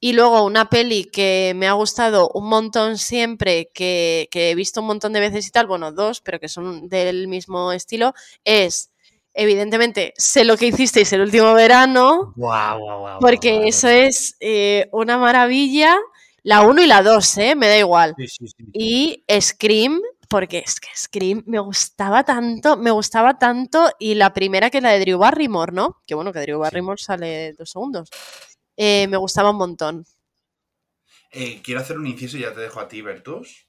Y 0.00 0.14
luego 0.14 0.44
una 0.44 0.70
peli 0.70 1.04
que 1.04 1.52
me 1.54 1.68
ha 1.68 1.72
gustado 1.72 2.30
un 2.30 2.48
montón 2.48 2.96
siempre, 2.96 3.70
que, 3.74 4.28
que 4.30 4.50
he 4.50 4.54
visto 4.54 4.80
un 4.80 4.86
montón 4.86 5.12
de 5.12 5.20
veces 5.20 5.46
y 5.46 5.50
tal, 5.50 5.66
bueno, 5.66 5.92
dos, 5.92 6.22
pero 6.22 6.40
que 6.40 6.48
son 6.48 6.88
del 6.88 7.28
mismo 7.28 7.70
estilo, 7.72 8.14
es, 8.44 8.90
evidentemente, 9.34 10.14
sé 10.16 10.44
lo 10.44 10.56
que 10.56 10.68
hicisteis 10.68 11.12
el 11.12 11.20
último 11.20 11.52
verano, 11.52 12.32
Guau, 12.34 12.78
guau, 12.80 12.98
guau, 13.00 13.18
porque 13.20 13.68
eso 13.68 13.88
es 13.88 14.36
eh, 14.40 14.88
una 14.92 15.18
maravilla. 15.18 15.96
La 16.42 16.62
1 16.62 16.82
y 16.82 16.86
la 16.86 17.02
2, 17.02 17.36
¿eh? 17.38 17.54
Me 17.54 17.68
da 17.68 17.76
igual. 17.76 18.14
Sí, 18.16 18.26
sí, 18.26 18.46
sí. 18.48 18.64
Y 18.72 19.24
Scream, 19.40 20.00
porque 20.28 20.62
es 20.64 20.80
que 20.80 20.88
Scream 20.96 21.42
me 21.46 21.58
gustaba 21.58 22.24
tanto, 22.24 22.78
me 22.78 22.90
gustaba 22.90 23.38
tanto. 23.38 23.90
Y 23.98 24.14
la 24.14 24.32
primera 24.32 24.70
que 24.70 24.78
es 24.78 24.82
la 24.82 24.92
de 24.92 25.00
Drew 25.00 25.18
Barrymore, 25.18 25.72
¿no? 25.72 25.98
Que 26.06 26.14
bueno, 26.14 26.32
que 26.32 26.40
Drew 26.40 26.58
Barrymore 26.58 26.96
sale 26.98 27.52
dos 27.58 27.70
segundos. 27.70 28.08
Eh, 28.84 29.06
me 29.08 29.16
gustaba 29.18 29.50
un 29.50 29.58
montón. 29.58 30.04
Eh, 31.32 31.60
quiero 31.62 31.80
hacer 31.80 31.98
un 31.98 32.06
inciso 32.06 32.36
y 32.36 32.40
ya 32.40 32.52
te 32.52 32.60
dejo 32.60 32.80
a 32.80 32.88
ti, 32.88 33.02
Bertus. 33.02 33.66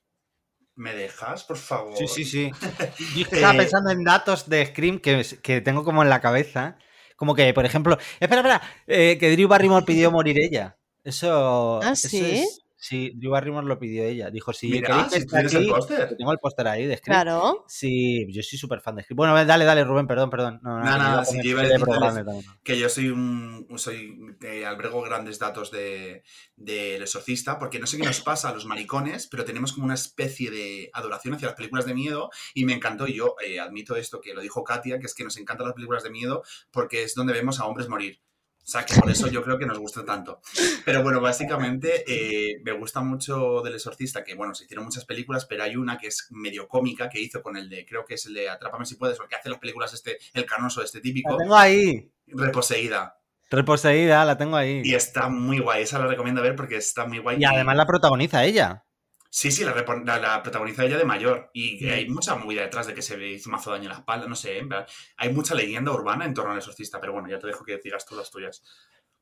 ¿Me 0.75 0.93
dejas, 0.95 1.43
por 1.43 1.57
favor? 1.57 1.95
Sí, 1.97 2.07
sí, 2.07 2.25
sí. 2.25 2.51
Yo 3.15 3.23
estaba 3.23 3.53
Eh, 3.53 3.57
pensando 3.57 3.91
en 3.91 4.03
datos 4.03 4.47
de 4.49 4.65
Scream 4.65 4.99
que, 4.99 5.23
que 5.43 5.61
tengo 5.61 5.83
como 5.83 6.01
en 6.03 6.09
la 6.09 6.21
cabeza. 6.21 6.77
Como 7.15 7.35
que, 7.35 7.53
por 7.53 7.65
ejemplo, 7.65 7.97
espera, 8.19 8.37
espera, 8.41 8.61
eh, 8.87 9.17
que 9.19 9.31
Drew 9.31 9.47
Barrymore 9.47 9.85
pidió 9.85 10.11
morir 10.11 10.39
ella. 10.39 10.77
Eso. 11.03 11.81
¿Ah, 11.81 11.91
eso 11.91 12.07
sí? 12.07 12.17
es- 12.31 12.60
sí, 12.81 13.11
Drew 13.15 13.31
Barrymore 13.31 13.67
lo 13.67 13.77
pidió 13.77 14.03
ella. 14.03 14.31
Dijo, 14.31 14.51
si 14.53 14.67
Mira, 14.69 14.87
queréis 14.87 15.11
si 15.13 15.25
tienes 15.27 15.53
el 15.53 15.61
aquí- 15.61 15.69
póster. 15.69 16.15
Tengo 16.17 16.31
el 16.31 16.39
póster 16.39 16.67
ahí 16.67 16.87
de 16.87 16.97
Scream. 16.97 17.21
Claro. 17.21 17.63
Sí, 17.67 18.25
yo 18.33 18.41
soy 18.41 18.57
súper 18.57 18.81
fan 18.81 18.95
de 18.95 19.03
Scream. 19.03 19.15
Bueno, 19.17 19.45
dale, 19.45 19.65
dale, 19.65 19.83
Rubén, 19.83 20.07
perdón, 20.07 20.29
perdón. 20.31 20.59
No, 20.63 20.79
no, 20.79 20.83
Nada, 20.83 21.19
que 21.21 21.25
si 21.27 21.37
yo 21.43 21.49
iba 21.51 21.61
a 21.61 21.65
decirles- 21.65 22.45
que 22.63 22.77
yo 22.79 22.89
soy 22.89 23.09
un 23.09 23.67
soy 23.75 24.17
eh, 24.41 24.65
albergo 24.65 25.01
grandes 25.03 25.37
datos 25.39 25.69
de 25.71 26.23
del 26.55 27.01
exorcista 27.01 27.57
porque 27.59 27.79
no 27.79 27.87
sé 27.87 27.97
qué 27.97 28.03
nos 28.03 28.21
pasa 28.21 28.49
a 28.49 28.53
los 28.53 28.65
maricones 28.65 29.27
pero 29.27 29.45
tenemos 29.45 29.73
como 29.73 29.85
una 29.85 29.93
especie 29.93 30.51
de 30.51 30.89
adoración 30.93 31.33
hacia 31.35 31.47
las 31.47 31.55
películas 31.55 31.85
de 31.85 31.93
miedo 31.93 32.29
y 32.53 32.65
me 32.65 32.73
encantó 32.73 33.07
y 33.07 33.13
yo 33.13 33.35
eh, 33.45 33.59
admito 33.59 33.95
esto 33.95 34.19
que 34.19 34.33
lo 34.33 34.41
dijo 34.41 34.63
Katia 34.63 34.99
que 34.99 35.05
es 35.05 35.13
que 35.15 35.23
nos 35.23 35.37
encantan 35.37 35.67
las 35.67 35.75
películas 35.75 36.03
de 36.03 36.09
miedo 36.09 36.43
porque 36.71 37.03
es 37.03 37.15
donde 37.15 37.33
vemos 37.33 37.59
a 37.59 37.65
hombres 37.65 37.87
morir 37.87 38.19
o 38.63 38.67
sea 38.71 38.85
que 38.85 38.93
por 38.95 39.09
eso 39.09 39.27
yo 39.27 39.43
creo 39.43 39.57
que 39.57 39.65
nos 39.65 39.79
gusta 39.79 40.05
tanto 40.05 40.41
pero 40.85 41.03
bueno 41.03 41.19
básicamente 41.19 42.03
eh, 42.07 42.61
me 42.63 42.71
gusta 42.73 43.01
mucho 43.01 43.61
del 43.61 43.75
exorcista 43.75 44.23
que 44.23 44.35
bueno 44.35 44.53
se 44.53 44.65
hicieron 44.65 44.85
muchas 44.85 45.05
películas 45.05 45.45
pero 45.45 45.63
hay 45.63 45.75
una 45.75 45.97
que 45.97 46.07
es 46.07 46.27
medio 46.31 46.67
cómica 46.67 47.09
que 47.09 47.19
hizo 47.19 47.41
con 47.41 47.57
el 47.57 47.69
de 47.69 47.85
creo 47.85 48.05
que 48.05 48.15
es 48.15 48.25
el 48.27 48.35
de 48.35 48.49
Atrápame 48.49 48.85
si 48.85 48.95
puedes 48.95 49.17
porque 49.17 49.35
hace 49.35 49.49
las 49.49 49.59
películas 49.59 49.93
este 49.93 50.19
el 50.33 50.45
canoso 50.45 50.81
este 50.81 51.01
típico 51.01 51.31
La 51.31 51.37
tengo 51.37 51.55
ahí. 51.55 52.11
reposeída 52.27 53.17
Reposeída, 53.51 54.23
la 54.23 54.37
tengo 54.37 54.55
ahí. 54.55 54.81
y 54.85 54.95
está 54.95 55.27
muy 55.27 55.59
guay, 55.59 55.83
esa 55.83 55.99
la 55.99 56.07
recomiendo 56.07 56.41
ver 56.41 56.55
porque 56.55 56.77
está 56.77 57.05
muy 57.05 57.17
guay. 57.17 57.37
Y 57.37 57.43
además 57.43 57.75
la 57.75 57.85
protagoniza 57.85 58.45
ella. 58.45 58.85
Sí, 59.33 59.49
sí, 59.49 59.63
la, 59.63 59.73
la, 59.73 60.19
la 60.19 60.43
protagoniza 60.43 60.83
ella 60.83 60.97
de 60.97 61.05
mayor. 61.05 61.49
Y 61.53 61.83
Mm. 61.85 61.89
hay 61.89 62.09
mucha 62.09 62.35
movida 62.35 62.63
detrás 62.63 62.85
de 62.87 62.93
que 62.93 63.01
se 63.01 63.17
le 63.17 63.31
hizo 63.31 63.49
mazo 63.49 63.71
daño 63.71 63.83
en 63.83 63.89
la 63.89 63.95
espalda, 63.99 64.27
no 64.27 64.35
sé. 64.35 64.57
en 64.57 64.67
plan, 64.67 64.85
Hay 65.17 65.31
mucha 65.33 65.55
leyenda 65.55 65.91
urbana 65.93 66.25
en 66.25 66.33
torno 66.33 66.51
al 66.51 66.57
exorcista, 66.57 66.99
pero 66.99 67.13
bueno, 67.13 67.29
ya 67.29 67.39
te 67.39 67.47
dejo 67.47 67.63
que 67.63 67.79
digas 67.81 68.05
tú 68.05 68.15
las 68.15 68.29
tuyas. 68.29 68.61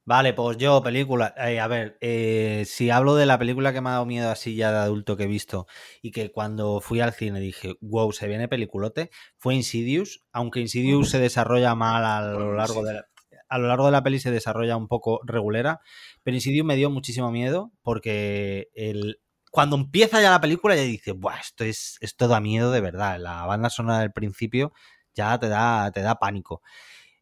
Vale, 0.05 0.33
pues 0.33 0.57
yo, 0.57 0.81
película. 0.81 1.35
eh, 1.37 1.59
a 1.59 1.67
ver, 1.67 1.97
eh, 2.01 2.63
si 2.65 2.89
hablo 2.89 3.13
de 3.13 3.27
la 3.27 3.37
película 3.37 3.71
que 3.71 3.81
me 3.81 3.89
ha 3.89 3.93
dado 3.93 4.07
miedo 4.07 4.31
así 4.31 4.55
ya 4.55 4.71
de 4.71 4.79
adulto 4.79 5.15
que 5.15 5.25
he 5.25 5.27
visto 5.27 5.67
y 6.01 6.09
que 6.09 6.31
cuando 6.31 6.81
fui 6.81 6.99
al 7.01 7.13
cine 7.13 7.39
dije, 7.39 7.75
wow, 7.79 8.11
se 8.11 8.27
viene 8.27 8.47
peliculote, 8.47 9.11
fue 9.37 9.53
Insidious. 9.53 10.23
Aunque 10.31 10.61
Insidious 10.61 11.11
se 11.11 11.19
desarrolla 11.19 11.75
mal 11.75 12.03
a 12.05 12.21
lo 12.31 12.55
largo 12.55 12.83
de 12.83 12.93
la, 12.95 13.05
a 13.47 13.57
lo 13.59 13.67
largo 13.67 13.85
de 13.85 13.91
la 13.91 14.01
peli 14.01 14.19
se 14.19 14.31
desarrolla 14.31 14.75
un 14.77 14.87
poco 14.87 15.19
regulera, 15.23 15.81
pero 16.23 16.33
Insidious 16.33 16.65
me 16.65 16.75
dio 16.75 16.89
muchísimo 16.89 17.29
miedo 17.31 17.71
porque 17.83 18.69
el, 18.73 19.19
cuando 19.49 19.75
empieza 19.75 20.21
ya 20.21 20.29
la 20.31 20.41
película 20.41 20.75
ya 20.75 20.81
dices, 20.83 21.13
Buah, 21.15 21.39
esto 21.39 21.63
es 21.63 21.97
esto 22.01 22.27
da 22.27 22.39
miedo 22.39 22.71
de 22.71 22.81
verdad. 22.81 23.19
La 23.19 23.45
banda 23.45 23.69
sonora 23.69 23.99
del 23.99 24.11
principio 24.11 24.73
ya 25.13 25.37
te 25.39 25.49
da, 25.49 25.91
te 25.91 26.01
da 26.01 26.15
pánico. 26.15 26.61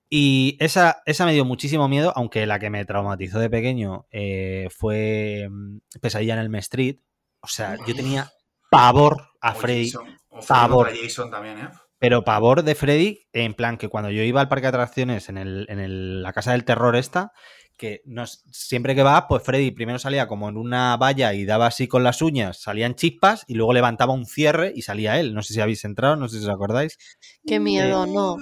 Y 0.09 0.55
esa, 0.59 1.01
esa 1.05 1.25
me 1.25 1.34
dio 1.34 1.43
muchísimo 1.45 1.88
miedo, 1.89 2.13
aunque 2.15 2.45
la 2.45 2.59
que 2.59 2.69
me 2.69 2.86
traumatizó 2.86 3.39
de 3.39 3.49
pequeño 3.49 4.07
eh, 4.11 4.67
fue 4.71 5.47
mm, 5.49 5.80
Pesadilla 6.01 6.34
en 6.34 6.39
el 6.39 6.45
M 6.47 6.59
Street. 6.59 6.97
O 7.41 7.47
sea, 7.47 7.78
yo 7.86 7.93
tenía 7.95 8.32
pavor 8.71 9.21
a 9.41 9.51
O 9.51 9.55
Freddy, 9.55 9.89
Jason, 9.91 10.07
o 10.30 10.41
Freddy 10.41 10.47
Pavor. 10.47 10.86
contra 10.88 11.03
Jason 11.03 11.32
también, 11.32 11.57
¿eh? 11.59 11.69
pero 11.99 12.23
pavor 12.23 12.63
de 12.63 12.75
Freddy, 12.75 13.28
en 13.34 13.53
plan 13.53 13.78
que 13.78 13.89
cuando 13.89 14.09
yo 14.11 14.21
iba 14.21 14.39
al 14.39 14.47
parque 14.49 14.63
de 14.63 14.69
atracciones 14.69 15.30
en, 15.30 15.38
el, 15.38 15.65
en 15.69 15.80
el- 15.80 16.21
la 16.21 16.32
casa 16.32 16.51
del 16.51 16.63
terror 16.63 16.95
esta, 16.95 17.32
que 17.78 18.01
nos, 18.05 18.43
siempre 18.51 18.95
que 18.95 19.03
va, 19.03 19.28
pues 19.28 19.43
Freddy 19.43 19.71
primero 19.71 19.99
salía 19.99 20.28
como 20.28 20.49
en 20.49 20.57
una 20.57 20.97
valla 20.97 21.34
y 21.34 21.45
daba 21.45 21.67
así 21.67 21.88
con 21.88 22.03
las 22.03 22.21
uñas, 22.21 22.59
salían 22.59 22.95
chispas 22.95 23.45
y 23.47 23.53
luego 23.53 23.73
levantaba 23.73 24.13
un 24.13 24.25
cierre 24.25 24.73
y 24.75 24.82
salía 24.82 25.19
él. 25.19 25.34
No 25.34 25.43
sé 25.43 25.53
si 25.53 25.61
habéis 25.61 25.86
entrado, 25.86 26.15
no 26.15 26.28
sé 26.28 26.39
si 26.39 26.43
os 26.43 26.49
acordáis. 26.49 26.97
Qué 27.45 27.59
miedo, 27.59 28.05
no. 28.07 28.38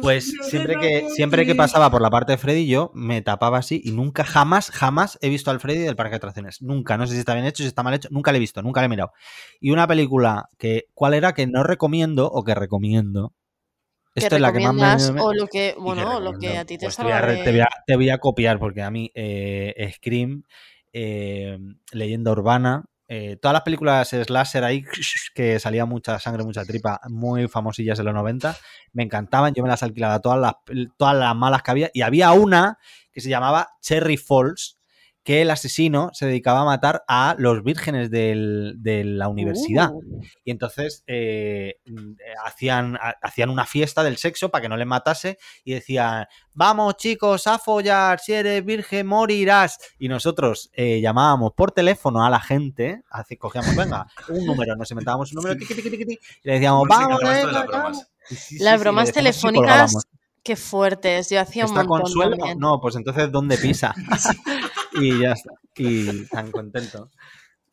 Pues 0.00 0.32
siempre 0.42 0.76
que, 0.80 1.08
siempre 1.10 1.46
que 1.46 1.54
pasaba 1.54 1.90
por 1.90 2.02
la 2.02 2.10
parte 2.10 2.32
de 2.32 2.38
Freddy, 2.38 2.66
yo 2.66 2.90
me 2.94 3.22
tapaba 3.22 3.58
así 3.58 3.80
y 3.84 3.92
nunca, 3.92 4.24
jamás, 4.24 4.70
jamás 4.70 5.18
he 5.20 5.28
visto 5.28 5.50
al 5.50 5.60
Freddy 5.60 5.80
del 5.80 5.96
parque 5.96 6.12
de 6.12 6.16
atracciones. 6.16 6.62
Nunca. 6.62 6.96
No 6.96 7.06
sé 7.06 7.12
si 7.14 7.20
está 7.20 7.34
bien 7.34 7.46
hecho, 7.46 7.62
si 7.62 7.68
está 7.68 7.82
mal 7.82 7.94
hecho. 7.94 8.08
Nunca 8.10 8.32
lo 8.32 8.36
he 8.36 8.40
visto, 8.40 8.62
nunca 8.62 8.80
lo 8.80 8.86
he 8.86 8.88
mirado. 8.88 9.12
Y 9.60 9.70
una 9.70 9.86
película 9.86 10.48
que, 10.58 10.86
¿cuál 10.94 11.14
era? 11.14 11.34
Que 11.34 11.46
no 11.46 11.62
recomiendo 11.62 12.26
o 12.26 12.42
que 12.42 12.54
recomiendo. 12.54 13.34
Que 14.14 14.20
Esto 14.20 14.36
es 14.36 14.42
la 14.42 14.52
que 14.52 14.60
más 14.60 15.10
me. 15.10 15.20
o 15.20 15.32
lo 15.32 15.46
que, 15.46 15.74
bueno, 15.78 16.20
lo 16.20 16.38
que 16.38 16.58
a 16.58 16.64
ti 16.66 16.76
te 16.76 16.84
Pues 16.86 16.96
te 16.96 17.02
voy 17.02 17.12
a, 17.12 17.20
te 17.20 17.50
voy 17.50 17.52
de- 17.54 17.62
a- 17.62 17.68
te 17.86 17.96
voy 17.96 18.10
a 18.10 18.18
copiar 18.18 18.58
porque 18.58 18.82
a 18.82 18.90
mí 18.90 19.10
eh, 19.14 19.90
Scream, 19.94 20.44
eh, 20.92 21.58
Leyenda 21.92 22.30
Urbana, 22.32 22.84
eh, 23.08 23.36
todas 23.40 23.54
las 23.54 23.62
películas 23.62 24.08
slasher 24.10 24.64
ahí 24.64 24.84
que 25.34 25.58
salía 25.58 25.86
mucha 25.86 26.18
sangre, 26.18 26.44
mucha 26.44 26.64
tripa, 26.64 27.00
muy 27.08 27.48
famosillas 27.48 27.98
en 27.98 28.04
los 28.06 28.14
90, 28.14 28.54
me 28.92 29.02
encantaban, 29.02 29.54
yo 29.54 29.62
me 29.62 29.68
las 29.70 29.82
alquilaba 29.82 30.20
todas 30.20 30.38
las, 30.38 30.54
todas 30.98 31.16
las 31.16 31.34
malas 31.34 31.62
que 31.62 31.70
había 31.70 31.90
y 31.94 32.02
había 32.02 32.32
una 32.32 32.78
que 33.12 33.20
se 33.22 33.30
llamaba 33.30 33.70
Cherry 33.80 34.18
Falls 34.18 34.78
que 35.24 35.42
el 35.42 35.50
asesino 35.50 36.10
se 36.12 36.26
dedicaba 36.26 36.62
a 36.62 36.64
matar 36.64 37.04
a 37.06 37.36
los 37.38 37.62
vírgenes 37.62 38.10
del- 38.10 38.74
de 38.78 39.04
la 39.04 39.28
universidad. 39.28 39.90
Uh, 39.92 40.02
Y 40.44 40.50
entonces 40.50 41.04
eh, 41.06 41.76
mm, 41.86 42.12
hacían, 42.44 42.96
ha- 42.96 43.14
hacían 43.22 43.50
una 43.50 43.64
fiesta 43.64 44.02
del 44.02 44.16
sexo 44.16 44.50
para 44.50 44.62
que 44.62 44.68
no 44.68 44.76
les 44.76 44.86
matase 44.86 45.38
y 45.64 45.74
decían, 45.74 46.26
vamos 46.54 46.96
chicos 46.96 47.46
a 47.46 47.58
follar, 47.58 48.18
si 48.18 48.32
eres 48.32 48.64
virgen 48.64 49.06
morirás. 49.06 49.78
Y 49.98 50.08
nosotros 50.08 50.70
eh, 50.74 51.00
llamábamos 51.00 51.52
por 51.52 51.70
teléfono 51.72 52.24
a 52.24 52.30
la 52.30 52.40
gente, 52.40 53.02
así 53.10 53.36
cogíamos, 53.36 53.76
venga, 53.76 54.06
un 54.28 54.44
número, 54.44 54.74
nos 54.76 54.90
inventábamos 54.90 55.30
un 55.32 55.36
número, 55.36 55.56
tiqui, 55.56 55.74
tiqui, 55.74 55.90
tiqui, 55.90 56.04
tiqui, 56.06 56.18
y 56.42 56.48
le 56.48 56.52
decíamos, 56.54 56.88
vamos, 56.88 57.20
venga, 57.20 57.52
las 57.52 57.66
bromas. 57.66 57.82
vamos". 57.92 58.06
Y 58.30 58.34
sí, 58.36 58.58
sí, 58.58 58.64
Las 58.64 58.80
sí, 58.80 58.84
le 59.08 59.12
telefónicas. 59.12 59.94
Qué 60.42 60.56
fuertes. 60.56 61.30
Yo 61.30 61.40
hacía 61.40 61.64
un 61.64 61.70
¿Está 61.70 61.84
montón 61.84 62.02
Consuelo? 62.02 62.36
también. 62.36 62.58
No, 62.58 62.80
pues 62.80 62.96
entonces 62.96 63.30
¿dónde 63.30 63.58
pisa? 63.58 63.94
y 64.92 65.20
ya 65.20 65.32
está. 65.32 65.52
Y 65.76 66.26
tan 66.26 66.50
contento. 66.50 67.10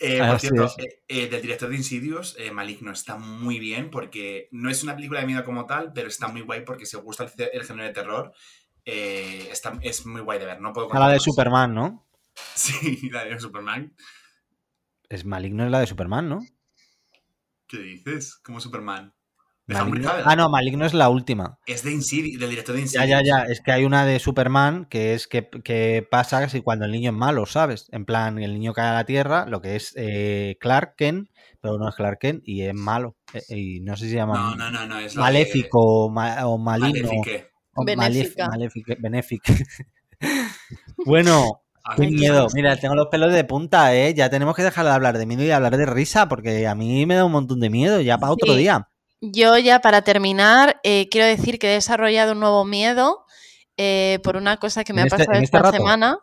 Eh, 0.02 0.20
por 0.26 0.40
cierto, 0.40 0.66
eh, 0.78 1.04
eh, 1.10 1.28
del 1.28 1.42
director 1.42 1.70
de 1.70 1.76
Insidious, 1.76 2.36
eh, 2.40 2.52
Maligno, 2.52 2.92
está 2.94 3.18
muy 3.18 3.60
bien 3.60 3.90
porque 3.92 4.48
no 4.52 4.70
es 4.70 4.82
una 4.82 4.96
película 4.96 5.20
de 5.20 5.28
miedo 5.28 5.44
como 5.44 5.66
tal, 5.66 5.92
pero 5.92 6.08
está 6.08 6.30
muy 6.30 6.40
guay 6.40 6.62
porque 6.62 6.86
si 6.86 6.96
os 6.96 7.04
gusta 7.04 7.26
el, 7.26 7.64
género 7.66 7.84
de 7.84 7.94
terror, 7.94 8.34
eh, 8.86 9.50
está, 9.52 9.78
es 9.82 10.06
muy 10.06 10.22
guay 10.22 10.40
de 10.40 10.46
ver. 10.46 10.62
No 10.62 10.72
puedo 10.72 10.88
la 10.94 11.10
de 11.10 11.16
más. 11.16 11.24
Superman, 11.24 11.74
¿no? 11.74 12.06
Sí, 12.56 13.10
la 13.10 13.26
de 13.26 13.38
Superman. 13.38 13.94
Es 15.10 15.26
maligno 15.26 15.66
es 15.66 15.72
la 15.72 15.82
de 15.82 15.88
Superman, 15.88 16.30
¿no? 16.30 16.40
¿Qué 17.68 17.80
dices? 17.80 18.38
Como 18.38 18.62
Superman. 18.62 19.14
Maligno-. 19.74 20.12
Ah, 20.26 20.36
no, 20.36 20.50
Maligno 20.50 20.86
es 20.86 20.94
la 20.94 21.10
última. 21.10 21.60
Es 21.66 21.84
de 21.84 21.92
Insidious, 21.92 22.40
del 22.40 22.50
director 22.50 22.76
de 22.76 22.82
Ya, 22.82 22.86
Insidious. 23.06 23.10
ya, 23.10 23.22
ya. 23.24 23.44
Es 23.52 23.62
que 23.62 23.72
hay 23.72 23.86
una 23.86 24.06
de 24.06 24.20
Superman 24.20 24.86
que 24.90 25.14
es 25.14 25.28
que, 25.28 25.48
que 25.64 26.08
pasa 26.10 26.48
si 26.50 26.62
cuando 26.62 26.86
el 26.86 26.92
niño 26.92 27.12
es 27.12 27.16
malo, 27.18 27.46
¿sabes? 27.46 27.88
En 27.92 28.06
plan, 28.06 28.40
el 28.40 28.54
niño 28.54 28.74
cae 28.74 28.88
a 28.90 28.94
la 28.94 29.06
tierra, 29.06 29.46
lo 29.48 29.62
que 29.62 29.76
es 29.76 29.94
eh, 29.96 30.58
Clark 30.60 30.96
Kent, 30.96 31.30
pero 31.62 31.78
no 31.78 31.88
es 31.90 31.96
Clark 31.96 32.20
Kent 32.20 32.42
y 32.46 32.64
es 32.64 32.74
malo. 32.74 33.16
Eh, 33.34 33.44
y 33.56 33.80
no 33.82 33.96
sé 33.96 34.06
si 34.06 34.10
se 34.12 34.16
llama 34.18 34.36
No, 34.36 34.56
no, 34.56 34.72
no, 34.72 34.88
no, 34.88 35.00
es 35.00 35.16
maléfico 35.16 35.80
o, 36.06 36.10
ma- 36.10 36.46
o 36.48 36.58
maligno. 36.58 37.10
O 37.76 37.84
maléfique- 37.86 38.98
benéfic. 39.00 39.44
bueno, 41.06 41.62
Qué 41.96 42.08
miedo. 42.08 42.48
Mira, 42.54 42.76
tengo 42.78 42.94
los 42.94 43.08
pelos 43.08 43.34
de 43.34 43.44
punta, 43.46 43.96
¿eh? 43.96 44.14
Ya 44.14 44.30
tenemos 44.30 44.56
que 44.56 44.62
dejar 44.62 44.86
de 44.86 44.92
hablar 44.92 45.18
de 45.18 45.26
miedo 45.26 45.44
y 45.44 45.50
hablar 45.50 45.76
de 45.76 45.86
risa, 45.88 46.28
porque 46.28 46.68
a 46.68 46.76
mí 46.76 47.06
me 47.08 47.16
da 47.16 47.26
un 47.26 47.32
montón 47.32 47.60
de 47.60 47.70
miedo, 47.72 48.00
ya 48.02 48.18
para 48.20 48.32
otro 48.34 48.54
Sí. 48.54 48.60
día. 48.60 48.89
Yo 49.22 49.58
ya 49.58 49.80
para 49.80 50.02
terminar, 50.02 50.80
eh, 50.84 51.10
quiero 51.10 51.28
decir 51.28 51.60
que 51.60 51.68
he 51.70 51.74
desarrollado 51.74 52.32
un 52.32 52.40
nuevo 52.40 52.64
miedo 52.64 53.26
eh, 53.76 54.20
por 54.24 54.38
una 54.38 54.58
cosa 54.58 54.84
que 54.84 54.94
me 54.94 55.02
¿En 55.02 55.06
ha 55.06 55.08
este- 55.08 55.18
pasado 55.18 55.34
este 55.34 55.46
esta 55.46 55.58
rato? 55.60 55.70
Ah. 55.70 55.78
semana. 55.78 56.20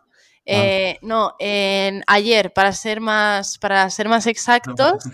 Eh, 0.48 0.98
no, 1.02 1.34
en, 1.40 2.04
ayer, 2.06 2.52
para 2.52 2.72
ser 2.72 3.00
más, 3.00 3.58
para 3.58 3.90
ser 3.90 4.08
más 4.08 4.26
exactos, 4.28 5.04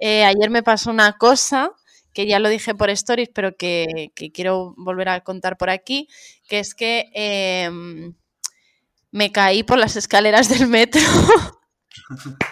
ayer 0.00 0.50
me 0.50 0.64
pasó 0.64 0.90
una 0.90 1.12
cosa 1.16 1.70
que 2.12 2.26
ya 2.26 2.40
lo 2.40 2.48
dije 2.48 2.74
por 2.74 2.90
stories, 2.90 3.30
pero 3.32 3.56
que, 3.56 4.10
que 4.16 4.32
quiero 4.32 4.74
volver 4.76 5.08
a 5.10 5.20
contar 5.20 5.56
por 5.56 5.70
aquí, 5.70 6.08
que 6.48 6.58
es 6.58 6.74
que 6.74 7.08
em, 7.14 8.14
me 9.12 9.30
caí 9.30 9.62
por 9.62 9.78
las 9.78 9.94
escaleras 9.94 10.48
del 10.48 10.66
metro. 10.66 11.00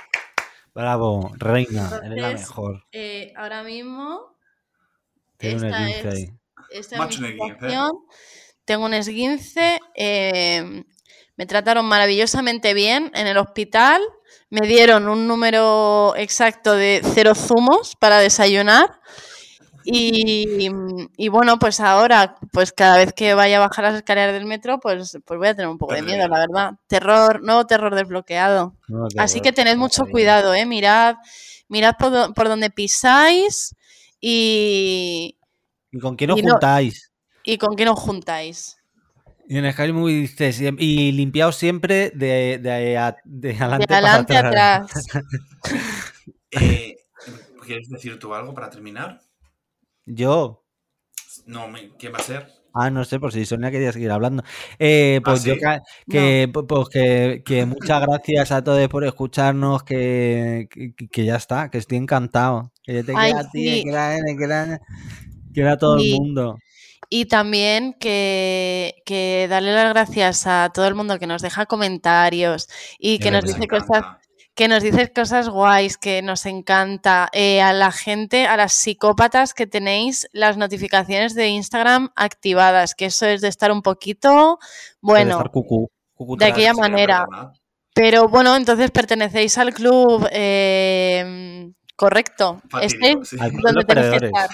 Bravo, 0.74 1.32
reina, 1.38 2.00
eres 2.04 2.22
la 2.22 2.32
mejor. 2.34 2.84
Ahora 3.36 3.64
mismo 3.64 4.37
Un 5.42 5.48
esta 5.64 5.88
esguince 5.88 6.08
es- 6.08 6.14
ahí. 6.14 6.30
esta 6.70 6.96
es 6.96 7.20
mi 7.20 7.26
situación. 7.28 7.92
Tengo 8.64 8.84
un 8.84 8.94
esguince. 8.94 9.78
eh, 9.94 10.84
me 11.36 11.46
trataron 11.46 11.86
maravillosamente 11.86 12.74
bien 12.74 13.10
en 13.14 13.26
el 13.28 13.36
hospital. 13.38 14.02
Me 14.50 14.66
dieron 14.66 15.08
un 15.08 15.28
número 15.28 16.14
exacto 16.16 16.74
de 16.74 17.00
cero 17.14 17.34
zumos 17.34 17.94
para 17.96 18.18
desayunar. 18.18 19.00
Y, 19.84 20.68
y 21.16 21.28
bueno, 21.28 21.58
pues 21.58 21.80
ahora, 21.80 22.34
pues 22.52 22.72
cada 22.72 22.98
vez 22.98 23.12
que 23.14 23.32
vaya 23.34 23.56
a 23.56 23.60
bajar 23.60 23.84
las 23.84 23.94
escaleras 23.94 24.34
del 24.34 24.44
metro, 24.44 24.80
pues, 24.80 25.16
pues 25.24 25.38
voy 25.38 25.48
a 25.48 25.54
tener 25.54 25.68
un 25.68 25.78
poco 25.78 25.94
de 25.94 26.02
miedo, 26.02 26.28
la 26.28 26.38
verdad. 26.40 26.72
Terror, 26.88 27.42
nuevo 27.42 27.64
terror 27.66 27.94
desbloqueado. 27.94 28.74
No, 28.88 29.06
Así 29.16 29.40
que 29.40 29.52
tened 29.52 29.76
mucho 29.78 30.04
cuidado, 30.06 30.52
¿eh? 30.52 30.66
Mirad, 30.66 31.14
mirad 31.68 31.94
por, 31.98 32.34
por 32.34 32.48
donde 32.48 32.68
pisáis 32.68 33.74
y, 34.20 35.38
¿Y 35.92 35.98
con 35.98 36.16
quién 36.16 36.30
os 36.30 36.38
y 36.38 36.42
no- 36.42 36.52
juntáis? 36.52 37.12
y 37.42 37.58
con 37.58 37.74
quién 37.76 37.88
os 37.88 37.98
juntáis. 37.98 38.76
Y 39.48 39.56
en 39.56 39.72
Sky 39.72 39.92
Movie 39.92 40.14
dice, 40.20 40.50
siem- 40.52 40.76
y 40.78 41.12
limpiaos 41.12 41.56
siempre 41.56 42.10
de, 42.14 42.58
de, 42.58 42.60
de 42.60 42.70
adelante, 42.70 43.22
De 43.24 43.54
para 43.54 44.12
adelante 44.20 44.36
a 44.36 44.40
atrás. 44.40 44.84
atrás. 44.84 45.06
Eh, 46.50 46.96
¿Quieres 47.66 47.88
decir 47.90 48.18
tú 48.18 48.34
algo 48.34 48.54
para 48.54 48.70
terminar? 48.70 49.20
Yo, 50.06 50.64
No, 51.46 51.66
¿quién 51.98 52.12
va 52.14 52.18
a 52.18 52.22
ser? 52.22 52.48
ah, 52.74 52.88
no 52.90 53.04
sé, 53.04 53.20
por 53.20 53.32
si 53.32 53.44
Sonia 53.44 53.70
quería 53.70 53.92
seguir 53.92 54.10
hablando. 54.10 54.42
Eh, 54.78 55.20
pues 55.24 55.42
¿Ah, 55.42 55.48
yo 55.48 55.54
sí? 55.54 55.60
ca- 55.60 55.82
que, 56.08 56.48
pu- 56.50 56.66
pues 56.66 56.88
que, 56.88 57.42
que 57.44 57.66
muchas 57.66 58.00
gracias 58.00 58.50
a 58.52 58.64
todos 58.64 58.88
por 58.88 59.04
escucharnos, 59.04 59.82
que, 59.82 60.68
que, 60.70 60.94
que 61.08 61.24
ya 61.24 61.36
está, 61.36 61.70
que 61.70 61.78
estoy 61.78 61.98
encantado. 61.98 62.72
Que 62.88 62.94
ya 62.94 63.02
te 63.02 63.12
Ay, 63.14 63.32
queda 63.32 63.40
a 63.42 63.50
ti, 63.50 63.68
sí. 63.68 63.84
queda 63.84 64.08
a 64.08 64.16
él, 64.16 64.22
queda 64.38 64.80
queda 65.52 65.72
a 65.72 65.76
todo 65.76 65.98
Y- 65.98 66.14
el 66.14 66.20
mundo. 66.22 66.58
Y 67.10 67.26
también 67.26 67.92
que, 68.00 68.94
que 69.04 69.46
darle 69.50 69.74
las 69.74 69.92
gracias 69.92 70.46
a 70.46 70.70
todo 70.72 70.86
el 70.88 70.94
mundo 70.94 71.18
que 71.18 71.26
nos 71.26 71.42
deja 71.42 71.66
comentarios 71.66 72.66
y 72.98 73.18
que 73.18 73.30
nos 73.30 73.44
dice 73.44 73.66
cosas 73.68 74.04
que 74.54 74.68
nos 74.68 74.82
dices 74.82 75.10
cosas 75.14 75.50
guays, 75.50 75.98
que 75.98 76.22
nos 76.22 76.46
encanta. 76.46 77.28
Eh, 77.34 77.60
a 77.60 77.72
la 77.74 77.92
gente, 77.92 78.46
a 78.46 78.56
las 78.56 78.72
psicópatas 78.72 79.52
que 79.52 79.66
tenéis 79.66 80.26
las 80.32 80.56
notificaciones 80.56 81.34
de 81.34 81.48
Instagram 81.48 82.08
activadas, 82.16 82.94
que 82.94 83.04
eso 83.06 83.26
es 83.26 83.42
de 83.42 83.48
estar 83.48 83.70
un 83.70 83.82
poquito, 83.82 84.58
bueno, 85.02 85.32
estar 85.32 85.50
cucú, 85.50 85.90
cucú 86.14 86.36
de 86.38 86.46
aquella 86.46 86.72
Sí, 86.74 86.80
manera. 86.80 87.26
Pero 87.94 88.28
bueno, 88.28 88.56
entonces 88.56 88.90
pertenecéis 88.90 89.58
al 89.58 89.72
club 89.74 90.26
eh, 90.32 91.70
correcto. 91.98 92.62
Fatídico, 92.70 93.22
Estáis 93.22 93.28
sí. 93.28 93.36
Al 93.40 93.50
club 93.50 93.66
de 93.66 93.72
donde 93.72 94.18
que 94.20 94.26
estar. 94.26 94.50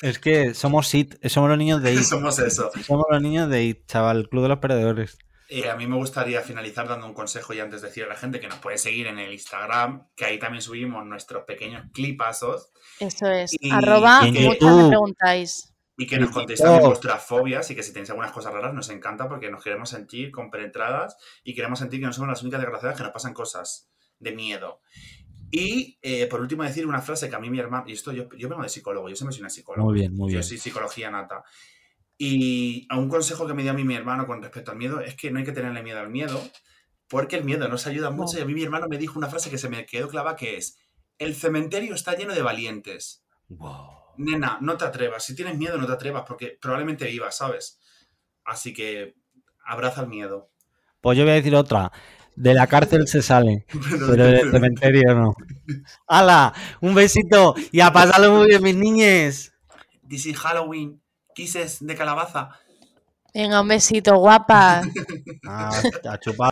Es 0.00 0.18
que 0.18 0.54
somos 0.54 0.92
IT, 0.94 1.16
somos 1.28 1.48
los 1.50 1.58
niños 1.58 1.82
de 1.82 1.92
IT. 1.94 2.02
Somos 2.02 2.38
eso. 2.38 2.70
Somos 2.86 3.06
los 3.10 3.20
niños 3.22 3.48
de 3.48 3.62
IT, 3.64 3.86
chaval, 3.86 4.16
el 4.18 4.28
club 4.28 4.42
de 4.44 4.48
los 4.48 4.58
perdedores. 4.58 5.18
Eh, 5.50 5.68
a 5.70 5.76
mí 5.76 5.86
me 5.86 5.96
gustaría 5.96 6.42
finalizar 6.42 6.86
dando 6.88 7.06
un 7.06 7.14
consejo 7.14 7.54
y 7.54 7.60
antes 7.60 7.80
decir 7.80 8.04
a 8.04 8.08
la 8.08 8.16
gente 8.16 8.38
que 8.38 8.48
nos 8.48 8.58
puede 8.58 8.76
seguir 8.78 9.06
en 9.06 9.18
el 9.18 9.32
Instagram, 9.32 10.08
que 10.14 10.26
ahí 10.26 10.38
también 10.38 10.60
subimos 10.62 11.06
nuestros 11.06 11.44
pequeños 11.44 11.84
clipazos 11.94 12.70
Eso 13.00 13.26
es. 13.28 13.56
Y 13.58 13.70
Arroba, 13.70 14.20
en 14.26 14.34
muchas 14.44 14.74
me 14.76 14.88
preguntáis. 14.88 15.74
y 15.96 16.06
que 16.06 16.18
nos 16.18 16.30
contéis 16.30 16.60
también 16.60 16.84
vuestras 16.84 17.24
fobias 17.24 17.70
y 17.70 17.74
que 17.74 17.82
si 17.82 17.92
tenéis 17.94 18.10
algunas 18.10 18.30
cosas 18.32 18.52
raras 18.52 18.74
nos 18.74 18.90
encanta 18.90 19.26
porque 19.26 19.50
nos 19.50 19.64
queremos 19.64 19.88
sentir 19.88 20.30
compenetradas 20.30 21.16
y 21.42 21.54
queremos 21.54 21.78
sentir 21.78 22.00
que 22.00 22.06
no 22.06 22.12
somos 22.12 22.28
las 22.28 22.42
únicas 22.42 22.60
desgraciadas 22.60 22.96
que 22.98 23.04
nos 23.04 23.12
pasan 23.12 23.32
cosas 23.32 23.88
de 24.18 24.32
miedo. 24.32 24.82
Y 25.50 25.98
eh, 26.02 26.26
por 26.26 26.40
último 26.40 26.62
decir 26.62 26.86
una 26.86 27.00
frase 27.00 27.28
que 27.28 27.36
a 27.36 27.38
mí 27.38 27.48
mi 27.50 27.58
hermano, 27.58 27.84
y 27.88 27.92
esto 27.92 28.12
yo, 28.12 28.28
yo 28.36 28.48
vengo 28.48 28.62
de 28.62 28.68
psicólogo, 28.68 29.08
yo 29.08 29.16
siempre 29.16 29.34
soy 29.34 29.42
una 29.42 29.50
psicóloga. 29.50 29.84
Muy 29.84 29.94
bien, 29.94 30.14
muy 30.14 30.30
Yo 30.30 30.38
bien. 30.38 30.44
soy 30.44 30.58
psicología 30.58 31.10
nata. 31.10 31.42
Y 32.18 32.86
a 32.90 32.98
un 32.98 33.08
consejo 33.08 33.46
que 33.46 33.54
me 33.54 33.62
dio 33.62 33.70
a 33.70 33.74
mí 33.74 33.84
mi 33.84 33.94
hermano 33.94 34.26
con 34.26 34.42
respecto 34.42 34.72
al 34.72 34.76
miedo 34.76 35.00
es 35.00 35.14
que 35.14 35.30
no 35.30 35.38
hay 35.38 35.44
que 35.44 35.52
tenerle 35.52 35.82
miedo 35.82 36.00
al 36.00 36.10
miedo, 36.10 36.42
porque 37.08 37.36
el 37.36 37.44
miedo 37.44 37.68
nos 37.68 37.86
ayuda 37.86 38.10
mucho. 38.10 38.34
No. 38.34 38.40
Y 38.40 38.42
a 38.42 38.44
mí 38.46 38.54
mi 38.54 38.62
hermano 38.64 38.88
me 38.88 38.98
dijo 38.98 39.18
una 39.18 39.28
frase 39.28 39.50
que 39.50 39.58
se 39.58 39.68
me 39.68 39.86
quedó 39.86 40.08
clava 40.08 40.36
que 40.36 40.56
es, 40.56 40.76
el 41.18 41.34
cementerio 41.34 41.94
está 41.94 42.16
lleno 42.16 42.34
de 42.34 42.42
valientes. 42.42 43.24
Wow. 43.48 43.88
Nena, 44.18 44.58
no 44.60 44.76
te 44.76 44.84
atrevas. 44.84 45.24
Si 45.24 45.34
tienes 45.34 45.56
miedo, 45.56 45.78
no 45.78 45.86
te 45.86 45.92
atrevas, 45.92 46.24
porque 46.26 46.58
probablemente 46.60 47.06
vivas, 47.06 47.36
¿sabes? 47.36 47.80
Así 48.44 48.74
que 48.74 49.14
abraza 49.64 50.02
el 50.02 50.08
miedo. 50.08 50.50
Pues 51.00 51.16
yo 51.16 51.24
voy 51.24 51.32
a 51.32 51.36
decir 51.36 51.54
otra. 51.54 51.92
De 52.38 52.54
la 52.54 52.68
cárcel 52.68 53.08
se 53.08 53.20
sale, 53.20 53.66
pero 54.08 54.26
del 54.26 54.52
cementerio 54.52 55.12
no. 55.12 55.34
¡Hala! 56.06 56.54
Un 56.80 56.94
besito 56.94 57.56
y 57.72 57.80
a 57.80 57.92
pasarlo 57.92 58.36
muy 58.36 58.46
bien, 58.46 58.62
mis 58.62 58.76
niñes. 58.76 59.52
This 60.08 60.26
is 60.26 60.36
Halloween. 60.38 61.02
Kisses 61.34 61.78
de 61.80 61.96
calabaza. 61.96 62.50
Venga, 63.34 63.60
un 63.60 63.66
besito, 63.66 64.16
guapa. 64.16 64.82
Ah, 65.50 65.70
a 66.10 66.18
chupar. 66.18 66.46